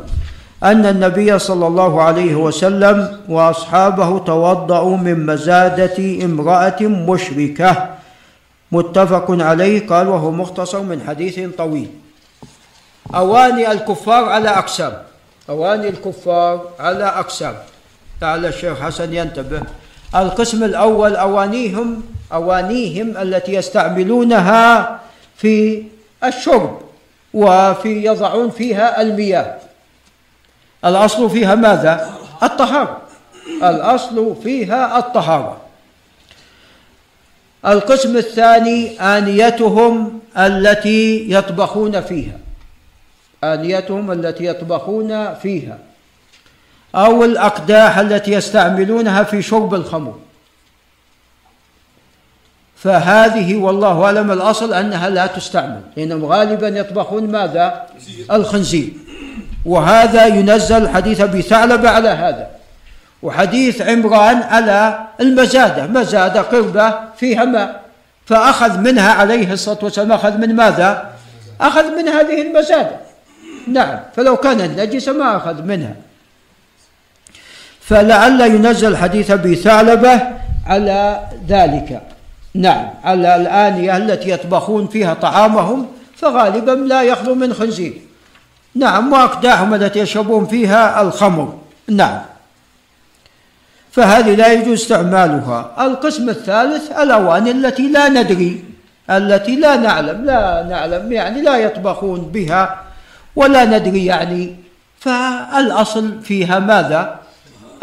أن 0.62 0.86
النبي 0.86 1.38
صلى 1.38 1.66
الله 1.66 2.02
عليه 2.02 2.34
وسلم 2.34 3.08
وأصحابه 3.28 4.18
توضأوا 4.18 4.96
من 4.96 5.26
مزادة 5.26 6.24
امرأة 6.24 6.82
مشركة. 6.82 7.97
متفق 8.72 9.26
عليه 9.30 9.86
قال 9.86 10.08
وهو 10.08 10.30
مختصر 10.30 10.82
من 10.82 11.02
حديث 11.06 11.40
طويل. 11.58 11.90
أواني 13.14 13.72
الكفار 13.72 14.24
على 14.24 14.48
أقسام. 14.48 15.02
أواني 15.48 15.88
الكفار 15.88 16.70
على 16.80 17.04
أقسام. 17.04 17.54
لعل 18.22 18.46
الشيخ 18.46 18.80
حسن 18.80 19.14
ينتبه. 19.14 19.62
القسم 20.14 20.64
الأول 20.64 21.16
أوانيهم 21.16 22.02
أوانيهم 22.32 23.16
التي 23.16 23.54
يستعملونها 23.54 25.00
في 25.36 25.84
الشرب 26.24 26.80
وفي 27.34 28.04
يضعون 28.04 28.50
فيها 28.50 29.00
المياه. 29.00 29.58
الأصل 30.84 31.30
فيها 31.30 31.54
ماذا؟ 31.54 32.10
الطهارة. 32.42 32.96
الأصل 33.62 34.36
فيها 34.42 34.98
الطهارة. 34.98 35.56
القسم 37.66 38.16
الثاني 38.16 39.00
آنيتهم 39.00 40.20
التي 40.38 41.30
يطبخون 41.30 42.00
فيها. 42.00 42.38
آنيتهم 43.44 44.10
التي 44.10 44.44
يطبخون 44.44 45.34
فيها. 45.34 45.78
أو 46.94 47.24
الأقداح 47.24 47.98
التي 47.98 48.32
يستعملونها 48.32 49.22
في 49.22 49.42
شرب 49.42 49.74
الخمر. 49.74 50.18
فهذه 52.76 53.56
والله 53.56 54.04
أعلم 54.04 54.30
الأصل 54.30 54.74
أنها 54.74 55.10
لا 55.10 55.26
تستعمل. 55.26 55.80
لانهم 55.96 56.24
غالبا 56.24 56.68
يطبخون 56.68 57.30
ماذا؟ 57.30 57.86
الخنزير. 58.32 58.92
وهذا 59.64 60.26
ينزل 60.26 60.88
حديث 60.88 61.20
أبي 61.20 61.42
ثعلبة 61.42 61.90
على 61.90 62.08
هذا. 62.08 62.57
وحديث 63.22 63.82
عمران 63.82 64.36
على 64.36 64.98
المزادة 65.20 65.86
مزادة 65.86 66.40
قربة 66.40 66.94
فيها 67.16 67.44
ماء. 67.44 67.80
فأخذ 68.26 68.78
منها 68.78 69.12
عليه 69.12 69.52
الصلاة 69.52 69.78
والسلام 69.82 70.12
أخذ 70.12 70.38
من 70.38 70.56
ماذا؟ 70.56 71.10
أخذ 71.60 71.96
من 71.96 72.08
هذه 72.08 72.42
المزادة. 72.42 72.96
نعم 73.68 73.98
فلو 74.16 74.36
كانت 74.36 74.80
نجسه 74.80 75.12
ما 75.12 75.36
أخذ 75.36 75.62
منها. 75.62 75.94
فلعل 77.80 78.40
ينزل 78.40 78.96
حديث 78.96 79.30
أبي 79.30 79.54
ثعلبة 79.54 80.20
على 80.66 81.20
ذلك. 81.48 82.02
نعم 82.54 82.90
على 83.04 83.36
الآنية 83.36 83.96
التي 83.96 84.30
يطبخون 84.30 84.88
فيها 84.88 85.14
طعامهم 85.14 85.86
فغالبا 86.16 86.70
لا 86.70 87.02
يخلو 87.02 87.34
من 87.34 87.54
خنزير. 87.54 87.92
نعم 88.74 89.12
وأقداحهم 89.12 89.74
التي 89.74 89.98
يشربون 89.98 90.46
فيها 90.46 91.02
الخمر. 91.02 91.58
نعم. 91.88 92.20
فهذه 93.98 94.34
لا 94.34 94.52
يجوز 94.52 94.80
استعمالها. 94.80 95.70
القسم 95.80 96.28
الثالث 96.28 96.92
الأواني 96.94 97.50
التي 97.50 97.90
لا 97.90 98.08
ندري 98.08 98.64
التي 99.10 99.56
لا 99.56 99.76
نعلم 99.76 100.24
لا 100.24 100.66
نعلم 100.70 101.12
يعني 101.12 101.42
لا 101.42 101.56
يطبخون 101.56 102.20
بها 102.20 102.62
ولا 103.36 103.64
ندري 103.64 104.06
يعني. 104.06 104.56
فالأصل 105.00 106.22
فيها 106.22 106.58
ماذا؟ 106.58 107.18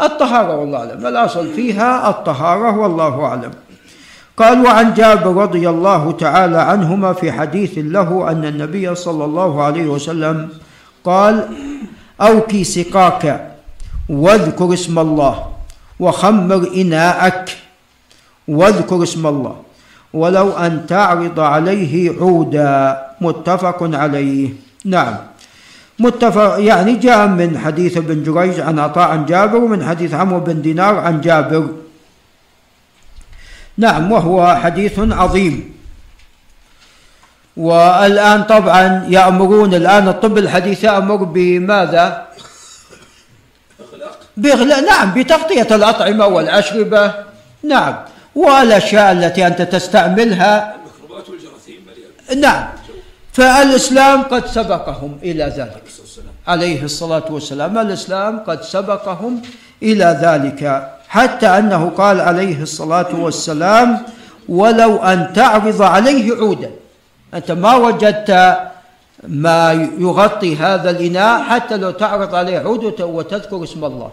الطهارة 0.00 0.56
والله 0.56 0.78
أعلم. 0.78 1.06
الأصل 1.06 1.52
فيها 1.52 2.10
الطهارة 2.10 2.78
والله 2.78 3.24
أعلم. 3.24 3.50
قال 4.36 4.64
وعن 4.64 4.94
جابر 4.94 5.34
رضي 5.42 5.68
الله 5.68 6.12
تعالى 6.12 6.58
عنهما 6.58 7.12
في 7.12 7.32
حديث 7.32 7.72
له 7.76 8.30
أن 8.30 8.44
النبي 8.44 8.94
صلى 8.94 9.24
الله 9.24 9.62
عليه 9.62 9.86
وسلم 9.86 10.48
قال 11.04 11.48
أوكي 12.20 12.64
سقاك 12.64 13.52
واذكر 14.08 14.72
اسم 14.72 14.98
الله. 14.98 15.55
وخمر 16.00 16.70
إناءك 16.76 17.56
واذكر 18.48 19.02
اسم 19.02 19.26
الله. 19.26 19.56
ولو 20.12 20.52
أن 20.52 20.86
تعرض 20.86 21.40
عليه 21.40 22.20
عودا 22.20 23.02
متفق 23.20 23.78
عليه. 23.82 24.48
نعم. 24.84 25.16
متفق 25.98 26.56
يعني 26.58 26.96
جاء 26.96 27.26
من 27.26 27.58
حديث 27.58 27.96
ابن 27.96 28.22
جريج 28.22 28.60
عن 28.60 28.78
عطاء 28.78 29.08
عن 29.08 29.26
جابر 29.26 29.56
ومن 29.56 29.84
حديث 29.84 30.14
عمرو 30.14 30.40
بن 30.40 30.62
دينار 30.62 30.98
عن 30.98 31.20
جابر. 31.20 31.68
نعم 33.78 34.12
وهو 34.12 34.56
حديث 34.56 34.98
عظيم. 34.98 35.76
والآن 37.56 38.42
طبعا 38.44 39.06
يأمرون 39.08 39.74
الآن 39.74 40.08
الطب 40.08 40.38
الحديث 40.38 40.84
يأمر 40.84 41.16
بماذا؟ 41.16 42.26
بإغلاق 44.36 44.78
نعم 44.78 45.14
بتغطية 45.14 45.68
الأطعمة 45.70 46.26
والأشربة. 46.26 47.14
نعم. 47.62 47.96
والأشياء 48.34 49.12
التي 49.12 49.46
أنت 49.46 49.62
تستعملها. 49.62 50.74
الميكروبات 50.74 51.28
والجراثيم 51.28 51.86
نعم. 52.40 52.66
فالإسلام 53.32 54.22
قد 54.22 54.46
سبقهم 54.46 55.18
إلى 55.22 55.44
ذلك. 55.44 55.82
عليه 56.46 56.82
الصلاة 56.82 57.24
والسلام. 57.30 57.78
الإسلام 57.78 58.38
قد 58.38 58.62
سبقهم 58.62 59.42
إلى 59.82 60.18
ذلك. 60.22 60.92
حتى 61.08 61.46
أنه 61.46 61.92
قال 61.96 62.20
عليه 62.20 62.62
الصلاة 62.62 63.20
والسلام 63.20 64.02
ولو 64.48 64.96
أن 64.96 65.32
تعرض 65.32 65.82
عليه 65.82 66.36
عودا. 66.36 66.70
أنت 67.34 67.50
ما 67.52 67.74
وجدت 67.74 68.56
ما 69.28 69.88
يغطي 69.98 70.56
هذا 70.56 70.90
الإناء 70.90 71.42
حتى 71.42 71.76
لو 71.76 71.90
تعرض 71.90 72.34
عليه 72.34 72.58
عود 72.58 73.00
وتذكر 73.00 73.64
اسم 73.64 73.84
الله. 73.84 74.10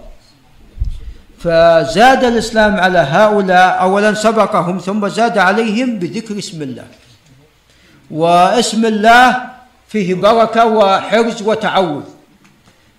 فزاد 1.44 2.24
الإسلام 2.24 2.80
على 2.80 3.00
هؤلاء 3.00 3.82
اولا 3.82 4.14
سبقهم 4.14 4.78
ثم 4.78 5.08
زاد 5.08 5.38
عليهم 5.38 6.00
بذكر 6.00 6.38
اسم 6.38 6.62
الله. 6.62 6.84
واسم 8.12 8.86
الله 8.86 9.38
فيه 9.88 10.16
بركة 10.16 10.66
وحرز 10.66 11.42
وتعوذ. 11.42 12.04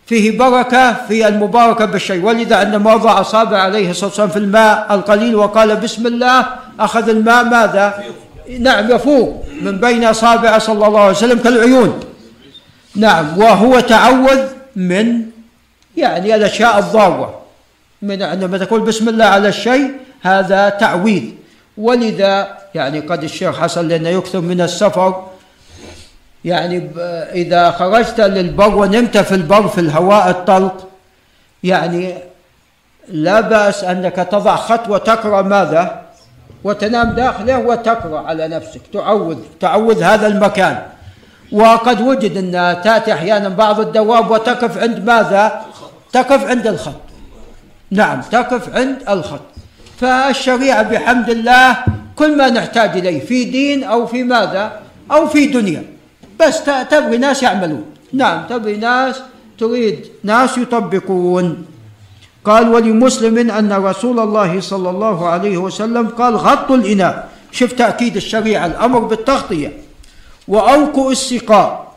فيه 0.06 0.38
بركة 0.38 0.92
في 1.08 1.28
المباركة 1.28 1.84
بالشيء. 1.84 2.24
ولذا 2.24 2.56
عندما 2.56 2.94
وضع 2.94 3.20
أصابع 3.20 3.58
عليه 3.58 3.90
الصلاة 3.90 4.08
والسلام 4.08 4.28
في 4.28 4.36
الماء 4.36 4.94
القليل 4.94 5.34
وقال 5.34 5.76
بسم 5.76 6.06
الله 6.06 6.46
أخذ 6.80 7.08
الماء 7.08 7.44
ماذا؟ 7.44 8.04
نعم 8.60 8.90
يفوق 8.90 9.44
من 9.62 9.80
بين 9.80 10.04
أصابع 10.04 10.58
صلى 10.58 10.86
الله 10.86 11.00
عليه 11.00 11.10
وسلم 11.10 11.38
كالعيون. 11.38 12.00
نعم 12.96 13.38
وهو 13.38 13.80
تعوذ 13.80 14.40
من 14.76 15.20
يعني 15.96 16.34
الأشياء 16.34 16.78
الضارة. 16.78 17.43
من 18.04 18.22
عندما 18.22 18.58
تقول 18.58 18.80
بسم 18.80 19.08
الله 19.08 19.24
على 19.24 19.48
الشيء 19.48 19.90
هذا 20.22 20.68
تعويذ 20.68 21.22
ولذا 21.78 22.58
يعني 22.74 23.00
قد 23.00 23.24
الشيخ 23.24 23.60
حسن 23.60 23.88
لأنه 23.88 24.08
يكثر 24.08 24.40
من 24.40 24.60
السفر 24.60 25.26
يعني 26.44 26.90
إذا 27.32 27.70
خرجت 27.70 28.20
للبر 28.20 28.74
ونمت 28.76 29.18
في 29.18 29.34
البر 29.34 29.68
في 29.68 29.80
الهواء 29.80 30.30
الطلق 30.30 30.88
يعني 31.62 32.14
لا 33.08 33.40
بأس 33.40 33.84
أنك 33.84 34.16
تضع 34.16 34.56
خط 34.56 34.88
وتقرأ 34.88 35.42
ماذا؟ 35.42 36.02
وتنام 36.64 37.10
داخله 37.10 37.58
وتقرأ 37.58 38.20
على 38.20 38.48
نفسك. 38.48 38.80
تعوذ 38.92 39.38
تعوذ 39.60 40.02
هذا 40.02 40.26
المكان. 40.26 40.82
وقد 41.52 42.00
وجد 42.00 42.36
أن 42.36 42.82
تأتي 42.84 43.12
أحيانا 43.12 43.48
بعض 43.48 43.80
الدواب 43.80 44.30
وتقف 44.30 44.78
عند 44.78 45.04
ماذا؟ 45.06 45.62
تقف 46.12 46.44
عند 46.44 46.66
الخط. 46.66 47.13
نعم 47.94 48.20
تقف 48.20 48.74
عند 48.74 48.96
الخط. 49.08 49.46
فالشريعة 50.00 50.82
بحمد 50.82 51.30
الله 51.30 51.78
كل 52.16 52.36
ما 52.36 52.50
نحتاج 52.50 52.98
إليه 52.98 53.20
في 53.24 53.44
دين 53.44 53.84
أو 53.84 54.06
في 54.06 54.22
ماذا 54.22 54.80
أو 55.10 55.26
في 55.30 55.46
دنيا. 55.46 55.82
بس 56.40 56.64
تبغي 56.90 57.18
ناس 57.18 57.42
يعملون. 57.42 57.84
نعم 58.12 58.46
تبغي 58.50 58.76
ناس 58.76 59.22
تريد 59.58 59.98
ناس 60.24 60.58
يطبقون. 60.58 61.66
قال 62.44 62.68
ولمسلم 62.68 63.50
أن 63.50 63.72
رسول 63.72 64.20
الله 64.20 64.60
صلى 64.60 64.90
الله 64.90 65.28
عليه 65.28 65.56
وسلم 65.56 66.08
قال 66.08 66.36
غطوا 66.36 66.76
الإناء. 66.76 67.28
شوف 67.52 67.72
تأكيد 67.72 68.16
الشريعة 68.16 68.66
الأمر 68.66 68.98
بالتغطية. 68.98 69.72
وأوكوا 70.48 71.12
السقاء. 71.12 71.94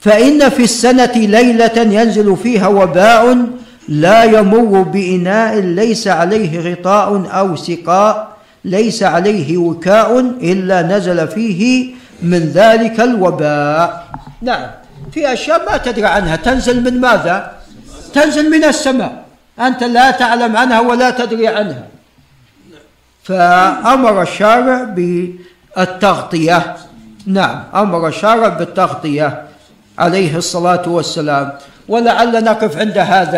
فإن 0.00 0.48
في 0.48 0.62
السنة 0.62 1.12
ليلة 1.14 1.76
ينزل 1.76 2.36
فيها 2.36 2.68
وباء 2.68 3.46
لا 3.88 4.24
يمر 4.24 4.82
بإناء 4.82 5.58
ليس 5.58 6.08
عليه 6.08 6.72
غطاء 6.72 7.30
أو 7.38 7.56
سقاء 7.56 8.28
ليس 8.64 9.02
عليه 9.02 9.56
وكاء 9.56 10.20
إلا 10.20 10.82
نزل 10.82 11.28
فيه 11.28 11.94
من 12.22 12.38
ذلك 12.38 13.00
الوباء. 13.00 14.06
نعم. 14.42 14.66
في 15.12 15.32
أشياء 15.32 15.70
ما 15.70 15.76
تدري 15.76 16.06
عنها. 16.06 16.36
تنزل 16.36 16.84
من 16.84 17.00
ماذا؟ 17.00 17.52
تنزل 18.12 18.50
من 18.50 18.64
السماء. 18.64 19.24
أنت 19.60 19.84
لا 19.84 20.10
تعلم 20.10 20.56
عنها 20.56 20.80
ولا 20.80 21.10
تدري 21.10 21.48
عنها. 21.48 21.84
فأمر 23.22 24.22
الشارع 24.22 24.84
بالتغطية. 24.84 26.76
نعم 27.26 27.62
أمر 27.74 28.08
الشارع 28.08 28.48
بالتغطية 28.48 29.42
عليه 29.98 30.36
الصلاة 30.36 30.88
والسلام. 30.88 31.52
ولعل 31.88 32.44
نقف 32.44 32.78
عند 32.78 32.98
هذا. 32.98 33.36